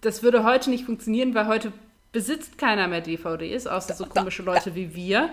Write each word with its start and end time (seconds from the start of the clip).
das 0.00 0.22
würde 0.22 0.44
heute 0.44 0.70
nicht 0.70 0.84
funktionieren, 0.84 1.34
weil 1.34 1.46
heute 1.46 1.72
besitzt 2.12 2.58
keiner 2.58 2.88
mehr 2.88 3.00
DVDs, 3.00 3.66
außer 3.66 3.94
so 3.94 4.04
komische 4.04 4.42
Leute 4.42 4.74
wie 4.74 4.94
wir. 4.94 5.30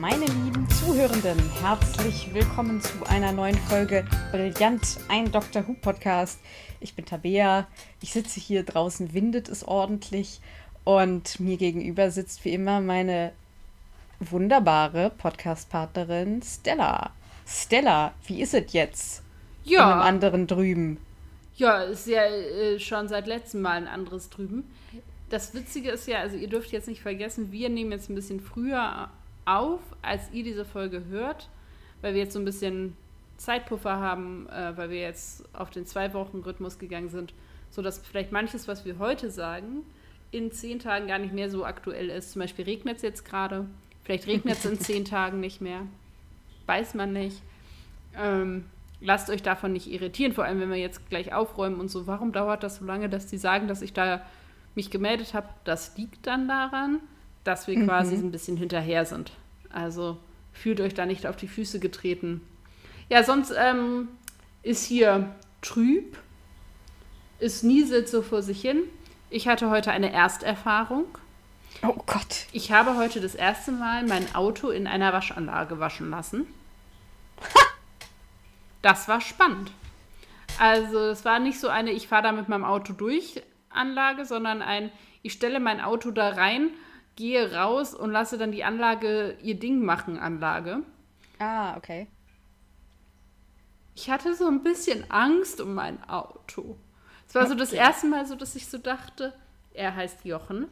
Meine 0.00 0.26
lieben 0.26 0.68
Zuhörenden, 0.70 1.38
herzlich 1.62 2.34
willkommen 2.34 2.80
zu 2.80 3.06
einer 3.06 3.32
neuen 3.32 3.56
Folge 3.56 4.04
Brillant, 4.32 4.98
ein 5.08 5.30
Dr. 5.30 5.66
Who 5.66 5.74
Podcast. 5.74 6.40
Ich 6.80 6.94
bin 6.94 7.06
Tabea, 7.06 7.68
ich 8.02 8.12
sitze 8.12 8.40
hier 8.40 8.64
draußen, 8.64 9.14
windet 9.14 9.48
es 9.48 9.66
ordentlich 9.66 10.40
und 10.84 11.40
mir 11.40 11.56
gegenüber 11.56 12.10
sitzt 12.10 12.44
wie 12.44 12.52
immer 12.52 12.80
meine 12.80 13.32
wunderbare 14.20 15.10
Podcast-Partnerin 15.10 16.42
Stella. 16.42 17.10
Stella, 17.46 18.14
wie 18.26 18.42
ist 18.42 18.54
es 18.54 18.72
jetzt? 18.72 19.22
Ja. 19.64 19.86
In 19.86 19.92
einem 19.92 20.02
anderen 20.02 20.46
drüben. 20.46 20.98
Ja, 21.56 21.82
ist 21.82 22.06
ja 22.06 22.24
äh, 22.24 22.78
schon 22.78 23.08
seit 23.08 23.26
letztem 23.26 23.62
Mal 23.62 23.76
ein 23.76 23.88
anderes 23.88 24.28
drüben. 24.28 24.64
Das 25.30 25.54
Witzige 25.54 25.90
ist 25.90 26.06
ja, 26.06 26.18
also 26.18 26.36
ihr 26.36 26.48
dürft 26.48 26.70
jetzt 26.72 26.88
nicht 26.88 27.00
vergessen, 27.00 27.50
wir 27.50 27.68
nehmen 27.68 27.92
jetzt 27.92 28.10
ein 28.10 28.14
bisschen 28.14 28.40
früher 28.40 29.08
auf, 29.46 29.80
als 30.02 30.30
ihr 30.32 30.44
diese 30.44 30.64
Folge 30.64 31.04
hört, 31.06 31.48
weil 32.02 32.14
wir 32.14 32.22
jetzt 32.22 32.34
so 32.34 32.38
ein 32.38 32.44
bisschen 32.44 32.96
Zeitpuffer 33.36 33.98
haben, 33.98 34.48
äh, 34.48 34.76
weil 34.76 34.90
wir 34.90 35.00
jetzt 35.00 35.44
auf 35.54 35.70
den 35.70 35.86
Zwei-Wochen-Rhythmus 35.86 36.78
gegangen 36.78 37.08
sind, 37.08 37.34
sodass 37.70 37.98
vielleicht 37.98 38.32
manches, 38.32 38.68
was 38.68 38.84
wir 38.84 38.98
heute 38.98 39.30
sagen, 39.30 39.84
in 40.34 40.50
zehn 40.50 40.80
Tagen 40.80 41.06
gar 41.06 41.18
nicht 41.18 41.32
mehr 41.32 41.48
so 41.48 41.64
aktuell 41.64 42.10
ist. 42.10 42.32
Zum 42.32 42.40
Beispiel 42.40 42.64
regnet 42.64 42.96
es 42.96 43.02
jetzt 43.02 43.24
gerade. 43.24 43.66
Vielleicht 44.02 44.26
regnet 44.26 44.58
es 44.58 44.64
in 44.64 44.78
zehn 44.80 45.04
Tagen 45.04 45.40
nicht 45.40 45.60
mehr. 45.60 45.82
Weiß 46.66 46.94
man 46.94 47.12
nicht. 47.12 47.40
Ähm, 48.16 48.64
lasst 49.00 49.30
euch 49.30 49.42
davon 49.42 49.72
nicht 49.72 49.90
irritieren, 49.90 50.32
vor 50.32 50.44
allem 50.44 50.60
wenn 50.60 50.70
wir 50.70 50.78
jetzt 50.78 51.08
gleich 51.08 51.32
aufräumen 51.32 51.78
und 51.78 51.90
so. 51.90 52.06
Warum 52.06 52.32
dauert 52.32 52.62
das 52.62 52.76
so 52.76 52.84
lange, 52.84 53.08
dass 53.08 53.26
die 53.26 53.38
sagen, 53.38 53.68
dass 53.68 53.82
ich 53.82 53.92
da 53.92 54.24
mich 54.74 54.90
gemeldet 54.90 55.34
habe? 55.34 55.48
Das 55.64 55.96
liegt 55.96 56.26
dann 56.26 56.48
daran, 56.48 57.00
dass 57.44 57.68
wir 57.68 57.78
mhm. 57.78 57.86
quasi 57.86 58.16
ein 58.16 58.32
bisschen 58.32 58.56
hinterher 58.56 59.04
sind. 59.04 59.32
Also 59.70 60.18
fühlt 60.52 60.80
euch 60.80 60.94
da 60.94 61.06
nicht 61.06 61.26
auf 61.26 61.36
die 61.36 61.48
Füße 61.48 61.78
getreten. 61.78 62.40
Ja, 63.08 63.22
sonst 63.22 63.52
ähm, 63.56 64.08
ist 64.62 64.84
hier 64.84 65.32
trüb. 65.62 66.16
Es 67.38 67.62
nieselt 67.62 68.08
so 68.08 68.22
vor 68.22 68.42
sich 68.42 68.60
hin. 68.60 68.84
Ich 69.34 69.48
hatte 69.48 69.68
heute 69.68 69.90
eine 69.90 70.12
Ersterfahrung. 70.12 71.06
Oh 71.82 72.00
Gott. 72.06 72.46
Ich 72.52 72.70
habe 72.70 72.96
heute 72.96 73.20
das 73.20 73.34
erste 73.34 73.72
Mal 73.72 74.06
mein 74.06 74.32
Auto 74.32 74.70
in 74.70 74.86
einer 74.86 75.12
Waschanlage 75.12 75.80
waschen 75.80 76.08
lassen. 76.08 76.46
das 78.82 79.08
war 79.08 79.20
spannend. 79.20 79.72
Also, 80.60 81.00
es 81.00 81.24
war 81.24 81.40
nicht 81.40 81.58
so 81.58 81.66
eine, 81.66 81.90
ich 81.90 82.06
fahre 82.06 82.22
da 82.22 82.30
mit 82.30 82.48
meinem 82.48 82.64
Auto 82.64 82.92
durch 82.92 83.42
Anlage, 83.70 84.24
sondern 84.24 84.62
ein, 84.62 84.92
ich 85.22 85.32
stelle 85.32 85.58
mein 85.58 85.80
Auto 85.80 86.12
da 86.12 86.28
rein, 86.28 86.70
gehe 87.16 87.56
raus 87.56 87.92
und 87.92 88.12
lasse 88.12 88.38
dann 88.38 88.52
die 88.52 88.62
Anlage 88.62 89.36
ihr 89.42 89.58
Ding 89.58 89.84
machen, 89.84 90.16
Anlage. 90.16 90.84
Ah, 91.40 91.76
okay. 91.76 92.06
Ich 93.96 94.08
hatte 94.10 94.36
so 94.36 94.46
ein 94.46 94.62
bisschen 94.62 95.10
Angst 95.10 95.60
um 95.60 95.74
mein 95.74 96.08
Auto. 96.08 96.78
Es 97.34 97.40
war 97.40 97.48
so 97.48 97.56
das 97.56 97.72
erste 97.72 98.06
Mal 98.06 98.26
so, 98.26 98.36
dass 98.36 98.54
ich 98.54 98.68
so 98.68 98.78
dachte, 98.78 99.32
er 99.72 99.96
heißt 99.96 100.24
Jochen. 100.24 100.68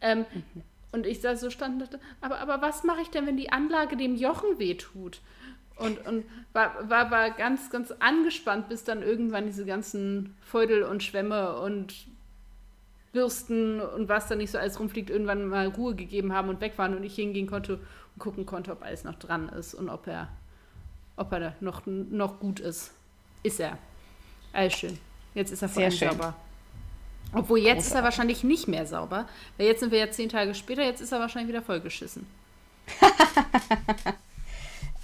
Ähm, 0.00 0.24
mhm. 0.32 0.62
Und 0.90 1.06
ich 1.06 1.20
da 1.20 1.36
so 1.36 1.50
stand 1.50 1.74
und 1.74 1.80
dachte, 1.80 2.00
aber, 2.22 2.40
aber 2.40 2.62
was 2.62 2.82
mache 2.82 3.02
ich 3.02 3.10
denn, 3.10 3.26
wenn 3.26 3.36
die 3.36 3.52
Anlage 3.52 3.98
dem 3.98 4.16
Jochen 4.16 4.58
wehtut? 4.58 5.20
Und, 5.76 6.06
und 6.06 6.24
war, 6.54 6.88
war, 6.88 7.10
war 7.10 7.30
ganz, 7.32 7.68
ganz 7.68 7.92
angespannt, 7.98 8.70
bis 8.70 8.84
dann 8.84 9.02
irgendwann 9.02 9.44
diese 9.44 9.66
ganzen 9.66 10.34
Feudel 10.40 10.84
und 10.84 11.02
Schwämme 11.02 11.58
und 11.60 11.94
Bürsten 13.12 13.82
und 13.82 14.08
was 14.08 14.28
da 14.28 14.34
nicht 14.34 14.50
so 14.50 14.56
alles 14.56 14.80
rumfliegt, 14.80 15.10
irgendwann 15.10 15.46
mal 15.46 15.66
Ruhe 15.66 15.94
gegeben 15.94 16.32
haben 16.32 16.48
und 16.48 16.62
weg 16.62 16.78
waren 16.78 16.96
und 16.96 17.04
ich 17.04 17.14
hingehen 17.16 17.46
konnte 17.46 17.74
und 17.74 18.18
gucken 18.18 18.46
konnte, 18.46 18.72
ob 18.72 18.82
alles 18.82 19.04
noch 19.04 19.16
dran 19.16 19.50
ist 19.50 19.74
und 19.74 19.90
ob 19.90 20.06
er 20.06 20.28
ob 21.16 21.30
er 21.32 21.54
noch, 21.60 21.82
noch 21.84 22.40
gut 22.40 22.60
ist. 22.60 22.92
Ist 23.42 23.60
er. 23.60 23.76
Alles 24.54 24.72
schön. 24.72 24.98
Jetzt 25.34 25.52
ist 25.52 25.62
er 25.62 25.68
vor 25.68 25.82
allem 25.82 25.92
sauber. 25.92 26.34
Obwohl 27.34 27.60
jetzt 27.60 27.86
ist 27.86 27.94
er 27.94 28.02
wahrscheinlich 28.02 28.44
nicht 28.44 28.68
mehr 28.68 28.86
sauber. 28.86 29.26
Weil 29.56 29.66
jetzt 29.66 29.80
sind 29.80 29.90
wir 29.90 29.98
ja 29.98 30.10
zehn 30.10 30.28
Tage 30.28 30.54
später, 30.54 30.84
jetzt 30.84 31.00
ist 31.00 31.12
er 31.12 31.20
wahrscheinlich 31.20 31.48
wieder 31.48 31.62
vollgeschissen. 31.62 32.26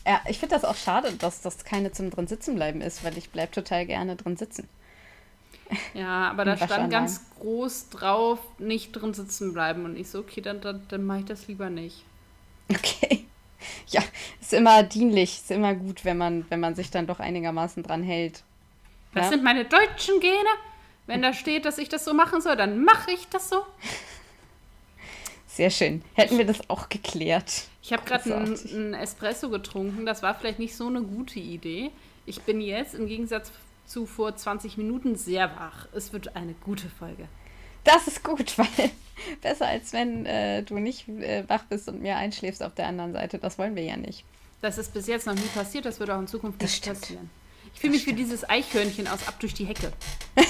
ja, 0.06 0.20
ich 0.28 0.38
finde 0.38 0.54
das 0.54 0.64
auch 0.64 0.76
schade, 0.76 1.12
dass 1.12 1.40
das 1.40 1.64
keine 1.64 1.92
zum 1.92 2.10
drin 2.10 2.26
sitzen 2.26 2.54
bleiben 2.54 2.80
ist, 2.82 3.02
weil 3.04 3.16
ich 3.16 3.30
bleibe 3.30 3.52
total 3.52 3.86
gerne 3.86 4.16
drin 4.16 4.36
sitzen. 4.36 4.68
Ja, 5.94 6.30
aber 6.30 6.44
da 6.44 6.56
stand 6.66 6.90
ganz 6.90 7.22
groß 7.40 7.90
drauf, 7.90 8.40
nicht 8.58 8.92
drin 8.92 9.14
sitzen 9.14 9.54
bleiben. 9.54 9.84
Und 9.84 9.96
ich 9.96 10.10
so, 10.10 10.18
okay, 10.20 10.40
dann, 10.40 10.60
dann, 10.60 10.82
dann 10.88 11.04
mache 11.04 11.20
ich 11.20 11.26
das 11.26 11.48
lieber 11.48 11.70
nicht. 11.70 12.04
Okay. 12.70 13.24
Ja, 13.88 14.02
ist 14.40 14.52
immer 14.52 14.82
dienlich, 14.84 15.38
ist 15.38 15.50
immer 15.50 15.74
gut, 15.74 16.04
wenn 16.04 16.16
man, 16.16 16.44
wenn 16.48 16.60
man 16.60 16.74
sich 16.74 16.90
dann 16.90 17.06
doch 17.06 17.18
einigermaßen 17.18 17.82
dran 17.82 18.02
hält. 18.02 18.44
Das 19.18 19.26
ja? 19.26 19.32
sind 19.32 19.44
meine 19.44 19.64
deutschen 19.64 20.20
Gene. 20.20 20.48
Wenn 21.06 21.22
da 21.22 21.32
steht, 21.32 21.64
dass 21.64 21.78
ich 21.78 21.88
das 21.88 22.04
so 22.04 22.12
machen 22.12 22.40
soll, 22.40 22.56
dann 22.56 22.84
mache 22.84 23.10
ich 23.12 23.26
das 23.28 23.48
so. 23.48 23.64
Sehr 25.46 25.70
schön. 25.70 26.02
Hätten 26.14 26.38
wir 26.38 26.44
das 26.44 26.68
auch 26.68 26.88
geklärt. 26.88 27.64
Ich 27.82 27.92
habe 27.92 28.04
gerade 28.04 28.34
einen 28.34 28.94
Espresso 28.94 29.48
getrunken. 29.48 30.04
Das 30.04 30.22
war 30.22 30.34
vielleicht 30.34 30.58
nicht 30.58 30.76
so 30.76 30.86
eine 30.86 31.02
gute 31.02 31.40
Idee. 31.40 31.90
Ich 32.26 32.42
bin 32.42 32.60
jetzt 32.60 32.94
im 32.94 33.06
Gegensatz 33.06 33.50
zu 33.86 34.04
vor 34.04 34.36
20 34.36 34.76
Minuten 34.76 35.16
sehr 35.16 35.50
wach. 35.56 35.88
Es 35.94 36.12
wird 36.12 36.36
eine 36.36 36.52
gute 36.52 36.88
Folge. 36.88 37.26
Das 37.84 38.06
ist 38.06 38.22
gut, 38.22 38.58
weil 38.58 38.90
besser 39.40 39.66
als 39.66 39.92
wenn 39.94 40.26
äh, 40.26 40.62
du 40.62 40.78
nicht 40.78 41.08
äh, 41.08 41.48
wach 41.48 41.64
bist 41.64 41.88
und 41.88 42.02
mir 42.02 42.16
einschläfst 42.16 42.62
auf 42.62 42.74
der 42.74 42.86
anderen 42.86 43.14
Seite. 43.14 43.38
Das 43.38 43.58
wollen 43.58 43.74
wir 43.74 43.84
ja 43.84 43.96
nicht. 43.96 44.24
Das 44.60 44.76
ist 44.76 44.92
bis 44.92 45.06
jetzt 45.06 45.26
noch 45.26 45.34
nie 45.34 45.48
passiert, 45.54 45.86
das 45.86 46.00
wird 46.00 46.10
auch 46.10 46.18
in 46.18 46.26
Zukunft 46.26 46.60
nicht 46.60 46.84
passieren. 46.84 47.30
Ich 47.74 47.80
fühle 47.80 47.92
mich 47.92 48.06
wie 48.06 48.12
dieses 48.12 48.48
Eichhörnchen 48.48 49.08
aus 49.08 49.26
Ab 49.26 49.38
durch 49.40 49.54
die 49.54 49.64
Hecke. 49.64 49.92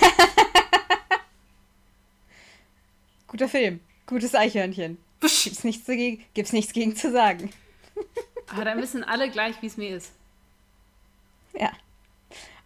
Guter 3.26 3.48
Film. 3.48 3.80
Gutes 4.06 4.34
Eichhörnchen. 4.34 4.98
Gibt's 5.20 5.64
nichts, 5.64 5.84
dagegen, 5.84 6.24
gibt's 6.32 6.52
nichts 6.52 6.72
gegen 6.72 6.96
zu 6.96 7.12
sagen. 7.12 7.50
Aber 8.48 8.64
dann 8.66 8.80
wissen 8.80 9.04
alle 9.04 9.30
gleich, 9.30 9.60
wie 9.60 9.66
es 9.66 9.76
mir 9.76 9.96
ist. 9.96 10.12
Ja. 11.52 11.72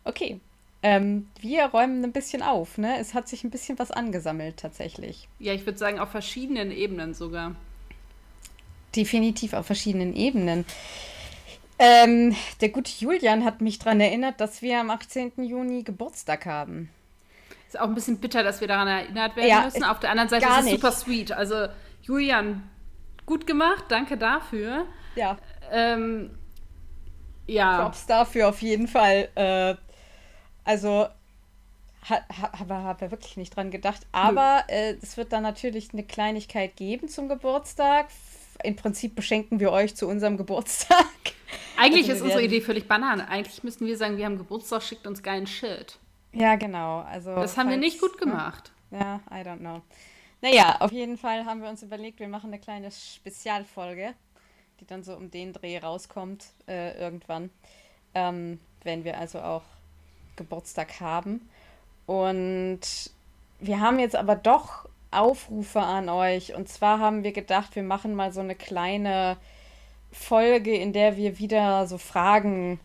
Okay. 0.04 0.40
Ähm, 0.84 1.28
wir 1.40 1.64
räumen 1.66 2.04
ein 2.04 2.12
bisschen 2.12 2.42
auf, 2.42 2.76
ne? 2.76 2.98
Es 2.98 3.14
hat 3.14 3.28
sich 3.28 3.44
ein 3.44 3.50
bisschen 3.50 3.78
was 3.78 3.90
angesammelt 3.90 4.56
tatsächlich. 4.56 5.28
Ja, 5.38 5.52
ich 5.52 5.64
würde 5.64 5.78
sagen, 5.78 5.98
auf 6.00 6.10
verschiedenen 6.10 6.72
Ebenen 6.72 7.14
sogar. 7.14 7.54
Definitiv 8.94 9.52
auf 9.52 9.66
verschiedenen 9.66 10.14
Ebenen. 10.14 10.64
Ähm, 11.84 12.36
der 12.60 12.68
gute 12.68 12.92
Julian 12.96 13.44
hat 13.44 13.60
mich 13.60 13.80
daran 13.80 14.00
erinnert, 14.00 14.40
dass 14.40 14.62
wir 14.62 14.78
am 14.78 14.88
18. 14.90 15.32
Juni 15.38 15.82
Geburtstag 15.82 16.46
haben. 16.46 16.90
Ist 17.66 17.80
auch 17.80 17.88
ein 17.88 17.94
bisschen 17.96 18.18
bitter, 18.18 18.44
dass 18.44 18.60
wir 18.60 18.68
daran 18.68 18.86
erinnert 18.86 19.34
werden 19.34 19.48
ja, 19.48 19.64
müssen. 19.64 19.82
Auf 19.82 19.98
der 19.98 20.10
anderen 20.10 20.28
Seite 20.28 20.46
ist 20.46 20.66
es 20.66 20.70
super 20.70 20.92
sweet. 20.92 21.32
Also, 21.32 21.66
Julian, 22.02 22.70
gut 23.26 23.48
gemacht, 23.48 23.86
danke 23.88 24.16
dafür. 24.16 24.86
Ja. 25.16 25.38
Ähm, 25.72 26.30
ja. 27.48 27.82
Props 27.82 28.06
dafür 28.06 28.50
auf 28.50 28.62
jeden 28.62 28.86
Fall. 28.86 29.28
Äh, 29.34 29.74
also 30.62 31.08
habe 32.08 32.22
ha, 32.30 32.86
hab, 32.86 33.00
wirklich 33.10 33.36
nicht 33.36 33.56
dran 33.56 33.72
gedacht. 33.72 34.06
Aber 34.12 34.62
äh, 34.68 34.94
es 35.02 35.16
wird 35.16 35.32
dann 35.32 35.42
natürlich 35.42 35.92
eine 35.92 36.04
Kleinigkeit 36.04 36.76
geben 36.76 37.08
zum 37.08 37.28
Geburtstag. 37.28 38.06
Im 38.64 38.76
Prinzip 38.76 39.14
beschenken 39.14 39.60
wir 39.60 39.72
euch 39.72 39.94
zu 39.94 40.08
unserem 40.08 40.36
Geburtstag. 40.36 41.06
Eigentlich 41.76 42.08
also 42.08 42.12
ist 42.12 42.22
unsere 42.22 42.42
Idee 42.42 42.60
völlig 42.60 42.86
banane. 42.86 43.28
Eigentlich 43.28 43.62
müssten 43.64 43.86
wir 43.86 43.96
sagen, 43.96 44.16
wir 44.16 44.24
haben 44.24 44.38
Geburtstag, 44.38 44.82
schickt 44.82 45.06
uns 45.06 45.22
geilen 45.22 45.46
Shit. 45.46 45.98
Ja, 46.32 46.56
genau. 46.56 47.00
Also, 47.00 47.34
das 47.34 47.56
haben 47.56 47.68
falls, 47.68 47.70
wir 47.70 47.76
nicht 47.78 48.00
gut 48.00 48.18
gemacht. 48.18 48.72
Ja, 48.90 49.20
I 49.30 49.46
don't 49.46 49.58
know. 49.58 49.82
Naja, 50.40 50.76
auf 50.80 50.92
jeden 50.92 51.18
Fall 51.18 51.44
haben 51.44 51.62
wir 51.62 51.68
uns 51.68 51.82
überlegt, 51.82 52.20
wir 52.20 52.28
machen 52.28 52.48
eine 52.48 52.58
kleine 52.58 52.90
Spezialfolge, 52.90 54.14
die 54.80 54.86
dann 54.86 55.02
so 55.02 55.14
um 55.14 55.30
den 55.30 55.52
Dreh 55.52 55.78
rauskommt, 55.78 56.46
äh, 56.66 56.98
irgendwann. 56.98 57.50
Ähm, 58.14 58.58
wenn 58.82 59.04
wir 59.04 59.18
also 59.18 59.40
auch 59.40 59.62
Geburtstag 60.36 61.00
haben. 61.00 61.48
Und 62.06 62.80
wir 63.60 63.80
haben 63.80 63.98
jetzt 63.98 64.16
aber 64.16 64.34
doch 64.34 64.88
Aufrufe 65.12 65.80
an 65.80 66.08
euch. 66.08 66.54
Und 66.54 66.68
zwar 66.68 66.98
haben 66.98 67.24
wir 67.24 67.32
gedacht, 67.32 67.76
wir 67.76 67.82
machen 67.82 68.14
mal 68.14 68.32
so 68.32 68.40
eine 68.40 68.54
kleine 68.54 69.36
Folge, 70.10 70.74
in 70.76 70.92
der 70.92 71.16
wir 71.16 71.38
wieder 71.38 71.86
so 71.86 71.98
Fragen 71.98 72.80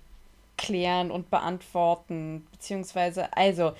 klären 0.57 1.11
und 1.11 1.29
beantworten. 1.29 2.47
Beziehungsweise, 2.51 3.33
also, 3.35 3.73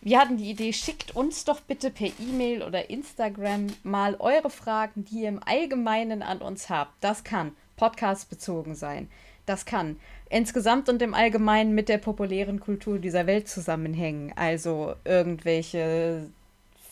wir 0.00 0.20
hatten 0.20 0.36
die 0.36 0.50
Idee, 0.50 0.72
schickt 0.72 1.16
uns 1.16 1.44
doch 1.44 1.60
bitte 1.60 1.90
per 1.90 2.08
E-Mail 2.20 2.62
oder 2.62 2.90
Instagram 2.90 3.68
mal 3.82 4.16
eure 4.18 4.50
Fragen, 4.50 5.04
die 5.06 5.22
ihr 5.22 5.28
im 5.28 5.40
Allgemeinen 5.42 6.22
an 6.22 6.42
uns 6.42 6.68
habt. 6.68 6.92
Das 7.00 7.24
kann 7.24 7.52
Podcast 7.76 8.28
bezogen 8.28 8.74
sein. 8.74 9.08
Das 9.46 9.64
kann 9.64 9.98
insgesamt 10.30 10.88
und 10.88 11.00
im 11.02 11.14
Allgemeinen 11.14 11.74
mit 11.74 11.88
der 11.88 11.98
populären 11.98 12.60
Kultur 12.60 12.98
dieser 12.98 13.26
Welt 13.26 13.48
zusammenhängen. 13.48 14.32
Also 14.36 14.94
irgendwelche 15.04 16.28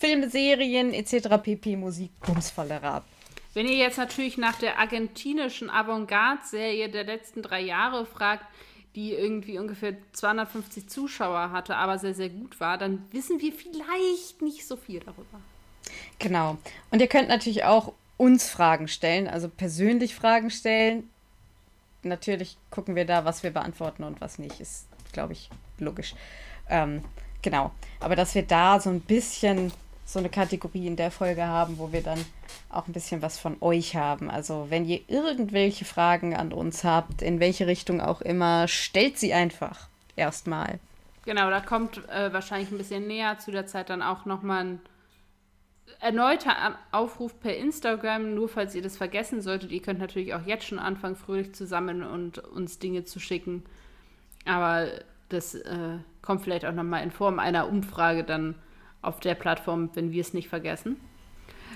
Filme, 0.03 0.29
Serien 0.29 0.93
etc. 0.93 1.29
pp. 1.41 1.77
Musik, 1.77 2.11
Bumsvoller 2.27 2.83
Rab. 2.83 3.05
Wenn 3.55 3.69
ihr 3.69 3.77
jetzt 3.77 3.99
natürlich 3.99 4.37
nach 4.37 4.57
der 4.57 4.81
argentinischen 4.81 5.71
Avantgarde-Serie 5.71 6.89
der 6.89 7.05
letzten 7.05 7.41
drei 7.41 7.61
Jahre 7.61 8.05
fragt, 8.05 8.45
die 8.97 9.13
irgendwie 9.13 9.61
ungefähr 9.61 9.95
250 10.13 10.89
Zuschauer 10.89 11.53
hatte, 11.53 11.77
aber 11.77 12.01
sehr, 12.01 12.15
sehr 12.15 12.31
gut 12.31 12.59
war, 12.59 12.79
dann 12.79 13.07
wissen 13.13 13.41
wir 13.41 13.53
vielleicht 13.53 14.43
nicht 14.43 14.67
so 14.67 14.75
viel 14.75 14.99
darüber. 14.99 15.41
Genau. 16.19 16.59
Und 16.91 17.01
ihr 17.01 17.07
könnt 17.07 17.29
natürlich 17.29 17.63
auch 17.63 17.93
uns 18.17 18.51
Fragen 18.51 18.89
stellen, 18.89 19.29
also 19.29 19.49
persönlich 19.49 20.17
Fragen 20.17 20.51
stellen. 20.51 21.09
Natürlich 22.03 22.57
gucken 22.73 22.97
wir 22.97 23.05
da, 23.05 23.25
was 23.25 23.45
wir 23.45 23.53
beantworten 23.53 24.03
und 24.03 24.21
was 24.21 24.41
nicht. 24.41 24.59
Ist, 24.59 24.89
glaube 25.13 25.35
ich, 25.35 25.49
logisch. 25.79 26.17
Ähm, 26.69 27.05
genau. 27.41 27.71
Aber 28.01 28.17
dass 28.17 28.35
wir 28.35 28.43
da 28.43 28.81
so 28.81 28.91
ein 28.91 29.01
bisschen 29.01 29.73
so 30.13 30.19
eine 30.19 30.29
Kategorie 30.29 30.87
in 30.87 30.97
der 30.97 31.11
Folge 31.11 31.47
haben, 31.47 31.79
wo 31.79 31.93
wir 31.93 32.03
dann 32.03 32.25
auch 32.69 32.87
ein 32.87 32.93
bisschen 32.93 33.23
was 33.23 33.39
von 33.39 33.57
euch 33.61 33.97
haben. 33.97 34.31
Also 34.31 34.67
wenn 34.69 34.85
ihr 34.85 35.01
irgendwelche 35.09 35.85
Fragen 35.85 36.37
an 36.37 36.53
uns 36.53 36.85
habt, 36.85 37.23
in 37.23 37.41
welche 37.41 37.67
Richtung 37.67 38.01
auch 38.01 38.21
immer, 38.21 38.69
stellt 38.69 39.19
sie 39.19 39.33
einfach 39.33 39.89
erstmal. 40.17 40.79
Genau, 41.25 41.51
da 41.51 41.61
kommt 41.61 42.09
äh, 42.09 42.33
wahrscheinlich 42.33 42.71
ein 42.71 42.79
bisschen 42.79 43.07
näher 43.07 43.39
zu 43.39 43.51
der 43.51 43.67
Zeit 43.67 43.91
dann 43.91 44.03
auch 44.03 44.25
nochmal 44.25 44.65
ein 44.65 44.81
erneuter 46.01 46.79
Aufruf 46.91 47.39
per 47.41 47.57
Instagram, 47.57 48.35
nur 48.35 48.49
falls 48.49 48.75
ihr 48.75 48.83
das 48.83 48.97
vergessen 48.97 49.41
solltet. 49.41 49.71
Ihr 49.71 49.83
könnt 49.83 50.01
natürlich 50.01 50.35
auch 50.35 50.45
jetzt 50.47 50.67
schon 50.67 50.79
anfangen, 50.79 51.17
fröhlich 51.17 51.55
zu 51.55 51.67
sammeln 51.67 52.03
und 52.03 52.39
uns 52.39 52.79
Dinge 52.79 53.05
zu 53.05 53.21
schicken. 53.21 53.63
Aber 54.45 54.89
das 55.29 55.55
äh, 55.55 55.99
kommt 56.21 56.43
vielleicht 56.43 56.67
auch 56.67 56.73
nochmal 56.73 57.03
in 57.05 57.11
Form 57.11 57.39
einer 57.39 57.69
Umfrage 57.69 58.25
dann 58.25 58.57
auf 59.03 59.21
der 59.21 59.35
Plattform, 59.35 59.91
wenn 59.95 60.13
wir 60.13 60.21
es 60.21 60.33
nicht 60.33 60.49
vergessen. 60.49 60.97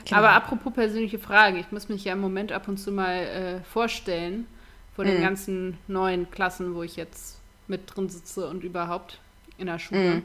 Genau. 0.04 0.18
Aber 0.18 0.30
apropos 0.30 0.72
persönliche 0.72 1.18
Fragen, 1.18 1.56
ich 1.56 1.72
muss 1.72 1.88
mich 1.88 2.04
ja 2.04 2.12
im 2.12 2.20
Moment 2.20 2.52
ab 2.52 2.68
und 2.68 2.78
zu 2.78 2.92
mal 2.92 3.16
äh, 3.16 3.60
vorstellen 3.64 4.46
von 4.94 5.06
mhm. 5.06 5.10
den 5.10 5.20
ganzen 5.20 5.78
neuen 5.88 6.30
Klassen, 6.30 6.74
wo 6.74 6.82
ich 6.82 6.96
jetzt 6.96 7.40
mit 7.66 7.82
drin 7.94 8.08
sitze 8.08 8.48
und 8.48 8.62
überhaupt 8.62 9.18
in 9.58 9.66
der 9.66 9.78
Schule. 9.78 10.16
Mhm. 10.16 10.22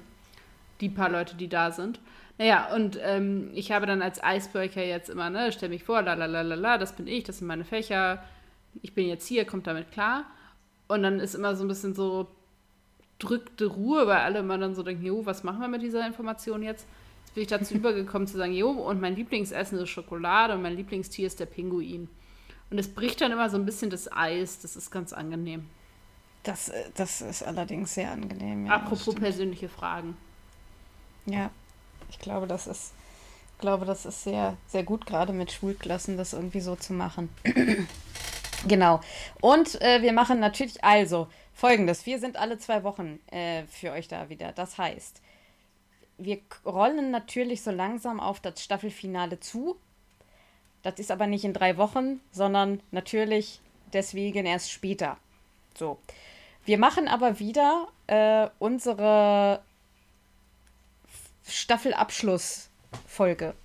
Die 0.80 0.90
paar 0.90 1.10
Leute, 1.10 1.36
die 1.36 1.48
da 1.48 1.72
sind. 1.72 2.00
Naja, 2.38 2.74
und 2.74 2.98
ähm, 3.02 3.52
ich 3.54 3.72
habe 3.72 3.86
dann 3.86 4.02
als 4.02 4.20
Icebreaker 4.24 4.84
jetzt 4.84 5.10
immer, 5.10 5.30
ne, 5.30 5.52
stell 5.52 5.70
mich 5.70 5.84
vor, 5.84 6.02
la 6.02 6.14
la 6.14 6.26
la 6.26 6.42
la 6.42 6.56
la, 6.56 6.78
das 6.78 6.96
bin 6.96 7.08
ich, 7.08 7.24
das 7.24 7.40
sind 7.40 7.48
meine 7.48 7.66
Fächer, 7.66 8.24
ich 8.82 8.96
bin 8.96 9.08
jetzt 9.08 9.28
hier, 9.28 9.46
kommt 9.46 9.68
damit 9.68 9.92
klar. 9.92 10.26
Und 10.88 11.04
dann 11.04 11.20
ist 11.20 11.36
immer 11.36 11.56
so 11.56 11.64
ein 11.64 11.68
bisschen 11.68 11.94
so 11.94 12.28
drückte 13.22 13.68
Ruhe, 13.68 14.08
weil 14.08 14.18
alle 14.18 14.40
immer 14.40 14.58
dann 14.58 14.76
so 14.76 14.84
denken, 14.84 15.06
jo, 15.06 15.26
was 15.26 15.44
machen 15.44 15.62
wir 15.62 15.68
mit 15.68 15.82
dieser 15.82 16.06
Information 16.06 16.64
jetzt? 16.64 16.86
Jetzt 17.26 17.36
bin 17.36 17.44
ich 17.44 17.50
dazu 17.50 17.74
übergekommen 17.76 18.28
zu 18.28 18.38
sagen, 18.38 18.54
jo, 18.54 18.70
und 18.70 19.00
mein 19.00 19.16
Lieblingsessen 19.16 19.78
ist 19.80 19.90
Schokolade 19.90 20.54
und 20.54 20.62
mein 20.62 20.76
Lieblingstier 20.76 21.28
ist 21.28 21.40
der 21.40 21.46
Pinguin. 21.46 22.10
Und 22.70 22.80
es 22.80 22.94
bricht 22.94 23.22
dann 23.22 23.32
immer 23.32 23.50
so 23.50 23.58
ein 23.58 23.66
bisschen 23.66 23.90
das 23.90 24.12
Eis, 24.12 24.60
das 24.60 24.76
ist 24.76 24.92
ganz 24.92 25.14
angenehm. 25.14 25.66
Das, 26.44 26.70
äh, 26.70 26.86
das 26.96 27.22
ist 27.22 27.44
allerdings 27.44 27.94
sehr 27.94 28.12
angenehm. 28.12 28.66
Ja, 28.66 28.74
Apropos 28.74 29.14
persönliche 29.14 29.70
Fragen. 29.70 30.18
Ja, 31.26 31.52
ich 32.10 32.18
glaube, 32.20 32.48
das 32.48 32.66
ist, 32.66 32.94
glaube, 33.60 33.86
das 33.86 34.06
ist 34.06 34.24
sehr, 34.24 34.58
sehr 34.68 34.84
gut, 34.84 35.06
gerade 35.06 35.34
mit 35.34 35.52
Schulklassen, 35.52 36.18
das 36.18 36.34
irgendwie 36.34 36.62
so 36.62 36.76
zu 36.76 36.94
machen. 36.94 37.30
genau. 38.68 39.02
Und 39.40 39.80
äh, 39.82 40.02
wir 40.02 40.14
machen 40.14 40.40
natürlich 40.40 40.84
also 40.84 41.28
folgendes: 41.54 42.06
Wir 42.06 42.20
sind 42.20 42.38
alle 42.38 42.58
zwei 42.58 42.84
Wochen 42.84 43.20
äh, 43.32 43.64
für 43.66 43.92
euch 43.92 44.08
da 44.08 44.30
wieder. 44.30 44.52
Das 44.52 44.78
heißt, 44.78 45.22
wir 46.18 46.40
rollen 46.66 47.12
natürlich 47.12 47.62
so 47.62 47.72
langsam 47.72 48.20
auf 48.20 48.40
das 48.40 48.64
Staffelfinale 48.64 49.40
zu. 49.40 49.78
Das 50.84 51.00
ist 51.00 51.12
aber 51.12 51.28
nicht 51.28 51.46
in 51.46 51.54
drei 51.54 51.78
Wochen, 51.78 52.22
sondern 52.32 52.82
natürlich 52.92 53.62
deswegen 53.94 54.46
erst 54.46 54.72
später. 54.72 55.18
So. 55.78 56.00
Wir 56.66 56.78
machen 56.78 57.08
aber 57.08 57.40
wieder 57.40 57.88
äh, 58.08 58.50
unsere 58.60 59.62
Staffelabschlussfolge. 61.48 63.56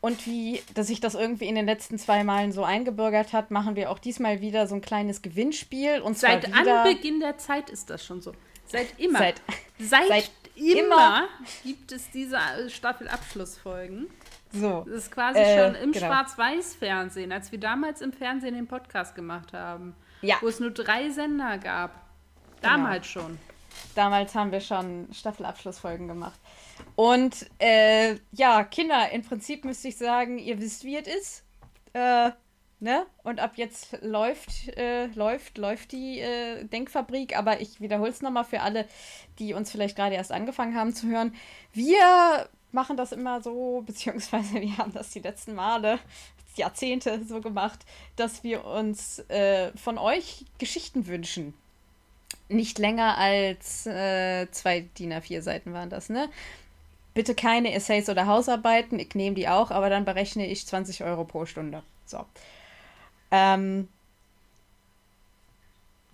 Und 0.00 0.26
wie 0.26 0.62
dass 0.74 0.88
sich 0.88 1.00
das 1.00 1.14
irgendwie 1.14 1.46
in 1.46 1.54
den 1.54 1.66
letzten 1.66 1.98
zwei 1.98 2.22
Malen 2.22 2.52
so 2.52 2.64
eingebürgert 2.64 3.32
hat, 3.32 3.50
machen 3.50 3.76
wir 3.76 3.90
auch 3.90 3.98
diesmal 3.98 4.40
wieder 4.40 4.66
so 4.66 4.74
ein 4.74 4.80
kleines 4.80 5.22
Gewinnspiel. 5.22 6.00
Und 6.00 6.18
seit 6.18 6.52
Anbeginn 6.52 7.20
der 7.20 7.38
Zeit 7.38 7.70
ist 7.70 7.90
das 7.90 8.04
schon 8.04 8.20
so. 8.20 8.32
Seit 8.66 8.98
immer. 8.98 9.18
Seit, 9.18 9.40
seit, 9.78 10.08
seit 10.08 10.30
immer, 10.56 10.78
immer, 10.78 11.28
gibt 11.64 11.92
es 11.92 12.10
diese 12.10 12.38
Staffelabschlussfolgen. 12.68 14.08
So. 14.52 14.84
Das 14.86 14.96
ist 14.96 15.10
quasi 15.10 15.40
äh, 15.40 15.64
schon 15.64 15.74
im 15.76 15.92
genau. 15.92 16.06
Schwarz-Weiß-Fernsehen, 16.06 17.32
als 17.32 17.52
wir 17.52 17.60
damals 17.60 18.00
im 18.00 18.12
Fernsehen 18.12 18.54
den 18.54 18.66
Podcast 18.66 19.14
gemacht 19.14 19.52
haben. 19.52 19.94
Ja. 20.22 20.36
Wo 20.40 20.48
es 20.48 20.60
nur 20.60 20.70
drei 20.70 21.10
Sender 21.10 21.58
gab. 21.58 22.00
Damals 22.62 23.12
genau. 23.12 23.26
schon. 23.26 23.38
Damals 23.94 24.34
haben 24.34 24.52
wir 24.52 24.60
schon 24.60 25.08
Staffelabschlussfolgen 25.12 26.08
gemacht. 26.08 26.38
Und 26.94 27.46
äh, 27.58 28.16
ja, 28.32 28.64
Kinder, 28.64 29.10
im 29.12 29.22
Prinzip 29.22 29.64
müsste 29.64 29.88
ich 29.88 29.96
sagen, 29.96 30.38
ihr 30.38 30.60
wisst, 30.60 30.84
wie 30.84 30.96
es 30.96 31.06
ist. 31.06 31.44
Äh, 31.92 32.30
ne? 32.80 33.06
Und 33.22 33.40
ab 33.40 33.52
jetzt 33.56 33.98
läuft, 34.02 34.68
äh, 34.76 35.06
läuft, 35.06 35.58
läuft 35.58 35.92
die 35.92 36.20
äh, 36.20 36.64
Denkfabrik. 36.64 37.36
Aber 37.36 37.60
ich 37.60 37.80
wiederhole 37.80 38.10
es 38.10 38.22
nochmal 38.22 38.44
für 38.44 38.60
alle, 38.60 38.86
die 39.38 39.54
uns 39.54 39.70
vielleicht 39.70 39.96
gerade 39.96 40.14
erst 40.14 40.32
angefangen 40.32 40.74
haben 40.74 40.94
zu 40.94 41.06
hören. 41.08 41.34
Wir 41.72 42.48
machen 42.72 42.96
das 42.96 43.12
immer 43.12 43.40
so, 43.42 43.82
beziehungsweise 43.86 44.60
wir 44.60 44.78
haben 44.78 44.92
das 44.92 45.10
die 45.10 45.20
letzten 45.20 45.54
Male, 45.54 45.98
Jahrzehnte 46.56 47.22
so 47.22 47.42
gemacht, 47.42 47.80
dass 48.16 48.42
wir 48.42 48.64
uns 48.64 49.18
äh, 49.28 49.76
von 49.76 49.98
euch 49.98 50.46
Geschichten 50.58 51.06
wünschen 51.06 51.52
nicht 52.48 52.78
länger 52.78 53.18
als 53.18 53.86
äh, 53.86 54.50
zwei 54.50 54.80
DIN 54.98 55.12
A4 55.12 55.42
Seiten 55.42 55.72
waren 55.72 55.90
das, 55.90 56.08
ne? 56.08 56.28
Bitte 57.16 57.34
keine 57.34 57.72
Essays 57.72 58.10
oder 58.10 58.26
Hausarbeiten, 58.26 58.98
ich 58.98 59.14
nehme 59.14 59.34
die 59.34 59.48
auch, 59.48 59.70
aber 59.70 59.88
dann 59.88 60.04
berechne 60.04 60.46
ich 60.46 60.66
20 60.66 61.02
Euro 61.02 61.24
pro 61.24 61.46
Stunde. 61.46 61.82
So. 62.04 62.26
Ähm, 63.30 63.88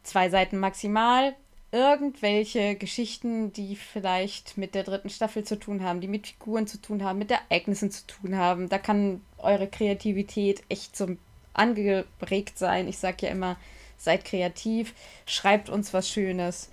zwei 0.05 0.31
Seiten 0.31 0.59
maximal. 0.59 1.35
Irgendwelche 1.73 2.77
Geschichten, 2.77 3.53
die 3.53 3.75
vielleicht 3.75 4.57
mit 4.57 4.77
der 4.77 4.85
dritten 4.85 5.11
Staffel 5.11 5.43
zu 5.43 5.59
tun 5.59 5.83
haben, 5.83 6.01
die 6.01 6.07
mit 6.07 6.29
Figuren 6.29 6.69
zu 6.69 6.81
tun 6.81 7.03
haben, 7.03 7.19
mit 7.19 7.33
Ereignissen 7.33 7.91
zu 7.91 8.07
tun 8.07 8.37
haben. 8.37 8.69
Da 8.69 8.79
kann 8.79 9.23
eure 9.39 9.67
Kreativität 9.67 10.63
echt 10.69 10.97
so 10.97 11.17
angeregt 11.53 12.59
sein. 12.61 12.87
Ich 12.87 12.99
sage 12.99 13.27
ja 13.27 13.33
immer, 13.33 13.57
seid 13.99 14.25
kreativ, 14.25 14.95
schreibt 15.27 15.69
uns 15.69 15.93
was 15.93 16.09
Schönes. 16.09 16.71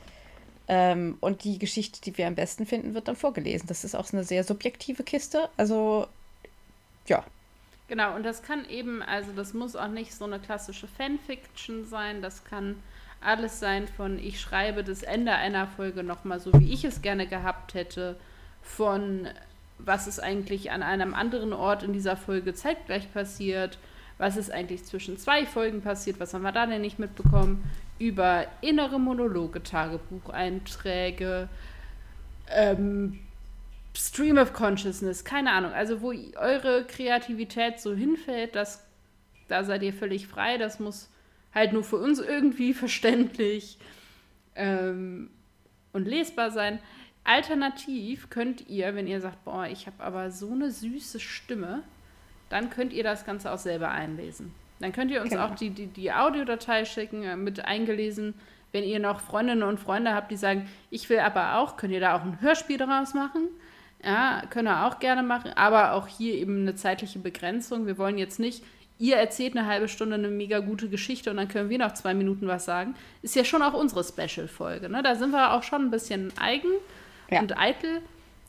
Ähm, 0.72 1.18
und 1.20 1.44
die 1.44 1.58
Geschichte, 1.58 2.00
die 2.00 2.16
wir 2.16 2.28
am 2.28 2.36
besten 2.36 2.68
finden, 2.68 2.94
wird 2.94 3.08
dann 3.08 3.16
vorgelesen. 3.16 3.68
Das 3.68 3.84
ist 3.84 3.96
auch 3.96 4.14
eine 4.14 4.24
sehr 4.24 4.44
subjektive 4.44 5.02
Kiste. 5.02 5.50
Also, 5.58 6.08
ja. 7.08 7.24
Genau, 7.88 8.16
und 8.16 8.22
das 8.24 8.44
kann 8.44 8.70
eben, 8.70 9.02
also 9.02 9.32
das 9.36 9.56
muss 9.56 9.76
auch 9.76 9.88
nicht 9.88 10.14
so 10.14 10.26
eine 10.26 10.38
klassische 10.40 10.88
Fanfiction 10.88 11.88
sein. 11.88 12.22
Das 12.22 12.46
kann 12.46 12.76
alles 13.20 13.60
sein 13.60 13.88
von, 13.88 14.20
ich 14.20 14.40
schreibe 14.40 14.84
das 14.84 15.02
Ende 15.02 15.34
einer 15.34 15.66
Folge 15.66 16.04
nochmal 16.04 16.40
so, 16.40 16.54
wie 16.54 16.72
ich 16.72 16.86
es 16.86 17.02
gerne 17.02 17.26
gehabt 17.26 17.74
hätte, 17.74 18.16
von 18.62 19.28
was 19.80 20.06
ist 20.06 20.20
eigentlich 20.20 20.70
an 20.70 20.84
einem 20.84 21.16
anderen 21.16 21.52
Ort 21.52 21.82
in 21.82 21.94
dieser 21.94 22.16
Folge 22.16 22.54
zeitgleich 22.54 23.12
passiert, 23.12 23.80
was 24.20 24.38
ist 24.38 24.52
eigentlich 24.52 24.84
zwischen 24.84 25.18
zwei 25.18 25.46
Folgen 25.46 25.82
passiert, 25.82 26.20
was 26.20 26.34
haben 26.34 26.44
wir 26.44 26.52
da 26.52 26.66
denn 26.68 26.82
nicht 26.82 27.00
mitbekommen, 27.00 27.64
über 28.00 28.48
innere 28.62 29.00
Monologe, 29.00 29.62
Tagebucheinträge, 29.62 31.50
ähm, 32.50 33.20
Stream 33.96 34.38
of 34.38 34.54
Consciousness, 34.54 35.24
keine 35.24 35.52
Ahnung. 35.52 35.74
Also 35.74 36.02
wo 36.02 36.14
eure 36.38 36.86
Kreativität 36.86 37.80
so 37.80 37.94
hinfällt, 37.94 38.56
das, 38.56 38.88
da 39.48 39.64
seid 39.64 39.84
ihr 39.84 39.94
völlig 39.94 40.28
frei. 40.28 40.58
Das 40.58 40.80
muss 40.80 41.10
halt 41.54 41.74
nur 41.74 41.84
für 41.84 41.98
uns 41.98 42.20
irgendwie 42.20 42.74
verständlich 42.74 43.78
ähm, 44.56 45.30
und 45.92 46.08
lesbar 46.08 46.52
sein. 46.52 46.80
Alternativ 47.26 48.30
könnt 48.30 48.68
ihr, 48.70 48.96
wenn 48.96 49.06
ihr 49.06 49.22
sagt, 49.22 49.44
boah, 49.44 49.68
ich 49.68 49.86
habe 49.86 50.02
aber 50.02 50.32
so 50.32 50.52
eine 50.52 50.72
süße 50.72 51.20
Stimme, 51.20 51.84
dann 52.50 52.70
könnt 52.70 52.94
ihr 52.94 53.04
das 53.04 53.26
Ganze 53.26 53.52
auch 53.52 53.58
selber 53.58 53.92
einlesen. 53.92 54.54
Dann 54.80 54.92
könnt 54.92 55.12
ihr 55.12 55.22
uns 55.22 55.32
genau. 55.32 55.46
auch 55.46 55.56
die, 55.56 55.70
die, 55.70 55.88
die 55.88 56.12
Audiodatei 56.12 56.86
schicken, 56.86 57.24
äh, 57.24 57.36
mit 57.36 57.64
eingelesen. 57.66 58.34
Wenn 58.72 58.84
ihr 58.84 59.00
noch 59.00 59.20
Freundinnen 59.20 59.64
und 59.64 59.80
Freunde 59.80 60.14
habt, 60.14 60.32
die 60.32 60.38
sagen, 60.38 60.70
ich 60.90 61.10
will 61.10 61.20
aber 61.20 61.58
auch, 61.58 61.76
könnt 61.76 61.94
ihr 61.94 62.00
da 62.00 62.16
auch 62.16 62.24
ein 62.24 62.40
Hörspiel 62.40 62.78
daraus 62.78 63.14
machen. 63.14 63.48
Ja, 64.04 64.44
können 64.50 64.68
wir 64.68 64.86
auch 64.86 65.00
gerne 65.00 65.24
machen, 65.24 65.52
aber 65.56 65.94
auch 65.94 66.08
hier 66.08 66.36
eben 66.36 66.62
eine 66.62 66.76
zeitliche 66.76 67.20
Begrenzung. 67.20 67.86
Wir 67.86 67.98
wollen 67.98 68.18
jetzt 68.18 68.40
nicht, 68.40 68.64
ihr 68.98 69.18
erzählt 69.18 69.58
eine 69.58 69.66
halbe 69.66 69.90
Stunde 69.90 70.16
eine 70.16 70.30
mega 70.30 70.60
gute 70.60 70.88
Geschichte 70.88 71.32
und 71.32 71.38
dann 71.38 71.50
können 71.50 71.70
wir 71.70 71.80
noch 71.80 71.94
zwei 71.94 72.14
Minuten 72.14 72.48
was 72.48 72.64
sagen. 72.64 72.96
Ist 73.22 73.36
ja 73.36 73.44
schon 73.44 73.62
auch 73.62 73.74
unsere 73.74 74.04
Special-Folge. 74.04 74.88
Ne? 74.88 75.04
Da 75.04 75.16
sind 75.16 75.32
wir 75.32 75.54
auch 75.54 75.64
schon 75.64 75.86
ein 75.86 75.92
bisschen 75.92 76.32
eigen 76.40 76.70
ja. 77.30 77.42
und 77.42 77.58
eitel, 77.58 78.02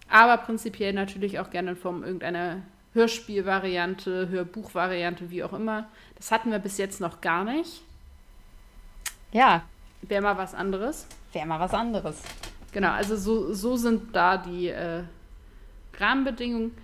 aber 0.09 0.37
prinzipiell 0.37 0.93
natürlich 0.93 1.41
auch 1.41 1.51
gerne 1.51 1.71
in 1.71 1.77
Form 1.77 2.05
irgendeiner 2.05 2.59
Hörspielvariante, 2.95 4.29
Hörbuchvariante, 4.29 5.31
wie 5.31 5.45
auch 5.45 5.53
immer. 5.53 5.89
Das 6.21 6.31
hatten 6.31 6.53
wir 6.53 6.59
bis 6.59 6.79
jetzt 6.79 7.01
noch 7.01 7.21
gar 7.21 7.45
nicht. 7.45 7.83
Ja. 9.33 9.65
Wäre 10.03 10.23
mal 10.23 10.37
was 10.37 10.55
anderes. 10.55 11.07
Wäre 11.33 11.47
mal 11.47 11.59
was 11.59 11.75
anderes. 11.75 12.23
Genau, 12.73 12.91
also 12.91 13.17
so, 13.17 13.53
so 13.53 13.77
sind 13.77 14.15
da 14.15 14.37
die 14.37 14.69
äh, 14.69 15.03
Rahmenbedingungen. 15.99 16.77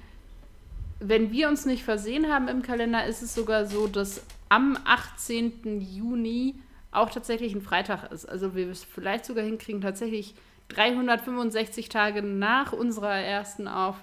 Wenn 0.98 1.30
wir 1.30 1.48
uns 1.48 1.66
nicht 1.66 1.84
versehen 1.84 2.32
haben 2.32 2.48
im 2.48 2.62
Kalender, 2.62 3.04
ist 3.04 3.22
es 3.22 3.34
sogar 3.34 3.66
so, 3.66 3.86
dass 3.86 4.22
am 4.48 4.78
18. 4.84 5.80
Juni 5.80 6.54
auch 6.90 7.10
tatsächlich 7.10 7.54
ein 7.54 7.60
Freitag 7.60 8.10
ist. 8.10 8.26
Also 8.26 8.54
wir 8.54 8.70
es 8.70 8.84
vielleicht 8.84 9.26
sogar 9.26 9.44
hinkriegen, 9.44 9.82
tatsächlich 9.82 10.34
365 10.68 11.88
Tage 11.90 12.22
nach 12.22 12.72
unserer 12.72 13.14
ersten 13.14 13.68
Auf 13.68 13.96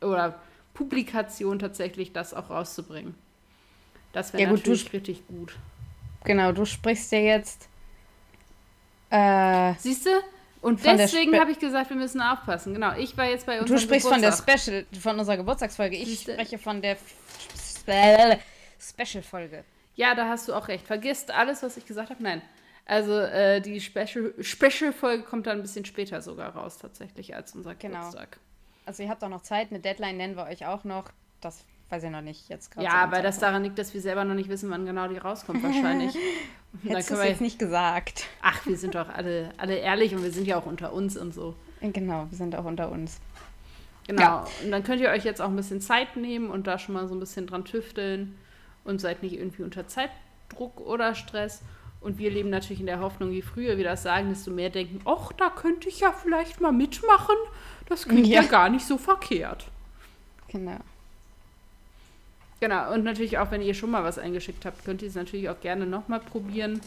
oder 0.00 0.40
Publikation 0.74 1.58
tatsächlich 1.58 2.12
das 2.12 2.32
auch 2.32 2.50
rauszubringen. 2.50 3.14
Das 4.12 4.32
wäre 4.32 4.44
ja, 4.44 4.50
natürlich 4.50 4.86
du, 4.86 4.92
richtig 4.92 5.26
gut. 5.26 5.56
Genau, 6.24 6.52
du 6.52 6.64
sprichst 6.64 7.10
ja 7.12 7.18
jetzt. 7.18 7.68
Äh, 9.10 9.74
Siehst 9.78 10.06
du? 10.06 10.10
Und 10.60 10.84
deswegen 10.84 11.38
habe 11.38 11.50
ich 11.50 11.58
gesagt, 11.58 11.90
wir 11.90 11.96
müssen 11.96 12.20
aufpassen. 12.20 12.72
Genau, 12.72 12.96
ich 12.96 13.16
war 13.16 13.26
jetzt 13.26 13.46
bei 13.46 13.60
uns. 13.60 13.68
Du 13.68 13.78
sprichst 13.78 14.08
Geburtstag. 14.08 14.38
von 14.38 14.46
der 14.46 14.58
Special, 14.58 14.86
von 15.00 15.18
unserer 15.18 15.36
Geburtstagsfolge. 15.36 15.96
Ich 15.96 16.06
Siehste? 16.06 16.34
spreche 16.34 16.58
von 16.58 16.80
der 16.80 16.96
Special-Folge. 18.80 19.64
Ja, 19.96 20.14
da 20.14 20.28
hast 20.28 20.48
du 20.48 20.54
auch 20.54 20.68
recht. 20.68 20.86
Vergisst 20.86 21.32
alles, 21.32 21.62
was 21.64 21.76
ich 21.76 21.84
gesagt 21.84 22.10
habe. 22.10 22.22
Nein. 22.22 22.42
Also 22.86 23.18
äh, 23.18 23.60
die 23.60 23.80
Special-Folge 23.80 24.44
Special 24.44 25.22
kommt 25.22 25.48
dann 25.48 25.58
ein 25.58 25.62
bisschen 25.62 25.84
später 25.84 26.22
sogar 26.22 26.54
raus, 26.54 26.78
tatsächlich, 26.78 27.34
als 27.34 27.54
unser 27.54 27.74
genau. 27.74 27.96
Geburtstag. 27.96 28.38
Also 28.86 29.02
ihr 29.02 29.08
habt 29.08 29.22
auch 29.24 29.28
noch 29.28 29.42
Zeit. 29.42 29.70
Eine 29.70 29.80
Deadline 29.80 30.16
nennen 30.16 30.36
wir 30.36 30.44
euch 30.44 30.64
auch 30.66 30.84
noch. 30.84 31.10
Das 31.40 31.64
weiß 31.92 32.04
ich 32.04 32.10
noch 32.10 32.22
nicht 32.22 32.48
jetzt 32.48 32.70
gerade. 32.70 32.86
Ja, 32.86 33.12
weil 33.12 33.22
das 33.22 33.38
daran 33.38 33.62
liegt, 33.62 33.78
dass 33.78 33.92
wir 33.92 34.00
selber 34.00 34.24
noch 34.24 34.34
nicht 34.34 34.48
wissen, 34.48 34.70
wann 34.70 34.86
genau 34.86 35.08
die 35.08 35.18
rauskommt, 35.18 35.62
wahrscheinlich. 35.62 36.16
Hättest 36.82 37.10
du 37.10 37.14
es 37.14 37.24
jetzt 37.24 37.40
nicht 37.42 37.58
gesagt. 37.58 38.24
Ach, 38.40 38.64
wir 38.64 38.78
sind 38.78 38.94
doch 38.94 39.10
alle, 39.10 39.50
alle 39.58 39.76
ehrlich 39.76 40.14
und 40.14 40.22
wir 40.22 40.30
sind 40.30 40.46
ja 40.46 40.56
auch 40.58 40.64
unter 40.64 40.94
uns 40.94 41.18
und 41.18 41.34
so. 41.34 41.54
Genau, 41.82 42.26
wir 42.30 42.38
sind 42.38 42.56
auch 42.56 42.64
unter 42.64 42.90
uns. 42.90 43.20
Genau. 44.06 44.22
Ja. 44.22 44.46
Und 44.64 44.70
dann 44.70 44.82
könnt 44.82 45.02
ihr 45.02 45.10
euch 45.10 45.24
jetzt 45.24 45.42
auch 45.42 45.48
ein 45.48 45.56
bisschen 45.56 45.82
Zeit 45.82 46.16
nehmen 46.16 46.50
und 46.50 46.66
da 46.66 46.78
schon 46.78 46.94
mal 46.94 47.06
so 47.06 47.14
ein 47.14 47.20
bisschen 47.20 47.46
dran 47.46 47.66
tüfteln 47.66 48.38
und 48.84 49.00
seid 49.00 49.22
nicht 49.22 49.34
irgendwie 49.34 49.62
unter 49.62 49.86
Zeitdruck 49.86 50.80
oder 50.80 51.14
Stress. 51.14 51.62
Und 52.00 52.16
wir 52.16 52.30
leben 52.30 52.48
natürlich 52.48 52.80
in 52.80 52.86
der 52.86 53.00
Hoffnung, 53.00 53.30
je 53.30 53.42
früher 53.42 53.76
wir 53.76 53.84
das 53.84 54.02
sagen, 54.02 54.30
desto 54.30 54.50
mehr 54.50 54.70
denken, 54.70 55.00
ach, 55.04 55.30
da 55.32 55.50
könnte 55.50 55.88
ich 55.88 56.00
ja 56.00 56.12
vielleicht 56.12 56.60
mal 56.60 56.72
mitmachen. 56.72 57.36
Das 57.86 58.08
klingt 58.08 58.26
ja, 58.26 58.40
ja 58.40 58.48
gar 58.48 58.70
nicht 58.70 58.86
so 58.86 58.96
verkehrt. 58.96 59.66
Genau. 60.48 60.78
Genau, 62.62 62.94
und 62.94 63.02
natürlich 63.02 63.38
auch, 63.38 63.50
wenn 63.50 63.60
ihr 63.60 63.74
schon 63.74 63.90
mal 63.90 64.04
was 64.04 64.20
eingeschickt 64.20 64.64
habt, 64.64 64.84
könnt 64.84 65.02
ihr 65.02 65.08
es 65.08 65.16
natürlich 65.16 65.48
auch 65.48 65.58
gerne 65.58 65.84
nochmal 65.84 66.20
probieren. 66.20 66.80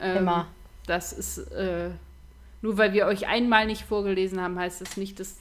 Ähm, 0.00 0.16
Immer. 0.16 0.46
Das 0.86 1.12
ist, 1.12 1.36
äh, 1.52 1.90
nur 2.62 2.78
weil 2.78 2.94
wir 2.94 3.04
euch 3.04 3.28
einmal 3.28 3.66
nicht 3.66 3.82
vorgelesen 3.82 4.40
haben, 4.40 4.58
heißt 4.58 4.80
das 4.80 4.96
nicht, 4.96 5.20
dass 5.20 5.36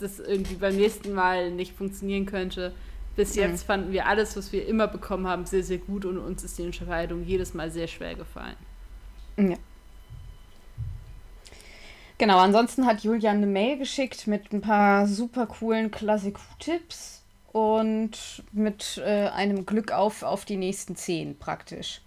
das 0.00 0.18
irgendwie 0.18 0.56
beim 0.56 0.74
nächsten 0.74 1.12
Mal 1.12 1.52
nicht 1.52 1.76
funktionieren 1.76 2.26
könnte. 2.26 2.72
Bis 3.14 3.36
mhm. 3.36 3.42
jetzt 3.42 3.62
fanden 3.62 3.92
wir 3.92 4.06
alles, 4.06 4.36
was 4.36 4.50
wir 4.50 4.66
immer 4.66 4.88
bekommen 4.88 5.28
haben, 5.28 5.46
sehr, 5.46 5.62
sehr 5.62 5.78
gut 5.78 6.04
und 6.04 6.18
uns 6.18 6.42
ist 6.42 6.58
die 6.58 6.64
Entscheidung 6.64 7.22
jedes 7.22 7.54
Mal 7.54 7.70
sehr 7.70 7.86
schwer 7.86 8.16
gefallen. 8.16 8.56
Ja. 9.36 9.54
Genau, 12.18 12.38
ansonsten 12.38 12.86
hat 12.86 13.04
Julian 13.04 13.36
eine 13.36 13.46
Mail 13.46 13.78
geschickt 13.78 14.26
mit 14.26 14.52
ein 14.52 14.62
paar 14.62 15.06
super 15.06 15.46
coolen 15.46 15.92
Klassik-Tipps 15.92 17.17
und 17.52 18.44
mit 18.52 19.00
äh, 19.04 19.28
einem 19.28 19.66
Glück 19.66 19.92
auf 19.92 20.22
auf 20.22 20.44
die 20.44 20.56
nächsten 20.56 20.96
zehn 20.96 21.38
praktisch. 21.38 22.00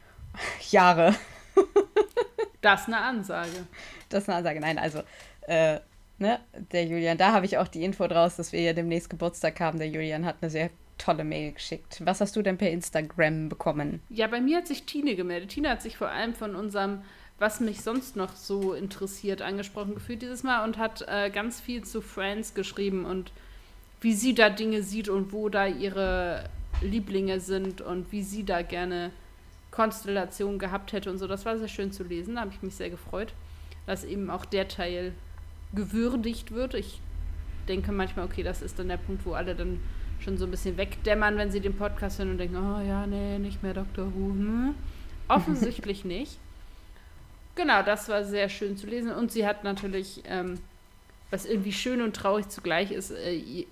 Jahre. 0.70 1.14
das 2.60 2.82
ist 2.82 2.86
eine 2.88 2.98
Ansage. 2.98 3.66
Das 4.08 4.22
ist 4.22 4.28
eine 4.28 4.38
Ansage. 4.38 4.60
Nein, 4.60 4.78
also, 4.78 5.02
äh, 5.42 5.80
ne, 6.18 6.40
der 6.72 6.84
Julian, 6.84 7.18
da 7.18 7.32
habe 7.32 7.46
ich 7.46 7.58
auch 7.58 7.68
die 7.68 7.84
Info 7.84 8.06
draus, 8.06 8.36
dass 8.36 8.52
wir 8.52 8.60
ja 8.60 8.72
demnächst 8.72 9.10
Geburtstag 9.10 9.58
haben. 9.60 9.78
Der 9.78 9.88
Julian 9.88 10.24
hat 10.24 10.36
eine 10.40 10.50
sehr 10.50 10.70
tolle 10.96 11.24
Mail 11.24 11.52
geschickt. 11.52 12.02
Was 12.04 12.20
hast 12.20 12.34
du 12.36 12.42
denn 12.42 12.58
per 12.58 12.70
Instagram 12.70 13.48
bekommen? 13.48 14.02
Ja, 14.08 14.26
bei 14.26 14.40
mir 14.40 14.58
hat 14.58 14.66
sich 14.66 14.84
Tine 14.84 15.14
gemeldet. 15.16 15.50
Tine 15.50 15.70
hat 15.70 15.82
sich 15.82 15.96
vor 15.96 16.08
allem 16.08 16.34
von 16.34 16.54
unserem 16.56 17.02
was 17.38 17.60
mich 17.60 17.82
sonst 17.82 18.16
noch 18.16 18.34
so 18.34 18.74
interessiert, 18.74 19.42
angesprochen 19.42 19.94
gefühlt 19.94 20.22
dieses 20.22 20.42
Mal 20.42 20.64
und 20.64 20.76
hat 20.76 21.04
äh, 21.06 21.30
ganz 21.30 21.60
viel 21.60 21.84
zu 21.84 22.00
Friends 22.00 22.54
geschrieben 22.54 23.04
und 23.04 23.32
wie 24.00 24.14
sie 24.14 24.34
da 24.34 24.50
Dinge 24.50 24.82
sieht 24.82 25.08
und 25.08 25.32
wo 25.32 25.48
da 25.48 25.66
ihre 25.66 26.48
Lieblinge 26.80 27.40
sind 27.40 27.80
und 27.80 28.10
wie 28.12 28.22
sie 28.22 28.44
da 28.44 28.62
gerne 28.62 29.10
Konstellationen 29.70 30.58
gehabt 30.58 30.92
hätte 30.92 31.10
und 31.10 31.18
so. 31.18 31.26
Das 31.26 31.44
war 31.44 31.58
sehr 31.58 31.68
schön 31.68 31.92
zu 31.92 32.04
lesen, 32.04 32.36
da 32.36 32.42
habe 32.42 32.52
ich 32.52 32.62
mich 32.62 32.74
sehr 32.74 32.90
gefreut, 32.90 33.32
dass 33.86 34.04
eben 34.04 34.30
auch 34.30 34.44
der 34.44 34.68
Teil 34.68 35.12
gewürdigt 35.74 36.52
wird. 36.52 36.74
Ich 36.74 37.00
denke 37.68 37.92
manchmal, 37.92 38.26
okay, 38.26 38.42
das 38.42 38.62
ist 38.62 38.78
dann 38.78 38.88
der 38.88 38.96
Punkt, 38.96 39.26
wo 39.26 39.32
alle 39.32 39.54
dann 39.54 39.80
schon 40.20 40.38
so 40.38 40.46
ein 40.46 40.50
bisschen 40.50 40.76
wegdämmern, 40.76 41.36
wenn 41.36 41.50
sie 41.50 41.60
den 41.60 41.74
Podcast 41.74 42.18
hören 42.18 42.30
und 42.30 42.38
denken, 42.38 42.56
oh 42.56 42.80
ja, 42.80 43.06
nee, 43.06 43.38
nicht 43.38 43.62
mehr 43.62 43.74
Dr. 43.74 44.06
Who. 44.06 44.30
Hm? 44.30 44.74
Offensichtlich 45.28 46.04
nicht. 46.04 46.38
Genau, 47.54 47.82
das 47.82 48.08
war 48.08 48.24
sehr 48.24 48.48
schön 48.48 48.76
zu 48.76 48.86
lesen. 48.86 49.10
Und 49.10 49.32
sie 49.32 49.46
hat 49.46 49.64
natürlich, 49.64 50.22
ähm, 50.26 50.58
was 51.30 51.44
irgendwie 51.44 51.72
schön 51.72 52.00
und 52.00 52.16
traurig 52.16 52.48
zugleich 52.48 52.90
ist, 52.90 53.10
äh, 53.10 53.66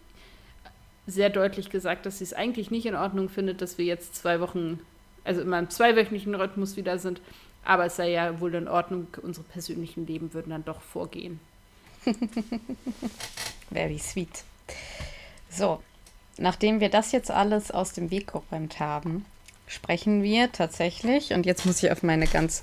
sehr 1.06 1.30
deutlich 1.30 1.70
gesagt, 1.70 2.06
dass 2.06 2.18
sie 2.18 2.24
es 2.24 2.32
eigentlich 2.32 2.70
nicht 2.70 2.86
in 2.86 2.96
Ordnung 2.96 3.28
findet, 3.28 3.62
dass 3.62 3.78
wir 3.78 3.84
jetzt 3.84 4.16
zwei 4.16 4.40
Wochen, 4.40 4.80
also 5.24 5.40
in 5.40 5.48
meinem 5.48 5.70
zweiwöchentlichen 5.70 6.34
Rhythmus 6.34 6.76
wieder 6.76 6.98
sind. 6.98 7.20
Aber 7.64 7.86
es 7.86 7.96
sei 7.96 8.10
ja 8.10 8.40
wohl 8.40 8.54
in 8.54 8.68
Ordnung, 8.68 9.08
unsere 9.22 9.44
persönlichen 9.44 10.06
Leben 10.06 10.32
würden 10.32 10.50
dann 10.50 10.64
doch 10.64 10.80
vorgehen. 10.80 11.40
Very 13.70 13.98
sweet. 13.98 14.44
So, 15.50 15.82
nachdem 16.38 16.80
wir 16.80 16.88
das 16.88 17.12
jetzt 17.12 17.30
alles 17.30 17.70
aus 17.70 17.92
dem 17.92 18.10
Weg 18.10 18.32
geräumt 18.32 18.78
haben, 18.78 19.24
sprechen 19.66 20.22
wir 20.22 20.52
tatsächlich, 20.52 21.32
und 21.32 21.46
jetzt 21.46 21.66
muss 21.66 21.82
ich 21.82 21.90
auf 21.90 22.02
meine 22.02 22.26
ganz. 22.26 22.62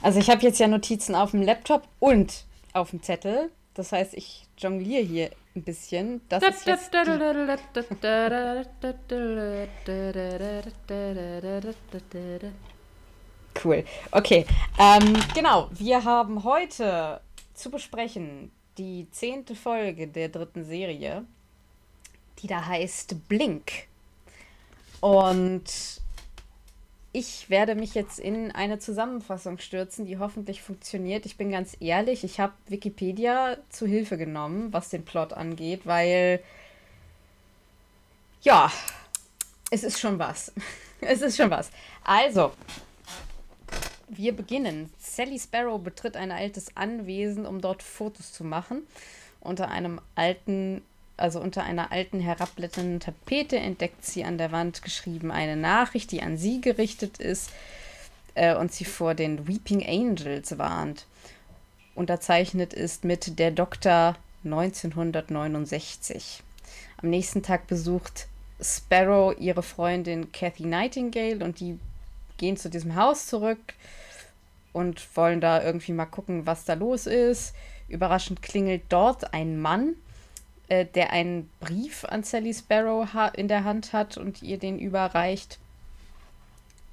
Also, 0.00 0.18
ich 0.18 0.30
habe 0.30 0.42
jetzt 0.42 0.60
ja 0.60 0.68
Notizen 0.68 1.14
auf 1.14 1.32
dem 1.32 1.42
Laptop 1.42 1.86
und 1.98 2.44
auf 2.72 2.90
dem 2.90 3.02
Zettel. 3.02 3.50
Das 3.74 3.90
heißt, 3.90 4.14
ich 4.14 4.46
jongliere 4.56 5.02
hier 5.02 5.30
ein 5.56 5.62
bisschen. 5.62 6.20
Das 6.28 6.42
ist 6.42 6.66
jetzt 6.66 6.94
Cool. 13.62 13.84
Okay. 14.10 14.46
Ähm, 14.78 15.14
genau, 15.34 15.68
wir 15.72 16.04
haben 16.04 16.44
heute 16.44 17.20
zu 17.54 17.70
besprechen 17.70 18.50
die 18.78 19.08
zehnte 19.10 19.54
Folge 19.54 20.08
der 20.08 20.28
dritten 20.28 20.64
Serie, 20.64 21.24
die 22.40 22.46
da 22.46 22.64
heißt 22.66 23.28
Blink. 23.28 23.72
Und 25.00 26.00
ich 27.14 27.48
werde 27.48 27.76
mich 27.76 27.94
jetzt 27.94 28.18
in 28.18 28.50
eine 28.50 28.80
Zusammenfassung 28.80 29.58
stürzen, 29.58 30.04
die 30.04 30.18
hoffentlich 30.18 30.62
funktioniert. 30.62 31.26
Ich 31.26 31.36
bin 31.36 31.52
ganz 31.52 31.76
ehrlich, 31.78 32.24
ich 32.24 32.40
habe 32.40 32.54
Wikipedia 32.66 33.56
zu 33.70 33.86
Hilfe 33.86 34.18
genommen, 34.18 34.72
was 34.72 34.90
den 34.90 35.04
Plot 35.04 35.32
angeht, 35.32 35.82
weil 35.84 36.40
ja, 38.42 38.70
es 39.70 39.84
ist 39.84 40.00
schon 40.00 40.18
was. 40.18 40.52
es 41.00 41.22
ist 41.22 41.36
schon 41.36 41.50
was. 41.50 41.70
Also, 42.02 42.52
wir 44.08 44.34
beginnen. 44.34 44.92
Sally 44.98 45.38
Sparrow 45.38 45.80
betritt 45.80 46.16
ein 46.16 46.32
altes 46.32 46.76
Anwesen, 46.76 47.46
um 47.46 47.60
dort 47.60 47.84
Fotos 47.84 48.32
zu 48.32 48.42
machen. 48.42 48.88
Unter 49.38 49.68
einem 49.68 50.00
alten 50.16 50.82
also 51.16 51.40
unter 51.40 51.62
einer 51.62 51.92
alten 51.92 52.20
herabblätternden 52.20 53.00
Tapete 53.00 53.56
entdeckt 53.56 54.04
sie 54.04 54.24
an 54.24 54.38
der 54.38 54.52
Wand 54.52 54.82
geschrieben 54.82 55.30
eine 55.30 55.56
Nachricht, 55.56 56.10
die 56.10 56.22
an 56.22 56.36
sie 56.36 56.60
gerichtet 56.60 57.18
ist 57.18 57.50
äh, 58.34 58.54
und 58.56 58.72
sie 58.72 58.84
vor 58.84 59.14
den 59.14 59.46
Weeping 59.46 59.86
Angels 59.86 60.58
warnt. 60.58 61.06
Unterzeichnet 61.94 62.74
ist 62.74 63.04
mit 63.04 63.38
der 63.38 63.52
Doktor 63.52 64.16
1969. 64.44 66.42
Am 67.00 67.10
nächsten 67.10 67.42
Tag 67.42 67.66
besucht 67.68 68.26
Sparrow 68.60 69.34
ihre 69.38 69.62
Freundin 69.62 70.32
Kathy 70.32 70.66
Nightingale 70.66 71.44
und 71.44 71.60
die 71.60 71.78
gehen 72.36 72.56
zu 72.56 72.68
diesem 72.68 72.96
Haus 72.96 73.26
zurück 73.26 73.74
und 74.72 75.16
wollen 75.16 75.40
da 75.40 75.62
irgendwie 75.62 75.92
mal 75.92 76.06
gucken, 76.06 76.46
was 76.46 76.64
da 76.64 76.74
los 76.74 77.06
ist. 77.06 77.54
Überraschend 77.88 78.42
klingelt 78.42 78.82
dort 78.88 79.32
ein 79.32 79.60
Mann, 79.60 79.94
äh, 80.68 80.86
der 80.86 81.10
einen 81.10 81.50
Brief 81.60 82.04
an 82.04 82.22
Sally 82.22 82.54
Sparrow 82.54 83.08
in 83.34 83.48
der 83.48 83.64
Hand 83.64 83.92
hat 83.92 84.16
und 84.16 84.42
ihr 84.42 84.58
den 84.58 84.78
überreicht. 84.78 85.58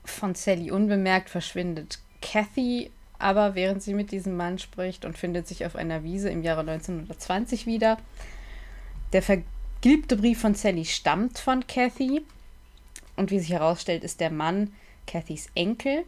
Von 0.03 0.35
Sally 0.35 0.71
unbemerkt 0.71 1.29
verschwindet 1.29 1.99
Kathy 2.21 2.91
aber 3.21 3.55
während 3.55 3.83
sie 3.83 3.93
mit 3.93 4.11
diesem 4.11 4.35
Mann 4.35 4.57
spricht 4.57 5.05
und 5.05 5.17
findet 5.17 5.47
sich 5.47 5.65
auf 5.65 5.75
einer 5.75 6.03
Wiese 6.03 6.29
im 6.29 6.41
Jahre 6.41 6.61
1920 6.61 7.67
wieder. 7.67 7.97
Der 9.13 9.21
vergilbte 9.21 10.17
Brief 10.17 10.41
von 10.41 10.55
Sally 10.55 10.85
stammt 10.85 11.37
von 11.37 11.65
Kathy 11.67 12.23
und 13.15 13.29
wie 13.29 13.39
sich 13.39 13.51
herausstellt, 13.51 14.03
ist 14.03 14.19
der 14.19 14.31
Mann 14.31 14.73
Cathys 15.05 15.49
Enkel. 15.53 16.03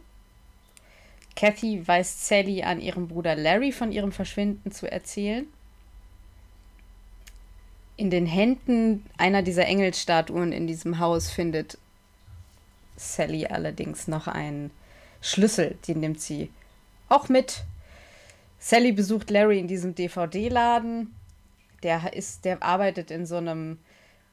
Kathy 1.36 1.86
weist 1.86 2.26
Sally 2.26 2.62
an, 2.62 2.80
ihrem 2.80 3.08
Bruder 3.08 3.36
Larry 3.36 3.70
von 3.70 3.92
ihrem 3.92 4.12
Verschwinden 4.12 4.72
zu 4.72 4.90
erzählen. 4.90 5.46
In 7.96 8.10
den 8.10 8.26
Händen 8.26 9.06
einer 9.16 9.42
dieser 9.42 9.66
Engelstatuen 9.66 10.52
in 10.52 10.66
diesem 10.66 10.98
Haus 10.98 11.30
findet 11.30 11.78
Sally 12.96 13.46
allerdings 13.46 14.08
noch 14.08 14.26
einen 14.26 14.70
Schlüssel, 15.20 15.78
den 15.86 16.00
nimmt 16.00 16.20
sie 16.20 16.50
auch 17.08 17.28
mit. 17.28 17.64
Sally 18.58 18.92
besucht 18.92 19.30
Larry 19.30 19.58
in 19.58 19.68
diesem 19.68 19.94
DVD-Laden. 19.94 21.14
Der 21.82 22.14
ist, 22.14 22.44
der 22.44 22.62
arbeitet 22.62 23.10
in 23.10 23.26
so 23.26 23.36
einem 23.36 23.78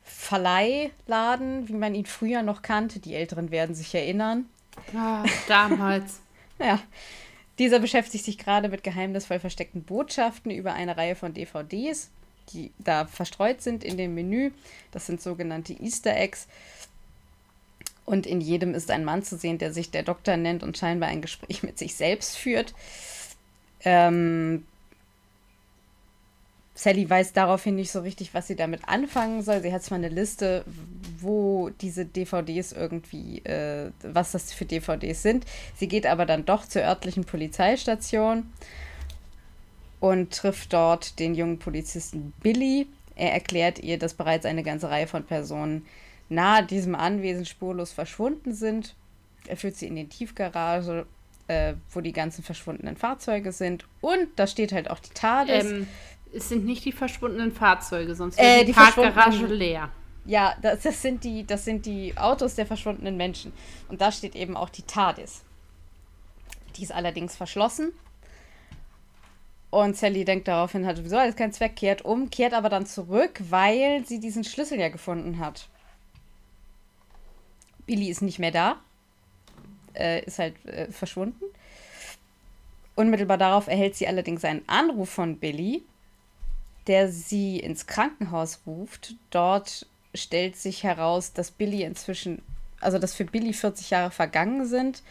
Verleihladen, 0.03 1.67
wie 1.67 1.73
man 1.73 1.95
ihn 1.95 2.05
früher 2.05 2.41
noch 2.41 2.61
kannte. 2.61 2.99
Die 2.99 3.13
Älteren 3.13 3.51
werden 3.51 3.75
sich 3.75 3.93
erinnern. 3.93 4.45
Ah, 4.95 5.23
damals. 5.47 6.21
ja. 6.59 6.79
Dieser 7.59 7.79
beschäftigt 7.79 8.25
sich 8.25 8.37
gerade 8.37 8.69
mit 8.69 8.83
geheimnisvoll 8.83 9.39
versteckten 9.39 9.83
Botschaften 9.83 10.51
über 10.51 10.73
eine 10.73 10.97
Reihe 10.97 11.15
von 11.15 11.33
DVDs, 11.33 12.09
die 12.53 12.71
da 12.79 13.05
verstreut 13.05 13.61
sind 13.61 13.83
in 13.83 13.97
dem 13.97 14.15
Menü. 14.15 14.51
Das 14.91 15.05
sind 15.05 15.21
sogenannte 15.21 15.73
Easter 15.73 16.15
Eggs. 16.15 16.47
Und 18.05 18.25
in 18.25 18.41
jedem 18.41 18.73
ist 18.73 18.91
ein 18.91 19.05
Mann 19.05 19.23
zu 19.23 19.37
sehen, 19.37 19.57
der 19.57 19.73
sich 19.73 19.91
der 19.91 20.03
Doktor 20.03 20.37
nennt 20.37 20.63
und 20.63 20.77
scheinbar 20.77 21.09
ein 21.09 21.21
Gespräch 21.21 21.63
mit 21.63 21.77
sich 21.77 21.95
selbst 21.95 22.37
führt. 22.37 22.73
Ähm, 23.83 24.65
Sally 26.73 27.07
weiß 27.07 27.33
daraufhin 27.33 27.75
nicht 27.75 27.91
so 27.91 27.99
richtig, 27.99 28.33
was 28.33 28.47
sie 28.47 28.55
damit 28.55 28.87
anfangen 28.87 29.43
soll. 29.43 29.61
Sie 29.61 29.71
hat 29.71 29.83
zwar 29.83 29.99
eine 29.99 30.09
Liste, 30.09 30.65
wo 31.19 31.69
diese 31.69 32.05
DVDs 32.05 32.71
irgendwie, 32.71 33.39
äh, 33.45 33.91
was 34.01 34.31
das 34.31 34.51
für 34.51 34.65
DVDs 34.65 35.21
sind. 35.21 35.45
Sie 35.75 35.87
geht 35.87 36.07
aber 36.07 36.25
dann 36.25 36.43
doch 36.45 36.65
zur 36.65 36.81
örtlichen 36.81 37.23
Polizeistation 37.23 38.51
und 40.01 40.33
trifft 40.33 40.73
dort 40.73 41.19
den 41.19 41.35
jungen 41.35 41.59
Polizisten 41.59 42.33
Billy. 42.41 42.87
Er 43.15 43.31
erklärt 43.31 43.79
ihr, 43.79 43.97
dass 43.97 44.15
bereits 44.15 44.45
eine 44.45 44.63
ganze 44.63 44.89
Reihe 44.89 45.07
von 45.07 45.23
Personen 45.23 45.85
nahe 46.27 46.65
diesem 46.65 46.95
Anwesen 46.95 47.45
spurlos 47.45 47.93
verschwunden 47.93 48.53
sind. 48.53 48.95
Er 49.47 49.57
führt 49.57 49.75
sie 49.75 49.87
in 49.87 49.95
die 49.95 50.07
Tiefgarage, 50.07 51.05
äh, 51.47 51.75
wo 51.91 52.01
die 52.01 52.13
ganzen 52.13 52.43
verschwundenen 52.43 52.97
Fahrzeuge 52.97 53.51
sind. 53.51 53.85
Und 54.01 54.27
da 54.37 54.47
steht 54.47 54.71
halt 54.71 54.89
auch 54.89 54.99
die 54.99 55.13
TARDIS. 55.13 55.65
Ähm, 55.65 55.87
es 56.33 56.49
sind 56.49 56.65
nicht 56.65 56.83
die 56.83 56.93
verschwundenen 56.93 57.51
Fahrzeuge, 57.51 58.15
sonst 58.15 58.37
wäre 58.37 58.47
äh, 58.47 58.59
die, 58.61 58.67
die 58.67 58.73
Parkgarage 58.73 59.45
leer. 59.45 59.89
Ja, 60.25 60.55
das, 60.61 60.81
das, 60.81 61.01
sind 61.01 61.23
die, 61.23 61.45
das 61.45 61.65
sind 61.65 61.85
die 61.85 62.17
Autos 62.17 62.55
der 62.55 62.65
verschwundenen 62.65 63.17
Menschen. 63.17 63.53
Und 63.87 64.01
da 64.01 64.11
steht 64.11 64.35
eben 64.35 64.57
auch 64.57 64.69
die 64.69 64.83
TARDIS. 64.83 65.43
Die 66.77 66.83
ist 66.83 66.91
allerdings 66.91 67.35
verschlossen. 67.35 67.91
Und 69.71 69.95
Sally 69.95 70.25
denkt 70.25 70.49
daraufhin, 70.49 70.85
hat 70.85 70.97
sowieso 70.97 71.17
alles 71.17 71.37
keinen 71.37 71.53
Zweck, 71.53 71.77
kehrt 71.77 72.03
um, 72.03 72.29
kehrt 72.29 72.53
aber 72.53 72.67
dann 72.69 72.85
zurück, 72.85 73.41
weil 73.49 74.05
sie 74.05 74.19
diesen 74.19 74.43
Schlüssel 74.43 74.77
ja 74.77 74.89
gefunden 74.89 75.39
hat. 75.39 75.69
Billy 77.85 78.09
ist 78.09 78.21
nicht 78.21 78.37
mehr 78.37 78.51
da. 78.51 78.81
Äh, 79.93 80.25
ist 80.25 80.39
halt 80.39 80.63
äh, 80.65 80.91
verschwunden. 80.91 81.45
Unmittelbar 82.95 83.37
darauf 83.37 83.67
erhält 83.67 83.95
sie 83.95 84.07
allerdings 84.07 84.43
einen 84.43 84.67
Anruf 84.67 85.09
von 85.09 85.37
Billy, 85.37 85.83
der 86.87 87.09
sie 87.09 87.59
ins 87.59 87.87
Krankenhaus 87.87 88.61
ruft. 88.67 89.15
Dort 89.29 89.87
stellt 90.13 90.57
sich 90.57 90.83
heraus, 90.83 91.31
dass 91.31 91.49
Billy 91.51 91.83
inzwischen, 91.83 92.41
also 92.81 92.99
dass 92.99 93.13
für 93.13 93.25
Billy 93.25 93.53
40 93.53 93.89
Jahre 93.89 94.11
vergangen 94.11 94.65
sind 94.65 95.01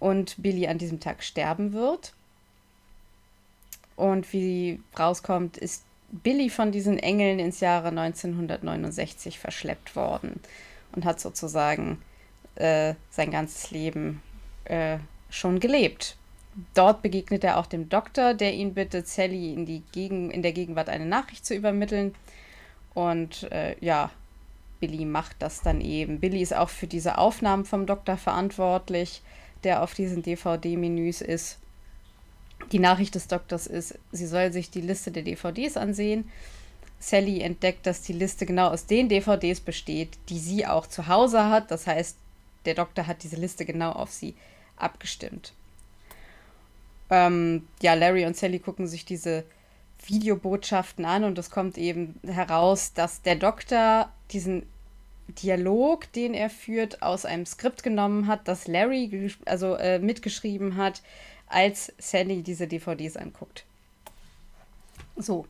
und 0.00 0.42
Billy 0.42 0.66
an 0.66 0.78
diesem 0.78 0.98
Tag 0.98 1.22
sterben 1.22 1.72
wird. 1.72 2.12
Und 3.98 4.32
wie 4.32 4.80
rauskommt, 4.96 5.56
ist 5.56 5.82
Billy 6.12 6.50
von 6.50 6.70
diesen 6.70 7.00
Engeln 7.00 7.40
ins 7.40 7.58
Jahre 7.58 7.88
1969 7.88 9.40
verschleppt 9.40 9.96
worden 9.96 10.38
und 10.92 11.04
hat 11.04 11.18
sozusagen 11.18 12.00
äh, 12.54 12.94
sein 13.10 13.32
ganzes 13.32 13.72
Leben 13.72 14.22
äh, 14.66 14.98
schon 15.30 15.58
gelebt. 15.58 16.16
Dort 16.74 17.02
begegnet 17.02 17.42
er 17.42 17.58
auch 17.58 17.66
dem 17.66 17.88
Doktor, 17.88 18.34
der 18.34 18.54
ihn 18.54 18.72
bittet, 18.72 19.08
Sally 19.08 19.52
in, 19.52 19.66
die 19.66 19.82
Gegen 19.90 20.30
in 20.30 20.42
der 20.42 20.52
Gegenwart 20.52 20.88
eine 20.88 21.06
Nachricht 21.06 21.44
zu 21.44 21.56
übermitteln. 21.56 22.14
Und 22.94 23.50
äh, 23.50 23.74
ja, 23.80 24.12
Billy 24.78 25.06
macht 25.06 25.34
das 25.40 25.60
dann 25.60 25.80
eben. 25.80 26.20
Billy 26.20 26.40
ist 26.40 26.54
auch 26.54 26.68
für 26.68 26.86
diese 26.86 27.18
Aufnahmen 27.18 27.64
vom 27.64 27.84
Doktor 27.84 28.16
verantwortlich, 28.16 29.22
der 29.64 29.82
auf 29.82 29.94
diesen 29.94 30.22
DVD-Menüs 30.22 31.20
ist. 31.20 31.58
Die 32.72 32.78
Nachricht 32.78 33.14
des 33.14 33.28
Doktors 33.28 33.66
ist, 33.66 33.98
sie 34.12 34.26
soll 34.26 34.52
sich 34.52 34.70
die 34.70 34.80
Liste 34.80 35.10
der 35.10 35.22
DVDs 35.22 35.76
ansehen 35.76 36.30
Sally 37.00 37.40
entdeckt, 37.40 37.86
dass 37.86 38.02
die 38.02 38.12
Liste 38.12 38.44
genau 38.44 38.68
aus 38.68 38.86
den 38.86 39.08
DVDs 39.08 39.60
besteht, 39.60 40.18
die 40.28 40.38
sie 40.38 40.66
auch 40.66 40.86
zu 40.86 41.06
Hause 41.06 41.48
hat. 41.48 41.70
Das 41.70 41.86
heißt, 41.86 42.16
der 42.64 42.74
Doktor 42.74 43.06
hat 43.06 43.22
diese 43.22 43.36
Liste 43.36 43.64
genau 43.64 43.92
auf 43.92 44.10
sie 44.10 44.34
abgestimmt. 44.76 45.52
Ähm, 47.10 47.66
ja, 47.80 47.94
Larry 47.94 48.26
und 48.26 48.36
Sally 48.36 48.58
gucken 48.58 48.86
sich 48.86 49.04
diese 49.04 49.44
Videobotschaften 50.06 51.04
an 51.04 51.24
und 51.24 51.38
es 51.38 51.50
kommt 51.50 51.78
eben 51.78 52.20
heraus, 52.26 52.92
dass 52.92 53.22
der 53.22 53.36
Doktor 53.36 54.12
diesen 54.32 54.66
Dialog, 55.28 56.10
den 56.12 56.34
er 56.34 56.50
führt, 56.50 57.02
aus 57.02 57.24
einem 57.24 57.46
Skript 57.46 57.82
genommen 57.82 58.26
hat, 58.26 58.48
das 58.48 58.66
Larry 58.66 59.30
also 59.44 59.74
äh, 59.74 59.98
mitgeschrieben 59.98 60.76
hat, 60.76 61.02
als 61.48 61.92
Sally 61.98 62.42
diese 62.42 62.66
DVDs 62.66 63.16
anguckt. 63.16 63.64
So, 65.16 65.46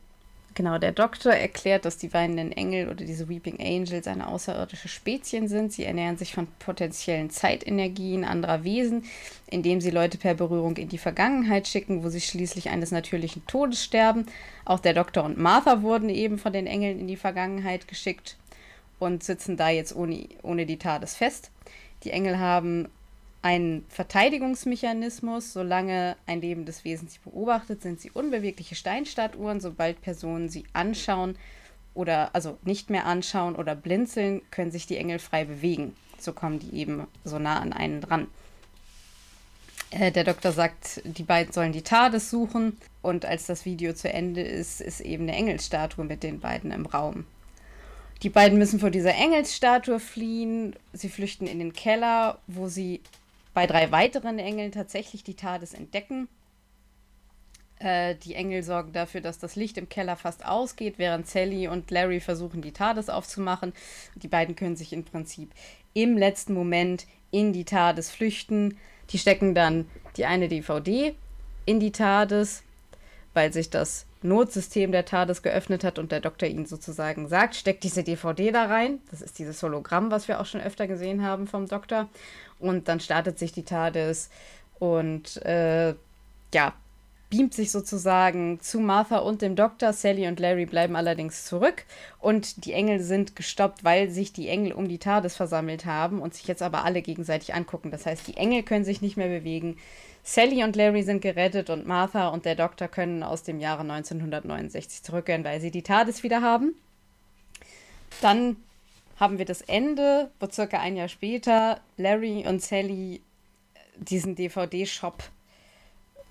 Genau, 0.59 0.77
der 0.77 0.91
Doktor 0.91 1.31
erklärt, 1.31 1.85
dass 1.85 1.97
die 1.97 2.13
weinenden 2.13 2.51
Engel 2.51 2.89
oder 2.89 3.05
diese 3.05 3.29
Weeping 3.29 3.61
Angels 3.61 4.07
eine 4.07 4.27
außerirdische 4.27 4.89
Spezien 4.89 5.47
sind. 5.47 5.71
Sie 5.71 5.85
ernähren 5.85 6.17
sich 6.17 6.33
von 6.33 6.47
potenziellen 6.59 7.29
Zeitenergien 7.29 8.25
anderer 8.25 8.65
Wesen, 8.65 9.05
indem 9.47 9.79
sie 9.79 9.89
Leute 9.89 10.17
per 10.17 10.33
Berührung 10.33 10.75
in 10.75 10.89
die 10.89 10.97
Vergangenheit 10.97 11.65
schicken, 11.69 12.03
wo 12.03 12.09
sie 12.09 12.19
schließlich 12.19 12.69
eines 12.71 12.91
natürlichen 12.91 13.47
Todes 13.47 13.81
sterben. 13.81 14.25
Auch 14.65 14.81
der 14.81 14.93
Doktor 14.93 15.23
und 15.23 15.37
Martha 15.37 15.81
wurden 15.81 16.09
eben 16.09 16.37
von 16.37 16.51
den 16.51 16.67
Engeln 16.67 16.99
in 16.99 17.07
die 17.07 17.15
Vergangenheit 17.15 17.87
geschickt 17.87 18.35
und 18.99 19.23
sitzen 19.23 19.55
da 19.55 19.69
jetzt 19.69 19.95
ohne, 19.95 20.27
ohne 20.41 20.65
die 20.65 20.77
Tades 20.77 21.15
fest. 21.15 21.51
Die 22.03 22.11
Engel 22.11 22.37
haben 22.37 22.89
ein 23.41 23.85
Verteidigungsmechanismus. 23.89 25.53
Solange 25.53 26.15
ein 26.25 26.41
lebendes 26.41 26.83
Wesen 26.83 27.07
sie 27.07 27.19
beobachtet, 27.23 27.81
sind 27.81 27.99
sie 28.01 28.11
unbewegliche 28.11 28.75
Steinstatuhren. 28.75 29.61
Sobald 29.61 30.01
Personen 30.01 30.49
sie 30.49 30.65
anschauen 30.73 31.37
oder 31.93 32.33
also 32.33 32.57
nicht 32.63 32.89
mehr 32.89 33.05
anschauen 33.05 33.55
oder 33.55 33.75
blinzeln, 33.75 34.41
können 34.51 34.71
sich 34.71 34.87
die 34.87 34.97
Engel 34.97 35.19
frei 35.19 35.45
bewegen. 35.45 35.95
So 36.17 36.33
kommen 36.33 36.59
die 36.59 36.75
eben 36.75 37.07
so 37.23 37.39
nah 37.39 37.59
an 37.59 37.73
einen 37.73 38.01
dran. 38.01 38.27
Äh, 39.91 40.11
der 40.11 40.23
Doktor 40.23 40.51
sagt, 40.51 41.01
die 41.03 41.23
beiden 41.23 41.53
sollen 41.53 41.71
die 41.71 41.81
TARDIS 41.81 42.29
suchen. 42.29 42.77
Und 43.01 43.25
als 43.25 43.47
das 43.47 43.65
Video 43.65 43.93
zu 43.93 44.11
Ende 44.11 44.41
ist, 44.41 44.81
ist 44.81 45.01
eben 45.01 45.23
eine 45.23 45.35
Engelsstatue 45.35 46.05
mit 46.05 46.23
den 46.23 46.39
beiden 46.39 46.71
im 46.71 46.85
Raum. 46.85 47.25
Die 48.21 48.29
beiden 48.29 48.57
müssen 48.57 48.81
vor 48.81 48.89
dieser 48.89 49.15
Engelsstatue 49.15 49.99
fliehen. 49.99 50.75
Sie 50.91 51.07
flüchten 51.07 51.47
in 51.47 51.59
den 51.59 51.71
Keller, 51.71 52.39
wo 52.47 52.67
sie 52.67 53.01
bei 53.59 53.67
drei 53.67 53.91
weiteren 53.91 54.39
Engeln 54.39 54.71
tatsächlich 54.71 55.25
die 55.25 55.33
TARDIS 55.33 55.73
entdecken. 55.73 56.29
Äh, 57.79 58.15
die 58.15 58.33
Engel 58.33 58.63
sorgen 58.63 58.93
dafür, 58.93 59.19
dass 59.19 59.37
das 59.37 59.57
Licht 59.57 59.77
im 59.77 59.89
Keller 59.89 60.15
fast 60.15 60.45
ausgeht, 60.45 60.93
während 60.95 61.27
Sally 61.27 61.67
und 61.67 61.91
Larry 61.91 62.21
versuchen, 62.21 62.61
die 62.61 62.71
TARDIS 62.71 63.09
aufzumachen. 63.09 63.73
Die 64.15 64.29
beiden 64.29 64.55
können 64.55 64.77
sich 64.77 64.93
im 64.93 65.03
Prinzip 65.03 65.51
im 65.93 66.17
letzten 66.17 66.53
Moment 66.53 67.05
in 67.31 67.51
die 67.51 67.65
TARDIS 67.65 68.09
flüchten. 68.09 68.77
Die 69.09 69.17
stecken 69.17 69.53
dann 69.53 69.89
die 70.15 70.25
eine 70.25 70.47
DVD 70.47 71.13
in 71.65 71.81
die 71.81 71.91
TARDIS, 71.91 72.63
weil 73.33 73.51
sich 73.51 73.69
das 73.69 74.05
Notsystem 74.21 74.91
der 74.91 75.05
TARDIS 75.05 75.41
geöffnet 75.41 75.83
hat 75.83 75.97
und 75.97 76.11
der 76.11 76.19
Doktor 76.19 76.47
ihnen 76.47 76.65
sozusagen 76.65 77.27
sagt, 77.27 77.55
steckt 77.55 77.83
diese 77.83 78.03
DVD 78.03 78.51
da 78.51 78.65
rein. 78.65 78.99
Das 79.11 79.21
ist 79.21 79.39
dieses 79.39 79.61
Hologramm, 79.63 80.11
was 80.11 80.27
wir 80.27 80.39
auch 80.39 80.45
schon 80.45 80.61
öfter 80.61 80.87
gesehen 80.87 81.23
haben 81.23 81.47
vom 81.47 81.67
Doktor. 81.67 82.09
Und 82.59 82.87
dann 82.87 82.99
startet 82.99 83.39
sich 83.39 83.53
die 83.53 83.63
TARDIS 83.63 84.29
und 84.79 85.37
äh, 85.45 85.95
ja, 86.53 86.73
beamt 87.29 87.53
sich 87.53 87.71
sozusagen 87.71 88.59
zu 88.59 88.79
Martha 88.79 89.19
und 89.19 89.41
dem 89.41 89.55
Doktor. 89.55 89.93
Sally 89.93 90.27
und 90.27 90.39
Larry 90.39 90.65
bleiben 90.65 90.95
allerdings 90.95 91.45
zurück 91.45 91.85
und 92.19 92.65
die 92.65 92.73
Engel 92.73 92.99
sind 92.99 93.35
gestoppt, 93.35 93.83
weil 93.83 94.09
sich 94.09 94.33
die 94.33 94.49
Engel 94.49 94.73
um 94.73 94.87
die 94.87 94.97
TARDIS 94.97 95.35
versammelt 95.35 95.85
haben 95.85 96.21
und 96.21 96.33
sich 96.33 96.47
jetzt 96.47 96.63
aber 96.63 96.85
alle 96.85 97.01
gegenseitig 97.01 97.53
angucken. 97.53 97.91
Das 97.91 98.05
heißt, 98.05 98.27
die 98.27 98.37
Engel 98.37 98.63
können 98.63 98.85
sich 98.85 99.01
nicht 99.01 99.15
mehr 99.15 99.29
bewegen. 99.29 99.77
Sally 100.23 100.63
und 100.63 100.75
Larry 100.75 101.03
sind 101.03 101.21
gerettet 101.21 101.69
und 101.69 101.87
Martha 101.87 102.29
und 102.29 102.45
der 102.45 102.55
Doktor 102.55 102.87
können 102.87 103.23
aus 103.23 103.43
dem 103.43 103.59
Jahre 103.59 103.81
1969 103.81 105.03
zurückkehren, 105.03 105.43
weil 105.43 105.59
sie 105.61 105.71
die 105.71 105.81
TARDIS 105.81 106.23
wieder 106.23 106.41
haben. 106.41 106.75
Dann 108.21 108.57
haben 109.19 109.37
wir 109.37 109.45
das 109.45 109.61
Ende, 109.61 110.31
wo 110.39 110.47
circa 110.49 110.79
ein 110.79 110.95
Jahr 110.95 111.07
später 111.07 111.81
Larry 111.97 112.45
und 112.47 112.61
Sally 112.61 113.21
diesen 113.97 114.35
DVD-Shop 114.35 115.23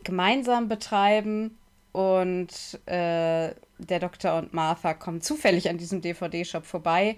gemeinsam 0.05 0.69
betreiben 0.69 1.59
und 1.93 2.49
äh, 2.87 3.53
der 3.79 4.01
Doktor 4.01 4.39
und 4.39 4.55
Martha 4.55 4.95
kommen 4.95 5.21
zufällig 5.21 5.69
an 5.69 5.79
diesem 5.79 6.01
DVD-Shop 6.01 6.65
vorbei 6.65 7.17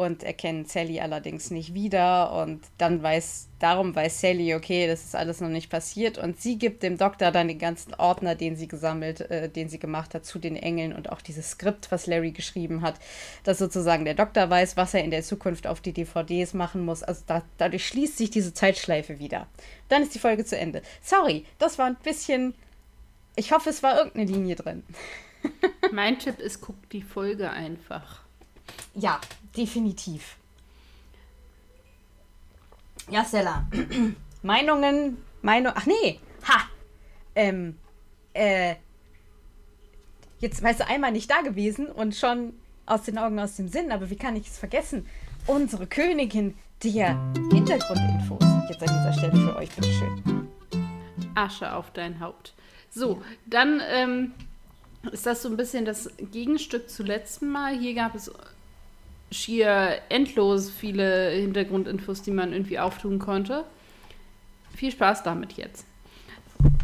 und 0.00 0.22
erkennen 0.22 0.64
Sally 0.64 0.98
allerdings 0.98 1.50
nicht 1.50 1.74
wieder 1.74 2.32
und 2.32 2.62
dann 2.78 3.02
weiß, 3.02 3.48
darum 3.58 3.94
weiß 3.94 4.22
Sally, 4.22 4.54
okay, 4.54 4.86
das 4.86 5.04
ist 5.04 5.14
alles 5.14 5.42
noch 5.42 5.50
nicht 5.50 5.68
passiert 5.68 6.16
und 6.16 6.40
sie 6.40 6.56
gibt 6.56 6.82
dem 6.82 6.96
Doktor 6.96 7.30
dann 7.30 7.48
den 7.48 7.58
ganzen 7.58 7.92
Ordner, 7.92 8.34
den 8.34 8.56
sie 8.56 8.66
gesammelt, 8.66 9.20
äh, 9.20 9.50
den 9.50 9.68
sie 9.68 9.78
gemacht 9.78 10.14
hat, 10.14 10.24
zu 10.24 10.38
den 10.38 10.56
Engeln 10.56 10.94
und 10.94 11.12
auch 11.12 11.20
dieses 11.20 11.50
Skript, 11.50 11.92
was 11.92 12.06
Larry 12.06 12.30
geschrieben 12.30 12.80
hat, 12.80 12.94
dass 13.44 13.58
sozusagen 13.58 14.06
der 14.06 14.14
Doktor 14.14 14.48
weiß, 14.48 14.78
was 14.78 14.94
er 14.94 15.04
in 15.04 15.10
der 15.10 15.22
Zukunft 15.22 15.66
auf 15.66 15.82
die 15.82 15.92
DVDs 15.92 16.54
machen 16.54 16.82
muss. 16.82 17.02
Also 17.02 17.22
da, 17.26 17.42
dadurch 17.58 17.86
schließt 17.86 18.16
sich 18.16 18.30
diese 18.30 18.54
Zeitschleife 18.54 19.18
wieder. 19.18 19.48
Dann 19.90 20.02
ist 20.02 20.14
die 20.14 20.18
Folge 20.18 20.46
zu 20.46 20.56
Ende. 20.56 20.80
Sorry, 21.02 21.44
das 21.58 21.78
war 21.78 21.84
ein 21.84 21.96
bisschen, 22.02 22.54
ich 23.36 23.52
hoffe, 23.52 23.68
es 23.68 23.82
war 23.82 23.98
irgendeine 23.98 24.24
Linie 24.24 24.56
drin. 24.56 24.82
mein 25.92 26.18
Tipp 26.18 26.40
ist, 26.40 26.62
guck 26.62 26.88
die 26.88 27.02
Folge 27.02 27.50
einfach. 27.50 28.19
Ja, 28.94 29.20
definitiv. 29.56 30.36
Ja, 33.10 33.24
Stella. 33.24 33.66
Meinungen, 34.42 35.18
Meinung. 35.42 35.72
Ach 35.74 35.86
nee, 35.86 36.20
ha! 36.48 36.68
Ähm, 37.34 37.76
äh. 38.32 38.76
Jetzt 40.38 40.62
weißt 40.62 40.80
du 40.80 40.86
einmal 40.86 41.12
nicht 41.12 41.30
da 41.30 41.42
gewesen 41.42 41.86
und 41.86 42.14
schon 42.14 42.54
aus 42.86 43.02
den 43.02 43.18
Augen, 43.18 43.38
aus 43.38 43.56
dem 43.56 43.68
Sinn, 43.68 43.92
aber 43.92 44.08
wie 44.08 44.16
kann 44.16 44.36
ich 44.36 44.46
es 44.46 44.58
vergessen? 44.58 45.06
Unsere 45.46 45.86
Königin 45.86 46.54
der 46.82 47.18
Hintergrundinfos. 47.52 48.42
Jetzt 48.68 48.82
an 48.82 48.88
dieser 48.88 49.12
Stelle 49.12 49.36
für 49.36 49.56
euch, 49.56 49.70
bitteschön. 49.70 50.48
Asche 51.34 51.74
auf 51.74 51.90
dein 51.92 52.20
Haupt. 52.20 52.54
So, 52.90 53.22
dann 53.46 53.82
ähm, 53.90 54.32
ist 55.12 55.26
das 55.26 55.42
so 55.42 55.48
ein 55.48 55.56
bisschen 55.56 55.84
das 55.84 56.10
Gegenstück 56.32 56.88
zu 56.88 57.02
letzten 57.02 57.50
Mal. 57.50 57.78
Hier 57.78 57.94
gab 57.94 58.14
es 58.14 58.30
schier 59.30 60.00
endlos 60.08 60.70
viele 60.70 61.30
Hintergrundinfos, 61.30 62.22
die 62.22 62.30
man 62.30 62.52
irgendwie 62.52 62.78
auftun 62.78 63.18
konnte. 63.18 63.64
Viel 64.74 64.90
Spaß 64.90 65.22
damit 65.22 65.52
jetzt. 65.54 65.86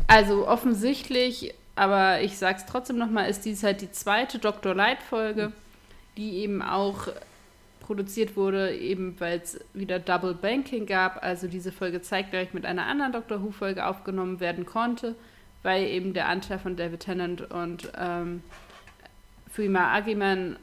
Also 0.07 0.47
offensichtlich, 0.47 1.55
aber 1.75 2.21
ich 2.21 2.39
sag's 2.39 2.67
trotzdem 2.67 2.99
nochmal, 2.99 3.29
ist 3.29 3.45
dies 3.45 3.63
halt 3.63 3.81
die 3.81 3.91
zweite 3.91 4.39
Dr. 4.39 4.75
Light-Folge, 4.75 5.53
die 6.17 6.39
eben 6.39 6.63
auch 6.63 7.09
produziert 7.81 8.37
wurde, 8.37 8.77
eben 8.77 9.19
weil 9.21 9.41
es 9.41 9.61
wieder 9.73 9.99
Double 9.99 10.35
Banking 10.35 10.87
gab. 10.87 11.23
Also 11.23 11.47
diese 11.47 11.73
Folge 11.73 12.03
zeigt 12.03 12.31
gleich 12.31 12.53
mit 12.53 12.67
einer 12.67 12.87
anderen 12.87 13.13
Doctor 13.13 13.43
Who-Folge 13.43 13.87
aufgenommen 13.87 14.41
werden 14.41 14.67
konnte, 14.67 15.15
weil 15.63 15.85
eben 15.85 16.13
der 16.13 16.29
Anteil 16.29 16.59
von 16.59 16.77
David 16.77 17.01
Tennant 17.01 17.51
und 17.51 17.91
ähm, 17.99 18.43
Fuima 19.53 19.93
Agiman 19.95 20.57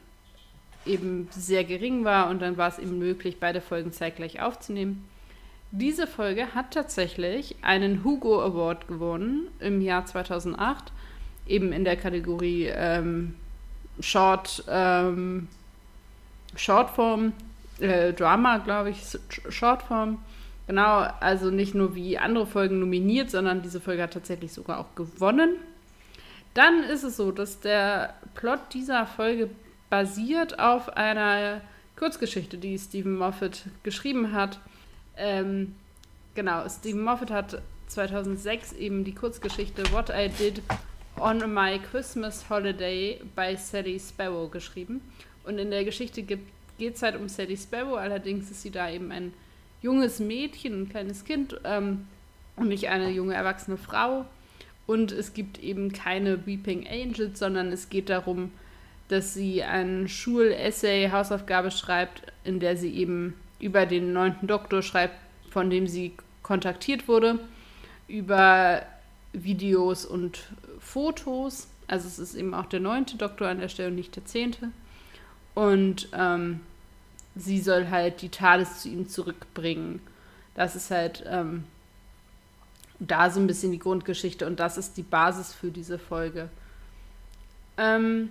eben 0.86 1.28
sehr 1.30 1.64
gering 1.64 2.04
war 2.04 2.30
und 2.30 2.40
dann 2.42 2.56
war 2.56 2.68
es 2.68 2.78
eben 2.78 2.98
möglich, 2.98 3.38
beide 3.40 3.60
Folgen 3.60 3.92
zeitgleich 3.92 4.40
aufzunehmen. 4.40 5.04
Diese 5.70 6.06
Folge 6.06 6.54
hat 6.54 6.72
tatsächlich 6.72 7.56
einen 7.62 8.04
Hugo 8.04 8.40
Award 8.40 8.86
gewonnen 8.86 9.48
im 9.58 9.80
Jahr 9.80 10.06
2008, 10.06 10.92
eben 11.46 11.72
in 11.72 11.84
der 11.84 11.96
Kategorie 11.96 12.70
ähm, 12.72 13.34
Short, 13.98 14.64
ähm, 14.68 15.48
Shortform, 16.54 17.32
äh, 17.80 18.12
Drama, 18.12 18.58
glaube 18.58 18.90
ich, 18.90 19.02
Shortform. 19.48 20.18
Genau, 20.66 21.06
also 21.20 21.50
nicht 21.50 21.74
nur 21.74 21.94
wie 21.94 22.18
andere 22.18 22.46
Folgen 22.46 22.78
nominiert, 22.78 23.30
sondern 23.30 23.62
diese 23.62 23.80
Folge 23.80 24.02
hat 24.02 24.12
tatsächlich 24.12 24.52
sogar 24.52 24.78
auch 24.78 24.94
gewonnen. 24.94 25.56
Dann 26.54 26.84
ist 26.84 27.02
es 27.02 27.16
so, 27.16 27.32
dass 27.32 27.60
der 27.60 28.14
Plot 28.34 28.60
dieser 28.72 29.06
Folge 29.06 29.50
basiert 29.94 30.58
auf 30.58 30.96
einer 30.96 31.60
Kurzgeschichte, 31.96 32.58
die 32.58 32.76
Stephen 32.80 33.16
Moffat 33.16 33.66
geschrieben 33.84 34.32
hat. 34.32 34.58
Ähm, 35.16 35.76
genau, 36.34 36.68
Stephen 36.68 37.04
Moffat 37.04 37.30
hat 37.30 37.62
2006 37.86 38.72
eben 38.72 39.04
die 39.04 39.14
Kurzgeschichte 39.14 39.84
What 39.92 40.10
I 40.10 40.30
Did 40.30 40.62
on 41.20 41.38
My 41.54 41.78
Christmas 41.78 42.50
Holiday 42.50 43.20
by 43.36 43.56
Sally 43.56 44.00
Sparrow 44.00 44.50
geschrieben. 44.50 45.00
Und 45.44 45.58
in 45.58 45.70
der 45.70 45.84
Geschichte 45.84 46.24
geht 46.24 46.40
es 46.80 47.00
halt 47.00 47.14
um 47.14 47.28
Sally 47.28 47.56
Sparrow, 47.56 47.96
allerdings 47.96 48.50
ist 48.50 48.62
sie 48.62 48.72
da 48.72 48.90
eben 48.90 49.12
ein 49.12 49.32
junges 49.80 50.18
Mädchen, 50.18 50.82
ein 50.82 50.88
kleines 50.88 51.24
Kind 51.24 51.60
ähm, 51.62 52.08
und 52.56 52.66
nicht 52.66 52.88
eine 52.88 53.10
junge 53.10 53.34
erwachsene 53.34 53.76
Frau. 53.76 54.24
Und 54.88 55.12
es 55.12 55.34
gibt 55.34 55.62
eben 55.62 55.92
keine 55.92 56.48
Weeping 56.48 56.84
Angels, 56.88 57.38
sondern 57.38 57.70
es 57.70 57.90
geht 57.90 58.10
darum, 58.10 58.50
dass 59.08 59.34
sie 59.34 59.62
ein 59.62 60.08
Schulessay, 60.08 61.10
Hausaufgabe 61.10 61.70
schreibt, 61.70 62.22
in 62.44 62.60
der 62.60 62.76
sie 62.76 62.94
eben 62.94 63.34
über 63.60 63.86
den 63.86 64.12
neunten 64.12 64.46
Doktor 64.46 64.82
schreibt, 64.82 65.14
von 65.50 65.70
dem 65.70 65.86
sie 65.86 66.14
kontaktiert 66.42 67.08
wurde, 67.08 67.38
über 68.08 68.82
Videos 69.32 70.04
und 70.04 70.40
Fotos. 70.78 71.68
Also 71.86 72.08
es 72.08 72.18
ist 72.18 72.34
eben 72.34 72.54
auch 72.54 72.66
der 72.66 72.80
neunte 72.80 73.16
Doktor 73.16 73.48
an 73.48 73.60
der 73.60 73.68
Stelle 73.68 73.88
und 73.88 73.96
nicht 73.96 74.16
der 74.16 74.24
zehnte. 74.24 74.70
Und 75.54 76.08
ähm, 76.12 76.60
sie 77.36 77.60
soll 77.60 77.88
halt 77.90 78.22
die 78.22 78.28
TARDIS 78.28 78.82
zu 78.82 78.88
ihm 78.88 79.08
zurückbringen. 79.08 80.00
Das 80.54 80.76
ist 80.76 80.90
halt 80.90 81.24
ähm, 81.26 81.64
da 82.98 83.30
so 83.30 83.40
ein 83.40 83.46
bisschen 83.46 83.72
die 83.72 83.78
Grundgeschichte 83.78 84.46
und 84.46 84.60
das 84.60 84.78
ist 84.78 84.96
die 84.96 85.02
Basis 85.02 85.52
für 85.52 85.70
diese 85.70 85.98
Folge. 85.98 86.48
Ähm, 87.76 88.30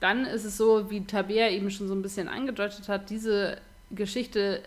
dann 0.00 0.24
ist 0.24 0.44
es 0.44 0.56
so, 0.56 0.90
wie 0.90 1.04
Tabea 1.04 1.50
eben 1.50 1.70
schon 1.70 1.86
so 1.86 1.94
ein 1.94 2.02
bisschen 2.02 2.28
angedeutet 2.28 2.88
hat, 2.88 3.10
diese 3.10 3.58
Geschichte 3.90 4.62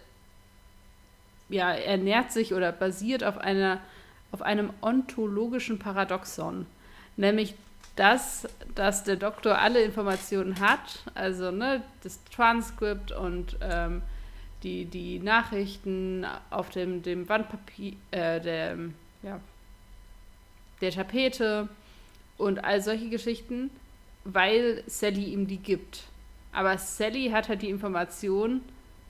ja, 1.50 1.72
ernährt 1.72 2.32
sich 2.32 2.54
oder 2.54 2.72
basiert 2.72 3.24
auf, 3.24 3.38
einer, 3.38 3.80
auf 4.32 4.42
einem 4.42 4.72
ontologischen 4.82 5.80
Paradoxon. 5.80 6.66
Nämlich 7.18 7.56
das, 7.96 8.48
dass 8.76 9.04
der 9.04 9.18
Doktor 9.18 9.60
alle 9.60 9.84
Informationen 9.84 10.60
hat, 10.60 11.04
also 11.14 11.52
ne, 11.52 11.84
das 12.04 12.20
Transkript 12.26 13.12
und 13.12 13.58
ähm, 13.62 14.02
die, 14.64 14.86
die 14.86 15.20
Nachrichten 15.20 16.26
auf 16.50 16.70
dem, 16.70 17.04
dem 17.04 17.28
Wandpapier, 17.28 17.94
äh, 18.12 18.40
der, 18.40 18.78
ja, 19.22 19.40
der 20.82 20.92
Tapete 20.92 21.70
und 22.38 22.64
all 22.64 22.82
solche 22.82 23.10
Geschichten 23.10 23.70
weil 24.24 24.84
Sally 24.88 25.26
ihm 25.26 25.48
die 25.48 25.58
gibt. 25.58 26.04
Aber 26.52 26.78
Sally 26.78 27.30
hat 27.30 27.50
halt 27.50 27.62
die 27.62 27.70
Information 27.70 28.62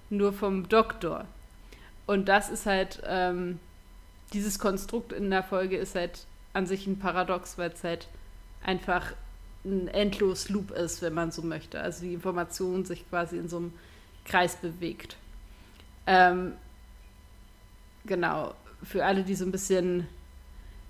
nur 0.10 0.34
vom 0.34 0.70
Doktor. 0.70 1.26
Und 2.06 2.28
das 2.28 2.50
ist 2.50 2.66
halt, 2.66 3.02
ähm, 3.06 3.60
dieses 4.34 4.60
Konstrukt 4.60 5.12
in 5.14 5.30
der 5.30 5.44
Folge 5.44 5.78
ist 5.78 5.96
halt 5.96 6.26
an 6.54 6.66
sich 6.66 6.88
ein 6.88 7.00
Paradox, 7.00 7.58
weil 7.58 7.72
es 7.72 7.84
halt 7.84 8.08
einfach 8.64 9.14
ein 9.66 9.88
endlos 9.88 10.50
Loop 10.50 10.72
ist, 10.72 11.02
wenn 11.02 11.14
man 11.14 11.32
so 11.32 11.42
möchte. 11.42 11.80
Also 11.80 12.04
die 12.04 12.14
Information 12.14 12.86
sich 12.86 13.08
quasi 13.10 13.38
in 13.38 13.48
so 13.48 13.58
einem 13.58 13.74
Kreis 14.26 14.56
bewegt. 14.56 15.18
Ähm, 16.06 16.54
genau, 18.06 18.54
für 18.84 19.06
alle, 19.06 19.24
die 19.24 19.36
so 19.36 19.46
ein 19.46 19.52
bisschen 19.52 20.08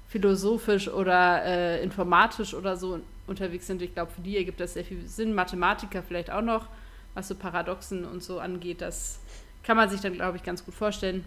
philosophisch 0.10 0.88
oder 0.88 1.44
äh, 1.44 1.84
informatisch 1.84 2.54
oder 2.54 2.78
so 2.78 3.00
unterwegs 3.28 3.68
sind. 3.68 3.82
Ich 3.82 3.94
glaube, 3.94 4.12
für 4.12 4.22
die 4.22 4.38
ergibt 4.38 4.60
das 4.60 4.74
sehr 4.74 4.86
viel 4.86 5.06
Sinn. 5.08 5.34
Mathematiker 5.34 6.04
vielleicht 6.04 6.32
auch 6.32 6.42
noch, 6.42 6.68
was 7.14 7.28
so 7.28 7.36
Paradoxen 7.36 8.06
und 8.06 8.24
so 8.24 8.40
angeht. 8.40 8.82
Das 8.82 9.20
kann 9.64 9.78
man 9.78 9.90
sich 9.90 10.02
dann, 10.02 10.14
glaube 10.14 10.38
ich, 10.38 10.44
ganz 10.44 10.66
gut 10.66 10.74
vorstellen. 10.74 11.24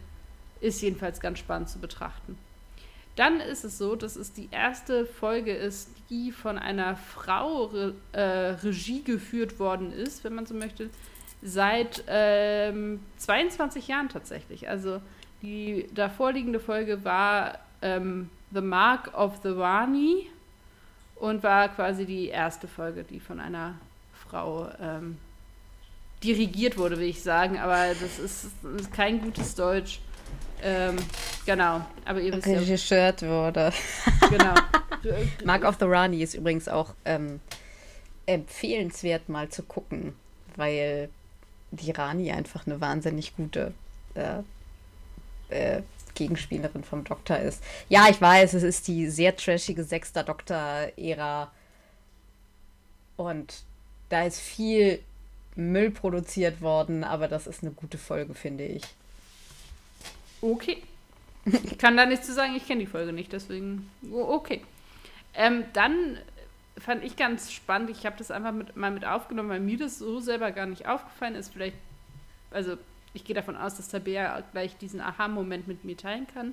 Ist 0.61 0.83
jedenfalls 0.83 1.21
ganz 1.21 1.39
spannend 1.39 1.69
zu 1.69 1.79
betrachten. 1.79 2.39
Dann 3.17 3.41
ist 3.41 3.65
es 3.65 3.79
so, 3.79 3.97
dass 3.97 4.15
es 4.17 4.33
die 4.33 4.49
erste 4.51 5.07
Folge 5.07 5.55
ist, 5.55 5.91
die 6.11 6.33
von 6.33 6.59
einer 6.59 6.97
Frau 6.97 7.65
Re 7.65 7.95
äh, 8.13 8.21
Regie 8.63 9.03
geführt 9.03 9.59
worden 9.59 9.91
ist, 9.91 10.23
wenn 10.23 10.35
man 10.35 10.45
so 10.45 10.55
möchte, 10.55 10.91
seit 11.43 12.05
ähm, 12.09 13.01
22 13.17 13.89
Jahren 13.89 14.11
tatsächlich. 14.11 14.69
Also 14.69 15.01
die 15.41 15.89
davorliegende 15.95 16.61
Folge 16.61 17.05
war 17.05 17.59
ähm, 17.81 18.29
The 18.53 18.61
Mark 18.61 19.17
of 19.17 19.41
the 19.43 19.51
Rani 19.51 20.29
und 21.17 21.43
war 21.43 21.69
quasi 21.69 22.05
die 22.05 22.29
erste 22.29 22.69
Folge, 22.69 23.05
die 23.05 23.21
von 23.21 23.41
einer 23.41 23.75
Frau 24.29 24.69
ähm, 24.81 25.19
dirigiert 26.23 26.77
wurde, 26.77 26.99
will 26.99 27.09
ich 27.09 27.23
sagen. 27.23 27.59
Aber 27.59 27.89
das 27.89 28.19
ist, 28.19 28.47
ist 28.79 28.93
kein 28.93 29.21
gutes 29.21 29.55
Deutsch. 29.55 30.01
Ähm, 30.63 30.97
genau, 31.45 31.83
aber 32.05 32.21
ihr 32.21 32.33
wisst 32.33 32.47
Regisseurt 32.47 33.23
ja. 33.23 33.29
wurde. 33.29 33.73
Genau. 34.31 34.55
Mark 35.45 35.65
of 35.65 35.77
the 35.79 35.85
Rani 35.85 36.23
ist 36.23 36.35
übrigens 36.35 36.69
auch 36.69 36.95
ähm, 37.05 37.41
empfehlenswert 38.25 39.29
mal 39.29 39.49
zu 39.49 39.63
gucken, 39.63 40.15
weil 40.57 41.11
die 41.71 41.91
Rani 41.91 42.33
einfach 42.33 42.67
eine 42.67 42.81
wahnsinnig 42.81 43.37
gute 43.37 43.75
äh, 44.15 44.39
äh, 45.51 45.83
Gegenspielerin 46.17 46.83
vom 46.83 47.05
Doktor 47.05 47.39
ist. 47.39 47.63
Ja, 47.89 48.09
ich 48.11 48.21
weiß, 48.21 48.55
es 48.55 48.65
ist 48.65 48.89
die 48.89 49.09
sehr 49.09 49.37
trashige 49.37 49.85
sechster 49.85 50.25
Doktor-Ära. 50.25 51.53
Und 53.17 53.63
da 54.09 54.25
ist 54.25 54.41
viel 54.41 54.99
Müll 55.55 55.91
produziert 55.91 56.61
worden, 56.61 57.05
aber 57.05 57.29
das 57.29 57.47
ist 57.47 57.63
eine 57.63 57.73
gute 57.73 57.99
Folge, 57.99 58.35
finde 58.35 58.65
ich. 58.65 58.83
Okay. 60.43 60.83
Ich 61.45 61.79
kann 61.79 61.97
da 61.97 62.07
nichts 62.07 62.27
zu 62.27 62.35
sagen, 62.35 62.57
ich 62.57 62.67
kenne 62.67 62.81
die 62.81 62.87
Folge 62.87 63.13
nicht, 63.13 63.33
deswegen. 63.33 63.89
Okay. 64.13 64.63
Ähm, 65.35 65.65
dann 65.73 66.19
fand 66.79 67.05
ich 67.05 67.17
ganz 67.17 67.53
spannend, 67.53 67.91
ich 67.91 68.05
habe 68.05 68.17
das 68.19 68.31
einfach 68.31 68.53
mit, 68.53 68.77
mal 68.77 68.91
mit 68.91 69.05
aufgenommen, 69.05 69.49
weil 69.49 69.61
mir 69.61 69.79
das 69.79 69.99
so 69.99 70.21
selber 70.21 70.51
gar 70.51 70.67
nicht 70.67 70.87
aufgefallen 70.87 71.37
ist. 71.37 71.53
Vielleicht, 71.53 71.77
also 72.51 72.77
ich 73.17 73.25
gehe 73.25 73.35
davon 73.35 73.57
aus, 73.57 73.77
dass 73.77 73.89
Tabea 73.89 74.43
gleich 74.53 74.77
diesen 74.77 75.01
Aha-Moment 75.01 75.67
mit 75.67 75.85
mir 75.85 75.97
teilen 75.97 76.27
kann. 76.33 76.53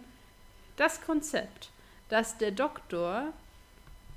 Das 0.77 1.01
Konzept, 1.01 1.69
dass 2.09 2.37
der 2.37 2.51
Doktor 2.51 3.33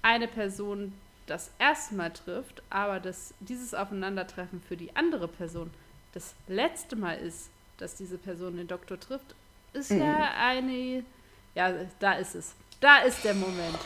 eine 0.01 0.29
Person 0.29 0.93
das 1.27 1.51
erste 1.59 1.97
Mal 1.97 2.13
trifft, 2.13 2.63
aber 2.71 3.01
dass 3.01 3.35
dieses 3.41 3.75
Aufeinandertreffen 3.75 4.63
für 4.67 4.77
die 4.77 4.95
andere 4.95 5.27
Person 5.27 5.71
das 6.13 6.35
letzte 6.47 6.95
Mal 6.95 7.19
ist, 7.19 7.51
dass 7.79 7.97
diese 7.97 8.17
Person 8.17 8.57
den 8.57 8.69
Doktor 8.69 8.99
trifft, 8.99 9.35
ist 9.73 9.91
mhm. 9.91 10.03
ja 10.03 10.31
eine. 10.39 11.03
Ja, 11.57 11.73
da 11.99 12.13
ist 12.13 12.37
es. 12.37 12.55
Da 12.81 12.99
ist 12.99 13.25
der 13.25 13.35
Moment. 13.35 13.79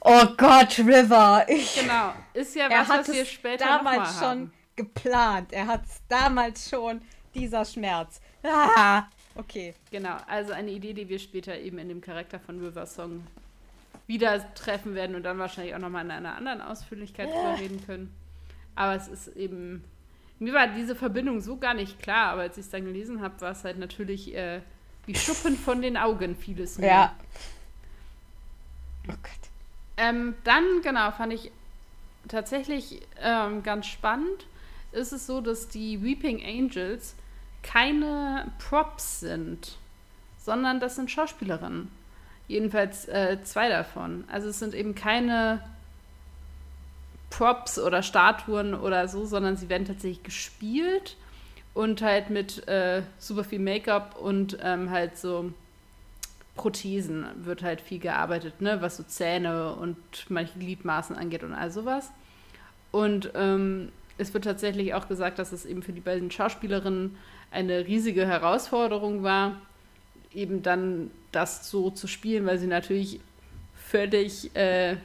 Oh 0.00 0.26
Gott, 0.36 0.78
River. 0.80 1.46
Ich, 1.48 1.80
genau. 1.80 2.12
Ist 2.34 2.54
ja 2.54 2.68
was, 2.68 2.88
was 2.88 3.12
wir 3.12 3.24
später 3.24 3.64
damals 3.64 4.18
schon 4.18 4.22
haben. 4.22 4.52
geplant. 4.76 5.52
Er 5.52 5.66
hat 5.66 5.84
es 5.86 6.02
damals 6.08 6.68
schon 6.68 7.00
dieser 7.34 7.64
Schmerz. 7.64 8.20
Ah, 8.44 9.04
okay. 9.34 9.74
Genau, 9.90 10.16
also 10.26 10.52
eine 10.52 10.70
Idee, 10.70 10.92
die 10.92 11.08
wir 11.08 11.18
später 11.18 11.58
eben 11.58 11.78
in 11.78 11.88
dem 11.88 12.00
Charakter 12.00 12.38
von 12.38 12.60
River 12.64 12.86
Song 12.86 13.26
wieder 14.06 14.54
treffen 14.54 14.94
werden 14.94 15.16
und 15.16 15.22
dann 15.22 15.38
wahrscheinlich 15.38 15.74
auch 15.74 15.78
nochmal 15.78 16.04
in 16.04 16.10
einer 16.10 16.36
anderen 16.36 16.60
Ausführlichkeit 16.60 17.28
drüber 17.28 17.56
reden 17.58 17.84
können. 17.86 18.14
Aber 18.74 18.94
es 18.94 19.08
ist 19.08 19.28
eben, 19.36 19.84
mir 20.38 20.52
war 20.52 20.68
diese 20.68 20.94
Verbindung 20.94 21.40
so 21.40 21.56
gar 21.56 21.74
nicht 21.74 22.02
klar, 22.02 22.32
aber 22.32 22.42
als 22.42 22.58
ich 22.58 22.64
es 22.64 22.70
dann 22.70 22.84
gelesen 22.84 23.20
habe, 23.22 23.40
war 23.40 23.52
es 23.52 23.64
halt 23.64 23.78
natürlich 23.78 24.34
äh, 24.34 24.60
wie 25.06 25.14
Schuppen 25.14 25.56
von 25.56 25.82
den 25.82 25.96
Augen 25.96 26.36
vieles 26.36 26.78
mehr. 26.78 26.88
Ja. 26.88 27.16
Oh 29.08 29.14
Gott. 29.22 29.50
Ähm, 29.96 30.34
dann, 30.44 30.64
genau, 30.82 31.10
fand 31.12 31.32
ich 31.32 31.50
tatsächlich 32.28 33.02
ähm, 33.20 33.62
ganz 33.62 33.86
spannend, 33.86 34.46
ist 34.92 35.12
es 35.12 35.26
so, 35.26 35.40
dass 35.40 35.68
die 35.68 36.02
Weeping 36.02 36.44
Angels 36.44 37.14
keine 37.62 38.50
Props 38.58 39.20
sind, 39.20 39.76
sondern 40.38 40.80
das 40.80 40.96
sind 40.96 41.10
Schauspielerinnen. 41.10 41.88
Jedenfalls 42.48 43.08
äh, 43.08 43.38
zwei 43.44 43.68
davon. 43.68 44.24
Also 44.30 44.48
es 44.48 44.58
sind 44.58 44.74
eben 44.74 44.94
keine 44.94 45.60
Props 47.30 47.78
oder 47.78 48.02
Statuen 48.02 48.74
oder 48.74 49.08
so, 49.08 49.24
sondern 49.24 49.56
sie 49.56 49.68
werden 49.68 49.86
tatsächlich 49.86 50.22
gespielt 50.22 51.16
und 51.74 52.02
halt 52.02 52.30
mit 52.30 52.66
äh, 52.68 53.02
super 53.18 53.44
viel 53.44 53.58
Make-up 53.58 54.18
und 54.20 54.58
ähm, 54.60 54.90
halt 54.90 55.16
so 55.16 55.52
Prothesen 56.54 57.24
wird 57.36 57.62
halt 57.62 57.80
viel 57.80 57.98
gearbeitet, 57.98 58.60
ne, 58.60 58.82
was 58.82 58.98
so 58.98 59.02
Zähne 59.04 59.74
und 59.74 59.96
manche 60.28 60.58
Gliedmaßen 60.58 61.16
angeht 61.16 61.44
und 61.44 61.54
all 61.54 61.70
sowas. 61.70 62.10
Und 62.90 63.30
ähm, 63.34 63.90
es 64.18 64.34
wird 64.34 64.44
tatsächlich 64.44 64.92
auch 64.92 65.08
gesagt, 65.08 65.38
dass 65.38 65.52
es 65.52 65.64
eben 65.64 65.82
für 65.82 65.94
die 65.94 66.02
beiden 66.02 66.30
Schauspielerinnen 66.30 67.16
eine 67.52 67.86
riesige 67.86 68.26
Herausforderung 68.26 69.22
war, 69.22 69.60
eben 70.34 70.62
dann 70.62 71.10
das 71.30 71.68
so 71.70 71.90
zu 71.90 72.06
spielen, 72.06 72.46
weil 72.46 72.58
sie 72.58 72.66
natürlich 72.66 73.20
völlig 73.74 74.54
äh, 74.56 74.96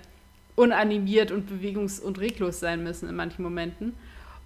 unanimiert 0.56 1.32
und 1.32 1.50
bewegungs- 1.50 2.02
und 2.02 2.20
reglos 2.20 2.60
sein 2.60 2.84
müssen 2.84 3.10
in 3.10 3.16
manchen 3.16 3.44
Momenten. 3.44 3.94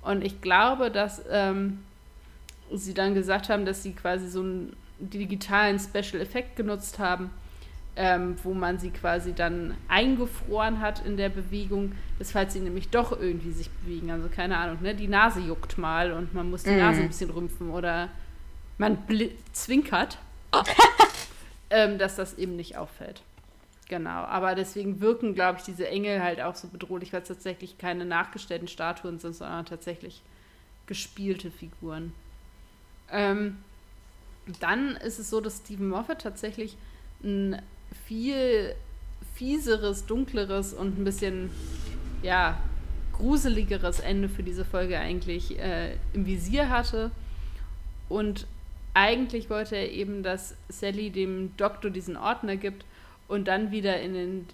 Und 0.01 0.23
ich 0.23 0.41
glaube, 0.41 0.89
dass 0.89 1.23
ähm, 1.29 1.79
sie 2.73 2.93
dann 2.93 3.13
gesagt 3.13 3.49
haben, 3.49 3.65
dass 3.65 3.83
sie 3.83 3.93
quasi 3.93 4.27
so 4.27 4.41
einen 4.41 4.75
digitalen 4.99 5.79
Special 5.79 6.21
Effekt 6.21 6.55
genutzt 6.55 6.99
haben, 6.99 7.29
ähm, 8.03 8.35
wo 8.41 8.55
man 8.55 8.79
sie 8.79 8.89
quasi 8.89 9.31
dann 9.31 9.75
eingefroren 9.87 10.79
hat 10.79 11.05
in 11.05 11.17
der 11.17 11.29
Bewegung, 11.29 11.91
dass 12.17 12.31
falls 12.31 12.53
sie 12.53 12.59
nämlich 12.59 12.89
doch 12.89 13.11
irgendwie 13.11 13.51
sich 13.51 13.69
bewegen, 13.69 14.09
also 14.09 14.27
keine 14.27 14.57
Ahnung, 14.57 14.81
ne, 14.81 14.95
die 14.95 15.07
Nase 15.07 15.39
juckt 15.39 15.77
mal 15.77 16.11
und 16.11 16.33
man 16.33 16.49
muss 16.49 16.63
die 16.63 16.71
mm. 16.71 16.77
Nase 16.77 17.01
ein 17.01 17.09
bisschen 17.09 17.29
rümpfen 17.29 17.69
oder 17.69 18.09
man 18.79 18.97
zwinkert, 19.53 20.17
ähm, 21.69 21.99
dass 21.99 22.15
das 22.15 22.39
eben 22.39 22.55
nicht 22.55 22.75
auffällt. 22.75 23.21
Genau, 23.87 24.09
aber 24.23 24.55
deswegen 24.55 24.99
wirken, 24.99 25.35
glaube 25.35 25.59
ich, 25.59 25.65
diese 25.65 25.87
Engel 25.87 26.23
halt 26.23 26.41
auch 26.41 26.55
so 26.55 26.69
bedrohlich, 26.69 27.13
weil 27.13 27.21
es 27.21 27.27
tatsächlich 27.27 27.77
keine 27.77 28.05
nachgestellten 28.05 28.67
Statuen 28.67 29.19
sind, 29.19 29.35
sondern 29.35 29.67
tatsächlich 29.67 30.23
gespielte 30.87 31.51
Figuren. 31.51 32.13
Ähm, 33.11 33.57
dann 34.59 34.95
ist 34.95 35.19
es 35.19 35.29
so, 35.29 35.39
dass 35.39 35.57
Stephen 35.57 35.87
Moffat 35.87 36.21
tatsächlich 36.21 36.77
ein 37.23 37.61
viel 38.05 38.75
fieseres, 39.35 40.05
dunkleres 40.05 40.73
und 40.73 40.99
ein 40.99 41.03
bisschen, 41.03 41.49
ja, 42.21 42.59
gruseligeres 43.13 43.99
Ende 43.99 44.29
für 44.29 44.43
diese 44.43 44.65
Folge 44.65 44.99
eigentlich 44.99 45.59
äh, 45.59 45.95
im 46.13 46.25
Visier 46.25 46.69
hatte. 46.69 47.11
Und 48.09 48.47
eigentlich 48.93 49.49
wollte 49.49 49.75
er 49.75 49.91
eben, 49.91 50.23
dass 50.23 50.55
Sally 50.69 51.11
dem 51.11 51.55
Doktor 51.57 51.89
diesen 51.91 52.17
Ordner 52.17 52.57
gibt 52.57 52.85
und 53.27 53.47
dann 53.47 53.71
wieder 53.71 54.01
in 54.01 54.13
den 54.13 54.47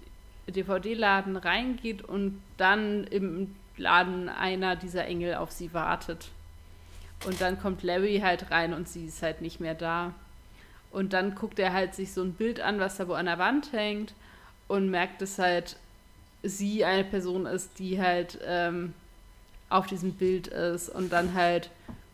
DVD-Laden 0.48 1.36
reingeht 1.36 2.02
und 2.02 2.40
dann 2.56 3.04
im 3.04 3.54
Laden 3.76 4.28
einer 4.28 4.76
dieser 4.76 5.06
Engel 5.06 5.34
auf 5.34 5.50
sie 5.50 5.72
wartet. 5.74 6.28
Und 7.26 7.40
dann 7.40 7.58
kommt 7.58 7.82
Larry 7.82 8.20
halt 8.22 8.50
rein 8.50 8.72
und 8.72 8.88
sie 8.88 9.06
ist 9.06 9.22
halt 9.22 9.42
nicht 9.42 9.60
mehr 9.60 9.74
da. 9.74 10.14
Und 10.90 11.12
dann 11.12 11.34
guckt 11.34 11.58
er 11.58 11.72
halt 11.72 11.94
sich 11.94 12.12
so 12.12 12.22
ein 12.22 12.32
Bild 12.32 12.60
an, 12.60 12.80
was 12.80 12.96
da 12.96 13.08
wo 13.08 13.12
an 13.12 13.26
der 13.26 13.38
Wand 13.38 13.72
hängt 13.72 14.14
und 14.68 14.90
merkt, 14.90 15.20
dass 15.22 15.38
halt 15.38 15.76
sie 16.42 16.84
eine 16.84 17.04
Person 17.04 17.46
ist, 17.46 17.78
die 17.78 18.00
halt 18.00 18.38
ähm, 18.44 18.94
auf 19.68 19.86
diesem 19.86 20.14
Bild 20.14 20.46
ist 20.48 20.88
und 20.88 21.12
dann 21.12 21.34
halt 21.34 21.70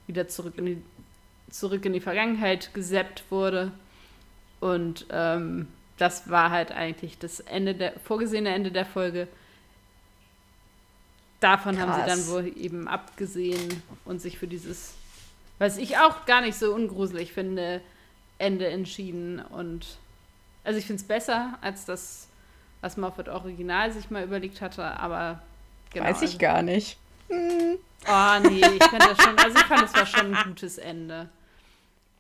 wieder 0.06 0.28
zurück 0.28 0.54
in 0.56 0.66
die, 0.66 0.82
zurück 1.50 1.84
in 1.84 1.92
die 1.92 2.00
Vergangenheit 2.00 2.74
gesappt 2.74 3.24
wurde. 3.30 3.72
Und 4.60 5.06
ähm, 5.10 5.68
das 5.98 6.28
war 6.28 6.50
halt 6.50 6.72
eigentlich 6.72 7.18
das 7.18 7.40
Ende 7.40 7.74
der 7.74 7.92
vorgesehene 8.00 8.52
Ende 8.52 8.70
der 8.70 8.86
Folge. 8.86 9.28
Davon 11.40 11.76
Krass. 11.76 11.86
haben 11.86 12.00
sie 12.00 12.08
dann 12.08 12.28
wohl 12.28 12.52
eben 12.56 12.88
abgesehen 12.88 13.82
und 14.04 14.20
sich 14.20 14.38
für 14.38 14.48
dieses, 14.48 14.94
was 15.58 15.76
ich 15.76 15.98
auch 15.98 16.24
gar 16.24 16.40
nicht 16.40 16.58
so 16.58 16.74
ungruselig 16.74 17.32
finde, 17.32 17.82
Ende 18.44 18.68
entschieden. 18.68 19.40
Und 19.40 19.98
also 20.62 20.78
ich 20.78 20.86
finde 20.86 21.00
es 21.00 21.08
besser 21.08 21.58
als 21.60 21.84
das, 21.86 22.28
was 22.80 22.96
Moffat 22.96 23.28
Original 23.28 23.90
sich 23.90 24.10
mal 24.10 24.24
überlegt 24.24 24.60
hatte, 24.60 24.84
aber 24.84 25.42
genau. 25.92 26.06
Weiß 26.06 26.18
ich 26.18 26.28
also, 26.28 26.38
gar 26.38 26.62
nicht. 26.62 26.98
Hm. 27.28 27.78
Oh 28.06 28.48
nee, 28.48 28.60
ich 28.60 28.84
fand 28.84 29.02
das 29.02 29.18
schon, 29.22 29.38
also 29.38 29.58
ich 29.58 29.64
fand, 29.64 29.84
es 29.84 29.94
war 29.94 30.06
schon 30.06 30.34
ein 30.34 30.44
gutes 30.44 30.76
Ende. 30.76 31.30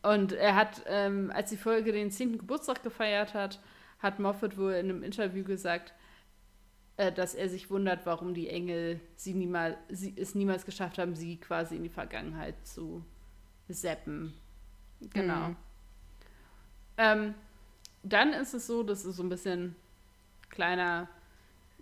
Und 0.02 0.32
er 0.32 0.54
hat, 0.54 0.82
ähm, 0.86 1.30
als 1.34 1.50
die 1.50 1.56
Folge 1.56 1.92
den 1.92 2.10
10. 2.10 2.38
Geburtstag 2.38 2.82
gefeiert 2.82 3.34
hat, 3.34 3.60
hat 4.00 4.18
Moffat 4.18 4.56
wohl 4.56 4.72
in 4.72 4.90
einem 4.90 5.02
Interview 5.02 5.44
gesagt, 5.44 5.92
äh, 6.96 7.12
dass 7.12 7.34
er 7.34 7.48
sich 7.48 7.70
wundert, 7.70 8.06
warum 8.06 8.34
die 8.34 8.48
Engel 8.48 9.00
sie 9.16 9.34
niemals, 9.34 9.76
sie 9.88 10.14
es 10.16 10.34
niemals 10.34 10.64
geschafft 10.64 10.98
haben, 10.98 11.14
sie 11.14 11.36
quasi 11.36 11.76
in 11.76 11.82
die 11.82 11.88
Vergangenheit 11.88 12.54
zu 12.64 13.04
seppen. 13.68 14.34
Genau. 15.12 15.48
Mhm. 15.48 15.56
Ähm, 16.96 17.34
dann 18.02 18.32
ist 18.32 18.54
es 18.54 18.66
so, 18.66 18.82
das 18.82 19.04
ist 19.04 19.16
so 19.16 19.22
ein 19.22 19.28
bisschen 19.28 19.74
kleiner, 20.50 21.08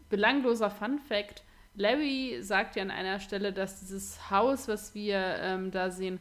belangloser 0.09 0.71
Fun 0.71 0.99
Fact. 0.99 1.43
Larry 1.75 2.39
sagt 2.41 2.77
ja 2.77 2.83
an 2.83 2.91
einer 2.91 3.19
Stelle, 3.21 3.53
dass 3.53 3.81
dieses 3.81 4.31
Haus, 4.31 4.69
was 4.69 4.95
wir 4.95 5.19
ähm, 5.41 5.71
da 5.71 5.91
sehen, 5.91 6.21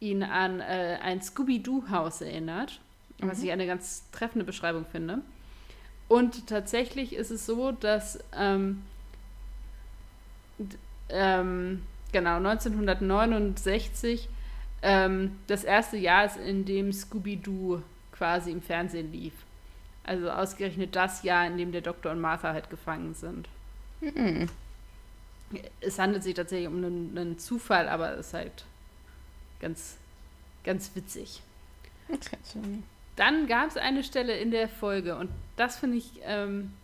ihn 0.00 0.22
an 0.22 0.60
äh, 0.60 0.98
ein 1.02 1.20
Scooby-Doo-Haus 1.20 2.22
erinnert, 2.22 2.80
mhm. 3.20 3.28
was 3.28 3.42
ich 3.42 3.52
eine 3.52 3.66
ganz 3.66 4.10
treffende 4.10 4.44
Beschreibung 4.44 4.86
finde. 4.86 5.20
Und 6.08 6.48
tatsächlich 6.48 7.14
ist 7.14 7.30
es 7.30 7.46
so, 7.46 7.72
dass 7.72 8.18
ähm, 8.36 8.82
ähm, 11.08 11.82
genau 12.12 12.36
1969 12.36 14.28
ähm, 14.82 15.36
das 15.46 15.62
erste 15.62 15.98
Jahr 15.98 16.24
ist, 16.24 16.36
in 16.36 16.64
dem 16.64 16.92
Scooby-Doo 16.92 17.82
quasi 18.20 18.50
im 18.50 18.60
Fernsehen 18.60 19.10
lief. 19.12 19.32
Also 20.04 20.30
ausgerechnet 20.30 20.94
das 20.94 21.22
Jahr, 21.22 21.46
in 21.46 21.56
dem 21.56 21.72
der 21.72 21.80
Doktor 21.80 22.12
und 22.12 22.20
Martha 22.20 22.52
halt 22.52 22.68
gefangen 22.68 23.14
sind. 23.14 23.48
Mhm. 24.02 24.46
Es 25.80 25.98
handelt 25.98 26.22
sich 26.22 26.34
tatsächlich 26.34 26.68
um 26.68 26.76
einen, 26.76 27.16
einen 27.16 27.38
Zufall, 27.38 27.88
aber 27.88 28.12
es 28.12 28.26
ist 28.26 28.34
halt 28.34 28.64
ganz, 29.58 29.96
ganz 30.64 30.90
witzig. 30.94 31.40
Okay. 32.12 32.36
Dann 33.16 33.46
gab 33.46 33.68
es 33.68 33.78
eine 33.78 34.04
Stelle 34.04 34.36
in 34.36 34.50
der 34.50 34.68
Folge 34.68 35.16
und 35.16 35.30
das 35.56 35.78
finde 35.78 35.96
ich, 35.96 36.20
ähm, 36.24 36.74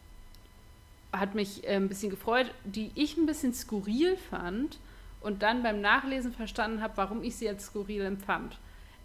hat 1.13 1.35
mich 1.35 1.65
äh, 1.65 1.77
ein 1.77 1.89
bisschen 1.89 2.09
gefreut, 2.11 2.51
die 2.65 2.93
ich 2.95 3.19
ein 3.19 3.27
bisschen 3.27 3.53
skurril 3.53 4.17
fand 4.31 4.79
und 5.21 5.43
dann 5.43 5.63
beim 5.63 5.83
Nachlesen 5.83 6.33
verstanden 6.33 6.81
habe, 6.81 6.97
warum 6.97 7.23
ich 7.23 7.37
sie 7.37 7.49
als 7.49 7.67
skurril 7.67 8.07
empfand. 8.07 8.57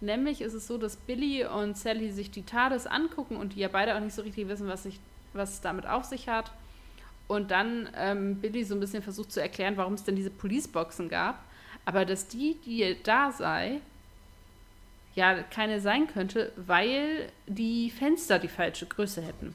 Nämlich 0.02 0.42
ist 0.42 0.54
es 0.54 0.66
so, 0.66 0.78
dass 0.78 0.96
Billy 0.96 1.44
und 1.44 1.78
Sally 1.78 2.10
sich 2.10 2.30
die 2.32 2.42
TARDIS 2.42 2.86
angucken 2.86 3.36
und 3.36 3.54
die 3.54 3.60
ja 3.60 3.68
beide 3.68 3.94
auch 3.94 4.00
nicht 4.00 4.14
so 4.14 4.22
richtig 4.22 4.48
wissen, 4.48 4.66
was, 4.66 4.82
sich, 4.82 4.98
was 5.32 5.54
es 5.54 5.60
damit 5.60 5.86
auf 5.86 6.04
sich 6.04 6.28
hat. 6.28 6.50
Und 7.28 7.52
dann 7.52 7.88
ähm, 7.96 8.40
Billy 8.40 8.64
so 8.64 8.74
ein 8.74 8.80
bisschen 8.80 9.02
versucht 9.02 9.30
zu 9.30 9.40
erklären, 9.40 9.76
warum 9.76 9.94
es 9.94 10.02
denn 10.02 10.16
diese 10.16 10.30
Policeboxen 10.30 11.08
gab. 11.08 11.44
Aber 11.84 12.04
dass 12.04 12.26
die, 12.26 12.56
die 12.66 12.96
da 13.04 13.30
sei, 13.30 13.80
ja 15.14 15.40
keine 15.42 15.80
sein 15.80 16.08
könnte, 16.08 16.52
weil 16.56 17.28
die 17.46 17.90
Fenster 17.90 18.40
die 18.40 18.48
falsche 18.48 18.86
Größe 18.86 19.22
hätten. 19.22 19.54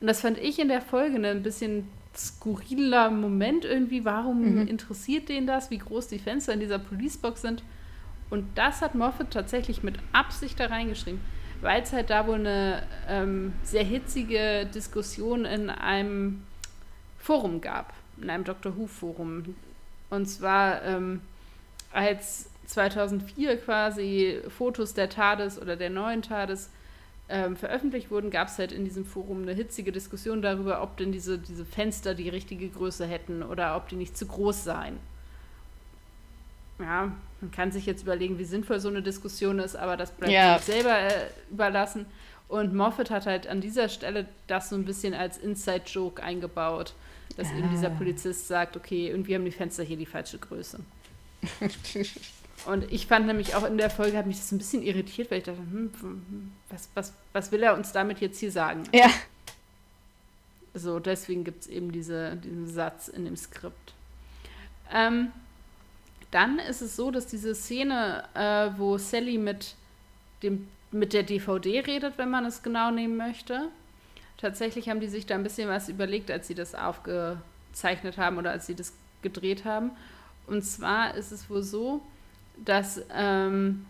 Und 0.00 0.06
das 0.06 0.22
fand 0.22 0.38
ich 0.38 0.58
in 0.58 0.68
der 0.68 0.80
Folge 0.80 1.24
ein 1.24 1.42
bisschen 1.44 1.88
skurriler 2.16 3.10
Moment 3.10 3.64
irgendwie. 3.64 4.04
Warum 4.04 4.56
mhm. 4.56 4.66
interessiert 4.66 5.28
den 5.28 5.46
das, 5.46 5.70
wie 5.70 5.78
groß 5.78 6.08
die 6.08 6.18
Fenster 6.18 6.52
in 6.52 6.60
dieser 6.60 6.80
Policebox 6.80 7.42
sind? 7.42 7.62
Und 8.30 8.46
das 8.56 8.80
hat 8.80 8.94
Moffat 8.94 9.32
tatsächlich 9.32 9.82
mit 9.82 9.96
Absicht 10.12 10.58
da 10.60 10.66
reingeschrieben, 10.66 11.20
weil 11.60 11.82
es 11.82 11.92
halt 11.92 12.10
da 12.10 12.26
wohl 12.26 12.36
eine 12.36 12.82
ähm, 13.08 13.52
sehr 13.64 13.84
hitzige 13.84 14.66
Diskussion 14.72 15.44
in 15.44 15.68
einem 15.68 16.42
Forum 17.18 17.60
gab, 17.60 17.92
in 18.20 18.30
einem 18.30 18.44
Doctor 18.44 18.76
Who-Forum. 18.76 19.56
Und 20.10 20.26
zwar 20.26 20.82
ähm, 20.84 21.20
als 21.92 22.48
2004 22.66 23.58
quasi 23.58 24.40
Fotos 24.48 24.94
der 24.94 25.08
TARDIS 25.08 25.60
oder 25.60 25.74
der 25.76 25.90
neuen 25.90 26.22
TARDIS 26.22 26.70
ähm, 27.28 27.56
veröffentlicht 27.56 28.12
wurden, 28.12 28.30
gab 28.30 28.46
es 28.46 28.58
halt 28.58 28.70
in 28.70 28.84
diesem 28.84 29.04
Forum 29.04 29.42
eine 29.42 29.54
hitzige 29.54 29.90
Diskussion 29.90 30.40
darüber, 30.40 30.82
ob 30.82 30.96
denn 30.96 31.10
diese, 31.10 31.38
diese 31.38 31.64
Fenster 31.64 32.14
die 32.14 32.28
richtige 32.28 32.68
Größe 32.68 33.06
hätten 33.06 33.42
oder 33.42 33.76
ob 33.76 33.88
die 33.88 33.96
nicht 33.96 34.16
zu 34.16 34.26
groß 34.26 34.64
seien 34.64 34.98
ja, 36.80 37.12
man 37.40 37.50
kann 37.50 37.72
sich 37.72 37.86
jetzt 37.86 38.02
überlegen, 38.02 38.38
wie 38.38 38.44
sinnvoll 38.44 38.80
so 38.80 38.88
eine 38.88 39.02
Diskussion 39.02 39.58
ist, 39.58 39.76
aber 39.76 39.96
das 39.96 40.10
bleibt 40.12 40.32
ja. 40.32 40.58
sich 40.58 40.74
selber 40.74 40.98
äh, 40.98 41.26
überlassen. 41.50 42.06
Und 42.48 42.74
Moffat 42.74 43.10
hat 43.10 43.26
halt 43.26 43.46
an 43.46 43.60
dieser 43.60 43.88
Stelle 43.88 44.26
das 44.46 44.70
so 44.70 44.76
ein 44.76 44.84
bisschen 44.84 45.14
als 45.14 45.38
Inside-Joke 45.38 46.22
eingebaut, 46.22 46.94
dass 47.36 47.48
ah. 47.48 47.58
eben 47.58 47.70
dieser 47.70 47.90
Polizist 47.90 48.48
sagt, 48.48 48.76
okay, 48.76 49.08
irgendwie 49.08 49.34
haben 49.34 49.44
die 49.44 49.52
Fenster 49.52 49.84
hier 49.84 49.96
die 49.96 50.06
falsche 50.06 50.38
Größe. 50.38 50.80
Und 52.66 52.92
ich 52.92 53.06
fand 53.06 53.26
nämlich 53.26 53.54
auch 53.54 53.64
in 53.64 53.78
der 53.78 53.88
Folge, 53.88 54.18
hat 54.18 54.26
mich 54.26 54.36
das 54.36 54.52
ein 54.52 54.58
bisschen 54.58 54.82
irritiert, 54.82 55.30
weil 55.30 55.38
ich 55.38 55.44
dachte, 55.44 55.60
hm, 55.60 56.52
was, 56.68 56.90
was, 56.94 57.14
was 57.32 57.52
will 57.52 57.62
er 57.62 57.74
uns 57.74 57.92
damit 57.92 58.20
jetzt 58.20 58.38
hier 58.38 58.52
sagen? 58.52 58.84
Ja. 58.92 59.10
So, 60.74 61.00
deswegen 61.00 61.44
gibt 61.44 61.62
es 61.62 61.66
eben 61.68 61.90
diese, 61.90 62.36
diesen 62.36 62.68
Satz 62.68 63.08
in 63.08 63.24
dem 63.24 63.36
Skript. 63.36 63.94
Ähm, 64.92 65.32
dann 66.30 66.58
ist 66.58 66.80
es 66.80 66.96
so, 66.96 67.10
dass 67.10 67.26
diese 67.26 67.54
Szene, 67.54 68.24
äh, 68.34 68.70
wo 68.78 68.98
Sally 68.98 69.38
mit, 69.38 69.74
dem, 70.42 70.68
mit 70.92 71.12
der 71.12 71.22
DVD 71.22 71.80
redet, 71.80 72.18
wenn 72.18 72.30
man 72.30 72.44
es 72.44 72.62
genau 72.62 72.90
nehmen 72.90 73.16
möchte, 73.16 73.68
tatsächlich 74.36 74.88
haben 74.88 75.00
die 75.00 75.08
sich 75.08 75.26
da 75.26 75.34
ein 75.34 75.42
bisschen 75.42 75.68
was 75.68 75.88
überlegt, 75.88 76.30
als 76.30 76.46
sie 76.46 76.54
das 76.54 76.74
aufgezeichnet 76.74 78.16
haben 78.16 78.38
oder 78.38 78.52
als 78.52 78.66
sie 78.66 78.74
das 78.74 78.92
gedreht 79.22 79.64
haben. 79.64 79.90
Und 80.46 80.62
zwar 80.62 81.14
ist 81.14 81.32
es 81.32 81.50
wohl 81.50 81.62
so, 81.62 82.00
dass 82.56 83.02
ähm, 83.12 83.86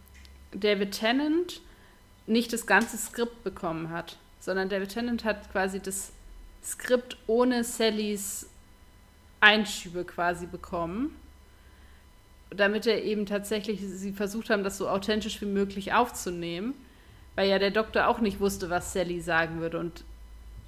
David 0.53 0.93
Tennant 0.93 1.61
nicht 2.27 2.53
das 2.53 2.67
ganze 2.67 2.97
Skript 2.97 3.45
bekommen 3.45 3.91
hat, 3.91 4.17
sondern 4.41 4.69
David 4.69 4.91
Tennant 4.91 5.25
hat 5.25 5.51
quasi 5.53 5.81
das 5.81 6.13
Skript 6.65 7.17
ohne 7.27 7.65
Sallys 7.65 8.49
Einschübe 9.41 10.05
quasi 10.05 10.47
bekommen 10.47 11.17
damit 12.51 12.87
er 12.87 13.03
eben 13.05 13.27
tatsächlich, 13.27 13.81
sie 13.81 14.13
versucht 14.13 14.51
haben, 14.51 14.65
das 14.65 14.77
so 14.77 14.89
authentisch 14.89 15.41
wie 15.41 15.47
möglich 15.47 15.93
aufzunehmen, 15.93 16.75
weil 17.37 17.49
ja 17.49 17.59
der 17.59 17.71
Doktor 17.71 18.09
auch 18.09 18.21
nicht 18.21 18.41
wusste, 18.41 18.71
was 18.71 18.93
Sally 18.93 19.21
sagen 19.21 19.61
würde 19.61 19.79
und 19.79 20.05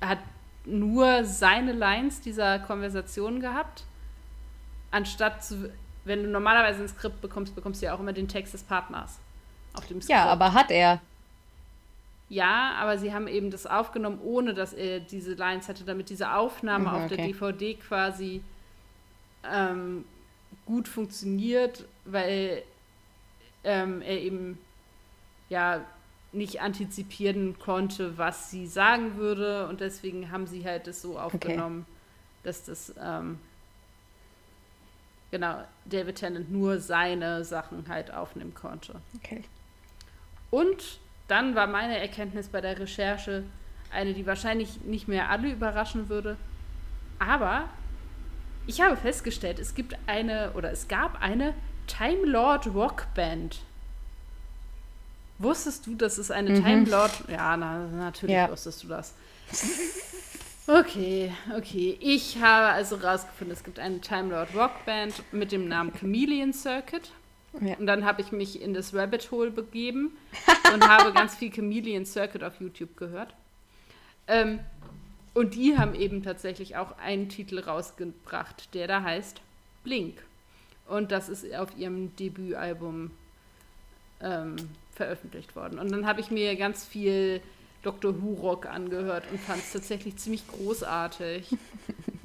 hat 0.00 0.18
nur 0.64 1.24
seine 1.24 1.72
Lines 1.72 2.20
dieser 2.20 2.60
Konversation 2.60 3.40
gehabt, 3.40 3.84
anstatt 4.90 5.44
zu, 5.44 5.72
wenn 6.04 6.22
du 6.22 6.28
normalerweise 6.28 6.82
ein 6.82 6.88
Skript 6.88 7.20
bekommst, 7.20 7.54
bekommst 7.54 7.82
du 7.82 7.86
ja 7.86 7.94
auch 7.94 8.00
immer 8.00 8.12
den 8.12 8.28
Text 8.28 8.54
des 8.54 8.62
Partners 8.62 9.18
auf 9.74 9.86
dem 9.86 10.00
Skript. 10.00 10.10
Ja, 10.10 10.26
aber 10.26 10.52
hat 10.52 10.70
er. 10.70 11.00
Ja, 12.28 12.74
aber 12.80 12.96
sie 12.96 13.12
haben 13.12 13.26
eben 13.26 13.50
das 13.50 13.66
aufgenommen, 13.66 14.18
ohne 14.22 14.54
dass 14.54 14.72
er 14.72 15.00
diese 15.00 15.34
Lines 15.34 15.68
hatte, 15.68 15.84
damit 15.84 16.08
diese 16.08 16.32
Aufnahme 16.32 16.88
mhm, 16.88 16.94
okay. 16.94 17.02
auf 17.02 17.08
der 17.08 17.18
DVD 17.18 17.74
quasi 17.74 18.42
ähm, 19.44 20.04
gut 20.72 20.88
funktioniert, 20.88 21.84
weil 22.06 22.62
ähm, 23.62 24.00
er 24.00 24.18
eben 24.18 24.58
ja 25.50 25.84
nicht 26.32 26.62
antizipieren 26.62 27.58
konnte, 27.58 28.16
was 28.16 28.50
sie 28.50 28.66
sagen 28.66 29.18
würde 29.18 29.68
und 29.68 29.82
deswegen 29.82 30.30
haben 30.30 30.46
sie 30.46 30.64
halt 30.64 30.86
das 30.86 31.02
so 31.02 31.18
aufgenommen, 31.18 31.84
okay. 31.84 32.44
dass 32.44 32.64
das 32.64 32.94
ähm, 32.98 33.38
genau 35.30 35.62
David 35.84 36.16
Tennant 36.16 36.50
nur 36.50 36.80
seine 36.80 37.44
Sachen 37.44 37.86
halt 37.88 38.10
aufnehmen 38.10 38.54
konnte. 38.54 38.94
Okay. 39.16 39.44
Und 40.50 41.00
dann 41.28 41.54
war 41.54 41.66
meine 41.66 41.98
Erkenntnis 41.98 42.48
bei 42.48 42.62
der 42.62 42.78
Recherche 42.78 43.44
eine, 43.90 44.14
die 44.14 44.24
wahrscheinlich 44.24 44.80
nicht 44.80 45.06
mehr 45.06 45.28
alle 45.28 45.52
überraschen 45.52 46.08
würde, 46.08 46.38
aber 47.18 47.68
ich 48.66 48.80
habe 48.80 48.96
festgestellt, 48.96 49.58
es 49.58 49.74
gibt 49.74 49.96
eine 50.06 50.52
oder 50.52 50.70
es 50.70 50.88
gab 50.88 51.20
eine 51.20 51.54
Time 51.86 52.24
Lord 52.24 52.68
Rockband. 52.74 53.60
Wusstest 55.38 55.86
du, 55.86 55.94
dass 55.94 56.18
es 56.18 56.30
eine 56.30 56.50
mhm. 56.50 56.64
Time 56.64 56.84
Lord. 56.90 57.12
Ja, 57.28 57.56
na, 57.56 57.86
natürlich 57.88 58.36
ja. 58.36 58.50
wusstest 58.50 58.84
du 58.84 58.88
das. 58.88 59.14
Okay, 60.68 61.32
okay. 61.56 61.98
Ich 62.00 62.40
habe 62.40 62.68
also 62.68 62.94
rausgefunden, 62.96 63.52
es 63.52 63.64
gibt 63.64 63.80
eine 63.80 64.00
Time 64.00 64.30
Lord 64.30 64.54
Rockband 64.54 65.14
mit 65.32 65.50
dem 65.50 65.66
Namen 65.66 65.92
Chameleon 65.92 66.52
Circuit. 66.52 67.10
Ja. 67.60 67.76
Und 67.76 67.86
dann 67.86 68.04
habe 68.04 68.22
ich 68.22 68.32
mich 68.32 68.62
in 68.62 68.72
das 68.72 68.94
Rabbit 68.94 69.30
Hole 69.32 69.50
begeben 69.50 70.16
und 70.72 70.88
habe 70.88 71.12
ganz 71.14 71.34
viel 71.34 71.52
Chameleon 71.52 72.06
Circuit 72.06 72.44
auf 72.44 72.60
YouTube 72.60 72.96
gehört. 72.96 73.34
Ähm, 74.28 74.60
und 75.34 75.54
die 75.54 75.78
haben 75.78 75.94
eben 75.94 76.22
tatsächlich 76.22 76.76
auch 76.76 76.98
einen 76.98 77.28
Titel 77.28 77.58
rausgebracht, 77.58 78.74
der 78.74 78.86
da 78.86 79.02
heißt 79.02 79.40
Blink. 79.84 80.22
Und 80.88 81.10
das 81.10 81.28
ist 81.28 81.54
auf 81.54 81.76
ihrem 81.76 82.14
Debütalbum 82.16 83.10
ähm, 84.20 84.56
veröffentlicht 84.94 85.56
worden. 85.56 85.78
Und 85.78 85.90
dann 85.90 86.06
habe 86.06 86.20
ich 86.20 86.30
mir 86.30 86.54
ganz 86.56 86.84
viel 86.84 87.40
Dr. 87.82 88.22
Who 88.22 88.34
Rock 88.34 88.66
angehört 88.66 89.24
und 89.30 89.40
fand 89.40 89.60
es 89.60 89.72
tatsächlich 89.72 90.16
ziemlich 90.16 90.46
großartig. 90.48 91.56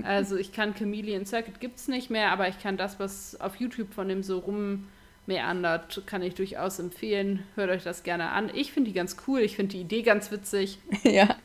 Also 0.04 0.38
ich 0.38 0.54
kann 0.54 0.74
Chameleon 0.74 1.26
Circuit 1.26 1.60
gibt 1.60 1.80
es 1.80 1.90
nicht 1.90 2.10
mehr, 2.10 2.32
aber 2.32 2.48
ich 2.48 2.60
kann 2.60 2.78
das, 2.78 2.98
was 2.98 3.42
auf 3.42 3.58
YouTube 3.58 3.94
von 3.94 4.08
dem 4.08 4.24
so 4.24 4.40
rummeandert, 4.40 6.04
kann 6.06 6.22
ich 6.22 6.34
durchaus 6.34 6.80
empfehlen. 6.80 7.44
Hört 7.56 7.72
euch 7.72 7.84
das 7.84 8.04
gerne 8.04 8.30
an. 8.30 8.50
Ich 8.54 8.72
finde 8.72 8.92
die 8.92 8.94
ganz 8.96 9.18
cool, 9.28 9.42
ich 9.42 9.58
finde 9.58 9.74
die 9.74 9.82
Idee 9.82 10.04
ganz 10.04 10.32
witzig. 10.32 10.80
Ja. 11.04 11.36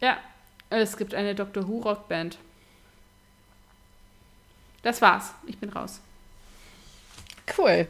Ja, 0.00 0.18
es 0.70 0.96
gibt 0.96 1.14
eine 1.14 1.34
Doctor 1.34 1.66
Who 1.66 1.80
Rockband. 1.80 2.38
Das 4.82 5.00
war's. 5.00 5.32
Ich 5.46 5.58
bin 5.58 5.70
raus. 5.70 6.00
Cool. 7.56 7.88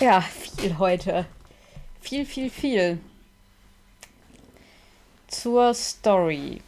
Ja, 0.00 0.20
viel 0.20 0.78
heute. 0.78 1.26
Viel, 2.00 2.26
viel, 2.26 2.50
viel. 2.50 2.98
Zur 5.28 5.74
Story. 5.74 6.60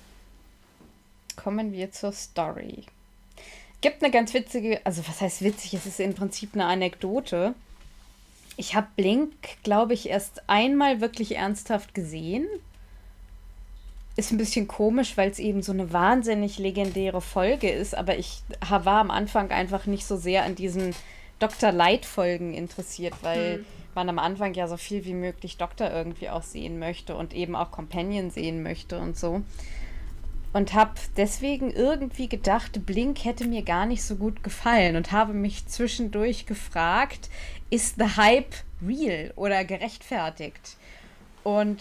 Kommen 1.36 1.72
wir 1.72 1.90
zur 1.92 2.12
Story. 2.12 2.84
Gibt 3.80 4.02
eine 4.02 4.12
ganz 4.12 4.34
witzige, 4.34 4.84
also 4.84 5.06
was 5.06 5.20
heißt 5.20 5.42
witzig? 5.42 5.74
Es 5.74 5.86
ist 5.86 6.00
im 6.00 6.14
Prinzip 6.14 6.54
eine 6.54 6.66
Anekdote. 6.66 7.54
Ich 8.56 8.74
habe 8.74 8.88
Blink, 8.96 9.32
glaube 9.62 9.94
ich, 9.94 10.08
erst 10.08 10.48
einmal 10.48 11.00
wirklich 11.00 11.36
ernsthaft 11.36 11.94
gesehen 11.94 12.48
ist 14.18 14.32
ein 14.32 14.36
bisschen 14.36 14.66
komisch, 14.66 15.16
weil 15.16 15.30
es 15.30 15.38
eben 15.38 15.62
so 15.62 15.70
eine 15.70 15.92
wahnsinnig 15.92 16.58
legendäre 16.58 17.20
Folge 17.20 17.70
ist, 17.70 17.96
aber 17.96 18.18
ich 18.18 18.42
war 18.68 19.00
am 19.00 19.12
Anfang 19.12 19.52
einfach 19.52 19.86
nicht 19.86 20.04
so 20.04 20.16
sehr 20.16 20.42
an 20.42 20.56
diesen 20.56 20.92
Dr. 21.38 21.70
Light-Folgen 21.70 22.52
interessiert, 22.52 23.14
weil 23.22 23.58
hm. 23.58 23.64
man 23.94 24.08
am 24.08 24.18
Anfang 24.18 24.54
ja 24.54 24.66
so 24.66 24.76
viel 24.76 25.04
wie 25.04 25.14
möglich 25.14 25.56
Doktor 25.56 25.92
irgendwie 25.92 26.30
auch 26.30 26.42
sehen 26.42 26.80
möchte 26.80 27.14
und 27.14 27.32
eben 27.32 27.54
auch 27.54 27.70
Companion 27.70 28.30
sehen 28.32 28.64
möchte 28.64 28.98
und 28.98 29.16
so. 29.16 29.42
Und 30.52 30.74
habe 30.74 30.94
deswegen 31.16 31.70
irgendwie 31.70 32.28
gedacht, 32.28 32.84
Blink 32.84 33.24
hätte 33.24 33.46
mir 33.46 33.62
gar 33.62 33.86
nicht 33.86 34.02
so 34.02 34.16
gut 34.16 34.42
gefallen 34.42 34.96
und 34.96 35.12
habe 35.12 35.32
mich 35.32 35.68
zwischendurch 35.68 36.44
gefragt, 36.44 37.30
ist 37.70 37.94
The 38.00 38.16
Hype 38.16 38.52
real 38.84 39.32
oder 39.36 39.64
gerechtfertigt? 39.64 40.76
Und 41.44 41.78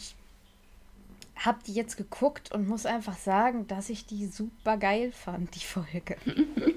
habe 1.37 1.59
die 1.65 1.73
jetzt 1.73 1.97
geguckt 1.97 2.51
und 2.51 2.67
muss 2.67 2.85
einfach 2.85 3.17
sagen, 3.17 3.67
dass 3.67 3.89
ich 3.89 4.05
die 4.05 4.27
super 4.27 4.77
geil 4.77 5.11
fand, 5.11 5.55
die 5.55 5.65
Folge. 5.65 6.17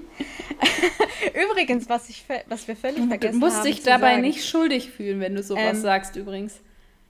übrigens, 1.33 1.89
was, 1.89 2.09
ich, 2.09 2.25
was 2.47 2.67
wir 2.67 2.75
völlig 2.75 3.07
vergessen 3.07 3.33
haben. 3.33 3.39
Du 3.39 3.45
musst 3.45 3.57
haben 3.57 3.65
dich 3.65 3.83
dabei 3.83 4.11
sagen, 4.11 4.21
nicht 4.21 4.45
schuldig 4.45 4.91
fühlen, 4.91 5.19
wenn 5.19 5.35
du 5.35 5.43
sowas 5.43 5.77
ähm, 5.77 5.81
sagst, 5.81 6.15
übrigens. 6.15 6.59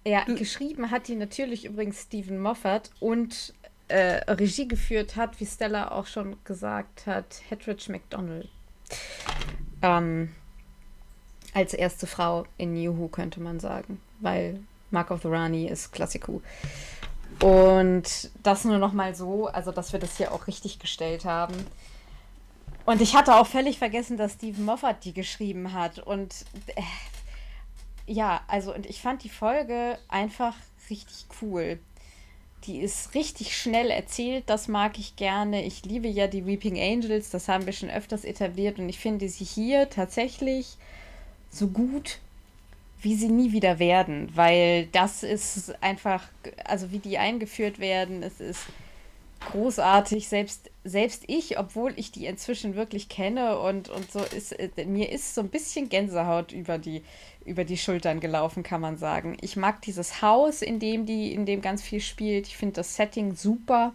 Ja, 0.06 0.26
du, 0.26 0.36
geschrieben 0.36 0.92
hat 0.92 1.08
die 1.08 1.16
natürlich 1.16 1.66
übrigens 1.66 2.04
Stephen 2.04 2.40
Moffat 2.40 2.90
und 3.00 3.54
äh, 3.88 4.32
Regie 4.32 4.68
geführt 4.68 5.16
hat, 5.16 5.40
wie 5.40 5.46
Stella 5.46 5.92
auch 5.92 6.08
schon 6.08 6.38
gesagt 6.44 7.06
hat, 7.06 7.42
Hedridge 7.50 7.92
McDonald. 7.92 8.50
Ähm, 9.82 10.30
als 11.54 11.74
erste 11.74 12.08
Frau 12.08 12.46
in 12.58 12.74
New 12.74 12.98
Who, 12.98 13.08
könnte 13.10 13.42
man 13.42 13.60
sagen, 13.60 14.00
weil 14.20 14.60
Mark 14.90 15.12
of 15.12 15.22
the 15.22 15.28
Rani 15.28 15.68
ist 15.68 15.92
Klassiku. 15.92 16.42
Und 17.42 18.30
das 18.44 18.66
nur 18.66 18.78
noch 18.78 18.94
mal 18.94 19.16
so, 19.16 19.48
also 19.48 19.72
dass 19.72 19.94
wir 19.94 20.00
das 20.00 20.18
hier 20.18 20.32
auch 20.32 20.48
richtig 20.48 20.78
gestellt 20.80 21.26
haben. 21.26 21.56
Und 22.86 23.02
ich 23.02 23.16
hatte 23.16 23.36
auch 23.36 23.48
völlig 23.48 23.80
vergessen, 23.80 24.16
dass 24.18 24.34
Stephen 24.34 24.64
Moffat 24.66 25.06
die 25.06 25.14
geschrieben 25.14 25.74
hat. 25.74 26.00
Und 26.00 26.46
äh, 26.76 26.82
ja, 28.06 28.42
also, 28.48 28.74
und 28.74 28.86
ich 28.86 29.02
fand 29.02 29.24
die 29.24 29.30
Folge 29.30 29.98
einfach 30.08 30.56
richtig 30.90 31.26
cool. 31.42 31.80
Die 32.66 32.80
ist 32.80 33.16
richtig 33.16 33.58
schnell 33.58 33.90
erzählt, 33.90 34.44
das 34.48 34.68
mag 34.68 35.00
ich 35.00 35.16
gerne. 35.16 35.64
Ich 35.64 35.84
liebe 35.84 36.08
ja 36.08 36.28
die 36.28 36.46
Weeping 36.46 36.80
Angels, 36.80 37.32
das 37.32 37.48
haben 37.48 37.66
wir 37.66 37.74
schon 37.74 37.90
öfters 37.90 38.24
etabliert. 38.24 38.78
Und 38.78 38.88
ich 38.88 39.00
finde 39.00 39.30
sie 39.30 39.46
hier 39.46 39.90
tatsächlich 39.90 40.78
so 41.50 41.68
gut 41.68 42.20
wie 43.02 43.16
sie 43.16 43.30
nie 43.30 43.52
wieder 43.52 43.80
werden, 43.80 44.30
weil 44.36 44.86
das 44.88 45.24
ist 45.24 45.82
einfach, 45.82 46.28
also 46.66 46.92
wie 46.92 47.00
die 47.00 47.18
eingeführt 47.18 47.80
werden, 47.80 48.22
es 48.22 48.40
ist 48.40 48.66
großartig. 49.52 50.28
Selbst, 50.28 50.70
selbst 50.84 51.24
ich, 51.28 51.58
obwohl 51.58 51.94
ich 51.96 52.12
die 52.12 52.28
inzwischen 52.28 52.76
wirklich 52.76 53.10
kenne 53.10 53.60
und, 53.60 53.90
und 53.90 54.12
so 54.12 54.20
ist, 54.20 54.52
äh, 54.52 54.86
mir 54.86 55.12
ist 55.12 55.34
so 55.34 55.42
ein 55.42 55.50
bisschen 55.50 55.90
Gänsehaut 55.90 56.52
über 56.52 56.78
die, 56.78 57.02
über 57.44 57.64
die 57.64 57.78
Schultern 57.78 58.20
gelaufen, 58.20 58.62
kann 58.62 58.82
man 58.82 58.98
sagen. 58.98 59.36
Ich 59.42 59.56
mag 59.56 59.82
dieses 59.82 60.22
Haus, 60.22 60.62
in 60.62 60.80
dem 60.80 61.08
die, 61.08 61.34
in 61.34 61.48
dem 61.48 61.62
ganz 61.62 61.82
viel 61.82 62.02
spielt. 62.02 62.48
Ich 62.48 62.58
finde 62.58 62.76
das 62.76 62.96
Setting 62.96 63.36
super. 63.36 63.94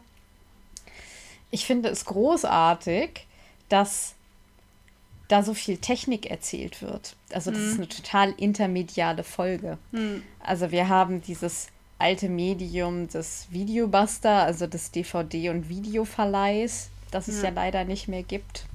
Ich 1.52 1.64
finde 1.64 1.90
es 1.90 2.04
großartig, 2.04 3.26
dass 3.68 4.15
da 5.28 5.42
so 5.42 5.54
viel 5.54 5.78
Technik 5.78 6.30
erzählt 6.30 6.82
wird. 6.82 7.16
Also 7.32 7.50
das 7.50 7.60
mhm. 7.60 7.68
ist 7.68 7.76
eine 7.78 7.88
total 7.88 8.34
intermediale 8.36 9.24
Folge. 9.24 9.78
Mhm. 9.92 10.22
Also 10.40 10.70
wir 10.70 10.88
haben 10.88 11.20
dieses 11.22 11.68
alte 11.98 12.28
Medium 12.28 13.08
des 13.08 13.46
Videobuster, 13.50 14.42
also 14.42 14.66
des 14.66 14.92
DVD- 14.92 15.50
und 15.50 15.68
Videoverleihs, 15.68 16.90
das 17.10 17.28
es 17.28 17.42
ja. 17.42 17.50
leider 17.50 17.84
nicht 17.84 18.08
mehr 18.08 18.22
gibt. 18.22 18.66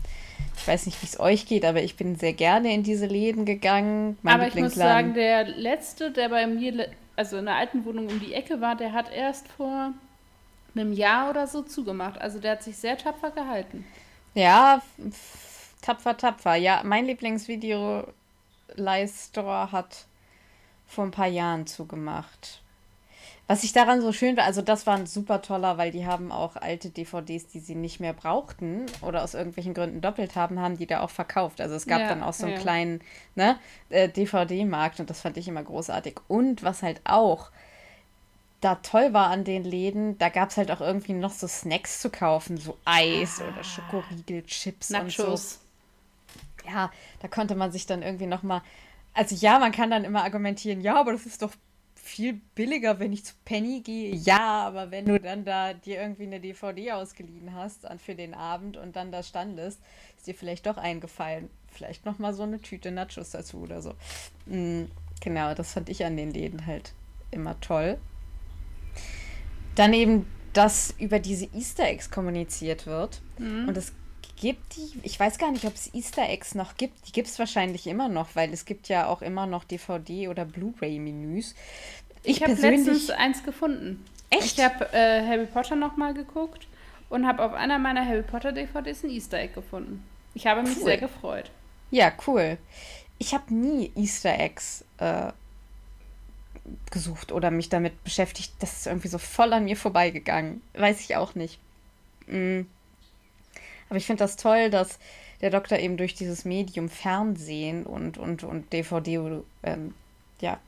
Ich 0.58 0.68
weiß 0.68 0.86
nicht, 0.86 1.02
wie 1.02 1.08
es 1.08 1.20
euch 1.20 1.46
geht, 1.46 1.66
aber 1.66 1.82
ich 1.82 1.96
bin 1.96 2.16
sehr 2.16 2.34
gerne 2.34 2.74
in 2.74 2.84
diese 2.84 3.06
Läden 3.06 3.46
gegangen. 3.46 4.18
Mein 4.22 4.36
aber 4.36 4.48
ich 4.48 4.56
muss 4.56 4.76
sagen, 4.76 5.14
der 5.14 5.48
letzte, 5.48 6.12
der 6.12 6.30
bei 6.30 6.46
mir, 6.48 6.90
also 7.16 7.38
in 7.38 7.46
der 7.46 7.56
alten 7.56 7.86
Wohnung 7.86 8.08
um 8.08 8.20
die 8.20 8.34
Ecke 8.34 8.62
war, 8.62 8.76
der 8.76 8.94
hat 8.94 9.12
erst 9.12 9.48
vor 9.48 9.94
einem 10.76 10.94
Jahr 10.94 11.30
oder 11.30 11.48
so 11.48 11.62
zugemacht. 11.62 12.20
Also 12.20 12.40
der 12.40 12.54
hat 12.54 12.64
sich 12.64 12.78
sehr 12.78 12.98
tapfer 12.98 13.32
gehalten. 13.32 13.86
Ja, 14.34 14.82
Tapfer, 15.82 16.16
tapfer. 16.18 16.56
Ja, 16.56 16.82
mein 16.84 17.06
Lieblingsvideo 17.06 18.08
Store 19.08 19.72
hat 19.72 20.06
vor 20.88 21.06
ein 21.06 21.12
paar 21.12 21.28
Jahren 21.28 21.68
zugemacht. 21.68 22.62
Was 23.48 23.64
ich 23.66 23.74
daran 23.74 24.02
so 24.02 24.14
schön 24.14 24.38
war, 24.38 24.46
also 24.46 24.62
das 24.62 24.88
war 24.88 24.96
ein 24.96 25.08
super 25.08 25.42
toller, 25.42 25.78
weil 25.78 25.92
die 25.92 26.06
haben 26.06 26.32
auch 26.32 26.56
alte 26.56 26.90
DVDs, 26.90 27.48
die 27.48 27.60
sie 27.60 27.76
nicht 27.76 28.00
mehr 28.00 28.14
brauchten 28.14 28.86
oder 29.02 29.24
aus 29.24 29.34
irgendwelchen 29.34 29.74
Gründen 29.74 30.00
doppelt 30.00 30.36
haben, 30.36 30.60
haben 30.60 30.78
die 30.78 30.88
da 30.88 31.02
auch 31.02 31.10
verkauft. 31.10 31.60
Also 31.60 31.76
es 31.76 31.86
gab 31.86 32.00
ja, 32.00 32.08
dann 32.08 32.24
auch 32.24 32.34
so 32.34 32.46
einen 32.46 32.56
ja. 32.56 32.62
kleinen 32.62 33.02
ne, 33.36 33.60
äh, 33.90 34.08
DVD-Markt 34.08 35.02
und 35.02 35.10
das 35.10 35.20
fand 35.20 35.36
ich 35.36 35.50
immer 35.50 35.64
großartig. 35.64 36.16
Und 36.30 36.64
was 36.64 36.82
halt 36.82 37.02
auch 37.04 37.52
da 38.62 38.76
toll 38.76 39.12
war 39.12 39.30
an 39.30 39.44
den 39.44 39.66
Läden, 39.66 40.18
da 40.18 40.30
gab 40.30 40.52
es 40.52 40.58
halt 40.58 40.72
auch 40.72 40.82
irgendwie 40.82 41.14
noch 41.14 41.32
so 41.32 41.48
Snacks 41.48 42.00
zu 42.00 42.10
kaufen, 42.10 42.58
so 42.58 42.78
Eis 42.86 43.42
ah, 43.42 43.52
oder 43.52 43.64
Schokoriegel, 43.64 44.44
Chips 44.44 44.92
Nachos. 44.92 45.20
und 45.20 45.38
so 45.38 45.61
ja, 46.66 46.92
da 47.20 47.28
konnte 47.28 47.56
man 47.56 47.72
sich 47.72 47.86
dann 47.86 48.02
irgendwie 48.02 48.28
nochmal. 48.28 48.62
Also 49.14 49.36
ja, 49.36 49.60
man 49.60 49.72
kann 49.72 49.92
dann 49.92 50.04
immer 50.04 50.24
argumentieren, 50.24 50.82
ja, 50.82 50.96
aber 50.96 51.12
das 51.12 51.26
ist 51.26 51.42
doch 51.42 51.52
viel 51.96 52.42
billiger, 52.56 53.00
wenn 53.00 53.14
ich 53.14 53.26
zu 53.26 53.34
Penny 53.46 53.82
gehe. 53.82 54.16
Ja, 54.16 54.66
aber 54.66 54.92
wenn 54.92 55.06
du 55.06 55.20
dann 55.20 55.46
da 55.46 55.74
dir 55.74 56.02
irgendwie 56.02 56.24
eine 56.24 56.40
DVD 56.40 56.94
ausgeliehen 56.94 57.54
hast 57.54 57.88
für 58.04 58.16
den 58.16 58.34
Abend 58.34 58.76
und 58.78 58.96
dann 58.96 59.12
da 59.12 59.24
standest, 59.24 59.80
ist 60.18 60.28
dir 60.28 60.34
vielleicht 60.34 60.66
doch 60.66 60.78
eingefallen. 60.78 61.50
Vielleicht 61.68 62.06
nochmal 62.06 62.34
so 62.34 62.44
eine 62.44 62.60
Tüte 62.60 62.92
Nachos 62.92 63.32
dazu 63.32 63.60
oder 63.60 63.82
so. 63.82 63.94
Mhm, 64.46 64.90
genau, 65.22 65.54
das 65.54 65.74
fand 65.74 65.90
ich 65.90 66.04
an 66.04 66.18
den 66.18 66.32
Läden 66.32 66.66
halt 66.66 66.94
immer 67.30 67.60
toll. 67.62 67.98
Dann 69.76 69.94
eben, 69.94 70.26
dass 70.54 70.94
über 71.00 71.20
diese 71.20 71.46
Easter 71.54 71.86
Eggs 71.86 72.12
kommuniziert 72.12 72.88
wird. 72.88 73.22
Mhm. 73.38 73.70
Und 73.70 73.78
es 73.78 73.94
gibt 74.42 74.76
die, 74.76 75.00
ich 75.04 75.20
weiß 75.20 75.38
gar 75.38 75.52
nicht, 75.52 75.66
ob 75.66 75.76
es 75.76 75.94
Easter 75.94 76.28
Eggs 76.28 76.56
noch 76.56 76.76
gibt. 76.76 77.08
Die 77.08 77.12
gibt 77.12 77.28
es 77.28 77.40
wahrscheinlich 77.40 77.88
immer 77.88 78.10
noch, 78.10 78.36
weil 78.36 78.52
es 78.52 78.66
gibt 78.66 78.90
ja 78.90 79.08
auch 79.08 79.22
immer 79.22 79.46
noch 79.46 79.64
DVD- 79.64 80.30
oder 80.30 80.46
Blu-ray-Menüs. 80.46 81.56
Ich, 82.24 82.38
ich 82.38 82.44
habe 82.44 82.54
letztens 82.54 83.10
eins 83.12 83.44
gefunden. 83.44 84.04
Echt? 84.32 84.58
Ich 84.58 84.64
habe 84.64 84.92
äh, 84.94 85.26
Harry 85.26 85.46
Potter 85.46 85.76
nochmal 85.76 86.14
geguckt 86.14 86.68
und 87.10 87.28
habe 87.28 87.44
auf 87.44 87.54
einer 87.54 87.78
meiner 87.78 88.06
Harry 88.06 88.24
Potter 88.24 88.52
DVDs 88.52 89.04
ein 89.04 89.12
Easter 89.12 89.38
Egg 89.38 89.54
gefunden. 89.54 90.04
Ich 90.34 90.48
habe 90.48 90.64
mich 90.64 90.78
cool. 90.78 90.84
sehr 90.84 90.98
gefreut. 90.98 91.52
Ja, 91.92 92.12
cool. 92.26 92.58
Ich 93.20 93.34
habe 93.34 93.54
nie 93.54 93.92
Easter 93.96 94.40
Eggs 94.40 94.84
äh, 94.98 95.32
gesucht 96.90 97.32
oder 97.32 97.52
mich 97.52 97.70
damit 97.70 98.04
beschäftigt. 98.04 98.54
Das 98.60 98.74
ist 98.78 98.88
irgendwie 98.88 99.10
so 99.10 99.20
voll 99.20 99.54
an 99.54 99.66
mir 99.66 99.78
vorbeigegangen. 99.78 100.62
Weiß 100.74 101.00
ich 101.02 101.16
auch 101.16 101.36
nicht. 101.36 101.60
Mm. 102.28 102.62
Aber 103.92 103.98
ich 103.98 104.06
finde 104.06 104.24
das 104.24 104.38
toll, 104.38 104.70
dass 104.70 105.00
der 105.42 105.50
Doktor 105.50 105.78
eben 105.78 105.98
durch 105.98 106.14
dieses 106.14 106.46
Medium 106.46 106.88
Fernsehen 106.88 107.86
und, 107.86 108.18
und, 108.18 108.46
und 108.46 108.72
DVD 108.72 109.42
ähm, 109.64 109.94
ja, 110.40 110.62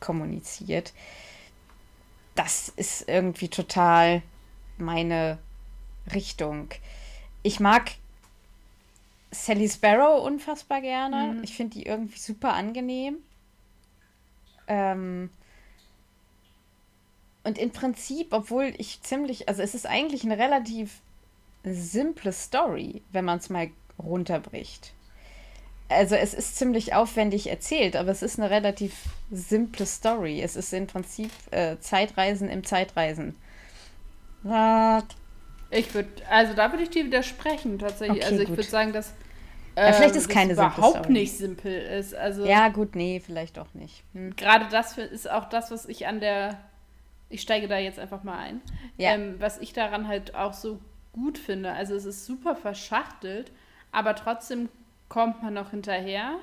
kommuniziert. 0.00 0.92
Das 2.34 2.68
ist 2.70 3.08
irgendwie 3.08 3.46
total 3.46 4.20
meine 4.78 5.38
Richtung. 6.12 6.70
Ich 7.44 7.60
mag 7.60 7.92
Sally 9.30 9.68
Sparrow 9.68 10.24
unfassbar 10.26 10.80
gerne. 10.80 11.34
Mhm. 11.34 11.44
Ich 11.44 11.54
finde 11.54 11.78
die 11.78 11.86
irgendwie 11.86 12.18
super 12.18 12.54
angenehm. 12.54 13.18
Ähm, 14.66 15.30
und 17.44 17.58
im 17.58 17.70
Prinzip, 17.70 18.32
obwohl 18.32 18.74
ich 18.76 19.02
ziemlich, 19.02 19.48
also 19.48 19.62
es 19.62 19.76
ist 19.76 19.86
eigentlich 19.86 20.24
eine 20.24 20.36
relativ 20.36 21.00
simple 21.74 22.32
Story, 22.32 23.02
wenn 23.12 23.24
man 23.24 23.38
es 23.38 23.50
mal 23.50 23.68
runterbricht. 23.98 24.92
Also 25.88 26.16
es 26.16 26.34
ist 26.34 26.56
ziemlich 26.56 26.94
aufwendig 26.94 27.48
erzählt, 27.48 27.94
aber 27.94 28.10
es 28.10 28.22
ist 28.22 28.38
eine 28.38 28.50
relativ 28.50 28.92
simple 29.30 29.86
Story. 29.86 30.42
Es 30.42 30.56
ist 30.56 30.72
im 30.72 30.86
Prinzip 30.86 31.30
äh, 31.52 31.76
Zeitreisen 31.78 32.48
im 32.48 32.64
Zeitreisen. 32.64 33.36
Ich 35.70 35.94
würde, 35.94 36.08
also 36.28 36.54
da 36.54 36.72
würde 36.72 36.84
ich 36.84 36.90
dir 36.90 37.04
widersprechen 37.04 37.78
tatsächlich. 37.78 38.24
Okay, 38.24 38.32
also 38.32 38.42
ich 38.42 38.48
würde 38.48 38.62
sagen, 38.64 38.92
dass 38.92 39.12
ja, 39.76 39.92
vielleicht 39.92 40.14
ähm, 40.14 40.20
ist 40.20 40.28
keine 40.28 40.52
überhaupt 40.54 40.98
Story. 40.98 41.12
nicht 41.12 41.36
simpel 41.36 41.72
ist. 41.72 42.14
Also 42.14 42.46
ja, 42.46 42.68
gut, 42.68 42.96
nee, 42.96 43.20
vielleicht 43.24 43.58
auch 43.58 43.72
nicht. 43.74 44.02
Hm. 44.14 44.34
Gerade 44.34 44.66
das 44.70 44.96
ist 44.96 45.30
auch 45.30 45.48
das, 45.48 45.70
was 45.70 45.86
ich 45.86 46.06
an 46.06 46.20
der, 46.20 46.58
ich 47.28 47.42
steige 47.42 47.68
da 47.68 47.78
jetzt 47.78 47.98
einfach 47.98 48.22
mal 48.24 48.38
ein, 48.38 48.60
ja. 48.96 49.14
ähm, 49.14 49.36
was 49.38 49.58
ich 49.58 49.72
daran 49.72 50.08
halt 50.08 50.34
auch 50.34 50.54
so 50.54 50.80
gut 51.16 51.38
finde. 51.38 51.72
Also 51.72 51.96
es 51.96 52.04
ist 52.04 52.24
super 52.26 52.54
verschachtelt, 52.54 53.50
aber 53.90 54.14
trotzdem 54.14 54.68
kommt 55.08 55.42
man 55.42 55.54
noch 55.54 55.70
hinterher. 55.70 56.36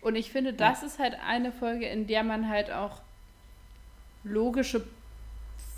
Und 0.00 0.16
ich 0.16 0.30
finde, 0.30 0.52
das 0.54 0.80
ja. 0.80 0.86
ist 0.86 0.98
halt 0.98 1.16
eine 1.26 1.52
Folge, 1.52 1.86
in 1.86 2.06
der 2.06 2.22
man 2.22 2.48
halt 2.48 2.70
auch 2.70 3.02
logische 4.24 4.86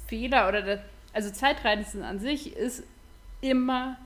Fehler 0.07 0.49
oder 0.49 0.63
das, 0.63 0.81
also 1.13 1.31
Zeitreisen 1.31 2.03
an 2.03 2.21
sich 2.21 2.55
ist 2.55 2.85
immer 3.41 3.97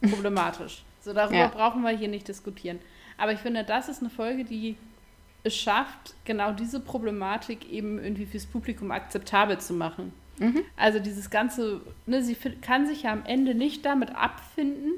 problematisch. 0.00 0.82
So, 1.06 1.12
darüber 1.12 1.36
Ja. 1.36 1.46
brauchen 1.46 1.82
wir 1.82 1.90
hier 1.90 2.08
nicht 2.08 2.26
diskutieren. 2.26 2.80
Aber 3.16 3.30
ich 3.30 3.38
finde, 3.38 3.62
das 3.62 3.88
ist 3.88 4.00
eine 4.00 4.10
Folge, 4.10 4.44
die 4.44 4.76
es 5.44 5.54
schafft, 5.54 6.14
genau 6.24 6.50
diese 6.50 6.80
Problematik 6.80 7.70
eben 7.70 8.02
irgendwie 8.02 8.26
fürs 8.26 8.44
Publikum 8.44 8.90
akzeptabel 8.90 9.58
zu 9.58 9.72
machen. 9.72 10.12
Also 10.76 10.98
dieses 10.98 11.30
ganze, 11.30 11.80
ne, 12.06 12.22
sie 12.22 12.36
kann 12.60 12.86
sich 12.86 13.04
ja 13.04 13.12
am 13.12 13.24
Ende 13.24 13.54
nicht 13.54 13.84
damit 13.86 14.14
abfinden, 14.14 14.92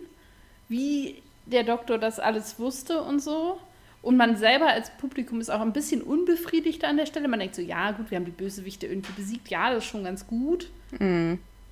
wie 0.69 1.23
der 1.47 1.65
Doktor 1.65 1.99
das 1.99 2.19
alles 2.19 2.59
wusste 2.59 3.03
und 3.03 3.21
so. 3.21 3.59
Und 4.03 4.17
man 4.17 4.37
selber 4.37 4.69
als 4.69 4.91
Publikum 4.97 5.41
ist 5.41 5.51
auch 5.51 5.61
ein 5.61 5.73
bisschen 5.73 6.03
unbefriedigt 6.03 6.85
an 6.85 6.97
der 6.97 7.07
Stelle. 7.07 7.29
Man 7.29 7.41
denkt 7.41 7.55
so, 7.55 7.63
ja 7.63 7.91
gut, 7.93 8.11
wir 8.11 8.17
haben 8.17 8.25
die 8.25 8.31
Bösewichte 8.31 8.87
irgendwie 8.87 9.13
besiegt, 9.13 9.49
ja, 9.49 9.71
das 9.71 9.85
ist 9.85 9.91
schon 9.91 10.05
ganz 10.05 10.27
gut. 10.27 10.71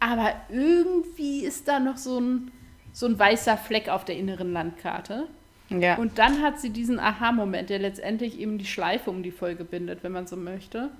Aber 0.01 0.35
irgendwie 0.51 1.45
ist 1.45 1.69
da 1.69 1.79
noch 1.79 1.97
so 1.97 2.21
ein, 2.21 2.51
so 2.93 3.07
ein 3.07 3.19
weißer 3.19 3.57
Fleck 3.57 3.89
auf 3.89 4.05
der 4.05 4.17
inneren 4.17 4.53
Landkarte. 4.53 5.29
Ja. 5.69 5.97
Und 5.97 6.19
dann 6.19 6.43
hat 6.43 6.61
sie 6.61 6.71
diesen 6.71 6.99
Aha-Moment, 6.99 7.71
der 7.71 7.79
letztendlich 7.79 8.39
eben 8.39 8.59
die 8.59 8.67
Schleife 8.67 9.11
um 9.11 9.23
die 9.23 9.31
Folge 9.31 9.65
bindet, 9.65 10.03
wenn 10.03 10.13
man 10.13 10.27
so 10.27 10.37
möchte. 10.37 10.91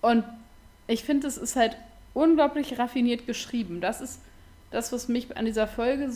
Und 0.00 0.24
ich 0.88 1.04
finde, 1.04 1.28
es 1.28 1.36
ist 1.36 1.54
halt 1.54 1.76
unglaublich 2.14 2.78
raffiniert 2.78 3.26
geschrieben. 3.26 3.80
Das 3.80 4.00
ist 4.00 4.20
das, 4.70 4.92
was 4.92 5.08
mich 5.08 5.36
an 5.36 5.44
dieser 5.44 5.68
Folge 5.68 6.10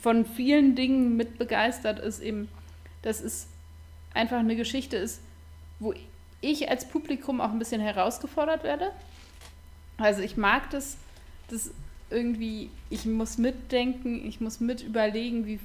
von 0.00 0.24
vielen 0.24 0.74
Dingen 0.74 1.16
mit 1.16 1.38
begeistert, 1.38 1.98
ist 1.98 2.20
eben, 2.20 2.48
dass 3.02 3.20
es 3.20 3.48
einfach 4.14 4.38
eine 4.38 4.56
Geschichte 4.56 4.96
ist, 4.96 5.20
wo 5.80 5.92
ich 6.40 6.70
als 6.70 6.88
Publikum 6.88 7.40
auch 7.40 7.50
ein 7.50 7.58
bisschen 7.58 7.80
herausgefordert 7.80 8.62
werde. 8.62 8.92
Also 9.96 10.22
ich 10.22 10.36
mag 10.36 10.70
das, 10.70 10.96
das 11.48 11.72
irgendwie, 12.10 12.70
ich 12.90 13.04
muss 13.04 13.38
mitdenken, 13.38 14.26
ich 14.26 14.40
muss 14.40 14.60
mit 14.60 14.82
überlegen, 14.82 15.46
wie 15.46 15.58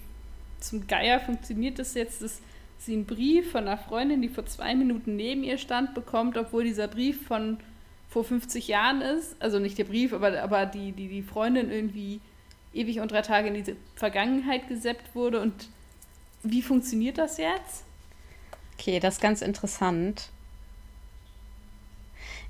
zum 0.60 0.88
Geier 0.88 1.20
funktioniert 1.20 1.78
das 1.78 1.94
jetzt, 1.94 2.22
dass 2.22 2.42
sie 2.80 2.94
einen 2.94 3.06
Brief 3.06 3.52
von 3.52 3.68
einer 3.68 3.78
Freundin, 3.78 4.22
die 4.22 4.30
vor 4.30 4.46
zwei 4.46 4.74
Minuten 4.76 5.16
neben 5.16 5.44
ihr 5.44 5.58
stand, 5.58 5.94
bekommt, 5.94 6.38
obwohl 6.38 6.64
dieser 6.64 6.88
Brief 6.88 7.28
von 7.28 7.60
vor 8.14 8.24
50 8.24 8.68
Jahren 8.68 9.02
ist. 9.02 9.36
Also 9.40 9.58
nicht 9.58 9.78
der 9.78 9.86
Brief, 9.86 10.14
aber, 10.14 10.42
aber 10.42 10.68
die, 10.68 10.92
die, 10.92 11.08
die 11.08 11.24
Freundin 11.24 11.72
irgendwie 11.72 12.22
ewig 12.72 13.00
und 13.00 13.12
drei 13.12 13.24
Tage 13.24 13.48
in 13.48 13.56
diese 13.56 13.76
Vergangenheit 13.96 14.68
gesäppt 14.70 15.16
wurde. 15.16 15.42
Und 15.42 15.68
wie 16.44 16.62
funktioniert 16.62 17.18
das 17.18 17.38
jetzt? 17.38 17.84
Okay, 18.78 19.00
das 19.00 19.16
ist 19.16 19.22
ganz 19.22 19.42
interessant. 19.42 20.30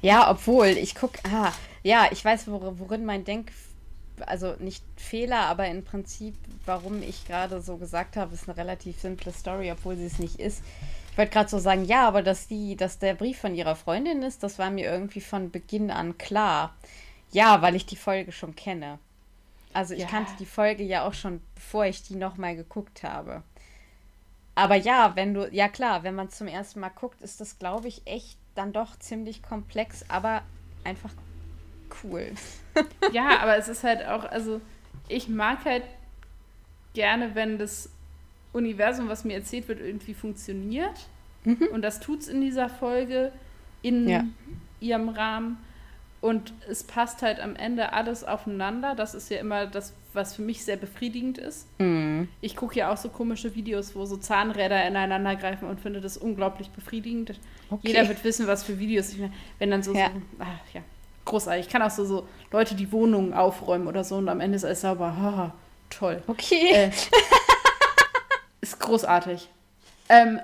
Ja, 0.01 0.29
obwohl, 0.29 0.67
ich 0.67 0.95
gucke, 0.95 1.19
ah, 1.23 1.53
ja, 1.81 2.07
ich 2.11 2.23
weiß, 2.23 2.47
wor 2.47 2.77
worin 2.77 3.05
mein 3.05 3.23
Denk, 3.23 3.53
also 4.25 4.55
nicht 4.59 4.83
Fehler, 4.97 5.45
aber 5.45 5.67
im 5.67 5.85
Prinzip, 5.85 6.35
warum 6.65 7.01
ich 7.01 7.25
gerade 7.25 7.61
so 7.61 7.77
gesagt 7.77 8.17
habe, 8.17 8.33
ist 8.33 8.49
eine 8.49 8.57
relativ 8.57 8.99
simple 8.99 9.31
Story, 9.31 9.71
obwohl 9.71 9.95
sie 9.95 10.05
es 10.05 10.19
nicht 10.19 10.39
ist. 10.39 10.61
Ich 11.13 11.17
wollte 11.19 11.31
gerade 11.31 11.47
so 11.47 11.59
sagen, 11.59 11.85
ja, 11.85 12.07
aber 12.07 12.23
dass 12.23 12.47
die, 12.47 12.75
dass 12.75 12.97
der 12.97 13.13
Brief 13.13 13.39
von 13.39 13.53
ihrer 13.53 13.75
Freundin 13.75 14.23
ist, 14.23 14.41
das 14.41 14.57
war 14.57 14.71
mir 14.71 14.89
irgendwie 14.91 15.21
von 15.21 15.51
Beginn 15.51 15.91
an 15.91 16.17
klar. 16.17 16.73
Ja, 17.31 17.61
weil 17.61 17.75
ich 17.75 17.85
die 17.85 17.95
Folge 17.95 18.31
schon 18.31 18.55
kenne. 18.55 18.97
Also 19.73 19.93
ich 19.93 19.99
Ja. 19.99 20.07
kannte 20.07 20.31
die 20.39 20.47
Folge 20.47 20.81
ja 20.81 21.05
auch 21.07 21.13
schon, 21.13 21.39
bevor 21.53 21.85
ich 21.85 22.01
die 22.01 22.15
nochmal 22.15 22.55
geguckt 22.55 23.03
habe. 23.03 23.43
Aber 24.55 24.73
ja, 24.73 25.15
wenn 25.15 25.35
du, 25.35 25.47
ja 25.51 25.67
klar, 25.69 26.01
wenn 26.01 26.15
man 26.15 26.31
zum 26.31 26.47
ersten 26.47 26.79
Mal 26.79 26.89
guckt, 26.89 27.21
ist 27.21 27.39
das, 27.39 27.59
glaube 27.59 27.87
ich, 27.87 28.01
echt 28.05 28.39
dann 28.55 28.73
doch 28.73 28.97
ziemlich 28.97 29.43
komplex, 29.43 30.03
aber 30.09 30.41
einfach 30.83 31.11
cool. 32.03 32.31
Ja, 33.11 33.37
aber 33.39 33.55
es 33.55 33.67
ist 33.67 33.83
halt 33.83 34.03
auch, 34.03 34.23
also 34.23 34.59
ich 35.09 35.29
mag 35.29 35.63
halt 35.63 35.83
gerne, 36.95 37.35
wenn 37.35 37.59
das 37.59 37.89
Universum, 38.53 39.09
was 39.09 39.25
mir 39.25 39.33
erzählt 39.33 39.67
wird, 39.67 39.79
irgendwie 39.81 40.13
funktioniert. 40.13 41.07
Und 41.45 41.81
das 41.81 41.99
tut 41.99 42.21
es 42.21 42.27
in 42.29 42.39
dieser 42.39 42.69
Folge 42.69 43.31
in 43.81 44.07
Ja. 44.07 44.23
ihrem 44.79 45.09
Rahmen. 45.09 45.57
Und 46.21 46.53
es 46.69 46.83
passt 46.83 47.21
halt 47.21 47.41
am 47.41 47.57
Ende 47.57 47.91
alles 47.91 48.23
aufeinander. 48.23 48.95
Das 48.95 49.13
ist 49.13 49.29
ja 49.29 49.39
immer 49.39 49.65
das, 49.65 49.91
was 50.13 50.35
für 50.37 50.41
mich 50.41 50.63
sehr 50.63 50.77
befriedigend 50.77 51.37
ist. 51.37 51.67
Mhm. 51.79 52.29
Ich 52.39 52.55
gucke 52.55 52.79
ja 52.79 52.93
auch 52.93 52.95
so 52.97 53.09
komische 53.09 53.55
Videos, 53.55 53.93
wo 53.93 54.05
so 54.05 54.15
Zahnräder 54.15 54.87
ineinander 54.87 55.35
greifen 55.35 55.67
und 55.67 55.81
finde 55.81 55.99
das 55.99 56.15
unglaublich 56.15 56.69
befriedigend. 56.69 57.31
Okay. 57.69 57.87
Jeder 57.89 58.07
wird 58.07 58.23
wissen, 58.23 58.47
was 58.47 58.63
für 58.63 58.79
Videos 58.79 59.11
ich 59.11 59.19
meine. 59.19 59.33
Wenn 59.59 59.69
dann 59.71 59.83
so, 59.83 59.93
Ja. 59.93 60.11
so 60.13 60.21
ach, 60.39 60.73
ja, 60.73 60.81
großartig. 61.25 61.65
Ich 61.65 61.71
kann 61.71 61.81
auch 61.81 61.89
so, 61.91 62.05
so 62.05 62.25
Leute, 62.53 62.75
die 62.75 62.89
Wohnungen 62.93 63.33
aufräumen 63.33 63.87
oder 63.87 64.05
so 64.05 64.15
und 64.15 64.29
am 64.29 64.39
Ende 64.39 64.55
ist 64.55 64.63
alles 64.63 64.79
sauber. 64.79 65.17
Haha, 65.17 65.53
toll. 65.89 66.23
Okay. 66.27 66.71
Äh, 66.71 66.91
ist 68.63 68.79
großartig. 68.79 69.49
Ähm, 70.09 70.39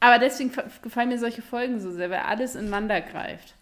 aber 0.00 0.18
deswegen 0.18 0.52
gefallen 0.82 1.08
mir 1.08 1.18
solche 1.18 1.42
Folgen 1.42 1.80
so 1.80 1.90
sehr, 1.90 2.10
weil 2.10 2.20
alles 2.20 2.54
ineinander 2.54 3.00
greift. 3.00 3.54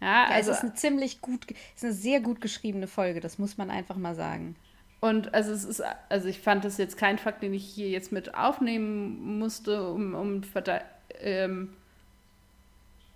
Ja, 0.00 0.28
Ja, 0.28 0.34
also 0.34 0.50
es 0.50 0.58
ist 0.58 0.62
eine 0.64 0.74
ziemlich 0.74 1.20
gut, 1.20 1.46
es 1.50 1.82
ist 1.82 1.84
eine 1.84 1.92
sehr 1.92 2.20
gut 2.20 2.40
geschriebene 2.40 2.86
Folge, 2.86 3.20
das 3.20 3.38
muss 3.38 3.58
man 3.58 3.70
einfach 3.70 3.96
mal 3.96 4.14
sagen. 4.14 4.56
Und 5.00 5.32
also 5.34 5.52
es 5.52 5.64
ist, 5.64 5.82
also 6.08 6.28
ich 6.28 6.40
fand 6.40 6.64
das 6.64 6.76
jetzt 6.76 6.98
kein 6.98 7.18
Fakt, 7.18 7.42
den 7.42 7.54
ich 7.54 7.64
hier 7.64 7.88
jetzt 7.88 8.12
mit 8.12 8.34
aufnehmen 8.34 9.38
musste, 9.38 9.90
um, 9.90 10.14
um 10.14 10.42
Verde 10.42 10.82
ähm, 11.20 11.74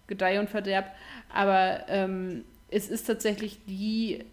Gedeih 0.06 0.40
und 0.40 0.50
Verderb. 0.50 0.86
Aber 1.32 1.84
ähm, 1.88 2.44
es 2.70 2.88
ist 2.88 3.04
tatsächlich 3.04 3.58
die 3.66 4.24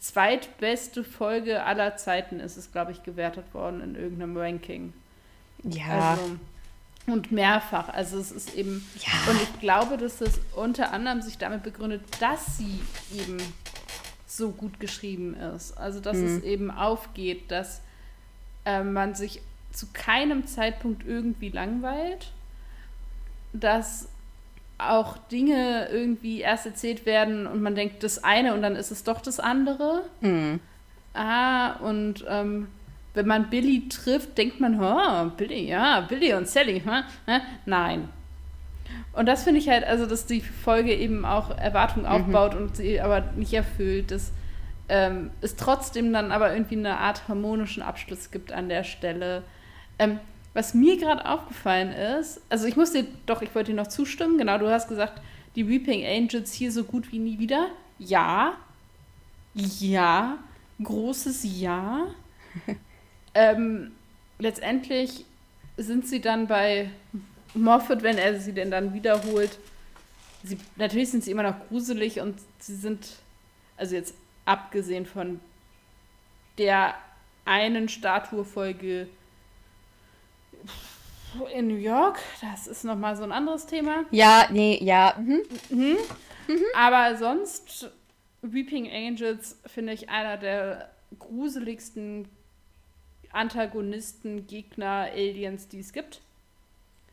zweitbeste 0.00 1.04
Folge 1.04 1.62
aller 1.62 1.96
Zeiten, 1.96 2.40
ist 2.40 2.56
es, 2.56 2.72
glaube 2.72 2.92
ich, 2.92 3.02
gewertet 3.02 3.54
worden 3.54 3.80
in 3.82 3.94
irgendeinem 3.94 4.36
Ranking. 4.36 4.92
Ja. 5.62 6.12
Also, 6.12 6.36
und 7.06 7.32
mehrfach. 7.32 7.88
Also 7.88 8.18
es 8.18 8.30
ist 8.30 8.54
eben. 8.54 8.86
Ja. 8.98 9.30
Und 9.30 9.42
ich 9.42 9.60
glaube, 9.60 9.96
dass 9.96 10.18
das 10.18 10.40
unter 10.54 10.92
anderem 10.92 11.22
sich 11.22 11.38
damit 11.38 11.62
begründet, 11.62 12.02
dass 12.20 12.58
sie 12.58 12.80
eben 13.14 13.38
so 14.26 14.50
gut 14.50 14.80
geschrieben 14.80 15.34
ist. 15.34 15.76
Also 15.76 16.00
dass 16.00 16.16
es 16.16 16.42
eben 16.42 16.70
aufgeht, 16.70 17.50
dass 17.50 17.80
äh, 18.64 18.82
man 18.82 19.14
sich 19.14 19.42
zu 19.72 19.86
keinem 19.92 20.46
Zeitpunkt 20.46 21.04
irgendwie 21.06 21.48
langweilt, 21.48 22.32
dass 23.52 24.08
auch 24.88 25.18
Dinge 25.18 25.88
irgendwie 25.90 26.40
erst 26.40 26.66
erzählt 26.66 27.06
werden 27.06 27.46
und 27.46 27.62
man 27.62 27.74
denkt 27.74 28.02
das 28.02 28.22
eine 28.24 28.54
und 28.54 28.62
dann 28.62 28.76
ist 28.76 28.90
es 28.90 29.04
doch 29.04 29.20
das 29.20 29.40
andere. 29.40 30.02
Mhm. 30.20 30.60
Ah, 31.14 31.72
und 31.80 32.24
ähm, 32.28 32.68
wenn 33.14 33.26
man 33.26 33.50
Billy 33.50 33.88
trifft, 33.88 34.38
denkt 34.38 34.60
man, 34.60 34.80
oh, 34.80 35.30
Billy, 35.36 35.68
ja, 35.68 36.02
Billy 36.02 36.34
und 36.34 36.48
Sally? 36.48 36.80
Hä? 36.80 37.40
nein. 37.66 38.08
Und 39.12 39.26
das 39.26 39.42
finde 39.42 39.60
ich 39.60 39.68
halt, 39.68 39.84
also 39.84 40.06
dass 40.06 40.26
die 40.26 40.40
Folge 40.40 40.94
eben 40.94 41.24
auch 41.24 41.56
Erwartungen 41.56 42.06
aufbaut 42.06 42.54
und 42.54 42.76
sie 42.76 43.00
aber 43.00 43.22
nicht 43.36 43.52
erfüllt, 43.52 44.10
dass 44.12 44.32
ähm, 44.88 45.30
es 45.40 45.56
trotzdem 45.56 46.12
dann 46.12 46.32
aber 46.32 46.52
irgendwie 46.52 46.76
eine 46.76 46.98
Art 46.98 47.28
harmonischen 47.28 47.82
Abschluss 47.82 48.30
gibt 48.30 48.52
an 48.52 48.68
der 48.68 48.84
Stelle. 48.84 49.42
Ähm, 49.98 50.20
was 50.52 50.74
mir 50.74 50.96
gerade 50.96 51.26
aufgefallen 51.26 51.92
ist, 51.92 52.40
also 52.48 52.66
ich 52.66 52.76
muss 52.76 52.92
dir, 52.92 53.06
doch, 53.26 53.42
ich 53.42 53.54
wollte 53.54 53.70
dir 53.70 53.76
noch 53.76 53.86
zustimmen, 53.86 54.38
genau, 54.38 54.58
du 54.58 54.68
hast 54.68 54.88
gesagt, 54.88 55.22
die 55.56 55.68
Weeping 55.68 56.04
Angels 56.04 56.52
hier 56.52 56.72
so 56.72 56.84
gut 56.84 57.10
wie 57.12 57.18
nie 57.18 57.38
wieder. 57.38 57.68
Ja, 57.98 58.56
ja, 59.54 60.38
großes 60.82 61.42
Ja. 61.58 62.06
ähm, 63.34 63.92
letztendlich 64.38 65.24
sind 65.76 66.06
sie 66.06 66.20
dann 66.20 66.46
bei 66.46 66.90
Moffat, 67.54 68.02
wenn 68.02 68.18
er 68.18 68.38
sie 68.38 68.52
denn 68.52 68.70
dann 68.70 68.94
wiederholt. 68.94 69.58
Sie, 70.42 70.58
natürlich 70.76 71.10
sind 71.10 71.24
sie 71.24 71.32
immer 71.32 71.42
noch 71.42 71.68
gruselig 71.68 72.20
und 72.20 72.38
sie 72.58 72.76
sind, 72.76 73.16
also 73.76 73.94
jetzt 73.94 74.14
abgesehen 74.44 75.04
von 75.04 75.40
der 76.58 76.94
einen 77.44 77.88
Statuefolge 77.88 79.08
in 81.54 81.68
New 81.68 81.76
York, 81.76 82.18
das 82.40 82.66
ist 82.66 82.84
nochmal 82.84 83.16
so 83.16 83.22
ein 83.22 83.32
anderes 83.32 83.66
Thema. 83.66 84.04
Ja, 84.10 84.46
nee, 84.50 84.78
ja. 84.82 85.16
Mhm. 85.18 85.96
Aber 86.76 87.16
sonst, 87.16 87.90
Weeping 88.42 88.90
Angels 88.90 89.58
finde 89.66 89.92
ich 89.92 90.08
einer 90.08 90.36
der 90.36 90.90
gruseligsten 91.18 92.28
Antagonisten, 93.32 94.46
Gegner, 94.46 95.08
Aliens, 95.12 95.68
die 95.68 95.80
es 95.80 95.92
gibt. 95.92 96.20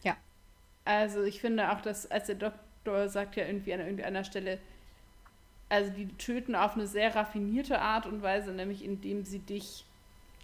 Ja. 0.03 0.17
Also 0.85 1.23
ich 1.23 1.41
finde 1.41 1.71
auch, 1.71 1.81
dass, 1.81 2.09
als 2.09 2.27
der 2.27 2.35
Doktor 2.35 3.09
sagt 3.09 3.35
ja 3.35 3.45
irgendwie 3.45 3.73
an 3.73 3.81
irgendeiner 3.81 4.23
Stelle, 4.23 4.59
also 5.69 5.91
die 5.91 6.07
töten 6.17 6.55
auf 6.55 6.75
eine 6.75 6.87
sehr 6.87 7.15
raffinierte 7.15 7.79
Art 7.79 8.05
und 8.05 8.21
Weise, 8.21 8.51
nämlich 8.51 8.83
indem 8.83 9.25
sie 9.25 9.39
dich 9.39 9.85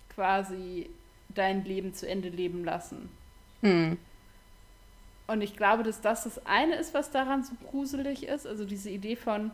quasi 0.10 0.90
dein 1.30 1.64
Leben 1.66 1.94
zu 1.94 2.08
Ende 2.08 2.30
leben 2.30 2.64
lassen. 2.64 3.10
Mhm. 3.64 3.98
Und 5.26 5.42
ich 5.42 5.56
glaube, 5.56 5.84
dass 5.84 6.02
das 6.02 6.26
das 6.26 6.46
eine 6.46 6.76
ist, 6.76 6.94
was 6.94 7.12
daran 7.12 7.44
so 7.44 7.54
gruselig 7.70 8.28
ist. 8.28 8.46
Also 8.46 8.66
diese 8.66 8.90
Idee 8.90 9.16
von, 9.16 9.52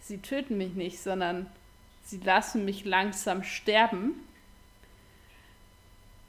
sie 0.00 0.18
töten 0.18 0.58
mich 0.58 0.74
nicht, 0.74 1.00
sondern 1.00 1.46
sie 2.04 2.18
lassen 2.18 2.64
mich 2.64 2.84
langsam 2.84 3.42
sterben. 3.42 4.14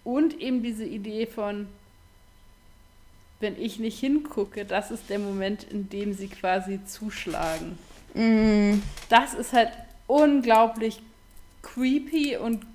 Und 0.03 0.39
eben 0.39 0.61
diese 0.61 0.85
Idee 0.85 1.25
von, 1.25 1.67
wenn 3.39 3.59
ich 3.59 3.79
nicht 3.79 3.99
hingucke, 3.99 4.65
das 4.65 4.91
ist 4.91 5.09
der 5.09 5.19
Moment, 5.19 5.63
in 5.63 5.89
dem 5.89 6.13
sie 6.13 6.27
quasi 6.27 6.79
zuschlagen. 6.85 7.77
Mm. 8.13 8.81
Das 9.09 9.33
ist 9.33 9.51
halt 9.51 9.71
unglaublich 10.07 11.01
creepy 11.63 12.37
und 12.37 12.65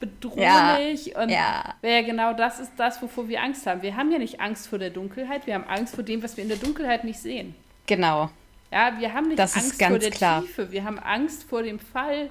bedrohlich 0.00 1.06
ja, 1.06 1.22
und 1.22 1.28
ja. 1.30 1.74
ja 1.82 2.02
genau 2.02 2.32
das 2.34 2.60
ist 2.60 2.72
das, 2.76 3.00
wovor 3.00 3.28
wir 3.28 3.42
Angst 3.42 3.66
haben. 3.66 3.82
Wir 3.82 3.96
haben 3.96 4.10
ja 4.12 4.18
nicht 4.18 4.40
Angst 4.40 4.68
vor 4.68 4.78
der 4.78 4.90
Dunkelheit, 4.90 5.46
wir 5.46 5.54
haben 5.54 5.64
Angst 5.64 5.94
vor 5.94 6.04
dem, 6.04 6.22
was 6.22 6.36
wir 6.36 6.42
in 6.42 6.48
der 6.48 6.58
Dunkelheit 6.58 7.04
nicht 7.04 7.18
sehen. 7.18 7.54
Genau. 7.86 8.30
Ja, 8.70 8.98
wir 8.98 9.12
haben 9.12 9.28
nicht 9.28 9.38
das 9.38 9.56
Angst 9.56 9.82
vor 9.82 9.98
der 9.98 10.10
klar. 10.10 10.42
Tiefe, 10.42 10.70
wir 10.70 10.84
haben 10.84 10.98
Angst 10.98 11.44
vor 11.44 11.62
dem 11.62 11.78
Fall, 11.78 12.30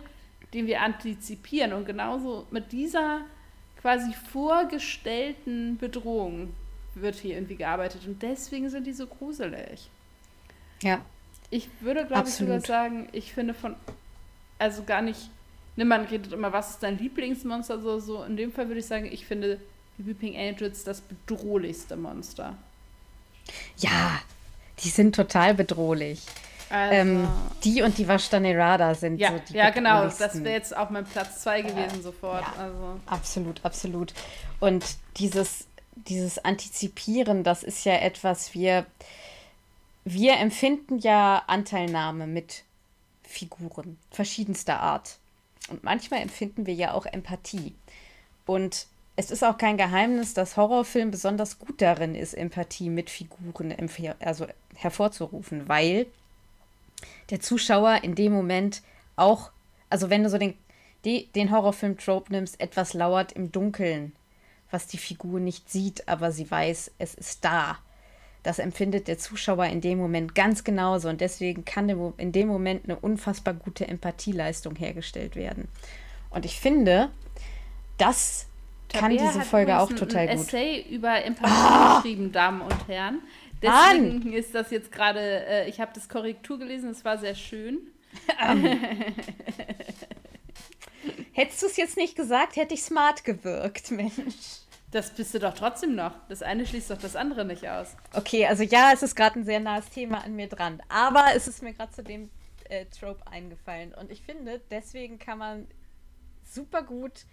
den 0.54 0.68
wir 0.68 0.82
antizipieren 0.82 1.74
und 1.74 1.86
genauso 1.86 2.46
mit 2.52 2.72
dieser 2.72 3.22
quasi 3.82 4.14
vorgestellten 4.32 5.78
Bedrohung 5.78 6.54
wird 6.96 7.16
hier 7.16 7.36
irgendwie 7.36 7.56
gearbeitet 7.56 8.02
und 8.06 8.22
deswegen 8.22 8.70
sind 8.70 8.88
die 8.88 8.94
so 8.94 9.08
gruselig. 9.08 9.90
Ja. 10.82 11.02
Ich 11.50 11.70
würde, 11.82 12.06
glaube 12.06 12.28
ich, 12.28 12.34
sogar 12.34 12.60
sagen, 12.62 13.08
ich 13.12 13.34
finde 13.34 13.54
von, 13.54 13.76
also 14.58 14.84
gar 14.84 15.02
nicht 15.02 15.30
ne, 15.76 15.86
man 15.86 16.06
redet 16.06 16.34
immer, 16.34 16.54
was 16.54 16.72
ist 16.72 16.84
dein 16.84 16.98
Lieblingsmonster? 16.98 17.80
So, 17.80 18.00
so. 18.00 18.24
In 18.24 18.38
dem 18.38 18.52
Fall 18.52 18.68
würde 18.68 18.80
ich 18.80 18.86
sagen, 18.86 19.06
ich 19.12 19.26
finde 19.26 19.60
die 19.98 20.08
Weeping 20.08 20.36
Angels 20.36 20.84
das 20.84 21.02
bedrohlichste 21.02 21.96
Monster. 21.96 22.56
Ja, 23.78 24.20
die 24.80 24.90
sind 24.90 25.16
total 25.16 25.54
bedrohlich. 25.54 26.22
Also, 26.70 26.96
ähm, 26.96 27.28
die 27.64 27.84
und 27.84 27.98
die 27.98 28.08
Vashtanerada 28.08 28.96
sind 28.96 29.18
ja, 29.18 29.32
so 29.32 29.42
die 29.48 29.54
Ja, 29.54 29.70
genau. 29.70 30.06
Das 30.06 30.44
wäre 30.44 30.56
jetzt 30.56 30.76
auch 30.76 30.90
mein 30.90 31.06
Platz 31.06 31.44
2 31.44 31.62
gewesen 31.62 32.00
äh, 32.00 32.02
sofort. 32.02 32.42
Ja, 32.42 32.64
also. 32.64 33.00
Absolut, 33.06 33.64
absolut. 33.64 34.14
Und 34.60 34.84
dieses, 35.18 35.68
dieses 35.96 36.44
Antizipieren, 36.44 37.44
das 37.44 37.64
ist 37.64 37.86
ja 37.86 37.94
etwas, 37.94 38.54
wir, 38.54 38.86
wir 40.06 40.38
empfinden 40.38 40.98
ja 40.98 41.44
Anteilnahme 41.48 42.26
mit 42.26 42.64
Figuren 43.24 43.98
verschiedenster 44.10 44.80
Art. 44.80 45.18
Und 45.70 45.84
manchmal 45.84 46.22
empfinden 46.22 46.66
wir 46.66 46.74
ja 46.74 46.94
auch 46.94 47.06
Empathie. 47.06 47.74
Und 48.46 48.88
es 49.16 49.32
ist 49.32 49.44
auch 49.44 49.58
kein 49.58 49.78
Geheimnis, 49.78 50.34
dass 50.34 50.58
Horrorfilm 50.58 51.12
besonders 51.12 51.58
gut 51.58 51.82
darin 51.82 52.16
ist, 52.16 52.34
Empathie 52.34 52.90
mit 52.90 53.10
Figuren 53.10 53.74
also 54.20 54.48
hervorzurufen, 54.76 55.70
weil 55.70 56.06
der 57.30 57.40
Zuschauer 57.40 58.04
in 58.04 58.16
dem 58.16 58.34
Moment 58.34 58.82
auch, 59.16 59.52
also 59.90 60.10
wenn 60.10 60.24
du 60.24 60.30
so 60.30 60.38
den, 60.38 60.56
den 61.06 61.52
Horrorfilm-Trope 61.52 62.32
nimmst, 62.32 62.60
etwas 62.60 62.94
lauert 62.94 63.32
im 63.32 63.52
Dunkeln, 63.52 64.14
was 64.70 64.88
die 64.88 64.98
Figur 64.98 65.40
nicht 65.40 65.70
sieht, 65.70 66.08
aber 66.08 66.32
sie 66.32 66.50
weiß, 66.50 66.92
es 66.98 67.16
ist 67.16 67.46
da. 67.46 67.78
Das 68.46 68.60
empfindet 68.60 69.08
der 69.08 69.18
Zuschauer 69.18 69.66
in 69.66 69.82
dem 69.82 69.98
Moment 69.98 70.36
ganz 70.36 70.64
genauso 70.64 71.10
und 71.10 71.20
deswegen 71.20 71.66
kann 71.66 71.90
in 72.18 72.32
dem 72.32 72.48
Moment 72.48 72.84
eine 72.84 72.96
unfassbar 72.96 73.56
gute 73.56 73.88
Empathieleistung 73.88 74.76
hergestellt 74.76 75.36
werden. 75.36 75.68
Und 76.30 76.46
ich 76.46 76.60
finde, 76.60 77.10
das 77.98 78.46
kann 78.90 79.10
Tabea 79.10 79.32
diese 79.32 79.42
Folge 79.42 79.80
auch 79.80 79.92
total 79.92 80.28
ein 80.28 80.38
gut. 80.38 80.46
Essay 80.46 80.86
über 80.92 81.26
Empathie 81.26 81.52
ah! 81.52 81.96
geschrieben, 81.96 82.32
Damen 82.32 82.62
und 82.62 82.88
Herren. 82.88 83.22
Deswegen 83.64 84.20
Mann. 84.26 84.34
ist 84.34 84.54
das 84.54 84.70
jetzt 84.70 84.92
gerade, 84.92 85.48
äh, 85.48 85.68
ich 85.68 85.80
habe 85.80 85.90
das 85.96 86.08
Korrektur 86.08 86.60
gelesen, 86.60 86.92
es 86.92 87.04
war 87.04 87.18
sehr 87.18 87.34
schön. 87.34 87.80
Hättest 91.34 91.64
du 91.64 91.66
es 91.66 91.78
jetzt 91.78 91.98
nicht 91.98 92.16
gesagt, 92.16 92.58
hätte 92.58 92.76
ich 92.76 92.84
smart 92.84 93.24
gewirkt, 93.24 93.90
Mensch. 93.90 94.62
Das 94.92 95.10
bist 95.12 95.34
du 95.34 95.40
doch 95.40 95.54
trotzdem 95.54 95.96
noch. 95.96 96.14
Das 96.30 96.42
eine 96.42 96.66
schließt 96.66 96.92
doch 96.92 96.98
das 96.98 97.16
andere 97.16 97.44
nicht 97.44 97.68
aus. 97.68 97.96
Okay, 98.14 98.46
also 98.46 98.64
ja, 98.64 98.92
es 98.94 99.04
ist 99.04 99.16
gerade 99.16 99.40
ein 99.40 99.44
sehr 99.44 99.60
nahes 99.60 99.90
Thema 99.90 100.24
an 100.24 100.36
mir 100.36 100.48
dran. 100.48 100.82
Aber 100.90 101.26
es 101.36 101.48
ist 101.48 101.64
mir 101.64 101.74
gerade 101.74 101.92
zu 101.92 102.04
dem 102.04 102.30
äh, 102.70 102.86
Trope 102.86 103.26
eingefallen. 103.28 103.94
Und 103.94 104.12
ich 104.12 104.22
finde, 104.22 104.62
deswegen 104.72 105.20
kann 105.20 105.38
man 105.38 105.68
super 106.44 106.84
gut 106.84 107.26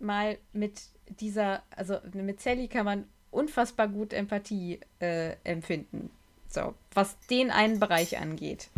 mal 0.00 0.38
mit 0.52 0.80
dieser, 1.20 1.62
also 1.76 1.98
mit 2.12 2.40
Sally 2.40 2.68
kann 2.68 2.84
man 2.84 3.04
unfassbar 3.30 3.88
gut 3.88 4.12
Empathie 4.12 4.80
äh, 5.00 5.36
empfinden. 5.44 6.10
So, 6.48 6.74
was 6.94 7.16
den 7.28 7.50
einen 7.50 7.78
Bereich 7.78 8.18
angeht. 8.18 8.68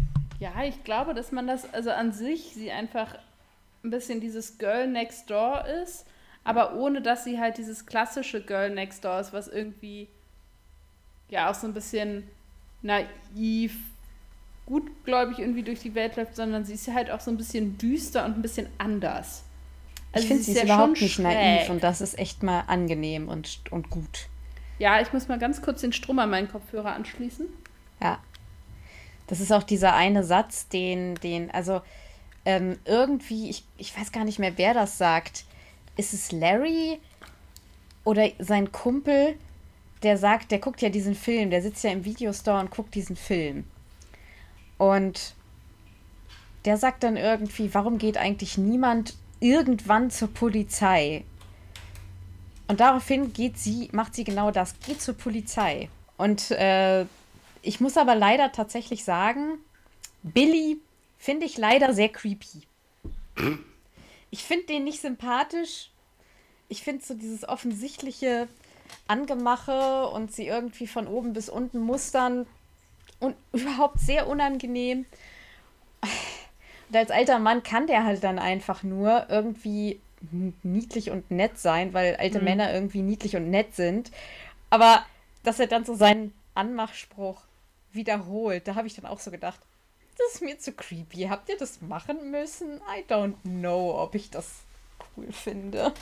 Ja, 0.41 0.65
ich 0.65 0.85
glaube, 0.85 1.15
dass 1.15 1.33
man 1.33 1.47
das, 1.47 1.73
also 1.73 1.91
an 1.91 2.13
sich, 2.13 2.53
sie 2.53 2.71
einfach 2.71 3.17
ein 3.85 3.91
bisschen 3.91 4.21
dieses 4.21 4.59
Girl 4.59 4.87
Next 4.87 5.31
Door 5.31 5.67
ist 5.67 6.05
aber 6.45 6.75
ohne 6.75 7.03
dass 7.03 7.25
sie 7.25 7.39
halt 7.39 7.59
dieses 7.59 7.87
klassische 7.87 8.43
Girl 8.43 8.71
Next 8.71 9.05
Door 9.05 9.21
ist, 9.21 9.33
was 9.33 9.49
irgendwie 9.49 10.09
ja 11.29 11.51
auch 11.51 11.55
so 11.55 11.67
ein 11.67 11.75
bisschen 11.75 12.25
naiv, 12.83 13.77
gutgläubig 14.67 15.39
irgendwie 15.39 15.63
durch 15.63 15.81
die 15.81 15.95
Welt 15.95 16.17
läuft, 16.17 16.37
sondern 16.37 16.65
sie 16.65 16.75
ist 16.75 16.87
ja 16.87 16.95
halt 16.95 17.11
auch 17.11 17.21
so 17.21 17.31
ein 17.31 17.37
bisschen 17.37 17.79
düster 17.79 18.25
und 18.25 18.37
ein 18.37 18.43
bisschen 18.43 18.69
anders. 18.79 19.45
Also 20.13 20.25
ich 20.25 20.29
finde, 20.29 20.43
sie 20.43 20.53
ist, 20.53 20.59
ja 20.59 20.65
überhaupt 20.65 21.01
nicht 21.01 21.15
schräg. 21.15 21.25
naiv 21.25 21.71
und 21.71 21.83
das 21.83 22.01
ist 22.01 22.19
echt 22.19 22.43
mal 22.43 22.61
angenehm 22.67 23.29
und, 23.29 23.61
und 23.71 23.89
gut. 23.91 24.29
Ja, 24.79 25.01
ich 25.01 25.13
muss 25.13 25.29
mal 25.29 25.39
ganz 25.39 25.63
kurz 25.63 25.81
den 25.81 25.93
Strom 25.93 26.19
an 26.19 26.29
meinen 26.31 26.51
Kopfhörer 26.51 26.93
anschließen. 26.93 27.47
Ja. 28.03 28.19
Das 29.29 29.41
ist 29.41 29.53
auch 29.53 29.63
dieser 29.63 29.95
eine 29.95 30.25
Satz, 30.25 30.69
den, 30.69 31.15
den, 31.17 31.51
also 31.53 31.81
ähm, 32.45 32.79
irgendwie, 32.85 33.49
ich, 33.49 33.65
ich 33.79 33.97
weiß 33.97 34.13
gar 34.13 34.25
nicht 34.25 34.39
mehr, 34.39 34.59
wer 34.59 34.75
das 34.75 34.99
sagt 34.99 35.45
ist 35.97 36.15
es 36.15 36.33
Larry 36.33 36.99
oder 38.05 38.31
sein 38.39 38.73
Kumpel, 38.73 39.37
der 40.03 40.19
sagt, 40.19 40.51
der 40.51 40.59
guckt 40.59 40.83
ja 40.83 40.89
diesen 40.89 41.15
Film, 41.15 41.51
der 41.51 41.63
sitzt 41.63 41.85
ja 41.85 41.91
im 41.91 42.05
Videostore 42.05 42.61
und 42.61 42.71
guckt 42.71 42.95
diesen 42.95 43.17
Film. 43.17 43.65
Und 44.79 45.35
der 46.65 46.77
sagt 46.77 47.03
dann 47.03 47.17
irgendwie, 47.17 47.73
warum 47.75 47.99
geht 47.99 48.17
eigentlich 48.17 48.59
niemand 48.59 49.15
irgendwann 49.41 50.11
zur 50.11 50.29
Polizei? 50.29 51.25
Und 52.69 52.81
daraufhin 52.81 53.33
geht 53.33 53.59
sie, 53.59 53.89
macht 53.93 54.15
sie 54.15 54.25
genau 54.25 54.51
das, 54.51 54.75
geht 54.81 55.01
zur 55.01 55.15
Polizei. 55.15 55.89
Und 56.17 56.51
äh, 56.53 57.05
ich 57.63 57.81
muss 57.81 57.97
aber 57.97 58.15
leider 58.15 58.53
tatsächlich 58.53 59.05
sagen, 59.05 59.59
Billy 60.23 60.79
finde 61.19 61.47
ich 61.47 61.59
leider 61.59 61.95
sehr 61.95 62.09
creepy. 62.09 62.63
Ich 64.33 64.45
finde 64.45 64.65
den 64.65 64.85
nicht 64.85 65.01
sympathisch. 65.01 65.91
Ich 66.69 66.83
finde 66.83 67.05
so 67.05 67.13
dieses 67.13 67.47
offensichtliche 67.47 68.49
Angemache 69.07 70.09
und 70.09 70.33
sie 70.33 70.47
irgendwie 70.47 70.87
von 70.87 71.07
oben 71.07 71.35
bis 71.35 71.51
unten 71.51 71.79
mustern 71.79 72.47
und 73.21 73.37
überhaupt 73.53 74.01
sehr 74.01 74.27
unangenehm. 74.27 75.05
Und 76.89 76.97
als 76.97 77.11
alter 77.11 77.39
Mann 77.39 77.63
kann 77.63 77.87
der 77.87 78.05
halt 78.05 78.25
dann 78.25 78.39
einfach 78.39 78.83
nur 78.83 79.27
irgendwie 79.29 80.01
niedlich 80.63 81.11
und 81.11 81.31
nett 81.31 81.59
sein, 81.59 81.93
weil 81.93 82.17
alte 82.17 82.39
mhm. 82.39 82.45
Männer 82.45 82.73
irgendwie 82.73 83.03
niedlich 83.03 83.37
und 83.37 83.51
nett 83.51 83.75
sind. 83.75 84.11
Aber 84.71 85.05
dass 85.43 85.61
er 85.61 85.67
dann 85.67 85.85
so 85.85 85.95
seinen 85.95 86.33
Anmachspruch 86.55 87.43
wiederholt, 87.93 88.67
da 88.67 88.77
habe 88.77 88.87
ich 88.87 88.95
dann 88.95 89.05
auch 89.05 89.21
so 89.21 89.31
gedacht, 89.31 89.61
das 90.25 90.35
ist 90.35 90.43
mir 90.43 90.59
zu 90.59 90.73
creepy. 90.73 91.29
Habt 91.29 91.49
ihr 91.49 91.57
das 91.57 91.81
machen 91.83 92.31
müssen? 92.31 92.77
I 92.79 93.05
don't 93.09 93.35
know, 93.43 93.99
ob 93.99 94.15
ich 94.15 94.31
das 94.31 94.65
cool 95.17 95.31
finde. 95.33 95.93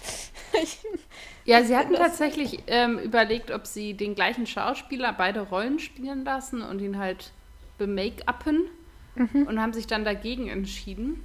ja, 1.45 1.62
sie 1.64 1.77
hatten 1.77 1.95
tatsächlich 1.95 2.62
ähm, 2.66 2.99
überlegt, 2.99 3.51
ob 3.51 3.66
sie 3.66 3.95
den 3.95 4.14
gleichen 4.14 4.47
Schauspieler 4.47 5.12
beide 5.12 5.41
Rollen 5.41 5.79
spielen 5.79 6.25
lassen 6.25 6.62
und 6.62 6.81
ihn 6.81 6.99
halt 6.99 7.33
bemake-uppen 7.79 8.68
mhm. 9.14 9.47
und 9.47 9.61
haben 9.61 9.73
sich 9.73 9.87
dann 9.87 10.05
dagegen 10.05 10.49
entschieden 10.49 11.23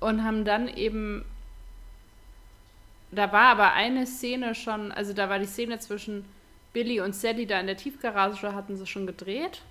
und 0.00 0.24
haben 0.24 0.44
dann 0.44 0.68
eben 0.68 1.24
da 3.12 3.32
war 3.32 3.46
aber 3.46 3.72
eine 3.72 4.06
Szene 4.06 4.54
schon, 4.54 4.92
also 4.92 5.12
da 5.12 5.28
war 5.28 5.38
die 5.38 5.46
Szene 5.46 5.78
zwischen 5.78 6.24
Billy 6.72 7.00
und 7.00 7.14
Sally 7.14 7.46
da 7.46 7.60
in 7.60 7.66
der 7.66 7.76
Tiefgarage, 7.76 8.54
hatten 8.54 8.76
sie 8.76 8.86
schon 8.86 9.06
gedreht. 9.06 9.62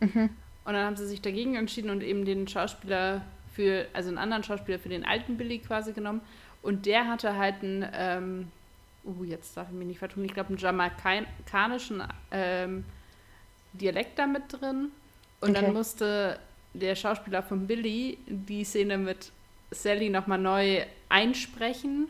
Mhm. 0.00 0.30
Und 0.64 0.74
dann 0.74 0.84
haben 0.84 0.96
sie 0.96 1.06
sich 1.06 1.20
dagegen 1.20 1.56
entschieden 1.56 1.90
und 1.90 2.02
eben 2.02 2.24
den 2.24 2.46
Schauspieler 2.46 3.22
für, 3.54 3.86
also 3.92 4.08
einen 4.08 4.18
anderen 4.18 4.44
Schauspieler 4.44 4.78
für 4.78 4.88
den 4.88 5.04
alten 5.04 5.36
Billy 5.36 5.58
quasi 5.58 5.92
genommen. 5.92 6.20
Und 6.62 6.86
der 6.86 7.08
hatte 7.08 7.36
halt 7.36 7.62
einen, 7.62 7.86
ähm, 7.92 8.48
uh, 9.04 9.24
jetzt 9.24 9.56
darf 9.56 9.68
ich 9.68 9.74
mich 9.74 9.86
nicht 9.86 9.98
vertun, 9.98 10.24
ich 10.24 10.34
glaube 10.34 10.50
einen 10.50 10.58
jamaikanischen 10.58 12.02
ähm, 12.30 12.84
Dialekt 13.72 14.18
da 14.18 14.26
mit 14.26 14.42
drin. 14.48 14.90
Und 15.40 15.50
okay. 15.50 15.60
dann 15.62 15.72
musste 15.72 16.38
der 16.74 16.94
Schauspieler 16.94 17.42
von 17.42 17.66
Billy 17.66 18.18
die 18.26 18.64
Szene 18.64 18.98
mit 18.98 19.32
Sally 19.70 20.10
nochmal 20.10 20.38
neu 20.38 20.84
einsprechen, 21.08 22.08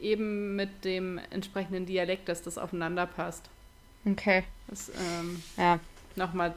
eben 0.00 0.54
mit 0.56 0.84
dem 0.84 1.18
entsprechenden 1.30 1.86
Dialekt, 1.86 2.28
dass 2.28 2.42
das 2.42 2.58
aufeinander 2.58 3.06
passt. 3.06 3.50
Okay. 4.06 4.44
Das 4.68 4.90
ähm, 4.90 5.42
ja. 5.56 5.80
nochmal 6.16 6.54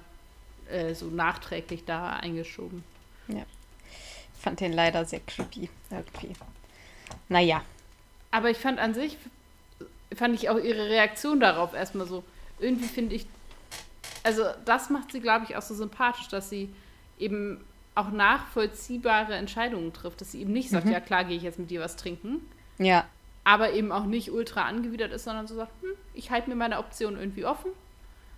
äh, 0.71 0.95
so 0.95 1.07
nachträglich 1.07 1.85
da 1.85 2.13
eingeschoben. 2.13 2.83
Ja. 3.27 3.45
fand 4.39 4.59
den 4.59 4.73
leider 4.73 5.05
sehr 5.05 5.21
creepy 5.21 5.69
irgendwie. 5.89 6.35
Naja. 7.29 7.63
Aber 8.31 8.49
ich 8.49 8.57
fand 8.57 8.79
an 8.79 8.93
sich, 8.93 9.17
fand 10.15 10.35
ich 10.35 10.49
auch 10.49 10.57
ihre 10.57 10.89
Reaktion 10.89 11.39
darauf 11.39 11.73
erstmal 11.73 12.07
so, 12.07 12.23
irgendwie 12.59 12.87
finde 12.87 13.15
ich, 13.15 13.25
also 14.23 14.43
das 14.65 14.89
macht 14.89 15.11
sie, 15.11 15.19
glaube 15.19 15.45
ich, 15.47 15.55
auch 15.55 15.61
so 15.61 15.73
sympathisch, 15.73 16.27
dass 16.27 16.49
sie 16.49 16.69
eben 17.19 17.63
auch 17.95 18.11
nachvollziehbare 18.11 19.35
Entscheidungen 19.35 19.93
trifft, 19.93 20.21
dass 20.21 20.31
sie 20.31 20.41
eben 20.41 20.53
nicht 20.53 20.69
sagt, 20.69 20.85
mhm. 20.85 20.91
ja 20.93 20.99
klar, 20.99 21.25
gehe 21.25 21.37
ich 21.37 21.43
jetzt 21.43 21.59
mit 21.59 21.69
dir 21.69 21.81
was 21.81 21.97
trinken. 21.97 22.41
Ja. 22.77 23.05
Aber 23.43 23.73
eben 23.73 23.91
auch 23.91 24.05
nicht 24.05 24.31
ultra 24.31 24.63
angewidert 24.63 25.11
ist, 25.11 25.25
sondern 25.25 25.47
so 25.47 25.55
sagt, 25.55 25.71
hm, 25.81 25.89
ich 26.13 26.31
halte 26.31 26.49
mir 26.49 26.55
meine 26.55 26.79
Option 26.79 27.17
irgendwie 27.17 27.45
offen. 27.45 27.71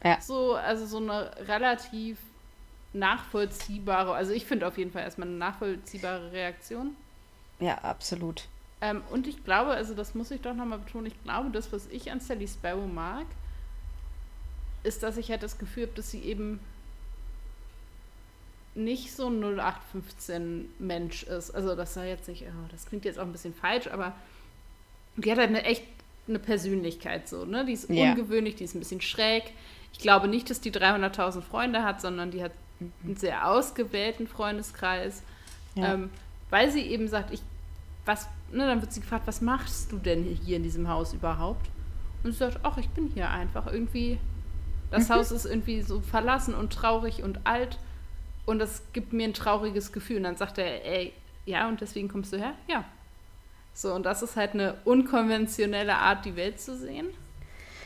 Ja. 0.03 0.19
So, 0.21 0.55
also 0.55 0.85
so 0.85 0.97
eine 0.97 1.31
relativ 1.47 2.17
nachvollziehbare, 2.93 4.13
also 4.13 4.33
ich 4.33 4.45
finde 4.45 4.67
auf 4.67 4.77
jeden 4.77 4.91
Fall 4.91 5.03
erstmal 5.03 5.27
eine 5.27 5.37
nachvollziehbare 5.37 6.31
Reaktion. 6.31 6.95
Ja, 7.59 7.77
absolut. 7.79 8.47
Ähm, 8.81 9.01
und 9.09 9.27
ich 9.27 9.43
glaube, 9.43 9.71
also 9.71 9.93
das 9.93 10.13
muss 10.13 10.29
ich 10.31 10.41
doch 10.41 10.53
nochmal 10.53 10.79
betonen, 10.79 11.07
ich 11.07 11.23
glaube, 11.23 11.49
das, 11.49 11.71
was 11.71 11.87
ich 11.87 12.11
an 12.11 12.19
Sally 12.19 12.47
Sparrow 12.47 12.85
mag, 12.85 13.25
ist, 14.83 15.01
dass 15.03 15.17
ich 15.17 15.31
halt 15.31 15.41
das 15.41 15.57
Gefühl 15.57 15.83
habe, 15.83 15.95
dass 15.95 16.11
sie 16.11 16.21
eben 16.21 16.59
nicht 18.75 19.15
so 19.15 19.27
ein 19.27 19.39
0815 19.41 20.73
Mensch 20.79 21.23
ist. 21.23 21.51
Also 21.51 21.75
das 21.75 21.93
sei 21.93 22.09
jetzt 22.09 22.27
nicht, 22.27 22.43
oh, 22.43 22.67
das 22.71 22.85
klingt 22.85 23.05
jetzt 23.05 23.19
auch 23.19 23.23
ein 23.23 23.31
bisschen 23.31 23.53
falsch, 23.53 23.87
aber 23.87 24.13
die 25.15 25.31
hat 25.31 25.37
halt 25.37 25.49
eine 25.49 25.63
echt 25.63 25.83
eine 26.27 26.39
Persönlichkeit 26.39 27.27
so, 27.27 27.45
ne? 27.45 27.65
Die 27.65 27.73
ist 27.73 27.89
ja. 27.89 28.11
ungewöhnlich, 28.11 28.55
die 28.55 28.63
ist 28.63 28.75
ein 28.75 28.79
bisschen 28.79 29.01
schräg. 29.01 29.43
Ich 29.91 29.99
glaube 29.99 30.27
nicht, 30.27 30.49
dass 30.49 30.61
die 30.61 30.71
300.000 30.71 31.41
Freunde 31.41 31.83
hat, 31.83 32.01
sondern 32.01 32.31
die 32.31 32.43
hat 32.43 32.51
mhm. 32.79 32.91
einen 33.03 33.15
sehr 33.17 33.47
ausgewählten 33.47 34.27
Freundeskreis, 34.27 35.23
ja. 35.75 35.93
ähm, 35.93 36.09
weil 36.49 36.71
sie 36.71 36.81
eben 36.81 37.07
sagt, 37.07 37.33
ich, 37.33 37.41
was, 38.05 38.27
ne, 38.51 38.65
dann 38.65 38.81
wird 38.81 38.93
sie 38.93 39.01
gefragt, 39.01 39.27
was 39.27 39.41
machst 39.41 39.91
du 39.91 39.97
denn 39.97 40.23
hier 40.23 40.57
in 40.57 40.63
diesem 40.63 40.87
Haus 40.87 41.13
überhaupt? 41.13 41.69
Und 42.23 42.31
sie 42.31 42.37
sagt, 42.37 42.59
ach, 42.63 42.77
ich 42.77 42.89
bin 42.89 43.11
hier 43.13 43.29
einfach 43.29 43.67
irgendwie. 43.67 44.19
Das 44.91 45.09
mhm. 45.09 45.15
Haus 45.15 45.31
ist 45.31 45.45
irgendwie 45.45 45.81
so 45.81 46.01
verlassen 46.01 46.53
und 46.53 46.71
traurig 46.71 47.23
und 47.23 47.45
alt 47.45 47.79
und 48.45 48.59
das 48.59 48.83
gibt 48.93 49.13
mir 49.13 49.27
ein 49.27 49.33
trauriges 49.33 49.91
Gefühl. 49.91 50.17
Und 50.17 50.23
dann 50.23 50.35
sagt 50.35 50.57
er, 50.57 50.85
ey, 50.85 51.13
ja, 51.45 51.67
und 51.67 51.81
deswegen 51.81 52.07
kommst 52.07 52.33
du 52.33 52.37
her? 52.37 52.53
Ja. 52.67 52.85
So, 53.73 53.93
und 53.93 54.05
das 54.05 54.21
ist 54.21 54.35
halt 54.35 54.53
eine 54.53 54.75
unkonventionelle 54.85 55.95
Art, 55.95 56.25
die 56.25 56.35
Welt 56.35 56.59
zu 56.59 56.77
sehen. 56.77 57.07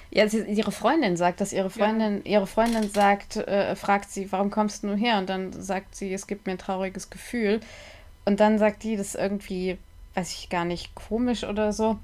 Ja, 0.10 0.28
sie, 0.28 0.44
ihre 0.44 0.72
Freundin 0.72 1.18
sagt 1.18 1.42
dass 1.42 1.52
Ihre 1.52 1.70
Freundin, 1.70 2.22
ja. 2.24 2.38
ihre 2.38 2.48
Freundin 2.48 2.90
sagt, 2.90 3.36
äh, 3.38 3.76
fragt 3.76 4.10
sie, 4.10 4.32
warum 4.32 4.50
kommst 4.50 4.84
du 4.84 4.96
her? 4.96 5.18
Und 5.18 5.30
dann 5.30 5.52
sagt 5.54 5.96
sie, 5.96 6.14
es 6.14 6.28
gibt 6.28 6.46
mir 6.46 6.54
ein 6.54 6.58
trauriges 6.58 7.10
Gefühl. 7.10 7.60
Und 8.26 8.40
dann 8.40 8.58
sagt 8.58 8.84
die, 8.84 8.96
das 8.96 9.08
ist 9.08 9.16
irgendwie, 9.16 9.78
weiß 10.16 10.32
ich 10.32 10.50
gar 10.50 10.66
nicht, 10.66 10.96
komisch 10.96 11.44
oder 11.44 11.74
so. 11.74 11.98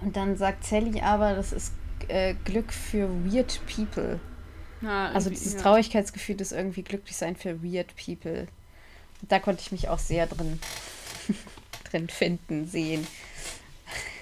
Und 0.00 0.16
dann 0.16 0.36
sagt 0.36 0.64
Sally 0.64 1.00
aber, 1.00 1.34
das 1.34 1.52
ist 1.52 1.72
äh, 2.08 2.34
Glück 2.44 2.72
für 2.72 3.08
weird 3.24 3.60
people. 3.66 4.20
Ja, 4.82 5.08
also 5.08 5.30
dieses 5.30 5.54
ja. 5.54 5.60
Traurigkeitsgefühl 5.60 6.40
ist 6.40 6.52
irgendwie 6.52 6.82
glücklich 6.82 7.16
sein 7.16 7.36
für 7.36 7.62
weird 7.62 7.94
people. 7.96 8.46
Da 9.22 9.38
konnte 9.38 9.62
ich 9.62 9.72
mich 9.72 9.88
auch 9.88 9.98
sehr 9.98 10.26
drin, 10.26 10.60
drin 11.96 12.08
finden, 12.08 12.66
sehen. 12.66 13.06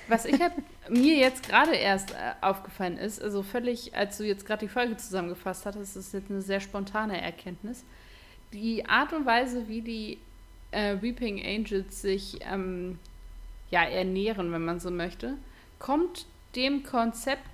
Was 0.07 0.27
ich 0.27 0.41
hab, 0.41 0.53
mir 0.89 1.17
jetzt 1.17 1.49
gerade 1.49 1.75
erst 1.75 2.13
äh, 2.13 2.15
aufgefallen 2.43 2.99
ist, 2.99 3.23
also 3.23 3.43
völlig, 3.43 3.95
als 3.95 4.19
du 4.19 4.25
jetzt 4.25 4.47
gerade 4.47 4.67
die 4.67 4.73
Folge 4.73 4.97
zusammengefasst 4.97 5.65
hattest, 5.65 5.97
ist 5.97 6.13
jetzt 6.13 6.31
eine 6.31 6.43
sehr 6.43 6.61
spontane 6.61 7.21
Erkenntnis. 7.21 7.85
Die 8.53 8.87
Art 8.87 9.13
und 9.13 9.25
Weise, 9.25 9.67
wie 9.69 9.81
die 9.81 10.19
äh, 10.71 11.01
Weeping 11.01 11.43
Angels 11.45 12.03
sich 12.03 12.39
ähm, 12.43 12.99
ja, 13.71 13.83
ernähren, 13.85 14.53
wenn 14.53 14.65
man 14.65 14.79
so 14.79 14.91
möchte, 14.91 15.35
kommt 15.79 16.27
dem 16.55 16.83
Konzept 16.85 17.49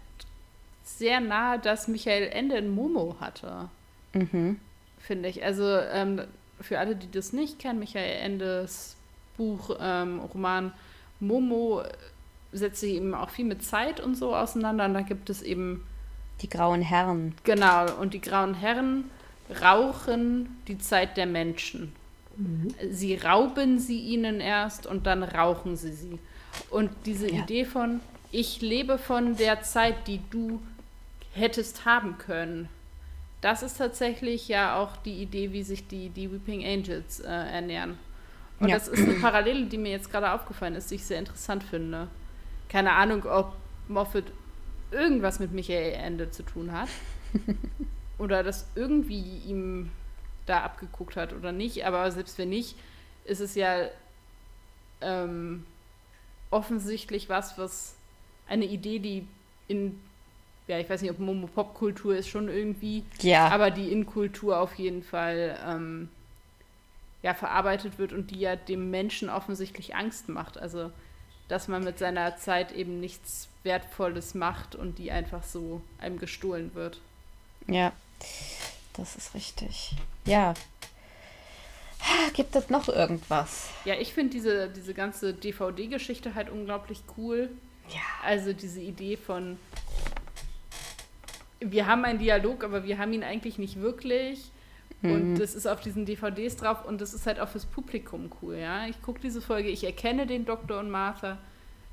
sehr 0.82 1.20
nahe, 1.20 1.58
dass 1.58 1.86
Michael 1.86 2.28
Ende 2.28 2.56
in 2.56 2.74
Momo 2.74 3.16
hatte. 3.20 3.68
Mhm. 4.12 4.58
Finde 4.98 5.28
ich. 5.28 5.44
Also 5.44 5.64
ähm, 5.64 6.22
für 6.60 6.78
alle, 6.78 6.96
die 6.96 7.10
das 7.10 7.32
nicht 7.32 7.58
kennen, 7.60 7.78
Michael 7.78 8.20
Endes 8.22 8.96
Buch, 9.40 9.74
ähm, 9.80 10.20
Roman 10.20 10.70
Momo 11.18 11.82
setzt 12.52 12.80
sich 12.80 12.92
eben 12.96 13.14
auch 13.14 13.30
viel 13.30 13.46
mit 13.46 13.64
Zeit 13.64 13.98
und 14.00 14.16
so 14.16 14.36
auseinander. 14.36 14.84
Und 14.84 14.92
da 14.92 15.00
gibt 15.00 15.30
es 15.30 15.40
eben 15.40 15.86
die 16.42 16.50
grauen 16.50 16.82
Herren. 16.82 17.34
Genau, 17.44 17.90
und 17.98 18.12
die 18.12 18.20
grauen 18.20 18.52
Herren 18.52 19.04
rauchen 19.62 20.60
die 20.68 20.76
Zeit 20.76 21.16
der 21.16 21.24
Menschen. 21.24 21.92
Mhm. 22.36 22.74
Sie 22.90 23.14
rauben 23.14 23.78
sie 23.78 24.00
ihnen 24.00 24.40
erst 24.40 24.86
und 24.86 25.06
dann 25.06 25.22
rauchen 25.22 25.76
sie 25.76 25.92
sie. 25.92 26.18
Und 26.68 26.90
diese 27.06 27.30
ja. 27.30 27.42
Idee 27.42 27.64
von, 27.64 28.00
ich 28.30 28.60
lebe 28.60 28.98
von 28.98 29.36
der 29.36 29.62
Zeit, 29.62 30.06
die 30.06 30.20
du 30.30 30.60
hättest 31.32 31.86
haben 31.86 32.18
können. 32.18 32.68
Das 33.40 33.62
ist 33.62 33.78
tatsächlich 33.78 34.48
ja 34.48 34.76
auch 34.76 34.96
die 34.98 35.22
Idee, 35.22 35.52
wie 35.52 35.62
sich 35.62 35.88
die, 35.88 36.10
die 36.10 36.30
Weeping 36.30 36.62
Angels 36.62 37.20
äh, 37.20 37.28
ernähren. 37.28 37.98
Und 38.60 38.68
ja. 38.68 38.76
das 38.76 38.88
ist 38.88 39.02
eine 39.02 39.14
Parallele, 39.14 39.66
die 39.66 39.78
mir 39.78 39.90
jetzt 39.90 40.10
gerade 40.10 40.32
aufgefallen 40.32 40.74
ist, 40.74 40.90
die 40.90 40.96
ich 40.96 41.04
sehr 41.04 41.18
interessant 41.18 41.64
finde. 41.64 42.08
Keine 42.68 42.92
Ahnung, 42.92 43.24
ob 43.24 43.54
Moffat 43.88 44.24
irgendwas 44.90 45.40
mit 45.40 45.52
Michael 45.52 45.94
Ende 45.94 46.30
zu 46.30 46.42
tun 46.42 46.72
hat. 46.72 46.88
oder 48.18 48.42
das 48.42 48.66
irgendwie 48.74 49.38
ihm 49.46 49.90
da 50.46 50.62
abgeguckt 50.62 51.16
hat 51.16 51.32
oder 51.32 51.52
nicht. 51.52 51.86
Aber 51.86 52.10
selbst 52.12 52.38
wenn 52.38 52.50
nicht, 52.50 52.76
ist 53.24 53.40
es 53.40 53.54
ja 53.54 53.88
ähm, 55.00 55.64
offensichtlich 56.50 57.28
was, 57.28 57.56
was 57.56 57.94
eine 58.46 58.66
Idee, 58.66 58.98
die 58.98 59.26
in 59.68 59.98
ja, 60.66 60.78
ich 60.78 60.88
weiß 60.88 61.02
nicht, 61.02 61.10
ob 61.10 61.18
Momo 61.18 61.48
Popkultur 61.48 62.14
ist 62.14 62.28
schon 62.28 62.48
irgendwie, 62.48 63.02
ja. 63.22 63.48
aber 63.48 63.72
die 63.72 63.90
in 63.90 64.06
Kultur 64.06 64.60
auf 64.60 64.76
jeden 64.76 65.02
Fall 65.02 65.58
ähm, 65.66 66.08
ja, 67.22 67.34
verarbeitet 67.34 67.98
wird 67.98 68.12
und 68.12 68.30
die 68.30 68.40
ja 68.40 68.56
dem 68.56 68.90
Menschen 68.90 69.28
offensichtlich 69.28 69.94
Angst 69.94 70.28
macht. 70.28 70.58
Also, 70.58 70.90
dass 71.48 71.68
man 71.68 71.84
mit 71.84 71.98
seiner 71.98 72.36
Zeit 72.36 72.72
eben 72.72 73.00
nichts 73.00 73.48
Wertvolles 73.62 74.34
macht 74.34 74.74
und 74.74 74.98
die 74.98 75.10
einfach 75.10 75.42
so 75.42 75.82
einem 75.98 76.18
gestohlen 76.18 76.74
wird. 76.74 77.00
Ja, 77.66 77.92
das 78.94 79.16
ist 79.16 79.34
richtig. 79.34 79.92
Ja. 80.24 80.54
Gibt 82.32 82.56
es 82.56 82.70
noch 82.70 82.88
irgendwas? 82.88 83.68
Ja, 83.84 83.94
ich 83.94 84.14
finde 84.14 84.30
diese, 84.32 84.68
diese 84.70 84.94
ganze 84.94 85.34
DVD-Geschichte 85.34 86.34
halt 86.34 86.48
unglaublich 86.48 87.02
cool. 87.16 87.50
Ja. 87.90 88.00
Also 88.24 88.52
diese 88.52 88.80
Idee 88.80 89.16
von, 89.16 89.58
wir 91.60 91.86
haben 91.86 92.04
einen 92.04 92.18
Dialog, 92.18 92.64
aber 92.64 92.84
wir 92.84 92.98
haben 92.98 93.12
ihn 93.12 93.24
eigentlich 93.24 93.58
nicht 93.58 93.80
wirklich. 93.80 94.50
Mhm. 95.02 95.12
Und 95.12 95.34
das 95.36 95.54
ist 95.54 95.66
auf 95.66 95.80
diesen 95.80 96.04
DVDs 96.04 96.56
drauf 96.56 96.84
und 96.84 97.00
das 97.00 97.14
ist 97.14 97.26
halt 97.26 97.40
auch 97.40 97.48
fürs 97.48 97.66
Publikum 97.66 98.30
cool, 98.42 98.56
ja. 98.56 98.86
Ich 98.86 99.00
gucke 99.02 99.20
diese 99.20 99.40
Folge, 99.40 99.68
ich 99.68 99.84
erkenne 99.84 100.26
den 100.26 100.44
Doktor 100.44 100.80
und 100.80 100.90
Martha. 100.90 101.38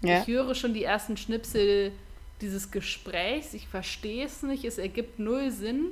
Ja. 0.01 0.21
Ich 0.21 0.27
höre 0.27 0.53
schon 0.55 0.73
die 0.73 0.83
ersten 0.83 1.17
Schnipsel 1.17 1.91
dieses 2.41 2.69
Gesprächs, 2.71 3.53
ich 3.53 3.67
verstehe 3.67 4.25
es 4.25 4.43
nicht, 4.43 4.63
es 4.63 4.77
ergibt 4.77 5.19
null 5.19 5.51
Sinn. 5.51 5.91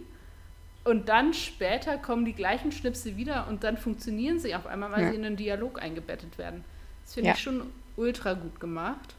Und 0.84 1.10
dann 1.10 1.34
später 1.34 1.98
kommen 1.98 2.26
die 2.26 2.34
gleichen 2.34 2.72
Schnipsel 2.72 3.18
wieder 3.18 3.48
und 3.48 3.64
dann 3.64 3.76
funktionieren 3.76 4.40
sie 4.40 4.54
auf 4.54 4.68
einmal, 4.68 4.92
weil 4.92 5.04
ja. 5.04 5.10
sie 5.10 5.16
in 5.16 5.26
einen 5.26 5.36
Dialog 5.36 5.82
eingebettet 5.82 6.38
werden. 6.38 6.64
Das 7.04 7.16
finde 7.16 7.30
ja. 7.30 7.34
ich 7.34 7.42
schon 7.42 7.64
ultra 7.96 8.34
gut 8.34 8.60
gemacht. 8.60 9.16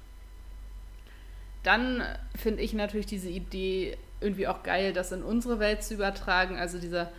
Dann 1.65 2.05
finde 2.37 2.63
ich 2.63 2.73
natürlich 2.73 3.07
diese 3.07 3.29
Idee 3.29 3.97
irgendwie 4.21 4.47
auch 4.47 4.63
geil, 4.63 4.93
das 4.93 5.11
in 5.11 5.25
unsere 5.25 5.59
Welt 5.59 5.83
zu 5.83 5.95
übertragen. 5.95 6.57
Also 6.57 6.79
dieser 6.79 7.11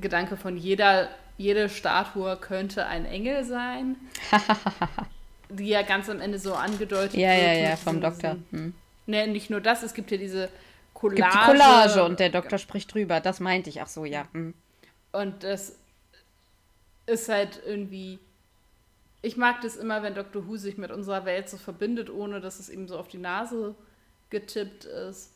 Gedanke 0.00 0.36
von 0.36 0.56
jeder, 0.56 1.08
jede 1.38 1.68
Statue 1.68 2.36
könnte 2.36 2.86
ein 2.86 3.04
Engel 3.04 3.44
sein. 3.44 3.96
die 5.48 5.68
ja 5.68 5.82
ganz 5.82 6.08
am 6.08 6.20
Ende 6.20 6.38
so 6.38 6.54
angedeutet 6.54 7.14
ja, 7.14 7.30
wird. 7.30 7.42
Ja, 7.42 7.52
ja, 7.52 7.68
ja, 7.70 7.76
vom 7.76 8.00
Doktor. 8.00 8.36
Hm. 8.50 8.74
Ne, 9.06 9.26
nicht 9.26 9.50
nur 9.50 9.60
das, 9.60 9.82
es 9.82 9.94
gibt 9.94 10.10
ja 10.10 10.16
diese 10.16 10.48
Collage. 10.94 11.22
Gibt 11.22 11.34
die 11.34 11.38
Collage 11.38 12.04
und 12.04 12.20
der 12.20 12.28
Doktor 12.28 12.58
spricht 12.58 12.94
drüber. 12.94 13.20
Das 13.20 13.40
meinte 13.40 13.68
ich. 13.68 13.82
Ach 13.82 13.88
so, 13.88 14.04
ja. 14.04 14.28
Hm. 14.32 14.54
Und 15.12 15.42
das 15.42 15.76
ist 17.06 17.28
halt 17.28 17.60
irgendwie. 17.66 18.20
Ich 19.22 19.36
mag 19.36 19.60
das 19.60 19.76
immer, 19.76 20.02
wenn 20.02 20.14
Dr. 20.14 20.46
Who 20.46 20.56
sich 20.56 20.78
mit 20.78 20.90
unserer 20.90 21.24
Welt 21.24 21.48
so 21.48 21.58
verbindet, 21.58 22.08
ohne 22.08 22.40
dass 22.40 22.58
es 22.58 22.70
eben 22.70 22.88
so 22.88 22.98
auf 22.98 23.08
die 23.08 23.18
Nase 23.18 23.74
getippt 24.30 24.84
ist 24.84 25.32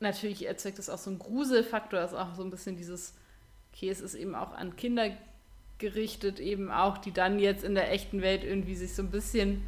natürlich 0.00 0.46
erzeugt 0.46 0.78
das 0.78 0.90
auch 0.90 0.98
so 0.98 1.10
einen 1.10 1.18
Gruselfaktor, 1.18 2.00
ist 2.00 2.14
auch 2.14 2.34
so 2.34 2.42
ein 2.42 2.50
bisschen 2.50 2.76
dieses, 2.76 3.14
okay, 3.78 3.90
es 3.90 4.00
ist 4.00 4.14
eben 4.14 4.34
auch 4.34 4.52
an 4.54 4.76
Kinder 4.76 5.10
gerichtet, 5.78 6.40
eben 6.40 6.70
auch, 6.70 6.98
die 6.98 7.12
dann 7.12 7.38
jetzt 7.38 7.62
in 7.62 7.76
der 7.76 7.92
echten 7.92 8.20
Welt 8.22 8.42
irgendwie 8.42 8.74
sich 8.74 8.94
so 8.94 9.02
ein 9.02 9.10
bisschen 9.10 9.62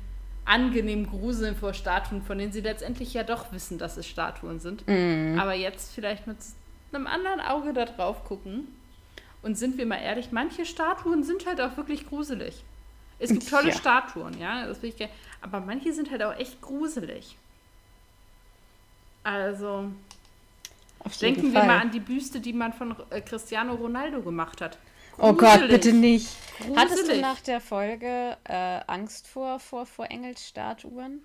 angenehm 0.45 1.09
gruseln 1.09 1.55
vor 1.55 1.75
Statuen, 1.75 2.23
von 2.23 2.37
denen 2.39 2.51
sie 2.51 2.61
letztendlich 2.61 3.15
ja 3.15 3.23
doch 3.23 3.53
wissen, 3.53 3.79
dass 3.79 3.97
es 3.97 4.09
Statuen 4.09 4.59
sind. 4.59 4.83
Mm. 4.89 5.39
Aber 5.39 5.55
jetzt 5.55 5.95
vielleicht 5.95 6.27
mit 6.27 6.39
einem 6.93 7.07
anderen 7.07 7.41
Auge 7.41 7.73
da 7.73 7.85
drauf 7.85 8.25
gucken. 8.25 8.67
Und 9.43 9.57
sind 9.57 9.79
wir 9.79 9.87
mal 9.87 10.03
ehrlich, 10.03 10.33
manche 10.33 10.67
Statuen 10.67 11.23
sind 11.23 11.47
halt 11.47 11.61
auch 11.61 11.77
wirklich 11.77 12.07
gruselig. 12.07 12.65
Es 13.21 13.31
gibt 13.31 13.49
tolle 13.49 13.69
ja. 13.69 13.75
Statuen, 13.75 14.39
ja, 14.39 14.67
das 14.67 14.83
will 14.83 14.91
ich 14.91 14.97
gerne. 14.97 15.13
Aber 15.41 15.61
manche 15.61 15.93
sind 15.93 16.11
halt 16.11 16.23
auch 16.23 16.37
echt 16.37 16.61
gruselig. 16.61 17.37
Also, 19.23 19.93
denken 21.21 21.53
wir 21.53 21.65
mal 21.65 21.81
an 21.81 21.91
die 21.91 22.01
Büste, 22.01 22.41
die 22.41 22.53
man 22.53 22.73
von 22.73 22.95
äh, 23.11 23.21
Cristiano 23.21 23.75
Ronaldo 23.75 24.23
gemacht 24.23 24.61
hat. 24.61 24.79
Gruselig. 25.17 25.31
Oh 25.31 25.35
Gott, 25.35 25.69
bitte 25.69 25.93
nicht. 25.93 26.29
Gruselig. 26.59 26.79
Hattest 26.79 27.09
du 27.11 27.21
nach 27.21 27.41
der 27.41 27.61
Folge 27.61 28.37
äh, 28.45 28.81
Angst 28.87 29.27
vor, 29.27 29.61
vor, 29.61 29.87
vor 29.87 30.11
Engelsstatuen? 30.11 31.23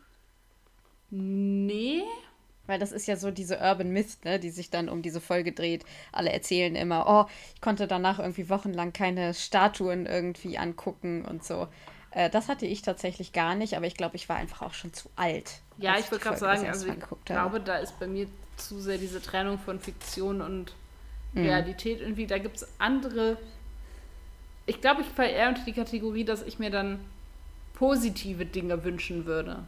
Nee. 1.10 2.04
Weil 2.68 2.80
das 2.80 2.92
ist 2.92 3.08
ja 3.08 3.16
so 3.16 3.32
diese 3.32 3.60
Urban 3.60 3.92
Myth, 3.92 4.26
ne, 4.26 4.40
die 4.40 4.50
sich 4.50 4.70
dann 4.70 4.90
um 4.90 5.02
diese 5.02 5.22
Folge 5.22 5.52
dreht. 5.52 5.86
Alle 6.12 6.32
erzählen 6.32 6.76
immer, 6.76 7.06
oh, 7.08 7.32
ich 7.54 7.62
konnte 7.62 7.88
danach 7.88 8.20
irgendwie 8.20 8.50
wochenlang 8.50 8.92
keine 8.92 9.34
Statuen 9.34 10.08
irgendwie 10.08 10.58
angucken 10.58 11.24
und 11.26 11.44
so. 11.44 11.68
Äh, 12.12 12.30
das 12.30 12.50
hatte 12.50 12.66
ich 12.66 12.82
tatsächlich 12.82 13.34
gar 13.34 13.54
nicht, 13.56 13.76
aber 13.76 13.86
ich 13.86 13.96
glaube, 13.96 14.16
ich 14.16 14.28
war 14.30 14.38
einfach 14.38 14.64
auch 14.64 14.74
schon 14.74 14.94
zu 14.94 15.10
alt. 15.16 15.60
Ja, 15.78 16.00
ich 16.00 16.10
würde 16.10 16.24
gerade 16.24 16.38
sagen, 16.38 16.66
also 16.68 16.88
ich 16.88 17.26
glaube, 17.26 17.60
da 17.60 17.78
ist 17.78 18.00
bei 18.00 18.08
mir 18.08 18.28
zu 18.58 18.80
sehr 18.80 18.98
diese 18.98 19.22
Trennung 19.22 19.60
von 19.60 19.80
Fiktion 19.80 20.42
und 20.42 20.74
mhm. 21.34 21.44
Realität 21.44 22.02
irgendwie. 22.02 22.28
Da 22.28 22.38
gibt 22.38 22.58
es 22.58 22.68
andere. 22.80 23.38
Ich 24.66 24.82
glaube, 24.82 25.02
ich 25.02 25.08
falle 25.08 25.32
eher 25.32 25.50
unter 25.50 25.64
die 25.64 25.74
Kategorie, 25.74 26.24
dass 26.24 26.42
ich 26.42 26.60
mir 26.60 26.72
dann 26.72 27.00
positive 27.76 28.46
Dinge 28.46 28.84
wünschen 28.84 29.26
würde. 29.26 29.64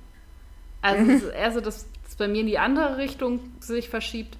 Also 0.82 1.04
mhm. 1.04 1.10
es 1.10 1.24
ist 1.24 1.34
eher 1.34 1.52
so, 1.52 1.62
dass 1.62 1.88
es 2.08 2.16
bei 2.16 2.28
mir 2.28 2.42
in 2.42 2.48
die 2.48 2.60
andere 2.60 2.98
Richtung 2.98 3.40
sich 3.60 3.90
verschiebt. 3.90 4.38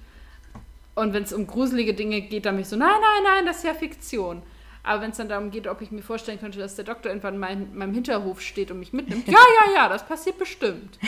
Und 0.94 1.12
wenn 1.12 1.22
es 1.22 1.32
um 1.32 1.46
gruselige 1.46 1.94
Dinge 1.94 2.22
geht, 2.22 2.44
dann 2.46 2.56
bin 2.56 2.62
ich 2.62 2.68
so, 2.68 2.76
nein, 2.76 2.88
nein, 2.90 3.22
nein, 3.22 3.46
das 3.46 3.58
ist 3.58 3.64
ja 3.64 3.74
Fiktion. 3.74 4.42
Aber 4.88 5.02
wenn 5.02 5.10
es 5.10 5.18
dann 5.18 5.28
darum 5.28 5.50
geht, 5.50 5.66
ob 5.66 5.82
ich 5.82 5.90
mir 5.90 6.00
vorstellen 6.00 6.40
könnte, 6.40 6.58
dass 6.58 6.74
der 6.74 6.86
Doktor 6.86 7.10
irgendwann 7.10 7.34
in 7.34 7.40
mein, 7.40 7.76
meinem 7.76 7.92
Hinterhof 7.92 8.40
steht 8.40 8.70
und 8.70 8.78
mich 8.78 8.94
mitnimmt, 8.94 9.28
ja, 9.28 9.34
ja, 9.34 9.74
ja, 9.74 9.88
das 9.90 10.06
passiert 10.06 10.38
bestimmt. 10.38 10.98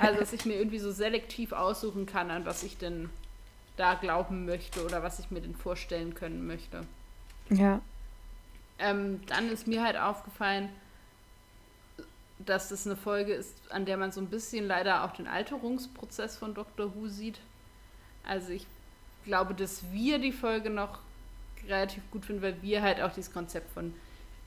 also, 0.00 0.18
dass 0.18 0.32
ich 0.32 0.44
mir 0.44 0.54
irgendwie 0.54 0.80
so 0.80 0.90
selektiv 0.90 1.52
aussuchen 1.52 2.06
kann, 2.06 2.32
an 2.32 2.44
was 2.44 2.64
ich 2.64 2.78
denn 2.78 3.08
da 3.76 3.94
glauben 3.94 4.44
möchte 4.44 4.84
oder 4.84 5.04
was 5.04 5.20
ich 5.20 5.30
mir 5.30 5.40
denn 5.40 5.54
vorstellen 5.54 6.14
können 6.14 6.48
möchte. 6.48 6.82
Ja. 7.48 7.80
Ähm, 8.80 9.20
dann 9.28 9.50
ist 9.50 9.68
mir 9.68 9.84
halt 9.84 9.96
aufgefallen, 9.96 10.68
dass 12.40 12.70
das 12.70 12.88
eine 12.88 12.96
Folge 12.96 13.34
ist, 13.34 13.54
an 13.70 13.84
der 13.84 13.98
man 13.98 14.10
so 14.10 14.20
ein 14.20 14.30
bisschen 14.30 14.66
leider 14.66 15.04
auch 15.04 15.12
den 15.12 15.28
Alterungsprozess 15.28 16.36
von 16.36 16.54
Dr. 16.54 16.92
Who 16.96 17.06
sieht. 17.06 17.38
Also 18.26 18.50
ich 18.50 18.66
glaube, 19.24 19.54
dass 19.54 19.92
wir 19.92 20.18
die 20.18 20.32
Folge 20.32 20.70
noch 20.70 20.98
relativ 21.68 22.02
gut 22.10 22.24
finden, 22.24 22.42
weil 22.42 22.56
wir 22.62 22.82
halt 22.82 23.00
auch 23.00 23.12
dieses 23.12 23.32
Konzept 23.32 23.72
von 23.72 23.94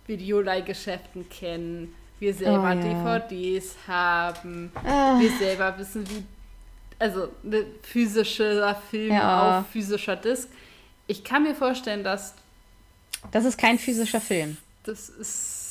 Videoleihgeschäften 0.07 1.29
kennen. 1.29 1.93
Wir 2.19 2.33
selber 2.33 2.75
oh, 2.75 2.79
ja. 2.79 3.19
DVDs 3.19 3.75
haben. 3.87 4.71
Ah. 4.83 5.17
Wir 5.19 5.31
selber 5.37 5.77
wissen, 5.77 6.09
wie. 6.09 6.23
Also, 6.97 7.29
ein 7.45 7.65
physischer 7.81 8.75
Film 8.89 9.13
ja. 9.13 9.59
auf 9.59 9.67
physischer 9.67 10.17
Disc. 10.17 10.49
Ich 11.07 11.23
kann 11.23 11.43
mir 11.43 11.55
vorstellen, 11.55 12.03
dass. 12.03 12.35
Das 13.31 13.45
ist 13.45 13.57
kein 13.57 13.79
physischer 13.79 14.19
Film. 14.19 14.57
Das 14.83 15.07
ist 15.07 15.68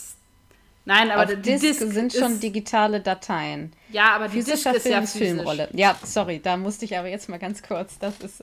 Nein, 0.89 1.11
aber 1.11 1.25
Auf 1.25 1.29
die 1.29 1.43
Disc, 1.43 1.61
Disc 1.61 1.93
sind 1.93 2.15
schon 2.15 2.41
digitale 2.41 3.03
Dateien. 3.03 3.75
Ja, 3.91 4.15
aber 4.15 4.27
die 4.27 4.39
Physischer 4.39 4.73
Disc 4.73 4.87
ist 4.87 4.91
ja 4.91 5.01
physisch. 5.03 5.19
Filmrolle. 5.19 5.69
Ja, 5.75 5.95
sorry, 6.03 6.41
da 6.43 6.57
musste 6.57 6.87
ich 6.87 6.97
aber 6.97 7.09
jetzt 7.09 7.29
mal 7.29 7.39
ganz 7.39 7.63
kurz. 7.63 7.99
Das 7.99 8.19
ist, 8.21 8.43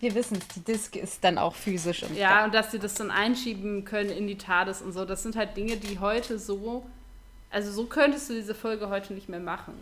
wir 0.00 0.14
wissen 0.14 0.38
die 0.56 0.60
Disc 0.60 0.96
ist 0.96 1.22
dann 1.22 1.36
auch 1.36 1.54
physisch. 1.54 2.02
Und 2.02 2.16
ja, 2.16 2.38
da. 2.38 2.44
und 2.46 2.54
dass 2.54 2.70
sie 2.70 2.78
das 2.78 2.94
dann 2.94 3.10
einschieben 3.10 3.84
können 3.84 4.08
in 4.08 4.26
die 4.26 4.38
TARDIS 4.38 4.80
und 4.80 4.92
so, 4.92 5.04
das 5.04 5.22
sind 5.22 5.36
halt 5.36 5.54
Dinge, 5.54 5.76
die 5.76 5.98
heute 5.98 6.38
so, 6.38 6.82
also 7.50 7.70
so 7.70 7.84
könntest 7.84 8.30
du 8.30 8.34
diese 8.36 8.54
Folge 8.54 8.88
heute 8.88 9.12
nicht 9.12 9.28
mehr 9.28 9.40
machen. 9.40 9.74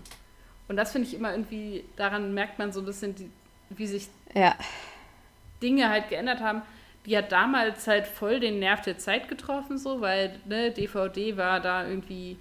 Und 0.67 0.77
das 0.77 0.91
finde 0.91 1.07
ich 1.07 1.15
immer 1.15 1.31
irgendwie, 1.31 1.85
daran 1.95 2.35
merkt 2.35 2.59
man 2.59 2.73
so 2.73 2.81
ein 2.81 2.87
bisschen, 2.87 3.15
die, 3.15 3.31
wie 3.69 3.87
sich 3.87 4.09
ja. 4.35 4.57
Dinge 5.63 5.89
halt 5.89 6.09
geändert 6.09 6.41
haben 6.41 6.63
die 7.07 7.17
hat 7.17 7.33
damals 7.33 7.87
halt 7.87 8.07
voll 8.07 8.41
den 8.41 8.59
Nerv 8.59 8.83
der 8.83 8.99
Zeit 8.99 9.29
getroffen, 9.29 9.79
so, 9.79 10.01
weil 10.01 10.39
ne, 10.45 10.71
DVD 10.71 11.37
war 11.37 11.61
da 11.61 11.87
irgendwie 11.87 12.37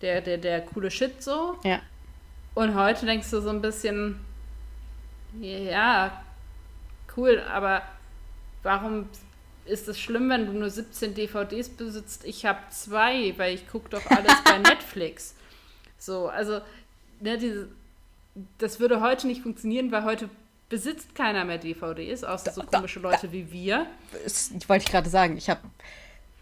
der, 0.00 0.20
der, 0.20 0.38
der 0.38 0.62
coole 0.62 0.90
Shit 0.90 1.22
so. 1.22 1.58
Ja. 1.62 1.80
Und 2.54 2.74
heute 2.74 3.06
denkst 3.06 3.30
du 3.30 3.40
so 3.40 3.50
ein 3.50 3.62
bisschen, 3.62 4.18
ja, 5.40 6.24
cool, 7.16 7.40
aber 7.48 7.82
warum 8.62 9.08
ist 9.64 9.86
es 9.86 10.00
schlimm, 10.00 10.30
wenn 10.30 10.46
du 10.46 10.52
nur 10.52 10.70
17 10.70 11.14
DVDs 11.14 11.68
besitzt? 11.68 12.24
Ich 12.24 12.46
habe 12.46 12.58
zwei, 12.70 13.34
weil 13.36 13.54
ich 13.54 13.68
gucke 13.68 13.90
doch 13.90 14.04
alles 14.10 14.42
bei 14.44 14.58
Netflix. 14.70 15.34
So, 15.98 16.28
also, 16.28 16.60
ne, 17.20 17.38
diese, 17.38 17.68
das 18.58 18.80
würde 18.80 19.00
heute 19.00 19.26
nicht 19.26 19.42
funktionieren, 19.42 19.92
weil 19.92 20.04
heute 20.04 20.28
besitzt 20.68 21.14
keiner 21.14 21.44
mehr 21.44 21.58
DVDs, 21.58 22.24
außer 22.24 22.52
so 22.52 22.62
komische 22.62 23.00
Leute 23.00 23.28
da, 23.28 23.32
wie 23.32 23.50
wir. 23.50 23.86
Das 24.24 24.50
wollte 24.68 24.84
ich 24.84 24.90
gerade 24.90 25.08
sagen. 25.08 25.36
Ich 25.36 25.48
habe 25.48 25.60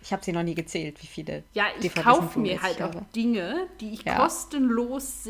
ich 0.03 0.13
hab 0.13 0.25
sie 0.25 0.33
noch 0.33 0.43
nie 0.43 0.55
gezählt, 0.55 1.03
wie 1.03 1.07
viele. 1.07 1.43
Ja, 1.53 1.65
ich 1.81 1.95
kaufe 1.95 2.39
mir 2.39 2.63
halt 2.63 2.81
auch 2.81 2.95
Dinge, 3.15 3.67
die 3.81 3.95
ich 3.95 4.03
ja. 4.03 4.17
kostenlos 4.17 5.29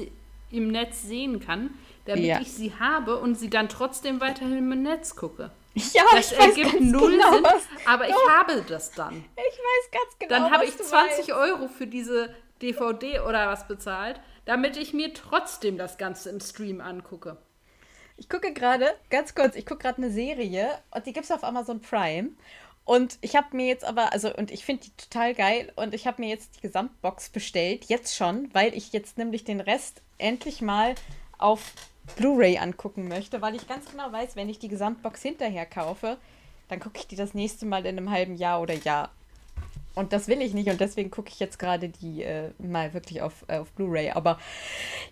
im 0.51 0.68
Netz 0.68 1.03
sehen 1.03 1.40
kann, 1.40 1.70
damit 2.05 2.24
ja. 2.24 2.40
ich 2.40 2.53
sie 2.53 2.74
habe 2.74 3.18
und 3.18 3.36
sie 3.36 3.51
dann 3.51 3.68
trotzdem 3.68 4.20
weiterhin 4.20 4.59
im 4.59 4.82
Netz 4.82 5.16
gucke. 5.16 5.51
Ja, 5.92 6.05
das 6.11 6.32
ich 6.32 6.38
ergibt 6.38 6.72
weiß 6.72 6.80
null 6.80 7.12
genau, 7.12 7.32
Sinn, 7.32 7.44
aber 7.84 8.09
ich 8.09 8.14
habe 8.30 8.64
das 8.66 8.92
dann. 8.92 9.24
Ich 9.36 9.42
weiß 9.42 9.90
ganz 9.92 10.18
genau. 10.18 10.30
Dann 10.30 10.51
habe 10.51 10.64
ich 10.64 10.74
20 10.74 10.90
weißt. 11.18 11.30
Euro 11.32 11.68
für 11.68 11.86
diese 11.86 12.34
DVD 12.62 13.20
oder 13.20 13.49
was 13.49 13.68
bezahlt, 13.68 14.18
damit 14.47 14.78
ich 14.78 14.94
mir 14.94 15.12
trotzdem 15.12 15.76
das 15.76 15.99
Ganze 15.99 16.30
im 16.30 16.40
Stream 16.40 16.80
angucke. 16.80 17.36
Ich 18.18 18.28
gucke 18.28 18.52
gerade, 18.52 18.94
ganz 19.10 19.34
kurz, 19.34 19.56
ich 19.56 19.66
gucke 19.66 19.82
gerade 19.82 19.98
eine 19.98 20.10
Serie 20.10 20.78
und 20.90 21.06
die 21.06 21.12
gibt 21.12 21.26
es 21.26 21.30
auf 21.30 21.44
Amazon 21.44 21.80
Prime. 21.80 22.30
Und 22.86 23.18
ich 23.20 23.34
habe 23.34 23.56
mir 23.56 23.66
jetzt 23.66 23.84
aber, 23.84 24.12
also, 24.12 24.34
und 24.34 24.50
ich 24.50 24.64
finde 24.64 24.84
die 24.84 24.92
total 24.96 25.34
geil 25.34 25.72
und 25.74 25.92
ich 25.92 26.06
habe 26.06 26.22
mir 26.22 26.28
jetzt 26.28 26.56
die 26.56 26.60
Gesamtbox 26.60 27.30
bestellt, 27.30 27.86
jetzt 27.86 28.14
schon, 28.14 28.48
weil 28.54 28.74
ich 28.74 28.92
jetzt 28.92 29.18
nämlich 29.18 29.44
den 29.44 29.60
Rest 29.60 30.02
endlich 30.18 30.62
mal 30.62 30.94
auf 31.36 31.72
Blu-ray 32.14 32.58
angucken 32.58 33.08
möchte, 33.08 33.42
weil 33.42 33.56
ich 33.56 33.66
ganz 33.66 33.90
genau 33.90 34.12
weiß, 34.12 34.36
wenn 34.36 34.48
ich 34.48 34.60
die 34.60 34.68
Gesamtbox 34.68 35.20
hinterher 35.20 35.66
kaufe, 35.66 36.16
dann 36.68 36.80
gucke 36.80 36.98
ich 36.98 37.08
die 37.08 37.16
das 37.16 37.34
nächste 37.34 37.66
Mal 37.66 37.84
in 37.86 37.98
einem 37.98 38.10
halben 38.10 38.36
Jahr 38.36 38.62
oder 38.62 38.74
Jahr. 38.74 39.10
Und 39.97 40.12
das 40.12 40.28
will 40.28 40.42
ich 40.42 40.53
nicht 40.53 40.68
und 40.68 40.78
deswegen 40.78 41.11
gucke 41.11 41.30
ich 41.30 41.40
jetzt 41.40 41.59
gerade 41.59 41.88
die 41.88 42.22
äh, 42.22 42.51
mal 42.59 42.92
wirklich 42.92 43.22
auf, 43.22 43.47
äh, 43.49 43.57
auf 43.57 43.72
Blu-ray. 43.72 44.11
Aber 44.11 44.38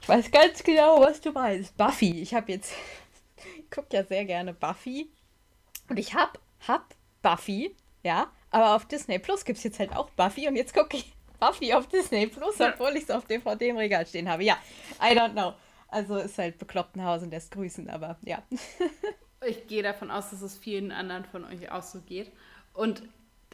ich 0.01 0.07
weiß 0.07 0.31
ganz 0.31 0.63
genau, 0.63 1.01
was 1.01 1.23
du 1.23 1.33
meinst. 1.33 1.75
Buffy. 1.79 2.21
Ich 2.21 2.35
habe 2.35 2.53
jetzt, 2.53 2.75
ich 3.59 3.71
gucke 3.71 3.89
ja 3.97 4.05
sehr 4.05 4.27
gerne 4.27 4.53
Buffy. 4.53 5.11
Und 5.89 5.99
ich 5.99 6.15
hab, 6.15 6.39
hab 6.69 6.95
Buffy, 7.23 7.75
ja. 8.03 8.31
Aber 8.51 8.77
auf 8.77 8.87
Disney 8.87 9.19
Plus 9.19 9.47
gibt 9.47 9.57
es 9.57 9.65
jetzt 9.65 9.79
halt 9.79 9.97
auch 9.97 10.11
Buffy 10.11 10.47
und 10.49 10.55
jetzt 10.55 10.75
gucke 10.75 10.99
ich 10.99 11.15
Buffy 11.41 11.73
auf 11.73 11.89
Disney 11.89 12.27
Plus, 12.27 12.61
obwohl 12.61 12.95
ich 12.97 13.05
es 13.05 13.11
auf 13.11 13.25
DVD 13.25 13.71
im 13.71 13.79
Regal 13.79 14.07
stehen 14.07 14.29
habe. 14.29 14.45
Ja, 14.45 14.59
I 15.01 15.19
don't 15.19 15.33
know. 15.33 15.55
Also 15.89 16.19
ist 16.19 16.37
halt 16.37 16.59
bekloppt 16.59 16.97
nach 16.97 17.07
Hause 17.07 17.25
und 17.25 17.31
lässt 17.31 17.51
grüßen, 17.53 17.89
aber 17.89 18.19
ja. 18.23 18.43
ich 19.47 19.67
gehe 19.67 19.83
davon 19.83 20.11
aus, 20.11 20.29
dass 20.29 20.43
es 20.43 20.59
vielen 20.59 20.93
anderen 20.93 21.25
von 21.25 21.45
euch 21.47 21.73
auch 21.73 21.83
so 21.83 22.01
geht. 22.03 22.31
Und 22.75 23.03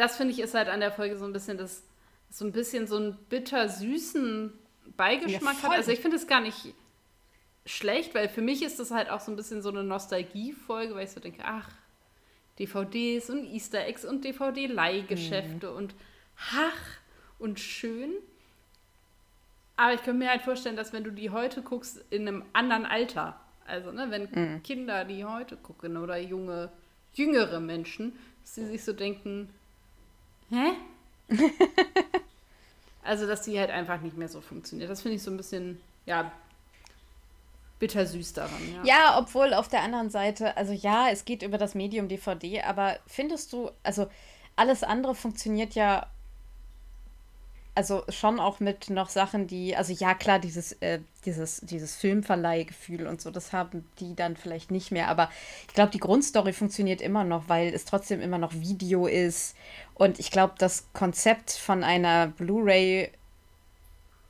das 0.01 0.17
finde 0.17 0.33
ich 0.33 0.41
ist 0.41 0.55
halt 0.55 0.69
an 0.69 0.81
der 0.81 0.93
Folge 0.93 1.19
so 1.19 1.27
ein 1.27 1.33
bisschen 1.33 1.59
das, 1.59 1.85
so 2.31 2.47
ein 2.47 2.53
bisschen 2.53 2.87
so 2.87 2.97
einen 2.97 3.19
bitter-süßen 3.29 4.53
Beigeschmack 4.97 5.57
ja, 5.57 5.63
hat. 5.65 5.73
Also 5.73 5.91
ich 5.91 6.01
finde 6.01 6.17
es 6.17 6.27
gar 6.27 6.41
nicht 6.41 6.75
schlecht, 7.67 8.15
weil 8.15 8.31
für 8.31 8.41
mich 8.41 8.63
ist 8.63 8.81
das 8.81 8.91
halt 8.93 9.11
auch 9.11 9.21
so 9.21 9.31
ein 9.31 9.37
bisschen 9.37 9.61
so 9.61 9.69
eine 9.69 9.85
Nostalgie-Folge, 9.85 10.95
weil 10.95 11.05
ich 11.05 11.11
so 11.11 11.21
denke, 11.21 11.43
ach, 11.45 11.69
DVDs 12.59 13.29
und 13.29 13.45
Easter 13.45 13.87
Eggs 13.87 14.07
und 14.07 14.25
DVD-Leihgeschäfte 14.25 15.71
mhm. 15.71 15.77
und 15.77 15.95
ach 16.55 16.99
und 17.39 17.61
schön. 17.61 18.15
Aber 19.77 19.93
ich 19.93 20.03
könnte 20.03 20.25
mir 20.25 20.31
halt 20.31 20.43
vorstellen, 20.43 20.77
dass 20.77 20.95
wenn 20.95 21.05
du 21.05 21.13
die 21.13 21.29
heute 21.29 21.61
guckst, 21.61 22.03
in 22.09 22.27
einem 22.27 22.45
anderen 22.55 22.87
Alter, 22.87 23.39
also 23.67 23.93
ne, 23.93 24.07
wenn 24.09 24.31
mhm. 24.31 24.63
Kinder 24.63 25.05
die 25.05 25.27
heute 25.27 25.59
gucken 25.59 25.99
oder 25.99 26.17
junge, 26.17 26.71
jüngere 27.13 27.61
Menschen, 27.61 28.19
dass 28.41 28.55
sie 28.55 28.65
sich 28.65 28.83
so 28.83 28.95
denken, 28.95 29.51
hä? 30.51 30.73
also, 33.03 33.27
dass 33.27 33.43
die 33.43 33.59
halt 33.59 33.71
einfach 33.71 34.01
nicht 34.01 34.17
mehr 34.17 34.29
so 34.29 34.41
funktioniert. 34.41 34.91
Das 34.91 35.03
finde 35.03 35.17
ich 35.17 35.23
so 35.23 35.31
ein 35.31 35.37
bisschen, 35.37 35.81
ja, 36.07 36.31
bittersüß 37.81 38.35
daran. 38.35 38.61
Ja. 38.75 38.85
ja, 38.85 39.19
obwohl 39.19 39.55
auf 39.55 39.69
der 39.69 39.83
anderen 39.83 40.11
Seite, 40.11 40.57
also 40.57 40.73
ja, 40.73 41.09
es 41.11 41.25
geht 41.25 41.43
über 41.43 41.59
das 41.59 41.75
Medium 41.75 42.09
DVD, 42.09 42.63
aber 42.63 42.99
findest 43.07 43.53
du, 43.53 43.71
also 43.83 44.09
alles 44.55 44.83
andere 44.83 45.15
funktioniert 45.15 45.75
ja 45.75 46.07
also 47.81 48.03
schon 48.11 48.41
auch 48.41 48.61
mit 48.61 48.91
noch 48.91 49.09
Sachen, 49.09 49.47
die, 49.47 49.75
also 49.75 49.95
ja 49.95 50.13
klar, 50.13 50.39
dieses, 50.39 50.73
äh, 50.83 51.01
dieses, 51.25 51.63
dieses 51.63 51.97
Filmverleihgefühl 51.97 53.07
und 53.07 53.23
so, 53.23 53.31
das 53.31 53.55
haben 53.55 53.89
die 54.01 54.15
dann 54.15 54.37
vielleicht 54.37 54.71
nicht 54.71 54.91
mehr, 54.91 55.09
aber 55.09 55.31
ich 55.67 55.73
glaube, 55.73 55.91
die 55.91 55.99
Grundstory 55.99 56.53
funktioniert 56.53 57.01
immer 57.01 57.25
noch, 57.25 57.49
weil 57.49 57.73
es 57.73 57.87
trotzdem 57.87 58.21
immer 58.21 58.37
noch 58.37 58.53
Video 58.53 59.07
ist. 59.07 59.57
Und 59.95 60.19
ich 60.19 60.31
glaube, 60.31 60.57
das 60.59 60.89
Konzept 60.93 61.53
von 61.53 61.83
einer 61.83 62.27
Blu-ray 62.27 63.13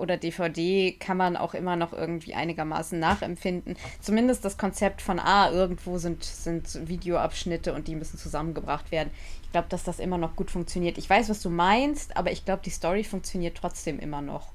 oder 0.00 0.16
DVD 0.16 0.92
kann 0.92 1.16
man 1.16 1.36
auch 1.36 1.54
immer 1.54 1.76
noch 1.76 1.92
irgendwie 1.92 2.34
einigermaßen 2.34 2.98
nachempfinden. 2.98 3.76
Zumindest 4.00 4.44
das 4.44 4.58
Konzept 4.58 5.02
von, 5.02 5.20
ah, 5.20 5.50
irgendwo 5.50 5.98
sind, 5.98 6.24
sind 6.24 6.88
Videoabschnitte 6.88 7.72
und 7.72 7.86
die 7.88 7.94
müssen 7.94 8.18
zusammengebracht 8.18 8.90
werden. 8.90 9.10
Ich 9.42 9.52
glaube, 9.52 9.68
dass 9.68 9.84
das 9.84 9.98
immer 9.98 10.18
noch 10.18 10.36
gut 10.36 10.50
funktioniert. 10.50 10.98
Ich 10.98 11.08
weiß, 11.10 11.28
was 11.28 11.42
du 11.42 11.50
meinst, 11.50 12.16
aber 12.16 12.32
ich 12.32 12.44
glaube, 12.44 12.62
die 12.64 12.70
Story 12.70 13.04
funktioniert 13.04 13.56
trotzdem 13.56 13.98
immer 13.98 14.22
noch. 14.22 14.52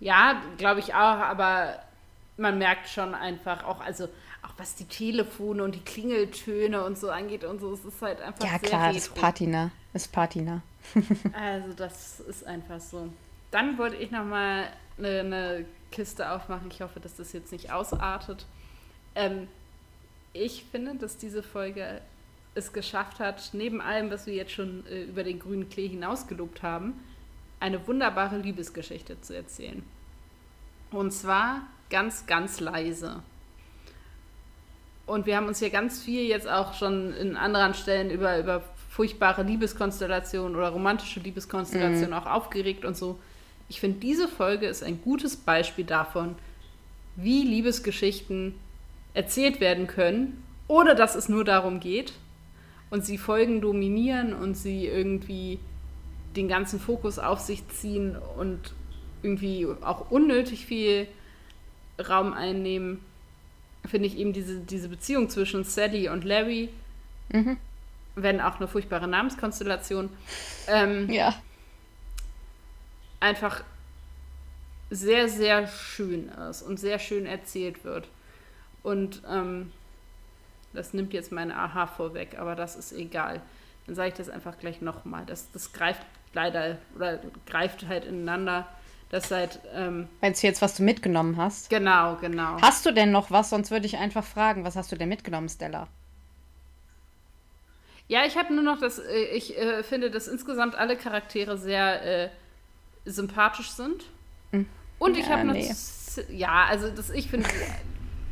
Ja, 0.00 0.42
glaube 0.58 0.80
ich 0.80 0.94
auch, 0.94 0.98
aber 0.98 1.78
man 2.36 2.58
merkt 2.58 2.88
schon 2.88 3.14
einfach 3.14 3.64
auch, 3.64 3.80
also 3.80 4.08
auch 4.42 4.52
was 4.56 4.74
die 4.74 4.84
Telefone 4.84 5.62
und 5.62 5.74
die 5.74 5.80
Klingeltöne 5.84 6.84
und 6.84 6.98
so 6.98 7.10
angeht 7.10 7.44
und 7.44 7.60
so, 7.60 7.72
es 7.72 7.84
ist 7.84 8.02
halt 8.02 8.20
einfach 8.20 8.44
Ja, 8.44 8.58
klar, 8.58 8.86
retro. 8.88 8.98
ist 8.98 9.14
Patina. 9.14 9.70
Ist 9.94 10.12
Patina. 10.12 10.62
also 11.32 11.72
das 11.74 12.20
ist 12.20 12.44
einfach 12.46 12.80
so. 12.80 13.08
Dann 13.52 13.78
wollte 13.78 13.96
ich 13.96 14.10
noch 14.10 14.24
mal 14.24 14.64
eine, 14.98 15.20
eine 15.20 15.64
Kiste 15.92 16.32
aufmachen. 16.32 16.68
Ich 16.72 16.80
hoffe, 16.80 16.98
dass 16.98 17.14
das 17.14 17.32
jetzt 17.32 17.52
nicht 17.52 17.70
ausartet. 17.70 18.46
Ähm, 19.14 19.46
ich 20.32 20.64
finde, 20.64 20.96
dass 20.96 21.18
diese 21.18 21.42
Folge 21.42 22.00
es 22.54 22.72
geschafft 22.72 23.20
hat, 23.20 23.50
neben 23.52 23.80
allem, 23.80 24.10
was 24.10 24.26
wir 24.26 24.34
jetzt 24.34 24.52
schon 24.52 24.84
äh, 24.86 25.04
über 25.04 25.22
den 25.22 25.38
grünen 25.38 25.68
Klee 25.68 25.88
hinausgelobt 25.88 26.62
haben, 26.62 26.94
eine 27.60 27.86
wunderbare 27.86 28.38
Liebesgeschichte 28.38 29.20
zu 29.20 29.36
erzählen. 29.36 29.82
Und 30.90 31.12
zwar 31.12 31.62
ganz, 31.90 32.26
ganz 32.26 32.60
leise. 32.60 33.22
Und 35.06 35.26
wir 35.26 35.36
haben 35.36 35.46
uns 35.46 35.58
hier 35.58 35.70
ganz 35.70 36.02
viel 36.02 36.26
jetzt 36.26 36.48
auch 36.48 36.74
schon 36.74 37.12
in 37.14 37.36
anderen 37.36 37.74
Stellen 37.74 38.10
über, 38.10 38.38
über 38.38 38.62
furchtbare 38.90 39.42
Liebeskonstellationen 39.42 40.56
oder 40.56 40.70
romantische 40.70 41.20
Liebeskonstellationen 41.20 42.10
mhm. 42.10 42.16
auch 42.16 42.26
aufgeregt 42.26 42.84
und 42.84 42.96
so. 42.96 43.18
Ich 43.68 43.80
finde, 43.80 44.00
diese 44.00 44.28
Folge 44.28 44.66
ist 44.66 44.82
ein 44.82 45.00
gutes 45.02 45.36
Beispiel 45.36 45.84
davon, 45.84 46.36
wie 47.16 47.42
Liebesgeschichten 47.42 48.54
erzählt 49.14 49.60
werden 49.60 49.86
können, 49.86 50.42
ohne 50.68 50.94
dass 50.94 51.14
es 51.14 51.28
nur 51.28 51.44
darum 51.44 51.80
geht, 51.80 52.12
und 52.90 53.06
sie 53.06 53.16
Folgen 53.16 53.62
dominieren 53.62 54.34
und 54.34 54.54
sie 54.54 54.86
irgendwie 54.86 55.58
den 56.36 56.46
ganzen 56.46 56.78
Fokus 56.78 57.18
auf 57.18 57.40
sich 57.40 57.66
ziehen 57.68 58.16
und 58.36 58.74
irgendwie 59.22 59.66
auch 59.80 60.10
unnötig 60.10 60.66
viel 60.66 61.06
Raum 61.98 62.34
einnehmen, 62.34 63.00
finde 63.86 64.08
ich 64.08 64.18
eben 64.18 64.32
diese, 64.32 64.58
diese 64.58 64.88
Beziehung 64.88 65.30
zwischen 65.30 65.64
Sally 65.64 66.08
und 66.08 66.24
Larry, 66.24 66.68
mhm. 67.30 67.56
wenn 68.14 68.40
auch 68.40 68.56
eine 68.56 68.68
furchtbare 68.68 69.08
Namenskonstellation, 69.08 70.10
ähm, 70.68 71.10
ja. 71.10 71.34
Einfach 73.22 73.64
sehr, 74.90 75.28
sehr 75.28 75.66
schön 75.66 76.28
ist 76.28 76.62
und 76.62 76.78
sehr 76.78 76.98
schön 76.98 77.24
erzählt 77.24 77.84
wird. 77.84 78.08
Und 78.82 79.22
ähm, 79.30 79.72
das 80.74 80.92
nimmt 80.92 81.12
jetzt 81.14 81.32
meine 81.32 81.56
Aha 81.56 81.86
vorweg, 81.86 82.38
aber 82.38 82.54
das 82.54 82.76
ist 82.76 82.92
egal. 82.92 83.40
Dann 83.86 83.94
sage 83.94 84.08
ich 84.08 84.14
das 84.14 84.28
einfach 84.28 84.58
gleich 84.58 84.80
nochmal. 84.80 85.24
Das, 85.26 85.50
das 85.52 85.72
greift 85.72 86.02
leider 86.34 86.78
oder 86.94 87.20
greift 87.46 87.86
halt 87.88 88.04
ineinander. 88.04 88.68
Das 89.10 89.28
seit. 89.28 89.60
Ähm, 89.74 90.08
Meinst 90.20 90.42
du 90.42 90.46
jetzt, 90.46 90.62
was 90.62 90.76
du 90.76 90.82
mitgenommen 90.82 91.36
hast? 91.36 91.68
Genau, 91.68 92.16
genau. 92.16 92.60
Hast 92.62 92.86
du 92.86 92.92
denn 92.92 93.10
noch 93.10 93.30
was? 93.30 93.50
Sonst 93.50 93.70
würde 93.70 93.86
ich 93.86 93.98
einfach 93.98 94.24
fragen, 94.24 94.64
was 94.64 94.74
hast 94.74 94.90
du 94.90 94.96
denn 94.96 95.08
mitgenommen, 95.08 95.48
Stella? 95.48 95.88
Ja, 98.08 98.24
ich 98.24 98.36
habe 98.36 98.54
nur 98.54 98.62
noch 98.62 98.80
das. 98.80 98.98
Äh, 98.98 99.24
ich 99.34 99.56
äh, 99.58 99.82
finde, 99.82 100.10
dass 100.10 100.28
insgesamt 100.28 100.74
alle 100.74 100.96
Charaktere 100.96 101.58
sehr 101.58 102.24
äh, 102.24 102.30
sympathisch 103.04 103.70
sind. 103.70 104.04
Hm. 104.50 104.66
Und 104.98 105.16
ich 105.16 105.26
ja, 105.26 105.32
habe 105.32 105.44
noch. 105.44 105.54
Nee. 105.54 105.74
Ja, 106.30 106.66
also 106.68 106.90
das, 106.90 107.10
ich 107.10 107.28
finde, 107.28 107.48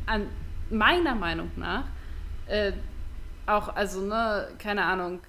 an 0.05 0.27
meiner 0.69 1.15
Meinung 1.15 1.51
nach 1.55 1.85
äh, 2.47 2.73
auch, 3.45 3.75
also, 3.75 4.01
ne, 4.01 4.49
keine 4.59 4.83
Ahnung, 4.83 5.19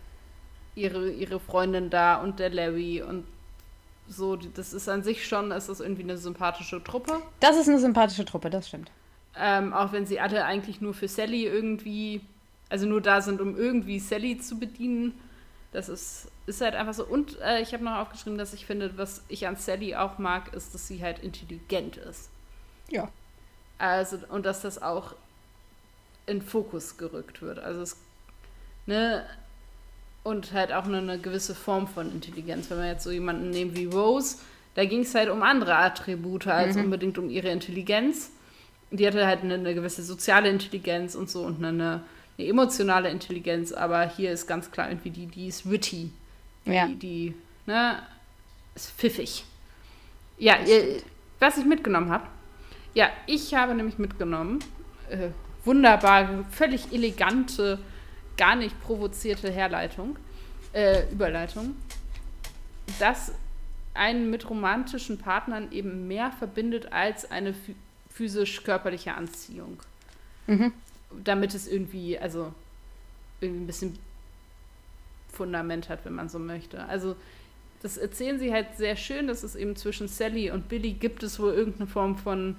ihre, 0.75 1.11
ihre 1.11 1.41
Freundin 1.41 1.91
da 1.91 2.17
und 2.17 2.39
der 2.39 2.51
Larry 2.51 3.03
und 3.03 3.25
so, 4.09 4.37
das 4.37 4.73
ist 4.73 4.89
an 4.89 5.03
sich 5.03 5.27
schon, 5.27 5.51
ist 5.53 5.69
das 5.69 5.81
irgendwie 5.81 6.03
eine 6.03 6.19
sympathische 6.19 6.83
Truppe. 6.83 7.23
Das 7.41 7.57
ist 7.57 7.69
eine 7.69 7.79
sympathische 7.79 8.25
Truppe, 8.25 8.51
das 8.51 8.69
stimmt. 8.69 8.91
Ähm, 9.39 9.73
auch 9.73 9.93
wenn 9.93 10.05
sie 10.05 10.21
alle 10.21 10.45
eigentlich 10.45 10.81
nur 10.81 10.93
für 10.93 11.09
Sally 11.09 11.47
irgendwie, 11.47 12.21
also 12.69 12.87
nur 12.87 13.01
da 13.01 13.23
sind, 13.23 13.41
um 13.41 13.57
irgendwie 13.57 13.99
Sally 13.99 14.39
zu 14.39 14.59
bedienen. 14.59 15.19
Das 15.73 15.89
ist, 15.89 16.29
ist 16.47 16.61
halt 16.61 16.75
einfach 16.75 16.95
so. 16.95 17.05
Und 17.05 17.41
äh, 17.41 17.61
ich 17.63 17.73
habe 17.73 17.83
noch 17.83 17.97
aufgeschrieben, 17.97 18.39
dass 18.39 18.53
ich 18.53 18.67
finde, 18.67 18.97
was 18.99 19.23
ich 19.29 19.47
an 19.47 19.57
Sally 19.57 19.97
auch 19.97 20.19
mag, 20.19 20.53
ist, 20.55 20.75
dass 20.75 20.87
sie 20.87 21.03
halt 21.03 21.19
intelligent 21.21 21.97
ist. 21.97 22.29
Ja. 22.89 23.11
Also, 23.79 24.19
und 24.29 24.45
dass 24.45 24.61
das 24.61 24.81
auch 24.81 25.15
in 26.27 26.43
Fokus 26.43 26.99
gerückt 26.99 27.43
wird. 27.43 27.59
Also 27.59 27.83
es, 27.83 27.97
ne, 28.87 29.25
und 30.23 30.53
halt 30.53 30.73
auch 30.73 30.85
eine, 30.85 30.99
eine 30.99 31.19
gewisse 31.19 31.55
Form 31.55 31.89
von 31.89 32.13
Intelligenz. 32.13 32.71
Wenn 32.71 32.79
wir 32.79 32.89
jetzt 32.89 33.05
so 33.05 33.11
jemanden 33.11 33.51
nehmen 33.51 33.77
wie 33.77 33.87
Rose, 33.87 34.37
da 34.75 34.85
ging 34.85 35.01
es 35.01 35.15
halt 35.15 35.29
um 35.29 35.43
andere 35.43 35.77
Attribute 35.77 36.47
als 36.47 36.77
mhm. 36.77 36.85
unbedingt 36.85 37.19
um 37.19 37.29
ihre 37.29 37.49
Intelligenz. 37.49 38.31
Die 38.91 39.07
hatte 39.07 39.27
halt 39.27 39.43
eine, 39.43 39.55
eine 39.55 39.75
gewisse 39.75 40.03
soziale 40.03 40.49
Intelligenz 40.49 41.15
und 41.15 41.31
so 41.31 41.43
und 41.43 41.59
eine, 41.59 41.69
eine, 41.69 42.03
emotionale 42.39 43.11
Intelligenz, 43.11 43.73
aber 43.73 44.09
hier 44.09 44.33
ist 44.33 44.47
ganz 44.47 44.71
klar 44.71 44.89
irgendwie 44.89 45.11
die, 45.11 45.27
die 45.27 45.47
ist 45.49 45.71
witty. 45.71 46.11
Ja. 46.65 46.87
Die, 46.87 46.97
die, 46.97 47.35
ne, 47.67 48.03
ist 48.75 48.93
pfiffig. 48.93 49.45
Ja, 50.39 50.59
ihr, 50.61 51.03
was 51.39 51.59
ich 51.59 51.65
mitgenommen 51.65 52.11
habe. 52.11 52.27
Ja, 52.95 53.11
ich 53.27 53.55
habe 53.55 53.75
nämlich 53.75 53.99
mitgenommen, 53.99 54.61
äh, 55.09 55.29
wunderbare, 55.65 56.45
völlig 56.51 56.93
elegante, 56.93 57.79
gar 58.37 58.57
nicht 58.57 58.81
provozierte 58.83 59.51
Herleitung, 59.51 60.17
äh, 60.73 61.11
Überleitung, 61.11 61.77
dass 62.99 63.33
einen 63.95 64.31
mit 64.31 64.49
romantischen 64.49 65.19
Partnern 65.19 65.71
eben 65.71 66.07
mehr 66.09 66.33
verbindet 66.33 66.93
als 66.93 67.31
eine 67.31 67.55
physisch-körperliche 68.11 69.15
Anziehung. 69.15 69.83
Mhm. 70.47 70.73
Damit 71.25 71.55
es 71.55 71.67
irgendwie, 71.69 72.19
also 72.19 72.53
irgendwie 73.41 73.65
ein 73.65 73.67
bisschen 73.67 73.99
Fundament 75.33 75.89
hat, 75.89 76.05
wenn 76.05 76.15
man 76.15 76.29
so 76.29 76.39
möchte. 76.39 76.85
Also 76.85 77.17
das 77.83 77.97
erzählen 77.97 78.39
sie 78.39 78.53
halt 78.53 78.77
sehr 78.77 78.97
schön, 78.97 79.27
dass 79.27 79.43
es 79.43 79.57
eben 79.57 79.75
zwischen 79.77 80.07
Sally 80.09 80.51
und 80.51 80.69
Billy 80.69 80.93
gibt 80.93 81.23
es 81.23 81.41
wohl 81.41 81.53
irgendeine 81.53 81.89
Form 81.89 82.17
von 82.17 82.57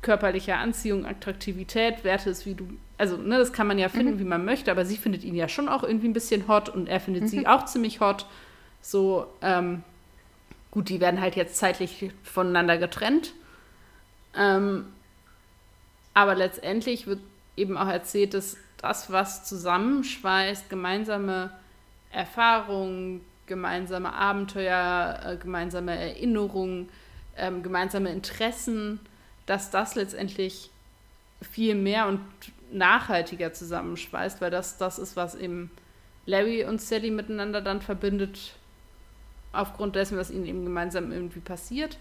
körperlicher 0.00 0.58
Anziehung, 0.58 1.06
Attraktivität, 1.06 2.04
Werte 2.04 2.30
ist, 2.30 2.46
wie 2.46 2.54
du, 2.54 2.68
also 2.98 3.16
ne, 3.16 3.38
das 3.38 3.52
kann 3.52 3.66
man 3.66 3.78
ja 3.78 3.88
finden, 3.88 4.14
mhm. 4.14 4.18
wie 4.20 4.24
man 4.24 4.44
möchte, 4.44 4.70
aber 4.70 4.84
sie 4.84 4.96
findet 4.96 5.24
ihn 5.24 5.34
ja 5.34 5.48
schon 5.48 5.68
auch 5.68 5.82
irgendwie 5.82 6.08
ein 6.08 6.12
bisschen 6.12 6.46
hot 6.46 6.68
und 6.68 6.88
er 6.88 7.00
findet 7.00 7.24
mhm. 7.24 7.28
sie 7.28 7.46
auch 7.46 7.64
ziemlich 7.64 8.00
hot. 8.00 8.26
So, 8.80 9.26
ähm, 9.40 9.82
gut, 10.70 10.90
die 10.90 11.00
werden 11.00 11.20
halt 11.20 11.36
jetzt 11.36 11.56
zeitlich 11.56 12.10
voneinander 12.22 12.76
getrennt. 12.76 13.32
Ähm, 14.36 14.86
aber 16.12 16.34
letztendlich 16.34 17.06
wird 17.06 17.20
eben 17.56 17.76
auch 17.76 17.88
erzählt, 17.88 18.34
dass 18.34 18.56
das, 18.78 19.10
was 19.10 19.44
zusammenschweißt, 19.44 20.68
gemeinsame 20.68 21.50
Erfahrungen, 22.10 23.22
gemeinsame 23.46 24.12
Abenteuer, 24.12 25.20
äh, 25.24 25.36
gemeinsame 25.36 25.96
Erinnerungen, 25.96 26.88
ähm, 27.36 27.62
gemeinsame 27.62 28.10
Interessen, 28.10 29.00
dass 29.46 29.70
das 29.70 29.94
letztendlich 29.94 30.70
viel 31.42 31.74
mehr 31.74 32.06
und 32.08 32.20
nachhaltiger 32.72 33.52
zusammenschweißt, 33.52 34.40
weil 34.40 34.50
das 34.50 34.78
das 34.78 34.98
ist, 34.98 35.16
was 35.16 35.34
eben 35.34 35.70
Larry 36.26 36.64
und 36.64 36.80
Sally 36.80 37.10
miteinander 37.10 37.60
dann 37.60 37.82
verbindet, 37.82 38.54
aufgrund 39.52 39.94
dessen, 39.94 40.18
was 40.18 40.30
ihnen 40.30 40.46
eben 40.46 40.64
gemeinsam 40.64 41.12
irgendwie 41.12 41.40
passiert. 41.40 41.98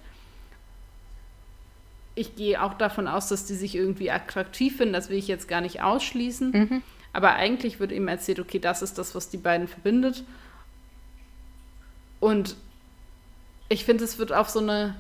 Ich 2.15 2.35
gehe 2.35 2.61
auch 2.61 2.75
davon 2.75 3.07
aus, 3.07 3.29
dass 3.29 3.45
die 3.45 3.55
sich 3.55 3.75
irgendwie 3.75 4.11
attraktiv 4.11 4.77
finden, 4.77 4.93
das 4.93 5.09
will 5.09 5.17
ich 5.17 5.27
jetzt 5.27 5.47
gar 5.47 5.61
nicht 5.61 5.81
ausschließen. 5.81 6.51
Mhm. 6.51 6.83
Aber 7.11 7.33
eigentlich 7.33 7.79
wird 7.79 7.91
eben 7.91 8.07
erzählt, 8.07 8.39
okay, 8.39 8.59
das 8.59 8.81
ist 8.81 8.97
das, 8.97 9.15
was 9.15 9.29
die 9.29 9.37
beiden 9.37 9.67
verbindet. 9.67 10.23
Und 12.19 12.55
ich 13.69 13.85
finde, 13.85 14.03
es 14.03 14.17
wird 14.17 14.31
auf 14.31 14.49
so 14.49 14.59
eine 14.59 14.95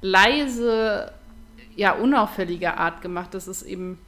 leise 0.00 1.12
ja, 1.76 1.92
unauffällige 1.92 2.76
Art 2.76 3.02
gemacht, 3.02 3.34
dass 3.34 3.46
es 3.46 3.62
eben 3.62 3.98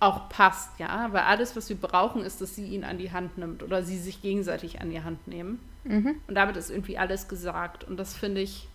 auch 0.00 0.28
passt, 0.28 0.80
ja, 0.80 1.08
weil 1.12 1.22
alles, 1.22 1.54
was 1.54 1.68
wir 1.68 1.76
brauchen, 1.76 2.24
ist, 2.24 2.40
dass 2.40 2.56
sie 2.56 2.66
ihn 2.66 2.82
an 2.82 2.98
die 2.98 3.12
Hand 3.12 3.38
nimmt 3.38 3.62
oder 3.62 3.84
sie 3.84 3.98
sich 3.98 4.20
gegenseitig 4.20 4.80
an 4.80 4.90
die 4.90 5.02
Hand 5.02 5.28
nehmen. 5.28 5.60
Mhm. 5.84 6.16
Und 6.26 6.34
damit 6.34 6.56
ist 6.56 6.70
irgendwie 6.70 6.98
alles 6.98 7.28
gesagt. 7.28 7.84
Und 7.84 7.98
das 7.98 8.14
finde 8.14 8.40
ich 8.40 8.66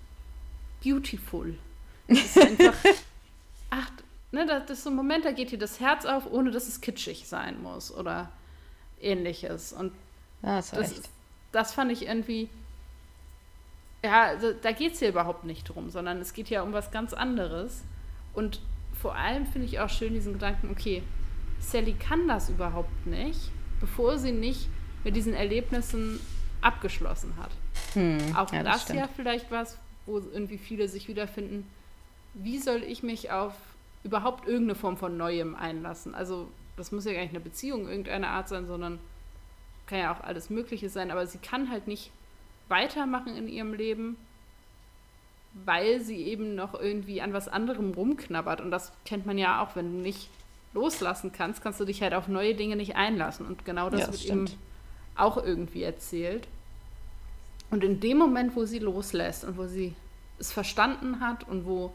beautiful. 0.84 1.56
Das 2.08 2.20
ist 2.20 2.38
einfach, 2.38 2.74
ach, 3.70 3.92
ne, 4.32 4.46
das 4.46 4.70
ist 4.70 4.84
so 4.84 4.90
ein 4.90 4.96
Moment, 4.96 5.26
da 5.26 5.32
geht 5.32 5.52
dir 5.52 5.60
das 5.60 5.80
Herz 5.80 6.06
auf, 6.06 6.32
ohne 6.32 6.52
dass 6.52 6.68
es 6.68 6.82
kitschig 6.82 7.28
sein 7.28 7.62
muss 7.62 7.94
oder 7.94 8.30
ähnliches. 9.02 9.74
Und 9.74 9.94
ja, 10.44 10.58
das, 10.58 10.72
das, 10.72 11.02
das 11.52 11.74
fand 11.74 11.92
ich 11.92 12.08
irgendwie, 12.08 12.50
ja, 14.04 14.36
da 14.62 14.72
geht 14.72 14.94
es 14.94 15.00
hier 15.00 15.10
überhaupt 15.10 15.44
nicht 15.44 15.64
drum, 15.64 15.90
sondern 15.90 16.20
es 16.20 16.34
geht 16.34 16.50
ja 16.50 16.62
um 16.62 16.74
was 16.74 16.92
ganz 16.92 17.14
anderes. 17.14 17.84
Und 18.34 18.62
vor 19.02 19.16
allem 19.16 19.46
finde 19.46 19.68
ich 19.68 19.80
auch 19.80 19.90
schön 19.90 20.14
diesen 20.14 20.34
Gedanken, 20.34 20.70
okay, 20.72 21.04
Sally 21.60 21.94
kann 21.94 22.28
das 22.28 22.50
überhaupt 22.50 23.06
nicht, 23.06 23.52
bevor 23.80 24.18
sie 24.18 24.32
nicht 24.32 24.70
mit 25.04 25.16
diesen 25.16 25.34
Erlebnissen 25.34 26.20
abgeschlossen 26.62 27.34
hat. 27.38 27.52
Hm, 27.94 28.36
auch 28.36 28.52
ja, 28.52 28.64
das, 28.64 28.86
das 28.86 28.96
ja 28.96 29.08
vielleicht 29.16 29.52
was, 29.52 29.78
wo 30.06 30.18
irgendwie 30.18 30.58
viele 30.58 30.88
sich 30.88 31.08
wiederfinden. 31.08 31.66
Wie 32.40 32.60
soll 32.60 32.84
ich 32.84 33.04
mich 33.04 33.32
auf 33.32 33.54
überhaupt 34.04 34.48
irgendeine 34.48 34.76
Form 34.76 34.98
von 34.98 35.18
Neuem 35.18 35.56
einlassen? 35.56 36.16
Also, 36.16 36.50
das 36.76 36.92
muss 36.92 37.06
ja 37.06 37.14
gar 37.14 37.22
nicht 37.22 37.32
eine 37.32 37.40
Beziehung 37.40 37.88
irgendeiner 37.88 38.30
Art 38.30 38.48
sein, 38.48 38.68
sondern 38.68 39.00
kann 39.88 40.00
ja 40.00 40.14
auch 40.14 40.22
alles 40.22 40.50
Mögliche 40.50 40.90
sein, 40.90 41.12
aber 41.12 41.26
sie 41.26 41.40
kann 41.40 41.72
halt 41.72 41.88
nicht 41.88 42.12
weitermachen 42.68 43.36
in 43.36 43.48
ihrem 43.48 43.74
Leben, 43.74 44.18
weil 45.66 46.02
sie 46.02 46.24
eben 46.24 46.56
noch 46.56 46.74
irgendwie 46.74 47.22
an 47.22 47.34
was 47.34 47.48
anderem 47.48 47.94
rumknabbert. 47.94 48.62
Und 48.62 48.72
das 48.72 48.92
kennt 49.06 49.26
man 49.26 49.38
ja 49.38 49.64
auch, 49.64 49.76
wenn 49.76 49.92
du 49.92 50.02
nicht 50.02 50.30
loslassen 50.74 51.32
kannst, 51.32 51.64
kannst 51.64 51.80
du 51.80 51.86
dich 51.86 52.02
halt 52.02 52.14
auf 52.14 52.28
neue 52.28 52.54
Dinge 52.54 52.76
nicht 52.76 52.96
einlassen. 52.96 53.46
Und 53.46 53.66
genau 53.66 53.90
das, 53.90 54.02
ja, 54.02 54.08
wird 54.08 54.20
stimmt. 54.20 54.52
eben 54.52 54.60
auch 55.16 55.38
irgendwie 55.38 55.84
erzählt. 55.84 56.48
Und 57.72 57.84
in 57.84 58.00
dem 58.00 58.18
Moment, 58.18 58.56
wo 58.56 58.66
sie 58.66 58.80
loslässt 58.80 59.44
und 59.44 59.58
wo 59.58 59.66
sie 59.66 59.96
es 60.40 60.52
verstanden 60.52 61.20
hat 61.20 61.48
und 61.48 61.66
wo 61.66 61.94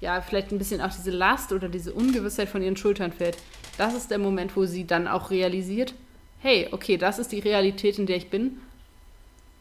ja 0.00 0.20
vielleicht 0.20 0.52
ein 0.52 0.58
bisschen 0.58 0.80
auch 0.80 0.92
diese 0.92 1.10
Last 1.10 1.52
oder 1.52 1.68
diese 1.68 1.92
Ungewissheit 1.92 2.48
von 2.48 2.62
ihren 2.62 2.76
Schultern 2.76 3.12
fällt, 3.12 3.38
das 3.78 3.94
ist 3.94 4.10
der 4.10 4.18
Moment, 4.18 4.56
wo 4.56 4.66
sie 4.66 4.86
dann 4.86 5.08
auch 5.08 5.30
realisiert, 5.30 5.94
hey, 6.40 6.68
okay, 6.72 6.96
das 6.96 7.18
ist 7.18 7.32
die 7.32 7.40
Realität, 7.40 7.98
in 7.98 8.06
der 8.06 8.16
ich 8.16 8.30
bin. 8.30 8.58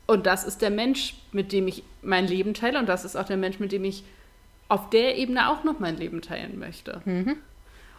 Und 0.07 0.25
das 0.25 0.43
ist 0.43 0.61
der 0.61 0.71
Mensch, 0.71 1.15
mit 1.31 1.51
dem 1.51 1.67
ich 1.67 1.83
mein 2.01 2.27
Leben 2.27 2.53
teile. 2.53 2.79
Und 2.79 2.87
das 2.87 3.05
ist 3.05 3.15
auch 3.15 3.25
der 3.25 3.37
Mensch, 3.37 3.59
mit 3.59 3.71
dem 3.71 3.83
ich 3.83 4.03
auf 4.67 4.89
der 4.89 5.17
Ebene 5.17 5.49
auch 5.49 5.63
noch 5.63 5.79
mein 5.79 5.97
Leben 5.97 6.21
teilen 6.21 6.57
möchte. 6.57 7.01
Mhm. 7.05 7.37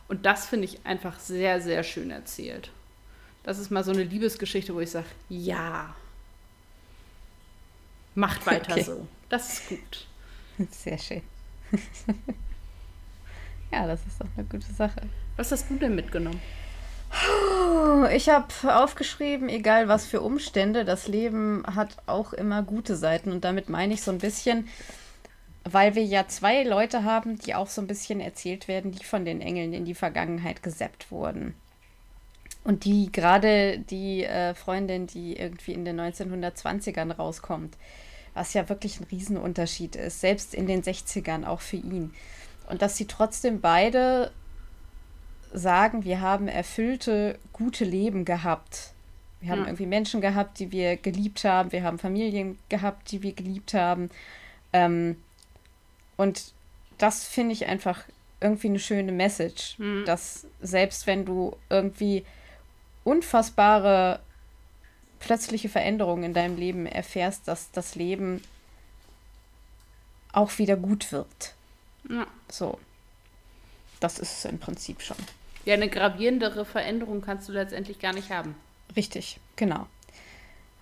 Und 0.08 0.26
das 0.26 0.46
finde 0.46 0.64
ich 0.64 0.84
einfach 0.84 1.18
sehr, 1.20 1.60
sehr 1.60 1.84
schön 1.84 2.10
erzählt. 2.10 2.70
Das 3.44 3.58
ist 3.58 3.70
mal 3.70 3.84
so 3.84 3.92
eine 3.92 4.02
Liebesgeschichte, 4.02 4.74
wo 4.74 4.80
ich 4.80 4.90
sage, 4.90 5.06
ja, 5.28 5.94
macht 8.14 8.44
weiter 8.46 8.72
okay. 8.72 8.82
so. 8.82 9.06
Das 9.28 9.52
ist 9.52 9.68
gut. 9.68 10.06
Sehr 10.70 10.98
schön. 10.98 11.22
ja, 13.72 13.86
das 13.86 14.00
ist 14.06 14.20
doch 14.20 14.26
eine 14.36 14.46
gute 14.46 14.72
Sache. 14.72 15.00
Was 15.36 15.52
hast 15.52 15.70
du 15.70 15.76
denn 15.76 15.94
mitgenommen? 15.94 16.40
Ich 18.12 18.28
habe 18.28 18.46
aufgeschrieben, 18.62 19.48
egal 19.48 19.88
was 19.88 20.06
für 20.06 20.20
Umstände, 20.20 20.84
das 20.84 21.08
Leben 21.08 21.64
hat 21.66 21.96
auch 22.06 22.32
immer 22.32 22.62
gute 22.62 22.96
Seiten. 22.96 23.32
Und 23.32 23.44
damit 23.44 23.68
meine 23.68 23.94
ich 23.94 24.02
so 24.02 24.12
ein 24.12 24.18
bisschen, 24.18 24.68
weil 25.64 25.94
wir 25.94 26.04
ja 26.04 26.28
zwei 26.28 26.62
Leute 26.62 27.04
haben, 27.04 27.38
die 27.38 27.54
auch 27.54 27.68
so 27.68 27.80
ein 27.80 27.88
bisschen 27.88 28.20
erzählt 28.20 28.68
werden, 28.68 28.92
die 28.92 29.04
von 29.04 29.24
den 29.24 29.40
Engeln 29.40 29.72
in 29.72 29.84
die 29.84 29.94
Vergangenheit 29.94 30.62
gesappt 30.62 31.10
wurden. 31.10 31.54
Und 32.62 32.84
die 32.84 33.10
gerade 33.10 33.78
die 33.78 34.24
äh, 34.24 34.54
Freundin, 34.54 35.06
die 35.06 35.36
irgendwie 35.36 35.72
in 35.72 35.84
den 35.84 36.00
1920ern 36.00 37.12
rauskommt, 37.12 37.76
was 38.34 38.54
ja 38.54 38.68
wirklich 38.68 39.00
ein 39.00 39.06
Riesenunterschied 39.10 39.96
ist, 39.96 40.20
selbst 40.20 40.54
in 40.54 40.66
den 40.66 40.82
60ern 40.82 41.46
auch 41.46 41.60
für 41.60 41.76
ihn. 41.76 42.14
Und 42.68 42.82
dass 42.82 42.96
sie 42.96 43.06
trotzdem 43.06 43.60
beide 43.60 44.30
sagen, 45.52 46.04
wir 46.04 46.20
haben 46.20 46.48
erfüllte, 46.48 47.38
gute 47.52 47.84
Leben 47.84 48.24
gehabt. 48.24 48.92
Wir 49.40 49.50
haben 49.50 49.62
ja. 49.62 49.66
irgendwie 49.66 49.86
Menschen 49.86 50.20
gehabt, 50.20 50.58
die 50.58 50.70
wir 50.70 50.96
geliebt 50.96 51.44
haben. 51.44 51.72
Wir 51.72 51.82
haben 51.82 51.98
Familien 51.98 52.58
gehabt, 52.68 53.10
die 53.10 53.22
wir 53.22 53.32
geliebt 53.32 53.74
haben. 53.74 54.10
Ähm, 54.72 55.16
und 56.16 56.52
das 56.98 57.26
finde 57.26 57.52
ich 57.52 57.66
einfach 57.66 58.04
irgendwie 58.40 58.68
eine 58.68 58.78
schöne 58.78 59.12
Message, 59.12 59.78
mhm. 59.78 60.04
dass 60.04 60.46
selbst 60.60 61.06
wenn 61.06 61.24
du 61.24 61.56
irgendwie 61.68 62.24
unfassbare 63.04 64.20
plötzliche 65.20 65.68
Veränderungen 65.68 66.24
in 66.24 66.34
deinem 66.34 66.56
Leben 66.56 66.86
erfährst, 66.86 67.46
dass 67.46 67.70
das 67.70 67.94
Leben 67.94 68.42
auch 70.32 70.58
wieder 70.58 70.76
gut 70.76 71.12
wird. 71.12 71.54
Ja. 72.08 72.26
So. 72.50 72.78
Das 74.00 74.18
ist 74.18 74.38
es 74.38 74.44
im 74.46 74.58
Prinzip 74.58 75.02
schon. 75.02 75.16
Ja, 75.64 75.74
eine 75.74 75.88
gravierendere 75.88 76.64
Veränderung 76.64 77.20
kannst 77.20 77.48
du 77.48 77.52
letztendlich 77.52 77.98
gar 77.98 78.14
nicht 78.14 78.30
haben. 78.30 78.54
Richtig, 78.96 79.38
genau. 79.56 79.86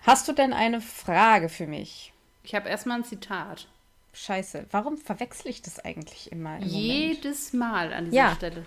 Hast 0.03 0.27
du 0.27 0.33
denn 0.33 0.53
eine 0.53 0.79
Frage 0.79 1.49
für 1.49 1.67
mich? 1.67 2.13
Ich 2.43 2.55
habe 2.55 2.69
erstmal 2.69 2.99
ein 2.99 3.03
Zitat. 3.03 3.67
Scheiße, 4.13 4.65
warum 4.71 4.97
verwechsel 4.97 5.51
ich 5.51 5.61
das 5.61 5.79
eigentlich 5.79 6.31
immer? 6.31 6.57
Jedes 6.59 7.53
Moment? 7.53 7.73
Mal 7.73 7.93
an 7.93 8.05
dieser 8.05 8.17
ja. 8.17 8.35
Stelle. 8.35 8.65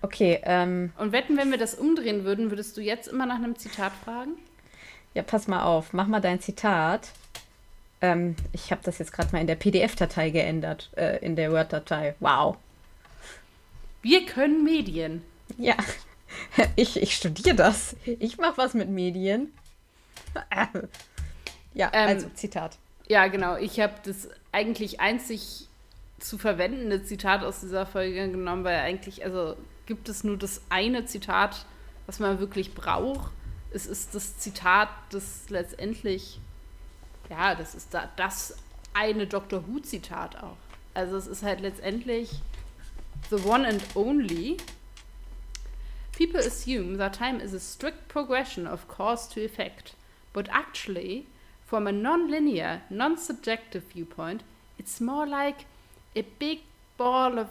Okay. 0.00 0.40
Ähm, 0.42 0.92
Und 0.98 1.12
wetten, 1.12 1.36
wenn 1.36 1.50
wir 1.50 1.58
das 1.58 1.74
umdrehen 1.74 2.24
würden, 2.24 2.50
würdest 2.50 2.76
du 2.76 2.80
jetzt 2.80 3.08
immer 3.08 3.26
nach 3.26 3.36
einem 3.36 3.56
Zitat 3.56 3.92
fragen? 4.04 4.32
Ja, 5.14 5.22
pass 5.22 5.46
mal 5.46 5.62
auf, 5.62 5.92
mach 5.92 6.06
mal 6.06 6.20
dein 6.20 6.40
Zitat. 6.40 7.10
Ähm, 8.00 8.34
ich 8.52 8.70
habe 8.72 8.82
das 8.84 8.98
jetzt 8.98 9.12
gerade 9.12 9.30
mal 9.32 9.40
in 9.40 9.46
der 9.46 9.54
PDF-Datei 9.54 10.30
geändert, 10.30 10.90
äh, 10.96 11.18
in 11.24 11.36
der 11.36 11.52
Word-Datei. 11.52 12.14
Wow. 12.20 12.56
Wir 14.02 14.26
können 14.26 14.64
Medien. 14.64 15.22
Ja, 15.58 15.76
ich, 16.76 17.00
ich 17.00 17.14
studiere 17.14 17.54
das. 17.54 17.94
Ich 18.04 18.38
mache 18.38 18.56
was 18.58 18.74
mit 18.74 18.88
Medien. 18.88 19.52
ja, 21.74 21.90
ähm, 21.92 22.08
also 22.08 22.28
Zitat. 22.30 22.78
Ja, 23.06 23.26
genau. 23.28 23.56
Ich 23.56 23.78
habe 23.80 23.94
das 24.04 24.28
eigentlich 24.50 25.00
einzig 25.00 25.68
zu 26.18 26.38
verwendende 26.38 27.02
Zitat 27.02 27.44
aus 27.44 27.60
dieser 27.60 27.84
Folge 27.84 28.30
genommen, 28.30 28.64
weil 28.64 28.78
eigentlich, 28.78 29.24
also 29.24 29.56
gibt 29.86 30.08
es 30.08 30.24
nur 30.24 30.36
das 30.36 30.62
eine 30.70 31.04
Zitat, 31.04 31.66
was 32.06 32.18
man 32.18 32.38
wirklich 32.38 32.74
braucht. 32.74 33.32
Es 33.74 33.86
ist 33.86 34.14
das 34.14 34.38
Zitat, 34.38 34.88
das 35.10 35.48
letztendlich, 35.48 36.40
ja, 37.30 37.54
das 37.54 37.74
ist 37.74 37.94
da, 37.94 38.10
das 38.16 38.56
eine 38.92 39.26
Dr. 39.26 39.66
Who-Zitat 39.66 40.42
auch. 40.42 40.56
Also 40.94 41.16
es 41.16 41.26
ist 41.26 41.42
halt 41.42 41.60
letztendlich 41.60 42.30
the 43.30 43.36
one 43.36 43.66
and 43.66 43.82
only. 43.94 44.58
People 46.12 46.40
assume 46.40 46.98
that 46.98 47.14
time 47.14 47.40
is 47.40 47.54
a 47.54 47.60
strict 47.60 48.08
progression 48.08 48.66
of 48.66 48.86
cause 48.88 49.26
to 49.30 49.40
effect, 49.40 49.94
but 50.32 50.48
actually, 50.50 51.26
from 51.64 51.86
a 51.86 51.92
non-linear, 51.92 52.82
non-subjective 52.90 53.84
viewpoint, 53.94 54.42
it's 54.78 55.00
more 55.00 55.26
like 55.26 55.64
a 56.14 56.22
big 56.38 56.60
ball 56.98 57.38
of 57.38 57.48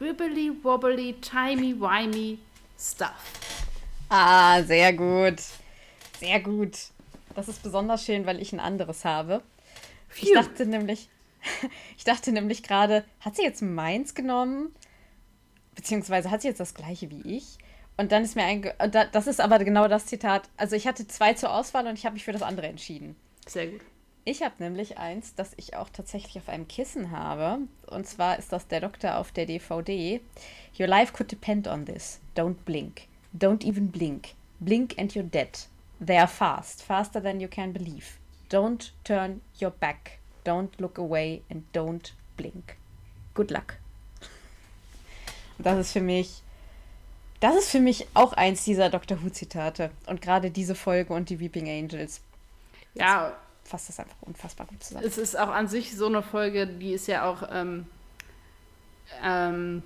wibbly 0.00 0.50
wobbly, 0.62 1.12
timey 1.12 1.74
wimey 1.74 2.38
stuff. 2.78 3.65
Ah, 4.08 4.62
sehr 4.62 4.92
gut. 4.92 5.42
Sehr 6.20 6.40
gut. 6.40 6.76
Das 7.34 7.48
ist 7.48 7.62
besonders 7.62 8.04
schön, 8.04 8.26
weil 8.26 8.40
ich 8.40 8.52
ein 8.52 8.60
anderes 8.60 9.04
habe. 9.04 9.42
Phew. 10.08 10.26
Ich 10.26 10.32
dachte 10.32 10.66
nämlich, 10.66 11.08
ich 11.96 12.04
dachte 12.04 12.32
nämlich 12.32 12.62
gerade, 12.62 13.04
hat 13.20 13.36
sie 13.36 13.42
jetzt 13.42 13.62
meins 13.62 14.14
genommen? 14.14 14.74
Beziehungsweise 15.74 16.30
hat 16.30 16.42
sie 16.42 16.48
jetzt 16.48 16.60
das 16.60 16.74
gleiche 16.74 17.10
wie 17.10 17.36
ich? 17.36 17.58
Und 17.98 18.12
dann 18.12 18.24
ist 18.24 18.36
mir 18.36 18.44
ein, 18.44 18.70
das 19.12 19.26
ist 19.26 19.40
aber 19.40 19.58
genau 19.58 19.88
das 19.88 20.06
Zitat. 20.06 20.48
Also 20.56 20.76
ich 20.76 20.86
hatte 20.86 21.06
zwei 21.06 21.34
zur 21.34 21.52
Auswahl 21.52 21.86
und 21.86 21.98
ich 21.98 22.04
habe 22.04 22.14
mich 22.14 22.24
für 22.24 22.32
das 22.32 22.42
andere 22.42 22.66
entschieden. 22.66 23.16
Sehr 23.46 23.68
gut. 23.68 23.80
Ich 24.24 24.42
habe 24.42 24.54
nämlich 24.58 24.98
eins, 24.98 25.34
das 25.34 25.52
ich 25.56 25.76
auch 25.76 25.88
tatsächlich 25.88 26.36
auf 26.38 26.48
einem 26.48 26.68
Kissen 26.68 27.10
habe. 27.10 27.58
Und 27.86 28.06
zwar 28.06 28.38
ist 28.38 28.52
das 28.52 28.66
der 28.66 28.80
Doktor 28.80 29.18
auf 29.18 29.30
der 29.32 29.46
DVD. 29.46 30.20
Your 30.78 30.88
life 30.88 31.12
could 31.12 31.30
depend 31.30 31.68
on 31.68 31.86
this. 31.86 32.20
Don't 32.36 32.56
blink. 32.64 33.02
Don't 33.32 33.64
even 33.64 33.88
blink. 33.88 34.34
Blink 34.60 34.94
and 34.98 35.14
you're 35.14 35.24
dead. 35.24 35.58
They 36.00 36.18
are 36.18 36.26
fast, 36.26 36.82
faster 36.82 37.20
than 37.20 37.40
you 37.40 37.48
can 37.48 37.72
believe. 37.72 38.18
Don't 38.48 38.90
turn 39.04 39.40
your 39.60 39.70
back. 39.70 40.18
Don't 40.44 40.70
look 40.78 40.98
away 40.98 41.42
and 41.50 41.64
don't 41.72 42.12
blink. 42.36 42.76
Good 43.34 43.50
luck. 43.50 43.74
Das 45.58 45.78
ist 45.78 45.92
für 45.92 46.02
mich 46.02 46.42
das 47.40 47.54
ist 47.56 47.70
für 47.70 47.80
mich 47.80 48.06
auch 48.14 48.32
eins 48.32 48.64
dieser 48.64 48.88
Doctor 48.88 49.22
Who-Zitate. 49.22 49.90
Und 50.06 50.22
gerade 50.22 50.50
diese 50.50 50.74
Folge 50.74 51.12
und 51.12 51.28
die 51.28 51.38
Weeping 51.38 51.68
Angels. 51.68 52.20
Ja. 52.94 53.36
Fasst 53.64 53.88
das 53.88 54.00
einfach 54.00 54.16
unfassbar 54.22 54.66
gut 54.66 54.82
zusammen. 54.82 55.04
Es 55.04 55.18
ist 55.18 55.38
auch 55.38 55.48
an 55.48 55.68
sich 55.68 55.96
so 55.96 56.06
eine 56.06 56.22
Folge, 56.22 56.66
die 56.66 56.92
ist 56.92 57.08
ja 57.08 57.28
auch 57.28 57.42
ähm, 57.50 57.86
ähm, 59.22 59.82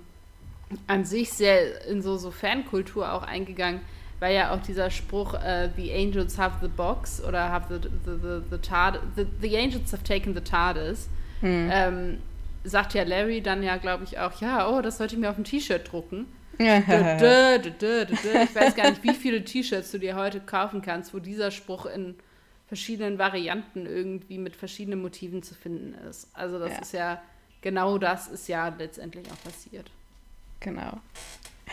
an 0.87 1.05
sich 1.05 1.31
sehr 1.31 1.85
in 1.87 2.01
so, 2.01 2.17
so 2.17 2.31
Fankultur 2.31 3.11
auch 3.13 3.23
eingegangen, 3.23 3.81
weil 4.19 4.35
ja 4.35 4.53
auch 4.53 4.61
dieser 4.61 4.91
Spruch, 4.91 5.33
uh, 5.33 5.69
the 5.75 5.91
angels 5.93 6.37
have 6.37 6.57
the 6.61 6.67
box 6.67 7.23
oder 7.23 7.49
have 7.49 7.67
the, 7.73 7.89
the, 8.05 8.11
the, 8.21 8.41
the, 8.49 8.57
TARD, 8.57 8.99
the, 9.15 9.25
the 9.41 9.57
angels 9.57 9.91
have 9.91 10.03
taken 10.03 10.33
the 10.33 10.41
TARDIS, 10.41 11.09
hm. 11.41 11.69
ähm, 11.71 12.17
sagt 12.63 12.93
ja 12.93 13.03
Larry 13.03 13.41
dann 13.41 13.63
ja, 13.63 13.77
glaube 13.77 14.03
ich, 14.03 14.19
auch, 14.19 14.39
ja, 14.41 14.69
oh, 14.69 14.81
das 14.81 14.97
sollte 14.97 15.15
ich 15.15 15.21
mir 15.21 15.29
auf 15.29 15.37
ein 15.37 15.43
T-Shirt 15.43 15.91
drucken. 15.91 16.27
ich 18.13 18.55
weiß 18.55 18.75
gar 18.75 18.89
nicht, 18.91 19.03
wie 19.03 19.15
viele 19.15 19.43
T-Shirts 19.43 19.91
du 19.91 19.97
dir 19.97 20.15
heute 20.15 20.39
kaufen 20.39 20.83
kannst, 20.83 21.13
wo 21.13 21.19
dieser 21.19 21.49
Spruch 21.49 21.87
in 21.87 22.15
verschiedenen 22.67 23.17
Varianten 23.17 23.85
irgendwie 23.85 24.37
mit 24.37 24.55
verschiedenen 24.55 25.01
Motiven 25.01 25.41
zu 25.41 25.55
finden 25.55 25.93
ist. 26.07 26.29
Also 26.33 26.59
das 26.59 26.71
ja. 26.71 26.79
ist 26.79 26.93
ja, 26.93 27.21
genau 27.61 27.97
das 27.97 28.27
ist 28.27 28.47
ja 28.47 28.69
letztendlich 28.69 29.25
auch 29.31 29.43
passiert. 29.43 29.91
Genau. 30.61 30.99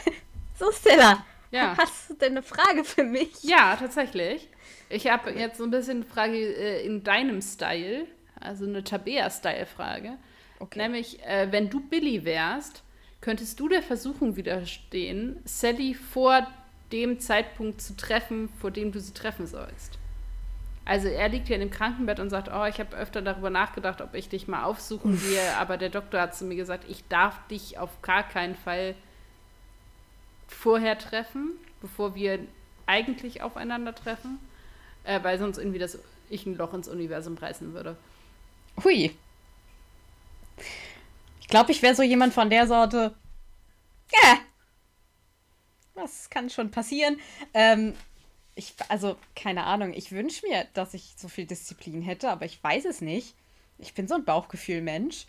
so, 0.59 0.73
Stella. 0.73 1.25
Ja. 1.51 1.77
Hast 1.79 2.11
du 2.11 2.15
denn 2.15 2.33
eine 2.33 2.43
Frage 2.43 2.85
für 2.85 3.05
mich? 3.05 3.43
Ja, 3.43 3.77
tatsächlich. 3.77 4.49
Ich 4.91 5.07
habe 5.07 5.31
jetzt 5.31 5.59
so 5.59 5.65
ein 5.65 5.71
bisschen 5.71 5.99
eine 5.99 6.05
Frage 6.05 6.37
äh, 6.37 6.85
in 6.85 7.05
deinem 7.05 7.41
Style, 7.41 8.07
also 8.41 8.65
eine 8.65 8.83
Tabea-Style-Frage. 8.83 10.19
Okay. 10.59 10.79
Nämlich, 10.79 11.23
äh, 11.25 11.49
wenn 11.51 11.71
du 11.71 11.81
Billy 11.81 12.25
wärst, 12.25 12.83
könntest 13.21 13.61
du 13.61 13.69
der 13.69 13.83
Versuchung 13.83 14.37
widerstehen, 14.37 15.41
Sally 15.45 15.95
vor 15.95 16.47
dem 16.91 17.21
Zeitpunkt 17.21 17.81
zu 17.81 17.97
treffen, 17.97 18.49
vor 18.61 18.71
dem 18.71 18.93
du 18.93 19.01
sie 19.01 19.13
treffen 19.13 19.47
sollst? 19.47 19.99
Also 20.89 21.07
er 21.09 21.29
liegt 21.29 21.49
hier 21.49 21.57
in 21.57 21.61
dem 21.61 21.71
Krankenbett 21.71 22.19
und 22.19 22.31
sagt, 22.31 22.49
oh, 22.51 22.65
ich 22.65 22.81
habe 22.81 22.97
öfter 22.97 23.21
darüber 23.21 23.51
nachgedacht, 23.51 24.01
ob 24.01 24.15
ich 24.15 24.31
dich 24.31 24.49
mal 24.49 24.65
aufsuchen 24.65 25.21
gehe, 25.21 25.55
aber 25.59 25.77
der 25.77 25.91
Doktor 25.91 26.19
hat 26.19 26.35
zu 26.35 26.47
mir 26.47 26.57
gesagt, 26.57 26.87
ich 26.89 27.07
darf 27.09 27.47
dich 27.49 27.79
auf 27.79 28.01
gar 28.01 28.27
keinen 28.27 28.57
Fall 28.57 28.95
vorher 30.47 30.97
treffen, 30.97 31.51
bevor 31.83 32.15
wir 32.15 32.39
eigentlich 32.87 33.43
aufeinander 33.43 33.95
äh, 35.05 35.23
weil 35.23 35.39
sonst 35.39 35.59
irgendwie 35.59 35.79
das 35.79 35.99
ich 36.31 36.47
ein 36.47 36.57
Loch 36.57 36.73
ins 36.73 36.89
Universum 36.89 37.37
reißen 37.37 37.75
würde. 37.75 37.95
Hui. 38.83 39.15
Ich 41.43 41.49
glaube, 41.49 41.71
ich 41.71 41.83
wäre 41.83 41.95
so 41.95 42.03
jemand 42.03 42.33
von 42.33 42.49
der 42.49 42.67
Sorte. 42.67 43.15
Ja. 44.11 44.39
Was 45.93 46.31
kann 46.31 46.49
schon 46.49 46.71
passieren? 46.71 47.21
Ähm, 47.53 47.93
ich, 48.59 48.75
also, 48.89 49.17
keine 49.37 49.65
Ahnung, 49.65 49.95
ich 49.95 50.11
wünsche 50.11 50.47
mir, 50.47 50.67
dass 50.75 50.93
ich 50.93 51.15
so 51.17 51.29
viel 51.29 51.47
Disziplin 51.47 52.03
hätte, 52.03 52.29
aber 52.29 52.45
ich 52.45 52.63
weiß 52.63 52.87
es 52.87 53.01
nicht. 53.01 53.35
Ich 53.79 53.95
bin 53.95 54.09
so 54.09 54.17
ein 54.17 54.25
Bauchgefühl-Mensch. 54.25 55.27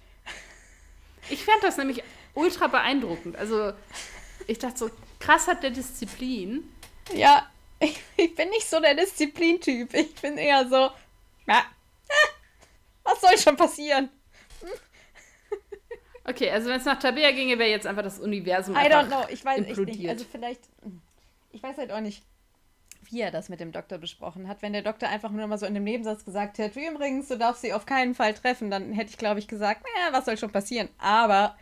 Ich 1.29 1.43
fand 1.45 1.61
das 1.61 1.77
nämlich 1.77 2.01
ultra 2.33 2.67
beeindruckend. 2.67 3.35
Also, 3.35 3.73
ich 4.47 4.57
dachte 4.57 4.79
so, 4.79 4.89
krass 5.19 5.47
hat 5.47 5.61
der 5.61 5.69
Disziplin. 5.69 6.63
Ja, 7.13 7.47
ich, 7.79 7.99
ich 8.17 8.33
bin 8.33 8.49
nicht 8.49 8.67
so 8.67 8.79
der 8.79 8.95
Disziplin-Typ. 8.95 9.93
Ich 9.93 10.15
bin 10.15 10.37
eher 10.37 10.67
so, 10.67 10.89
ja, 11.47 11.65
was 13.03 13.21
soll 13.21 13.37
schon 13.37 13.55
passieren? 13.55 14.09
Okay, 16.25 16.49
also 16.49 16.69
wenn 16.69 16.79
es 16.79 16.85
nach 16.85 16.99
Tabea 16.99 17.31
ginge, 17.31 17.59
wäre 17.59 17.69
jetzt 17.69 17.85
einfach 17.85 18.03
das 18.03 18.19
Universum 18.19 18.75
I 18.75 18.79
don't 18.79 19.07
know, 19.07 19.25
ich 19.29 19.45
weiß 19.45 19.65
echt 19.65 19.77
nicht. 19.77 20.09
Also 20.09 20.25
vielleicht, 20.31 20.61
ich 21.51 21.61
weiß 21.61 21.77
halt 21.77 21.91
auch 21.91 22.01
nicht, 22.01 22.23
wie 23.09 23.21
er 23.21 23.31
das 23.31 23.49
mit 23.49 23.59
dem 23.59 23.71
Doktor 23.71 23.97
besprochen 23.97 24.47
hat. 24.47 24.61
Wenn 24.61 24.73
der 24.73 24.81
Doktor 24.81 25.09
einfach 25.09 25.31
nur 25.31 25.47
mal 25.47 25.57
so 25.57 25.65
in 25.65 25.73
dem 25.73 25.83
Nebensatz 25.83 26.25
gesagt 26.25 26.57
hätte, 26.57 26.79
übrigens, 26.79 27.27
du 27.27 27.37
darfst 27.37 27.61
sie 27.61 27.73
auf 27.73 27.85
keinen 27.85 28.15
Fall 28.15 28.33
treffen, 28.33 28.69
dann 28.69 28.93
hätte 28.93 29.11
ich, 29.11 29.17
glaube 29.17 29.39
ich, 29.39 29.47
gesagt, 29.47 29.83
naja, 29.83 30.17
was 30.17 30.25
soll 30.25 30.37
schon 30.37 30.51
passieren? 30.51 30.89
Aber 30.97 31.55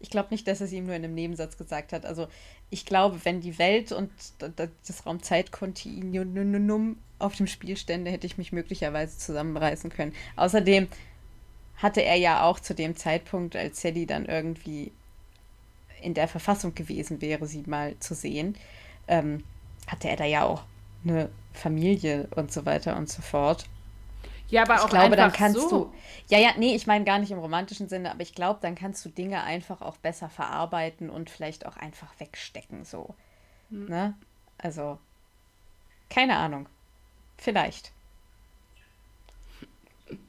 ich 0.00 0.10
glaube 0.10 0.28
nicht, 0.30 0.46
dass 0.46 0.60
er 0.60 0.66
es 0.66 0.72
ihm 0.72 0.86
nur 0.86 0.94
in 0.94 1.04
einem 1.04 1.14
Nebensatz 1.14 1.56
gesagt 1.56 1.92
hat. 1.92 2.04
Also 2.04 2.28
ich 2.70 2.86
glaube, 2.86 3.24
wenn 3.24 3.40
die 3.40 3.58
Welt 3.58 3.92
und 3.92 4.10
das 4.38 5.06
Raumzeitkontinuum 5.06 6.96
auf 7.18 7.36
dem 7.36 7.46
Spiel 7.46 7.76
stände, 7.76 8.10
hätte 8.10 8.26
ich 8.26 8.38
mich 8.38 8.52
möglicherweise 8.52 9.16
zusammenreißen 9.18 9.90
können. 9.90 10.12
Außerdem 10.36 10.88
hatte 11.76 12.02
er 12.02 12.16
ja 12.16 12.44
auch 12.44 12.60
zu 12.60 12.74
dem 12.74 12.96
Zeitpunkt, 12.96 13.56
als 13.56 13.80
Sally 13.80 14.06
dann 14.06 14.26
irgendwie 14.26 14.92
in 16.00 16.14
der 16.14 16.28
Verfassung 16.28 16.74
gewesen 16.74 17.20
wäre, 17.20 17.46
sie 17.46 17.62
mal 17.66 17.96
zu 18.00 18.14
sehen, 18.14 18.56
ähm, 19.06 19.44
hatte 19.86 20.08
er 20.08 20.16
da 20.16 20.24
ja 20.24 20.44
auch 20.44 20.64
eine 21.04 21.30
Familie 21.52 22.28
und 22.34 22.52
so 22.52 22.64
weiter 22.66 22.96
und 22.96 23.08
so 23.08 23.22
fort. 23.22 23.66
Ja, 24.48 24.64
aber 24.64 24.74
ich 24.74 24.80
auch 24.82 24.90
glaube, 24.90 25.16
dann 25.16 25.32
kannst 25.32 25.60
so. 25.60 25.86
du. 25.86 25.94
Ja, 26.28 26.38
ja, 26.38 26.50
nee, 26.58 26.74
ich 26.74 26.86
meine 26.86 27.06
gar 27.06 27.18
nicht 27.18 27.30
im 27.30 27.38
romantischen 27.38 27.88
Sinne, 27.88 28.10
aber 28.10 28.20
ich 28.20 28.34
glaube, 28.34 28.58
dann 28.60 28.74
kannst 28.74 29.02
du 29.04 29.08
Dinge 29.08 29.42
einfach 29.42 29.80
auch 29.80 29.96
besser 29.96 30.28
verarbeiten 30.28 31.08
und 31.08 31.30
vielleicht 31.30 31.64
auch 31.64 31.78
einfach 31.78 32.08
wegstecken, 32.20 32.84
so. 32.84 33.14
Hm. 33.70 33.86
Ne? 33.86 34.14
Also, 34.58 34.98
keine 36.10 36.36
Ahnung. 36.36 36.68
Vielleicht. 37.38 37.92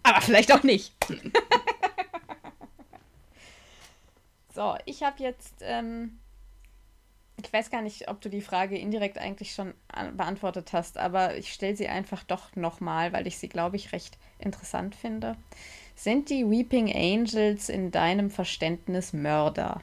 Aber 0.04 0.22
vielleicht 0.22 0.54
auch 0.54 0.64
nicht. 0.64 0.94
so, 4.56 4.78
ich 4.86 5.04
habe 5.04 5.22
jetzt 5.22 5.56
ähm, 5.60 6.18
ich 7.44 7.52
weiß 7.52 7.70
gar 7.70 7.82
nicht, 7.82 8.10
ob 8.10 8.22
du 8.22 8.30
die 8.30 8.42
Frage 8.42 8.78
indirekt 8.78 9.18
eigentlich 9.18 9.54
schon 9.54 9.74
beantwortet 10.14 10.74
hast, 10.74 10.98
aber 10.98 11.36
ich 11.38 11.54
stelle 11.54 11.76
sie 11.76 11.88
einfach 11.88 12.24
doch 12.24 12.56
nochmal, 12.56 13.14
weil 13.14 13.28
ich 13.28 13.38
sie, 13.38 13.50
glaube 13.50 13.76
ich, 13.76 13.92
recht 13.92 14.18
interessant 14.40 14.96
finde. 14.96 15.36
Sind 15.96 16.30
die 16.30 16.50
Weeping 16.50 16.94
Angels 16.94 17.70
in 17.70 17.92
deinem 17.92 18.30
Verständnis 18.30 19.14
Mörder? 19.14 19.82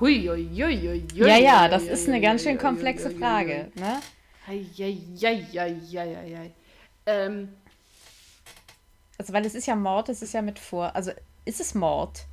Hui, 0.00 0.26
hui, 0.26 0.48
hui, 0.52 1.06
ja, 1.14 1.38
ja, 1.38 1.68
das 1.68 1.84
ist 1.84 2.06
eine 2.08 2.20
ganz 2.20 2.42
schön 2.42 2.58
komplexe 2.58 3.10
Frage. 3.10 3.70
Ne? 3.76 4.00
Ähm, 7.06 7.48
also, 9.16 9.32
weil 9.32 9.46
es 9.46 9.54
ist 9.54 9.66
ja 9.66 9.74
Mord, 9.74 10.10
es 10.10 10.20
ist 10.20 10.34
ja 10.34 10.42
mit 10.42 10.58
vor. 10.58 10.94
Also, 10.94 11.12
ist 11.46 11.60
es 11.60 11.74
Mord? 11.74 12.26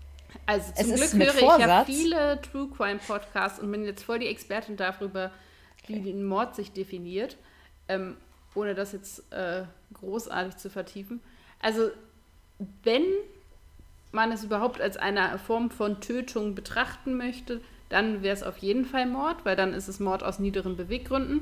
Also 0.46 0.72
zum 0.74 0.92
es 0.92 1.12
Glück 1.12 1.26
höre 1.26 1.34
Vorsatz. 1.34 1.90
ich 1.90 1.96
ja 1.96 2.02
viele 2.04 2.42
True 2.42 2.70
Crime 2.76 3.00
Podcasts 3.06 3.60
und 3.60 3.72
bin 3.72 3.86
jetzt 3.86 4.04
voll 4.04 4.20
die 4.20 4.28
Expertin 4.28 4.78
darüber, 4.78 5.32
okay. 5.84 6.04
wie 6.04 6.12
ein 6.12 6.26
Mord 6.26 6.56
sich 6.56 6.72
definiert, 6.72 7.38
ähm, 7.88 8.18
ohne 8.56 8.76
das 8.76 8.92
jetzt 8.92 9.32
äh, 9.32 9.64
großartig 9.94 10.58
zu 10.58 10.70
vertiefen. 10.70 11.22
Also 11.62 11.90
wenn 12.84 13.04
man 14.12 14.32
es 14.32 14.44
überhaupt 14.44 14.80
als 14.80 14.98
eine 14.98 15.38
Form 15.40 15.72
von 15.72 16.00
Tötung 16.02 16.56
betrachten 16.56 17.18
möchte, 17.18 17.62
dann 17.90 18.24
wäre 18.24 18.34
es 18.34 18.44
auf 18.44 18.58
jeden 18.58 18.86
Fall 18.86 19.06
Mord, 19.06 19.44
weil 19.44 19.56
dann 19.56 19.74
ist 19.74 19.88
es 19.88 20.00
Mord 20.00 20.24
aus 20.24 20.40
niederen 20.40 20.78
Beweggründen, 20.78 21.42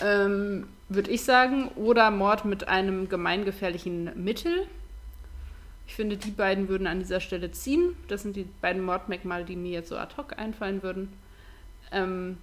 ähm, 0.00 0.68
würde 0.88 1.10
ich 1.10 1.24
sagen, 1.24 1.68
oder 1.76 2.10
Mord 2.10 2.44
mit 2.44 2.68
einem 2.68 3.08
gemeingefährlichen 3.08 4.10
Mittel 4.22 4.66
ich 5.86 5.94
finde, 5.94 6.16
die 6.16 6.30
beiden 6.30 6.68
würden 6.68 6.86
an 6.86 6.98
dieser 6.98 7.20
Stelle 7.20 7.50
ziehen. 7.52 7.96
Das 8.08 8.22
sind 8.22 8.36
die 8.36 8.48
beiden 8.60 8.82
Mordmerkmale, 8.84 9.44
die 9.44 9.56
mir 9.56 9.72
jetzt 9.72 9.88
so 9.88 9.96
ad 9.96 10.16
hoc 10.16 10.38
einfallen 10.38 10.82
würden. 10.82 11.12
Ähm 11.92 12.38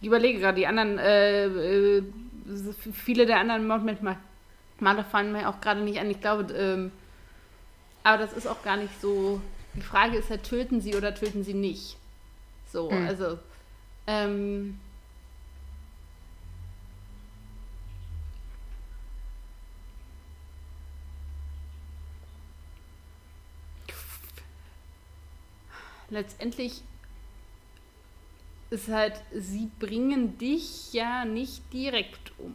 ich 0.00 0.06
überlege 0.08 0.40
gerade, 0.40 0.56
die 0.56 0.66
anderen, 0.66 0.98
äh, 0.98 1.46
äh, 1.46 2.02
viele 2.92 3.26
der 3.26 3.38
anderen 3.38 3.66
Mordmerkmale 3.66 4.18
fallen 5.10 5.32
mir 5.32 5.48
auch 5.48 5.60
gerade 5.60 5.80
nicht 5.82 6.00
an. 6.00 6.10
Ich 6.10 6.20
glaube, 6.20 6.52
ähm, 6.54 6.90
aber 8.02 8.18
das 8.18 8.32
ist 8.32 8.46
auch 8.46 8.62
gar 8.64 8.76
nicht 8.76 9.00
so 9.00 9.40
die 9.74 9.80
Frage 9.80 10.18
ist 10.18 10.30
halt, 10.30 10.44
töten 10.44 10.80
sie 10.80 10.94
oder 10.94 11.14
töten 11.14 11.44
sie 11.44 11.54
nicht? 11.54 11.96
So, 12.70 12.90
mhm. 12.90 13.06
also. 13.06 13.38
Ähm, 14.06 14.78
letztendlich 26.10 26.82
ist 28.70 28.88
halt, 28.88 29.14
sie 29.32 29.70
bringen 29.78 30.38
dich 30.38 30.92
ja 30.92 31.24
nicht 31.24 31.72
direkt 31.72 32.32
um. 32.38 32.54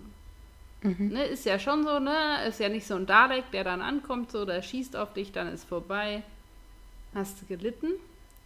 Mhm. 0.81 1.10
Ne, 1.10 1.23
ist 1.23 1.45
ja 1.45 1.57
schon 1.57 1.84
so, 1.84 1.99
ne? 1.99 2.45
Ist 2.48 2.60
ja 2.60 2.69
nicht 2.69 2.85
so 2.85 2.95
ein 2.95 3.06
Dalek, 3.06 3.49
der 3.52 3.64
dann 3.64 3.81
ankommt, 3.81 4.31
so, 4.31 4.45
der 4.45 4.61
schießt 4.61 4.95
auf 4.95 5.14
dich, 5.14 5.31
dann 5.31 5.48
ist 5.48 5.64
vorbei 5.64 6.23
hast 7.13 7.41
du 7.41 7.45
gelitten. 7.45 7.93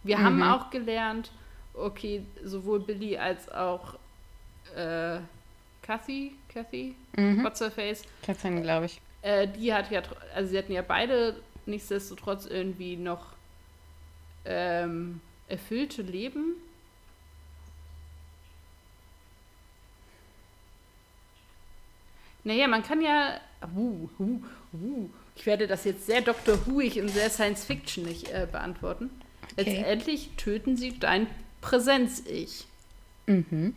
Wir 0.02 0.18
mhm. 0.18 0.22
haben 0.22 0.42
auch 0.42 0.70
gelernt, 0.70 1.30
okay, 1.74 2.24
sowohl 2.44 2.80
Billy 2.80 3.16
als 3.16 3.50
auch 3.50 3.94
äh, 4.74 5.18
Kathy, 5.82 6.32
Kathy, 6.48 6.94
mhm. 7.16 7.44
what's 7.44 7.60
her 7.60 7.70
face? 7.70 8.02
Catherine, 8.22 8.62
glaube 8.62 8.86
ich. 8.86 9.00
Äh, 9.22 9.48
die 9.48 9.72
hat 9.72 9.90
ja, 9.90 10.02
also 10.34 10.50
sie 10.50 10.58
hatten 10.58 10.72
ja 10.72 10.82
beide 10.82 11.40
nichtsdestotrotz 11.66 12.46
irgendwie 12.46 12.96
noch 12.96 13.26
ähm, 14.44 15.20
erfüllte 15.48 16.02
Leben. 16.02 16.54
Naja, 22.44 22.66
man 22.66 22.82
kann 22.82 23.00
ja. 23.00 23.40
Uh, 23.76 24.08
uh, 24.18 24.42
uh, 24.72 25.08
ich 25.36 25.46
werde 25.46 25.66
das 25.66 25.84
jetzt 25.84 26.06
sehr 26.06 26.20
Dr. 26.20 26.66
Whoig 26.66 26.96
und 27.00 27.08
sehr 27.08 27.30
Science-Fiction 27.30 28.06
äh, 28.06 28.46
beantworten. 28.50 29.10
Okay. 29.58 29.76
Letztendlich 29.76 30.30
töten 30.36 30.76
sie 30.76 30.98
dein 30.98 31.26
Präsenz-Ich. 31.60 32.66
Mhm. 33.26 33.74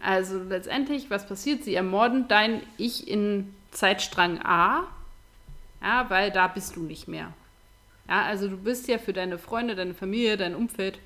Also 0.00 0.42
letztendlich, 0.42 1.10
was 1.10 1.26
passiert? 1.26 1.64
Sie 1.64 1.74
ermorden 1.74 2.26
dein 2.28 2.62
Ich 2.76 3.08
in 3.08 3.54
Zeitstrang 3.70 4.40
A, 4.42 4.88
ja, 5.80 6.10
weil 6.10 6.30
da 6.30 6.48
bist 6.48 6.76
du 6.76 6.82
nicht 6.82 7.08
mehr. 7.08 7.32
Ja, 8.08 8.22
also 8.22 8.48
du 8.48 8.56
bist 8.56 8.88
ja 8.88 8.98
für 8.98 9.12
deine 9.12 9.38
Freunde, 9.38 9.74
deine 9.74 9.94
Familie, 9.94 10.36
dein 10.36 10.54
Umfeld, 10.54 10.98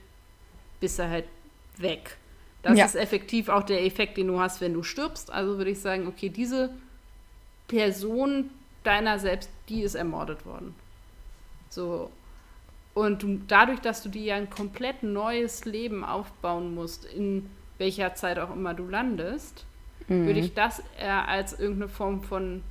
bist 0.80 0.98
du 0.98 1.08
halt 1.08 1.26
weg. 1.76 2.16
Das 2.62 2.78
ja. 2.78 2.86
ist 2.86 2.96
effektiv 2.96 3.48
auch 3.48 3.62
der 3.62 3.84
Effekt, 3.84 4.16
den 4.16 4.26
du 4.28 4.40
hast, 4.40 4.60
wenn 4.60 4.74
du 4.74 4.82
stirbst. 4.82 5.30
Also 5.30 5.58
würde 5.58 5.70
ich 5.70 5.80
sagen, 5.80 6.06
okay, 6.06 6.30
diese 6.30 6.70
Person 7.68 8.50
deiner 8.86 9.18
selbst, 9.18 9.50
die 9.68 9.82
ist 9.82 9.94
ermordet 9.94 10.46
worden. 10.46 10.74
So. 11.68 12.10
Und 12.94 13.22
du, 13.22 13.40
dadurch, 13.46 13.80
dass 13.80 14.02
du 14.02 14.08
dir 14.08 14.22
ja 14.22 14.36
ein 14.36 14.48
komplett 14.48 15.02
neues 15.02 15.64
Leben 15.64 16.04
aufbauen 16.04 16.74
musst, 16.74 17.04
in 17.04 17.50
welcher 17.78 18.14
Zeit 18.14 18.38
auch 18.38 18.50
immer 18.50 18.72
du 18.72 18.88
landest, 18.88 19.66
mhm. 20.08 20.26
würde 20.26 20.40
ich 20.40 20.54
das 20.54 20.82
eher 20.98 21.28
als 21.28 21.58
irgendeine 21.58 21.88
Form 21.88 22.22
von 22.22 22.62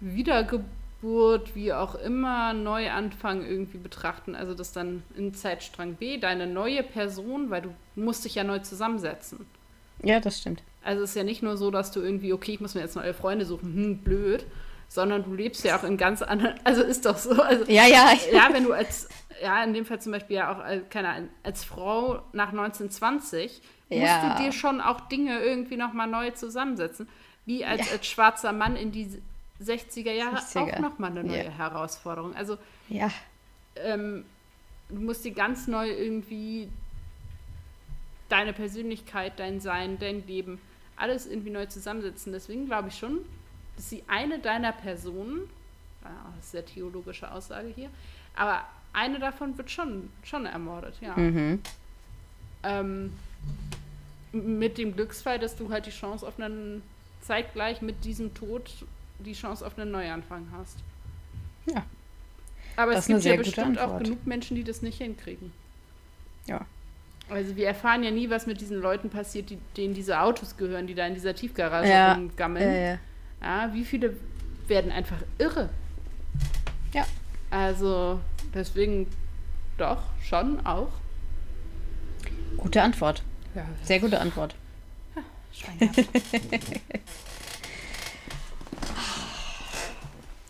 Wiedergeburt, 0.00 1.54
wie 1.54 1.72
auch 1.72 1.94
immer, 1.96 2.54
Neuanfang 2.54 3.44
irgendwie 3.44 3.78
betrachten. 3.78 4.34
Also 4.34 4.54
das 4.54 4.72
dann 4.72 5.02
in 5.16 5.34
Zeitstrang 5.34 5.94
B, 5.94 6.18
deine 6.18 6.46
neue 6.46 6.82
Person, 6.82 7.50
weil 7.50 7.62
du 7.62 7.74
musst 7.94 8.24
dich 8.24 8.36
ja 8.36 8.44
neu 8.44 8.60
zusammensetzen. 8.60 9.44
Ja, 10.02 10.18
das 10.18 10.38
stimmt. 10.38 10.62
Also 10.82 11.02
es 11.02 11.10
ist 11.10 11.16
ja 11.16 11.24
nicht 11.24 11.42
nur 11.42 11.56
so, 11.56 11.70
dass 11.70 11.92
du 11.92 12.00
irgendwie, 12.00 12.32
okay, 12.32 12.52
ich 12.52 12.60
muss 12.60 12.74
mir 12.74 12.80
jetzt 12.80 12.96
neue 12.96 13.14
Freunde 13.14 13.44
suchen, 13.44 13.74
hm, 13.74 13.98
blöd, 13.98 14.44
sondern 14.92 15.24
du 15.24 15.32
lebst 15.32 15.64
ja 15.64 15.78
auch 15.78 15.84
in 15.84 15.96
ganz 15.96 16.20
anderen, 16.20 16.54
also 16.64 16.82
ist 16.82 17.06
doch 17.06 17.16
so. 17.16 17.30
Also, 17.40 17.64
ja, 17.64 17.86
ja. 17.86 18.12
Ja, 18.30 18.48
wenn 18.52 18.64
du 18.64 18.72
als, 18.74 19.08
ja, 19.42 19.64
in 19.64 19.72
dem 19.72 19.86
Fall 19.86 20.02
zum 20.02 20.12
Beispiel 20.12 20.36
ja 20.36 20.52
auch, 20.52 20.66
äh, 20.66 20.82
keine 20.90 21.08
Ahnung, 21.08 21.28
als 21.42 21.64
Frau 21.64 22.22
nach 22.32 22.50
1920 22.50 23.62
ja. 23.88 24.00
musst 24.00 24.38
du 24.38 24.44
dir 24.44 24.52
schon 24.52 24.82
auch 24.82 25.00
Dinge 25.08 25.40
irgendwie 25.40 25.78
nochmal 25.78 26.08
neu 26.08 26.30
zusammensetzen, 26.32 27.08
wie 27.46 27.64
als, 27.64 27.86
ja. 27.86 27.92
als 27.92 28.06
schwarzer 28.06 28.52
Mann 28.52 28.76
in 28.76 28.92
die 28.92 29.08
60er 29.62 30.12
Jahre 30.12 30.36
60er. 30.36 30.60
auch 30.60 30.78
nochmal 30.80 31.12
eine 31.12 31.24
neue 31.24 31.44
ja. 31.44 31.50
Herausforderung. 31.50 32.36
Also, 32.36 32.58
ja. 32.90 33.08
Ähm, 33.76 34.26
du 34.90 35.00
musst 35.00 35.24
dir 35.24 35.32
ganz 35.32 35.68
neu 35.68 35.88
irgendwie 35.88 36.68
deine 38.28 38.52
Persönlichkeit, 38.52 39.38
dein 39.38 39.58
Sein, 39.60 39.98
dein 39.98 40.26
Leben, 40.26 40.60
alles 40.96 41.26
irgendwie 41.26 41.50
neu 41.50 41.64
zusammensetzen. 41.64 42.32
Deswegen 42.32 42.66
glaube 42.66 42.88
ich 42.88 42.98
schon, 42.98 43.20
sie 43.76 44.04
eine 44.06 44.38
deiner 44.38 44.72
Personen, 44.72 45.48
das 46.02 46.12
ist 46.12 46.18
eine 46.18 46.42
sehr 46.42 46.66
theologische 46.66 47.30
Aussage 47.30 47.68
hier, 47.68 47.90
aber 48.34 48.64
eine 48.92 49.18
davon 49.18 49.56
wird 49.56 49.70
schon, 49.70 50.10
schon 50.22 50.46
ermordet, 50.46 50.94
ja. 51.00 51.16
Mhm. 51.16 51.60
Ähm, 52.64 53.12
mit 54.32 54.78
dem 54.78 54.94
Glücksfall, 54.94 55.38
dass 55.38 55.56
du 55.56 55.70
halt 55.70 55.86
die 55.86 55.90
Chance 55.90 56.26
auf 56.26 56.38
einen, 56.38 56.82
zeitgleich 57.22 57.82
mit 57.82 58.04
diesem 58.04 58.34
Tod, 58.34 58.70
die 59.18 59.32
Chance 59.32 59.66
auf 59.66 59.78
einen 59.78 59.90
Neuanfang 59.90 60.46
hast. 60.52 60.76
Ja. 61.66 61.84
Aber 62.76 62.92
das 62.92 63.08
es 63.08 63.22
gibt 63.22 63.24
ja 63.24 63.36
bestimmt 63.36 63.78
auch 63.78 63.98
genug 63.98 64.26
Menschen, 64.26 64.56
die 64.56 64.64
das 64.64 64.82
nicht 64.82 64.98
hinkriegen. 64.98 65.52
Ja. 66.46 66.66
Also 67.28 67.54
wir 67.56 67.68
erfahren 67.68 68.02
ja 68.02 68.10
nie, 68.10 68.28
was 68.30 68.46
mit 68.46 68.60
diesen 68.60 68.80
Leuten 68.80 69.08
passiert, 69.08 69.50
die, 69.50 69.58
denen 69.76 69.94
diese 69.94 70.20
Autos 70.20 70.56
gehören, 70.56 70.86
die 70.86 70.94
da 70.94 71.06
in 71.06 71.14
dieser 71.14 71.34
Tiefgarage 71.34 71.88
ja. 71.88 72.14
rumgammeln. 72.14 72.68
Ja, 72.68 72.90
ja. 72.92 72.98
Ja, 73.42 73.74
wie 73.74 73.84
viele 73.84 74.16
werden 74.68 74.92
einfach 74.92 75.18
irre? 75.38 75.68
Ja. 76.92 77.04
Also, 77.50 78.20
deswegen 78.54 79.08
doch, 79.76 79.98
schon 80.22 80.64
auch. 80.64 80.92
Gute 82.56 82.82
Antwort. 82.82 83.22
Ja. 83.54 83.66
Sehr 83.82 84.00
gute 84.00 84.20
Antwort. 84.20 84.54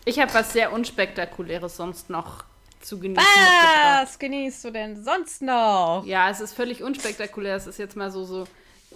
ich 0.05 0.19
habe 0.19 0.33
was 0.33 0.53
sehr 0.53 0.71
Unspektakuläres 0.71 1.75
sonst 1.75 2.09
noch 2.09 2.45
zu 2.81 2.99
genießen. 2.99 3.25
Was 3.25 4.19
genießt 4.19 4.65
du 4.65 4.71
denn 4.71 5.03
sonst 5.03 5.41
noch? 5.41 6.03
Ja, 6.05 6.29
es 6.29 6.39
ist 6.41 6.53
völlig 6.53 6.83
unspektakulär. 6.83 7.55
Es 7.55 7.65
ist 7.67 7.79
jetzt 7.79 7.95
mal 7.95 8.11
so, 8.11 8.23
so 8.23 8.45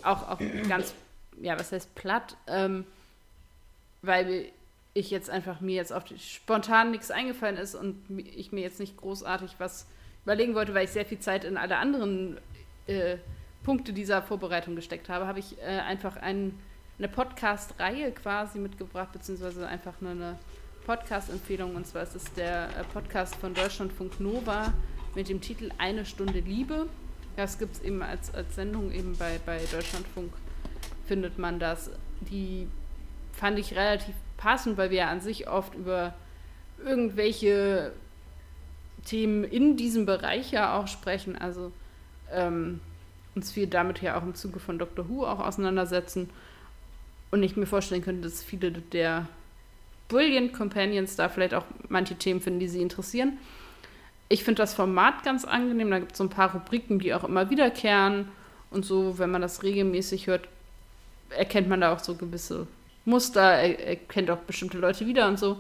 auch, 0.04 0.30
auch 0.30 0.40
ganz, 0.70 0.94
ja, 1.42 1.58
was 1.60 1.72
heißt 1.72 1.96
platt. 1.96 2.38
Ähm, 2.48 2.86
weil 4.08 4.52
ich 4.94 5.12
jetzt 5.12 5.30
einfach 5.30 5.62
mir 5.62 5.76
jetzt 5.76 5.94
auf 5.94 6.04
die, 6.04 6.18
spontan 6.18 6.92
nichts 6.92 7.12
eingefallen 7.12 7.58
ist 7.58 7.76
und 7.76 8.04
ich 8.18 8.52
mir 8.52 8.62
jetzt 8.62 8.80
nicht 8.80 8.98
großartig 8.98 9.56
was 9.60 9.88
überlegen 10.24 10.56
wollte, 10.56 10.74
weil 10.74 10.86
ich 10.86 10.92
sehr 10.92 11.06
viel 11.06 11.20
Zeit 11.20 11.44
in 11.44 11.56
alle 11.56 11.78
anderen 11.78 12.38
äh, 12.88 13.18
Punkte 13.64 13.94
dieser 13.94 14.22
Vorbereitung 14.22 14.76
gesteckt 14.76 15.10
habe, 15.10 15.28
habe 15.28 15.40
ich 15.40 15.58
äh, 15.60 15.66
einfach 15.66 16.18
ein, 16.18 16.58
eine 16.98 17.08
Podcast-Reihe 17.08 18.12
quasi 18.12 18.60
mitgebracht, 18.60 19.12
beziehungsweise 19.12 19.68
einfach 19.68 19.94
eine, 20.02 20.12
eine 20.12 20.38
Podcast-Empfehlung. 20.86 21.76
Und 21.76 21.86
zwar 21.86 22.04
ist 22.04 22.16
es 22.16 22.34
der 22.34 22.70
äh, 22.70 22.84
Podcast 22.92 23.36
von 23.36 23.54
Deutschlandfunk 23.54 24.20
Nova 24.20 24.74
mit 25.16 25.30
dem 25.30 25.42
Titel 25.42 25.70
Eine 25.78 26.06
Stunde 26.06 26.40
Liebe. 26.40 26.88
Das 27.36 27.60
gibt 27.60 27.76
es 27.76 27.82
eben 27.84 28.02
als, 28.02 28.34
als 28.34 28.56
Sendung 28.56 28.92
eben 28.92 29.16
bei, 29.18 29.40
bei 29.46 29.60
Deutschlandfunk, 29.72 30.34
findet 31.06 31.38
man 31.38 31.60
das. 31.60 31.92
Die 32.22 32.68
fand 33.38 33.60
ich 33.60 33.76
relativ 33.76 34.16
passend, 34.36 34.78
weil 34.78 34.90
wir 34.90 34.98
ja 34.98 35.10
an 35.10 35.22
sich 35.22 35.48
oft 35.48 35.76
über 35.76 36.14
irgendwelche 36.84 37.94
Themen 39.06 39.44
in 39.44 39.78
diesem 39.78 40.06
Bereich 40.06 40.52
ja 40.52 40.78
auch 40.78 40.88
sprechen. 40.88 41.38
Also 41.38 41.72
ähm, 42.32 42.82
uns 43.36 43.52
viel 43.52 43.68
damit 43.68 44.02
ja 44.02 44.18
auch 44.18 44.24
im 44.24 44.36
Zuge 44.36 44.60
von 44.60 44.80
Dr. 44.80 45.08
Who 45.08 45.26
auch 45.26 45.40
auseinandersetzen. 45.40 46.30
Und 47.30 47.44
ich 47.44 47.56
mir 47.56 47.66
vorstellen 47.66 48.04
könnte, 48.04 48.24
dass 48.24 48.44
viele 48.44 48.72
der 48.72 49.28
Brilliant 50.08 50.54
Companions 50.54 51.16
da 51.16 51.30
vielleicht 51.30 51.54
auch 51.54 51.66
manche 51.90 52.16
Themen 52.16 52.42
finden, 52.42 52.60
die 52.60 52.70
sie 52.70 52.82
interessieren. 52.82 53.38
Ich 54.30 54.44
finde 54.44 54.62
das 54.62 54.74
Format 54.74 55.24
ganz 55.24 55.46
angenehm. 55.46 55.92
Da 55.92 56.00
gibt 56.00 56.14
es 56.14 56.18
so 56.18 56.24
ein 56.24 56.30
paar 56.30 56.54
Rubriken, 56.54 57.00
die 57.00 57.14
auch 57.14 57.24
immer 57.24 57.50
wiederkehren. 57.50 58.30
Und 58.72 58.86
so, 58.86 59.20
wenn 59.20 59.32
man 59.32 59.42
das 59.42 59.64
regelmäßig 59.64 60.28
hört, 60.28 60.48
erkennt 61.30 61.68
man 61.68 61.82
da 61.82 61.94
auch 61.94 62.00
so 62.00 62.16
gewisse 62.16 62.68
Muster, 63.08 63.42
er, 63.42 63.80
er 63.80 63.96
kennt 63.96 64.30
auch 64.30 64.40
bestimmte 64.40 64.78
Leute 64.78 65.08
wieder 65.08 65.28
und 65.28 65.40
so. 65.40 65.58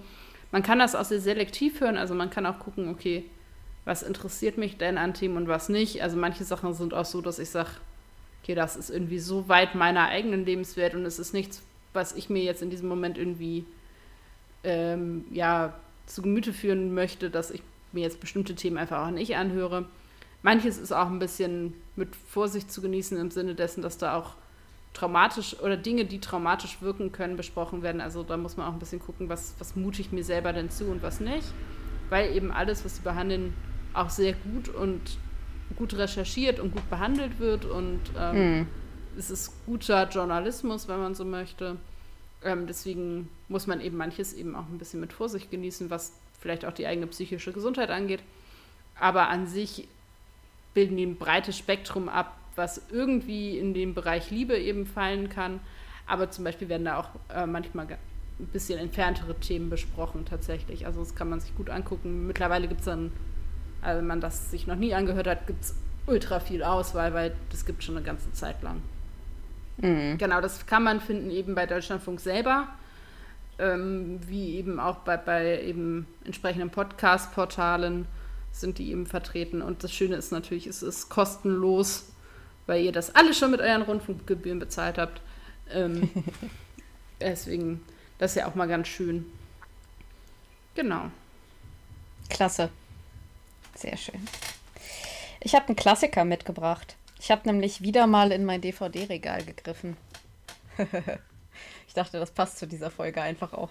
Man 0.52 0.64
kann 0.64 0.80
das 0.80 0.96
auch 0.96 1.06
sehr 1.06 1.22
selektiv 1.22 1.80
hören, 1.82 1.98
also 1.98 2.14
man 2.14 2.30
kann 2.30 2.46
auch 2.46 2.60
gucken, 2.60 2.90
okay, 2.90 3.24
was 3.86 4.04
interessiert 4.04 4.58
mich 4.58 4.78
denn 4.78 4.98
an 4.98 5.14
Themen 5.14 5.38
und 5.38 5.48
was 5.48 5.70
nicht. 5.70 6.04
Also 6.04 6.18
manche 6.18 6.44
Sachen 6.44 6.74
sind 6.74 6.94
auch 6.94 7.06
so, 7.06 7.22
dass 7.22 7.40
ich 7.40 7.50
sage, 7.50 7.70
okay, 8.44 8.54
das 8.54 8.76
ist 8.76 8.90
irgendwie 8.90 9.20
so 9.20 9.48
weit 9.48 9.76
meiner 9.76 10.08
eigenen 10.08 10.46
Lebenswelt 10.46 10.94
und 10.94 11.06
es 11.06 11.20
ist 11.20 11.34
nichts, 11.34 11.62
was 11.94 12.14
ich 12.14 12.30
mir 12.30 12.44
jetzt 12.44 12.62
in 12.62 12.70
diesem 12.70 12.90
Moment 12.90 13.18
irgendwie 13.18 13.66
ähm, 14.66 15.26
ja, 15.32 15.74
zu 16.06 16.22
Gemüte 16.22 16.52
führen 16.52 16.94
möchte, 16.94 17.30
dass 17.30 17.50
ich 17.50 17.62
mir 17.94 18.02
jetzt 18.02 18.20
bestimmte 18.20 18.56
Themen 18.56 18.78
einfach 18.78 19.08
auch 19.08 19.12
nicht 19.12 19.38
anhöre. 19.38 19.86
Manches 20.44 20.78
ist 20.78 20.92
auch 20.92 21.08
ein 21.08 21.20
bisschen 21.20 21.74
mit 21.96 22.14
Vorsicht 22.16 22.72
zu 22.72 22.82
genießen 22.82 23.18
im 23.18 23.32
Sinne 23.32 23.56
dessen, 23.56 23.82
dass 23.82 23.98
da 23.98 24.18
auch 24.18 24.36
traumatisch 24.94 25.60
oder 25.60 25.78
Dinge, 25.78 26.06
die 26.06 26.20
traumatisch 26.20 26.82
wirken 26.82 27.12
können, 27.12 27.38
besprochen 27.38 27.84
werden. 27.84 28.02
Also 28.02 28.24
da 28.24 28.38
muss 28.38 28.58
man 28.58 28.68
auch 28.68 28.74
ein 28.74 28.80
bisschen 28.80 29.00
gucken, 29.00 29.30
was, 29.30 29.54
was 29.60 29.76
mute 29.76 30.02
ich 30.02 30.12
mir 30.12 30.24
selber 30.24 30.54
denn 30.54 30.70
zu 30.70 30.86
und 30.86 31.04
was 31.04 31.20
nicht. 31.20 31.46
Weil 32.10 32.36
eben 32.36 32.52
alles, 32.52 32.84
was 32.84 32.98
sie 32.98 33.02
behandeln, 33.02 33.54
auch 33.94 34.10
sehr 34.10 34.34
gut 34.34 34.70
und 34.70 35.02
gut 35.76 35.94
recherchiert 35.96 36.60
und 36.60 36.72
gut 36.72 36.90
behandelt 36.90 37.40
wird 37.40 37.66
und 37.66 38.00
ähm, 38.18 38.60
mhm. 38.60 38.68
es 39.18 39.30
ist 39.30 39.54
guter 39.66 40.08
Journalismus, 40.08 40.88
wenn 40.88 41.00
man 41.00 41.14
so 41.14 41.26
möchte. 41.26 41.76
Ähm, 42.44 42.68
deswegen 42.68 43.30
muss 43.50 43.68
man 43.68 43.82
eben 43.82 43.98
manches 43.98 44.34
eben 44.34 44.56
auch 44.56 44.68
ein 44.68 44.78
bisschen 44.78 45.00
mit 45.00 45.14
Vorsicht 45.14 45.52
genießen, 45.52 45.90
was 45.90 46.14
vielleicht 46.40 46.66
auch 46.66 46.74
die 46.74 46.88
eigene 46.88 47.08
psychische 47.08 47.52
Gesundheit 47.52 47.90
angeht. 47.90 48.22
Aber 49.00 49.30
an 49.30 49.48
sich 49.48 49.88
bilden 50.74 50.98
die 50.98 51.06
ein 51.06 51.18
breites 51.18 51.58
Spektrum 51.58 52.10
ab, 52.10 52.38
was 52.58 52.82
irgendwie 52.92 53.58
in 53.58 53.74
den 53.74 53.94
Bereich 53.94 54.32
Liebe 54.32 54.58
eben 54.58 54.86
fallen 54.86 55.30
kann. 55.30 55.60
Aber 56.08 56.32
zum 56.32 56.44
Beispiel 56.44 56.70
werden 56.70 56.86
da 56.86 56.98
auch 56.98 57.10
äh, 57.34 57.46
manchmal 57.46 57.88
ein 57.88 58.48
bisschen 58.48 58.80
entferntere 58.80 59.36
Themen 59.36 59.70
besprochen 59.70 60.26
tatsächlich. 60.26 60.86
Also 60.86 61.00
das 61.00 61.16
kann 61.16 61.30
man 61.30 61.40
sich 61.40 61.56
gut 61.56 61.70
angucken. 61.70 62.28
Mittlerweile 62.28 62.68
gibt 62.68 62.82
es 62.82 62.86
dann, 62.86 63.12
also 63.82 64.00
wenn 64.00 64.08
man 64.08 64.22
das 64.22 64.52
sich 64.52 64.68
noch 64.68 64.76
nie 64.76 64.94
angehört 64.94 65.28
hat, 65.28 65.48
gibt 65.48 65.64
es 65.64 65.76
ultra 66.06 66.40
viel 66.40 66.64
Auswahl, 66.64 67.14
weil 67.14 67.36
das 67.52 67.66
gibt 67.66 67.84
schon 67.84 67.98
eine 67.98 68.06
ganze 68.06 68.32
Zeit 68.34 68.62
lang. 68.64 68.82
Mhm. 69.78 70.18
Genau, 70.18 70.42
das 70.42 70.66
kann 70.66 70.84
man 70.84 71.02
finden 71.02 71.30
eben 71.30 71.54
bei 71.54 71.66
Deutschlandfunk 71.66 72.20
selber, 72.20 72.68
ähm, 73.60 74.20
wie 74.28 74.56
eben 74.56 74.80
auch 74.80 74.98
bei, 74.98 75.18
bei 75.18 75.62
eben 75.62 76.08
entsprechenden 76.26 76.70
Podcast-Portalen 76.70 78.08
sind 78.52 78.78
die 78.78 78.92
eben 78.92 79.06
vertreten. 79.06 79.62
Und 79.62 79.84
das 79.84 79.92
Schöne 79.94 80.16
ist 80.16 80.32
natürlich, 80.32 80.68
es 80.68 80.82
ist 80.82 81.10
kostenlos 81.10 82.12
weil 82.68 82.84
ihr 82.84 82.92
das 82.92 83.16
alle 83.16 83.34
schon 83.34 83.52
mit 83.52 83.62
euren 83.62 83.82
Rundfunkgebühren 83.82 84.60
bezahlt 84.60 84.98
habt. 84.98 85.22
Ähm, 85.72 86.10
deswegen 87.22 87.84
Das 88.20 88.32
ist 88.32 88.36
ja 88.36 88.48
auch 88.48 88.56
mal 88.56 88.68
ganz 88.68 88.88
schön. 88.88 89.26
Genau. 90.76 91.10
Klasse. 92.30 92.70
Sehr 93.76 93.98
schön. 93.98 94.28
Ich 95.40 95.56
habe 95.56 95.68
einen 95.68 95.76
Klassiker 95.76 96.26
mitgebracht. 96.26 96.96
Ich 97.20 97.32
habe 97.32 97.48
nämlich 97.48 97.82
wieder 97.82 98.06
mal 98.06 98.32
in 98.32 98.46
mein 98.46 98.62
DVD-Regal 98.62 99.44
gegriffen. 99.44 99.98
ich 101.88 101.94
dachte, 101.94 102.20
das 102.20 102.32
passt 102.32 102.60
zu 102.60 102.68
dieser 102.68 102.92
Folge 102.92 103.22
einfach 103.22 103.54
auch. 103.54 103.70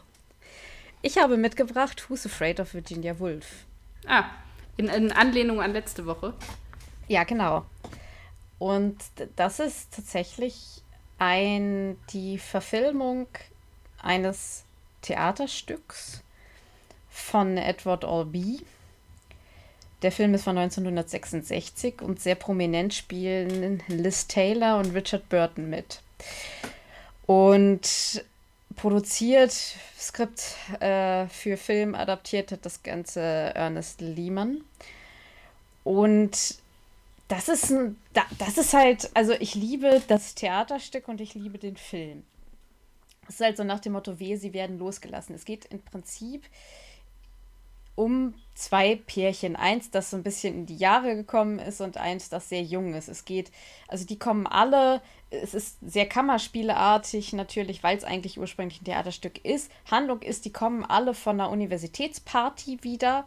Ich 1.02 1.18
habe 1.18 1.36
mitgebracht 1.36 2.08
Who's 2.08 2.26
Afraid 2.26 2.58
of 2.58 2.74
Virginia 2.74 3.18
Woolf. 3.20 3.66
Ah, 4.06 4.24
in, 4.76 4.88
in 4.88 5.12
Anlehnung 5.12 5.60
an 5.60 5.72
letzte 5.72 6.06
Woche. 6.06 6.34
Ja, 7.08 7.24
genau. 7.24 7.66
Und 8.58 8.96
das 9.36 9.60
ist 9.60 9.94
tatsächlich 9.94 10.82
ein, 11.18 11.98
die 12.10 12.38
Verfilmung 12.38 13.26
eines 14.02 14.64
Theaterstücks 15.02 16.22
von 17.10 17.56
Edward 17.56 18.04
Albee. 18.04 18.58
Der 20.02 20.12
Film 20.12 20.34
ist 20.34 20.44
von 20.44 20.58
1966 20.58 22.02
und 22.02 22.20
sehr 22.20 22.34
prominent 22.34 22.92
spielen 22.92 23.82
Liz 23.88 24.26
Taylor 24.26 24.78
und 24.78 24.94
Richard 24.94 25.28
Burton 25.28 25.70
mit. 25.70 26.02
Und 27.26 28.24
produziert, 28.76 29.52
Skript 29.98 30.54
äh, 30.80 31.26
für 31.28 31.56
Film 31.56 31.94
adaptiert 31.94 32.52
hat 32.52 32.64
das 32.64 32.82
Ganze 32.82 33.20
Ernest 33.20 34.00
Lehman. 34.00 34.62
Und 35.82 36.58
das 37.28 37.48
ist 37.48 37.70
ein, 37.70 37.96
das 38.38 38.58
ist 38.58 38.72
halt, 38.72 39.10
also 39.14 39.32
ich 39.32 39.54
liebe 39.54 40.02
das 40.06 40.34
Theaterstück 40.34 41.08
und 41.08 41.20
ich 41.20 41.34
liebe 41.34 41.58
den 41.58 41.76
Film. 41.76 42.24
Es 43.28 43.36
ist 43.36 43.40
halt 43.40 43.56
so 43.56 43.64
nach 43.64 43.80
dem 43.80 43.92
Motto, 43.92 44.20
wehe, 44.20 44.36
sie 44.38 44.52
werden 44.52 44.78
losgelassen. 44.78 45.34
Es 45.34 45.44
geht 45.44 45.64
im 45.66 45.82
Prinzip 45.82 46.44
um 47.96 48.34
zwei 48.54 48.94
Pärchen. 48.94 49.56
Eins, 49.56 49.90
das 49.90 50.10
so 50.10 50.16
ein 50.16 50.22
bisschen 50.22 50.54
in 50.54 50.66
die 50.66 50.76
Jahre 50.76 51.16
gekommen 51.16 51.58
ist 51.58 51.80
und 51.80 51.96
eins, 51.96 52.28
das 52.28 52.48
sehr 52.48 52.62
jung 52.62 52.94
ist. 52.94 53.08
Es 53.08 53.24
geht, 53.24 53.50
also 53.88 54.06
die 54.06 54.18
kommen 54.18 54.46
alle, 54.46 55.00
es 55.30 55.54
ist 55.54 55.78
sehr 55.82 56.06
Kammerspieleartig 56.06 57.32
natürlich, 57.32 57.82
weil 57.82 57.96
es 57.96 58.04
eigentlich 58.04 58.38
ursprünglich 58.38 58.80
ein 58.80 58.84
Theaterstück 58.84 59.44
ist. 59.44 59.70
Handlung 59.90 60.22
ist, 60.22 60.44
die 60.44 60.52
kommen 60.52 60.84
alle 60.84 61.14
von 61.14 61.40
einer 61.40 61.50
Universitätsparty 61.50 62.78
wieder. 62.82 63.26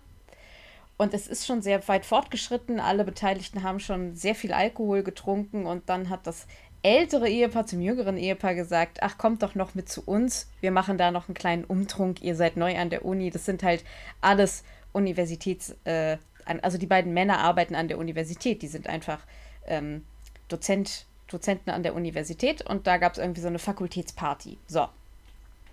Und 1.00 1.14
es 1.14 1.28
ist 1.28 1.48
schon 1.48 1.62
sehr 1.62 1.88
weit 1.88 2.06
fortgeschritten. 2.06 2.82
Alle 2.82 3.06
Beteiligten 3.06 3.64
haben 3.64 3.80
schon 3.80 4.16
sehr 4.16 4.36
viel 4.36 4.52
Alkohol 4.52 5.02
getrunken 5.02 5.66
und 5.66 5.88
dann 5.88 6.10
hat 6.10 6.28
das 6.28 6.46
ältere 6.84 7.30
Ehepaar 7.30 7.66
zum 7.66 7.80
jüngeren 7.80 8.18
Ehepaar 8.18 8.54
gesagt, 8.54 8.98
ach, 9.02 9.18
kommt 9.18 9.42
doch 9.42 9.56
noch 9.56 9.76
mit 9.76 9.88
zu 9.88 10.04
uns. 10.04 10.50
Wir 10.60 10.72
machen 10.72 10.98
da 10.98 11.10
noch 11.12 11.30
einen 11.30 11.36
kleinen 11.36 11.64
Umtrunk. 11.64 12.22
Ihr 12.22 12.36
seid 12.36 12.58
neu 12.58 12.78
an 12.78 12.90
der 12.90 13.06
Uni. 13.06 13.32
Das 13.32 13.46
sind 13.46 13.64
halt 13.64 13.86
alles 14.20 14.66
Universitäts... 14.92 15.74
Äh, 15.86 16.18
also 16.62 16.78
die 16.78 16.86
beiden 16.88 17.14
Männer 17.14 17.38
arbeiten 17.38 17.76
an 17.76 17.88
der 17.88 17.98
Universität. 17.98 18.62
Die 18.62 18.68
sind 18.68 18.88
einfach 18.88 19.20
ähm, 19.68 20.04
Dozent, 20.50 21.06
Dozenten 21.30 21.70
an 21.70 21.84
der 21.84 21.96
Universität. 21.96 22.62
Und 22.62 22.88
da 22.88 22.98
gab 22.98 23.14
es 23.14 23.20
irgendwie 23.20 23.42
so 23.42 23.48
eine 23.48 23.60
Fakultätsparty. 23.60 24.58
So. 24.68 24.90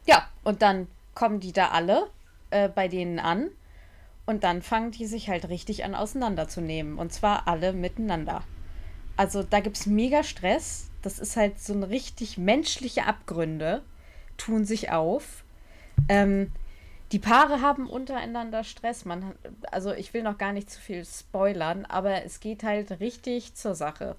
Ja, 0.06 0.28
und 0.44 0.62
dann 0.62 0.86
kommen 1.14 1.40
die 1.40 1.52
da 1.52 1.70
alle 1.70 2.10
äh, 2.50 2.68
bei 2.68 2.86
denen 2.86 3.18
an. 3.18 3.50
Und 4.26 4.44
dann 4.44 4.60
fangen 4.60 4.90
die 4.90 5.06
sich 5.06 5.28
halt 5.28 5.48
richtig 5.48 5.84
an 5.84 5.94
auseinanderzunehmen. 5.94 6.98
Und 6.98 7.12
zwar 7.12 7.46
alle 7.48 7.72
miteinander. 7.72 8.42
Also 9.16 9.42
da 9.42 9.60
gibt 9.60 9.76
es 9.76 9.86
mega 9.86 10.24
Stress. 10.24 10.90
Das 11.02 11.18
ist 11.18 11.36
halt 11.36 11.60
so 11.60 11.72
ein 11.72 11.84
richtig 11.84 12.36
menschliche 12.36 13.06
Abgründe 13.06 13.82
tun 14.36 14.64
sich 14.64 14.90
auf. 14.90 15.44
Ähm, 16.08 16.52
die 17.12 17.18
Paare 17.18 17.60
haben 17.60 17.88
untereinander 17.88 18.64
Stress. 18.64 19.04
Man, 19.04 19.34
also 19.70 19.92
ich 19.92 20.12
will 20.12 20.22
noch 20.22 20.38
gar 20.38 20.52
nicht 20.52 20.70
zu 20.70 20.80
viel 20.80 21.04
spoilern, 21.04 21.84
aber 21.84 22.24
es 22.24 22.40
geht 22.40 22.64
halt 22.64 23.00
richtig 23.00 23.54
zur 23.54 23.74
Sache. 23.74 24.16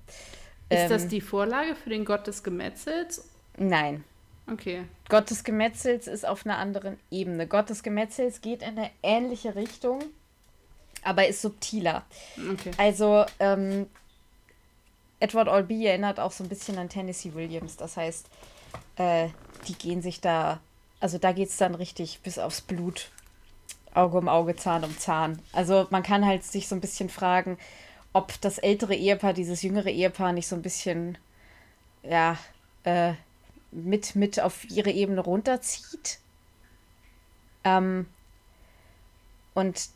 Ist 0.69 0.83
ähm, 0.83 0.89
das 0.89 1.07
die 1.07 1.21
Vorlage 1.21 1.75
für 1.75 1.89
den 1.89 2.05
Gott 2.05 2.27
des 2.27 2.43
Gemetzels? 2.43 3.29
Nein. 3.57 4.03
Okay. 4.51 4.83
Gott 5.09 5.29
des 5.29 5.43
Gemetzels 5.43 6.07
ist 6.07 6.25
auf 6.25 6.45
einer 6.45 6.57
anderen 6.57 6.97
Ebene. 7.11 7.47
Gott 7.47 7.69
des 7.69 7.83
Gemetzels 7.83 8.41
geht 8.41 8.61
in 8.61 8.77
eine 8.77 8.91
ähnliche 9.03 9.55
Richtung, 9.55 10.01
aber 11.03 11.27
ist 11.27 11.41
subtiler. 11.41 12.05
Okay. 12.37 12.71
Also 12.77 13.25
ähm, 13.39 13.87
Edward 15.19 15.49
Albee 15.49 15.85
erinnert 15.85 16.19
auch 16.19 16.31
so 16.31 16.43
ein 16.43 16.49
bisschen 16.49 16.77
an 16.77 16.89
Tennessee 16.89 17.33
Williams. 17.33 17.75
Das 17.77 17.97
heißt, 17.97 18.27
äh, 18.97 19.29
die 19.67 19.75
gehen 19.75 20.01
sich 20.01 20.21
da, 20.21 20.59
also 20.99 21.17
da 21.17 21.31
geht 21.31 21.49
es 21.49 21.57
dann 21.57 21.75
richtig 21.75 22.21
bis 22.21 22.39
aufs 22.39 22.61
Blut. 22.61 23.09
Auge 23.93 24.17
um 24.17 24.29
Auge, 24.29 24.55
Zahn 24.55 24.83
um 24.83 24.97
Zahn. 24.97 25.39
Also 25.51 25.87
man 25.89 26.03
kann 26.03 26.25
halt 26.25 26.43
sich 26.43 26.67
so 26.67 26.75
ein 26.75 26.81
bisschen 26.81 27.09
fragen, 27.09 27.57
ob 28.13 28.39
das 28.41 28.59
ältere 28.59 28.95
Ehepaar, 28.95 29.33
dieses 29.33 29.61
jüngere 29.61 29.89
Ehepaar 29.89 30.33
nicht 30.33 30.47
so 30.47 30.55
ein 30.55 30.61
bisschen, 30.61 31.17
ja, 32.03 32.37
äh, 32.83 33.13
mit, 33.71 34.15
mit 34.15 34.39
auf 34.39 34.69
ihre 34.69 34.91
Ebene 34.91 35.21
runterzieht. 35.21 36.19
Ähm, 37.63 38.07
und 39.53 39.89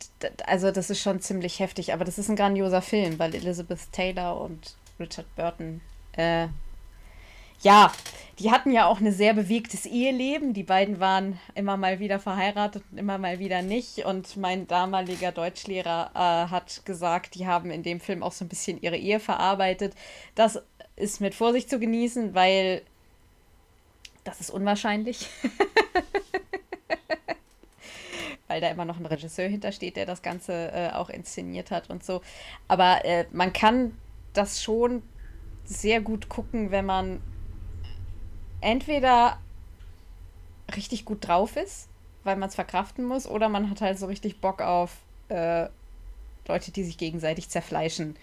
also 0.48 0.72
das 0.72 0.90
ist 0.90 1.02
schon 1.02 1.22
ziemlich 1.22 1.60
heftig, 1.60 1.94
aber 1.94 2.04
das 2.04 2.18
ist 2.18 2.30
ein 2.30 2.36
grandioser 2.36 2.82
Film, 2.82 3.20
weil 3.20 3.36
Elizabeth 3.36 3.92
Taylor 3.92 4.42
und 4.42 4.76
Richard 5.00 5.36
Burton. 5.36 5.82
Äh, 6.14 6.48
ja, 7.62 7.92
die 8.40 8.50
hatten 8.50 8.72
ja 8.72 8.88
auch 8.88 9.00
ein 9.00 9.12
sehr 9.12 9.36
bewegtes 9.36 9.86
Eheleben. 9.86 10.54
Die 10.54 10.64
beiden 10.64 11.00
waren 11.00 11.38
immer 11.54 11.78
mal 11.78 12.00
wieder 12.00 12.18
verheiratet 12.20 12.84
und 12.92 12.98
immer 12.98 13.20
mal 13.20 13.38
wieder 13.38 13.62
nicht. 13.62 14.04
Und 14.06 14.36
mein 14.36 14.68
damaliger 14.68 15.32
Deutschlehrer 15.32 16.12
äh, 16.16 16.50
hat 16.50 16.84
gesagt, 16.86 17.36
die 17.36 17.46
haben 17.46 17.70
in 17.70 17.84
dem 17.84 18.00
Film 18.00 18.24
auch 18.24 18.32
so 18.32 18.46
ein 18.46 18.50
bisschen 18.50 18.82
ihre 18.82 18.98
Ehe 18.98 19.20
verarbeitet. 19.20 19.94
Das 20.34 20.60
ist 20.96 21.22
mit 21.22 21.36
Vorsicht 21.36 21.70
zu 21.70 21.80
genießen, 21.80 22.34
weil 22.34 22.82
das 24.24 24.40
ist 24.40 24.50
unwahrscheinlich. 24.50 25.28
weil 28.52 28.60
da 28.60 28.70
immer 28.70 28.84
noch 28.84 29.00
ein 29.00 29.06
Regisseur 29.06 29.48
hintersteht, 29.48 29.96
der 29.96 30.06
das 30.06 30.22
Ganze 30.22 30.74
äh, 30.74 30.90
auch 30.92 31.10
inszeniert 31.10 31.72
hat 31.72 31.90
und 31.90 32.04
so. 32.04 32.22
Aber 32.68 33.06
äh, 33.06 33.26
man 33.32 33.54
kann 33.54 33.98
das 34.34 34.62
schon 34.62 35.04
sehr 35.64 36.02
gut 36.02 36.28
gucken, 36.28 36.70
wenn 36.70 36.86
man 36.86 37.22
entweder 38.60 39.38
richtig 40.76 41.06
gut 41.06 41.26
drauf 41.26 41.56
ist, 41.56 41.88
weil 42.26 42.36
man 42.36 42.50
es 42.50 42.56
verkraften 42.56 43.06
muss, 43.06 43.26
oder 43.26 43.48
man 43.48 43.70
hat 43.70 43.80
halt 43.80 43.98
so 43.98 44.08
richtig 44.08 44.42
Bock 44.42 44.62
auf 44.62 44.98
äh, 45.30 45.68
Leute, 46.46 46.72
die 46.72 46.84
sich 46.84 46.98
gegenseitig 46.98 47.48
zerfleischen. 47.48 48.18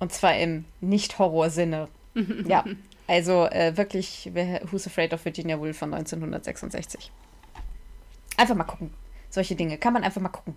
Und 0.00 0.12
zwar 0.12 0.36
im 0.36 0.66
Nicht-Horror-Sinne. 0.82 1.88
ja, 2.46 2.62
also 3.08 3.46
äh, 3.46 3.76
wirklich 3.76 4.30
Who's 4.70 4.86
Afraid 4.86 5.14
of 5.14 5.24
Virginia 5.24 5.58
Woolf 5.58 5.78
von 5.78 5.92
1966. 5.92 7.10
Einfach 8.36 8.54
mal 8.54 8.64
gucken. 8.64 8.92
Solche 9.30 9.56
Dinge 9.56 9.78
kann 9.78 9.94
man 9.94 10.04
einfach 10.04 10.20
mal 10.20 10.28
gucken. 10.28 10.54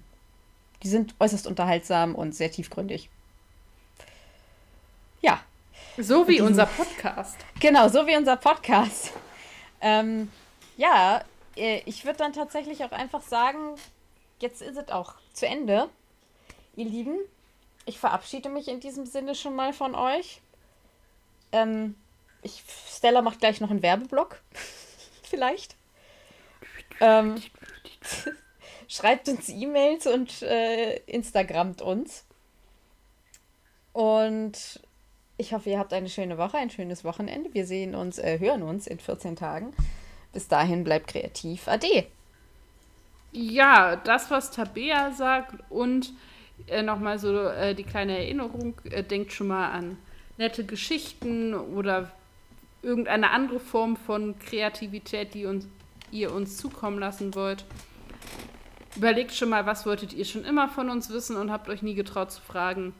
Die 0.83 0.89
sind 0.89 1.15
äußerst 1.19 1.47
unterhaltsam 1.47 2.13
und 2.13 2.35
sehr 2.35 2.51
tiefgründig. 2.51 3.09
Ja. 5.21 5.39
So 5.97 6.27
wie 6.27 6.41
unser 6.41 6.65
Podcast. 6.77 7.37
Genau, 7.59 7.87
so 7.87 8.05
wie 8.05 8.17
unser 8.17 8.35
Podcast. 8.35 9.13
Ähm, 9.79 10.29
ja, 10.75 11.23
äh, 11.55 11.81
ich 11.85 12.03
würde 12.03 12.17
dann 12.17 12.33
tatsächlich 12.33 12.83
auch 12.83 12.91
einfach 12.91 13.21
sagen, 13.21 13.75
jetzt 14.39 14.61
ist 14.61 14.77
es 14.77 14.89
auch 14.89 15.15
zu 15.33 15.47
Ende. 15.47 15.89
Ihr 16.75 16.85
Lieben, 16.85 17.17
ich 17.85 17.97
verabschiede 17.97 18.49
mich 18.49 18.67
in 18.67 18.81
diesem 18.81 19.05
Sinne 19.05 19.35
schon 19.35 19.55
mal 19.55 19.71
von 19.71 19.95
euch. 19.95 20.41
Ähm, 21.53 21.95
ich, 22.41 22.63
Stella 22.87 23.21
macht 23.21 23.39
gleich 23.39 23.61
noch 23.61 23.69
einen 23.69 23.83
Werbeblock. 23.83 24.41
Vielleicht. 25.23 25.75
Ähm, 26.99 27.41
schreibt 28.87 29.29
uns 29.29 29.49
E-Mails 29.49 30.07
und 30.07 30.41
äh, 30.41 30.97
Instagramt 31.05 31.81
uns. 31.81 32.25
Und 33.93 34.79
ich 35.37 35.53
hoffe, 35.53 35.69
ihr 35.69 35.79
habt 35.79 35.93
eine 35.93 36.09
schöne 36.09 36.37
Woche, 36.37 36.57
ein 36.57 36.69
schönes 36.69 37.03
Wochenende. 37.03 37.53
Wir 37.53 37.65
sehen 37.65 37.95
uns, 37.95 38.19
äh, 38.19 38.39
hören 38.39 38.63
uns 38.63 38.87
in 38.87 38.99
14 38.99 39.35
Tagen. 39.35 39.73
Bis 40.33 40.47
dahin 40.47 40.83
bleibt 40.83 41.07
kreativ. 41.07 41.67
Ade. 41.67 42.05
Ja, 43.31 43.95
das, 43.95 44.29
was 44.29 44.51
Tabea 44.51 45.11
sagt 45.11 45.55
und 45.69 46.13
äh, 46.67 46.81
nochmal 46.81 47.17
so 47.17 47.47
äh, 47.47 47.73
die 47.73 47.83
kleine 47.83 48.17
Erinnerung, 48.17 48.79
äh, 48.89 49.03
denkt 49.03 49.31
schon 49.31 49.47
mal 49.47 49.71
an 49.71 49.97
nette 50.37 50.65
Geschichten 50.65 51.53
oder 51.53 52.11
irgendeine 52.81 53.31
andere 53.31 53.59
Form 53.59 53.95
von 53.95 54.37
Kreativität, 54.39 55.33
die 55.33 55.45
uns, 55.45 55.67
ihr 56.11 56.33
uns 56.33 56.57
zukommen 56.57 56.99
lassen 56.99 57.35
wollt. 57.35 57.65
Überlegt 58.95 59.33
schon 59.33 59.49
mal, 59.49 59.65
was 59.65 59.85
wolltet 59.85 60.13
ihr 60.13 60.25
schon 60.25 60.43
immer 60.43 60.67
von 60.67 60.89
uns 60.89 61.09
wissen 61.09 61.37
und 61.37 61.51
habt 61.51 61.69
euch 61.69 61.81
nie 61.81 61.93
getraut 61.93 62.31
zu 62.31 62.41
fragen. 62.41 62.93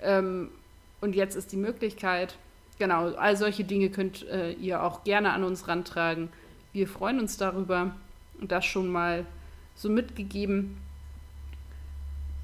Ähm, 0.00 0.50
und 1.00 1.16
jetzt 1.16 1.34
ist 1.34 1.52
die 1.52 1.56
Möglichkeit. 1.56 2.36
Genau, 2.78 3.12
all 3.14 3.36
solche 3.36 3.64
Dinge 3.64 3.90
könnt 3.90 4.26
äh, 4.28 4.52
ihr 4.52 4.82
auch 4.82 5.04
gerne 5.04 5.32
an 5.32 5.44
uns 5.44 5.68
rantragen. 5.68 6.30
wir 6.72 6.88
freuen 6.88 7.20
uns 7.20 7.36
darüber 7.36 7.94
und 8.40 8.52
das 8.52 8.64
schon 8.64 8.88
mal 8.88 9.26
so 9.74 9.88
mitgegeben. 9.88 10.78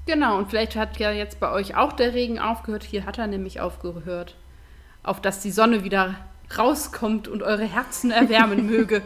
Genau, 0.05 0.37
und 0.37 0.49
vielleicht 0.49 0.75
hat 0.75 0.97
ja 0.97 1.11
jetzt 1.11 1.39
bei 1.39 1.51
euch 1.51 1.75
auch 1.75 1.93
der 1.93 2.13
Regen 2.13 2.39
aufgehört. 2.39 2.83
Hier 2.83 3.05
hat 3.05 3.17
er 3.17 3.27
nämlich 3.27 3.61
aufgehört. 3.61 4.35
Auf 5.03 5.21
dass 5.21 5.41
die 5.41 5.51
Sonne 5.51 5.83
wieder 5.83 6.15
rauskommt 6.57 7.27
und 7.27 7.43
eure 7.43 7.65
Herzen 7.65 8.11
erwärmen 8.11 8.65
möge. 8.67 9.01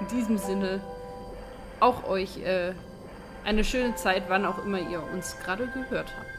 In 0.00 0.16
diesem 0.16 0.38
Sinne 0.38 0.80
auch 1.80 2.08
euch 2.08 2.38
äh, 2.38 2.72
eine 3.44 3.64
schöne 3.64 3.94
Zeit, 3.96 4.24
wann 4.28 4.44
auch 4.44 4.64
immer 4.64 4.78
ihr 4.78 5.02
uns 5.12 5.36
gerade 5.44 5.66
gehört 5.66 6.12
habt. 6.16 6.30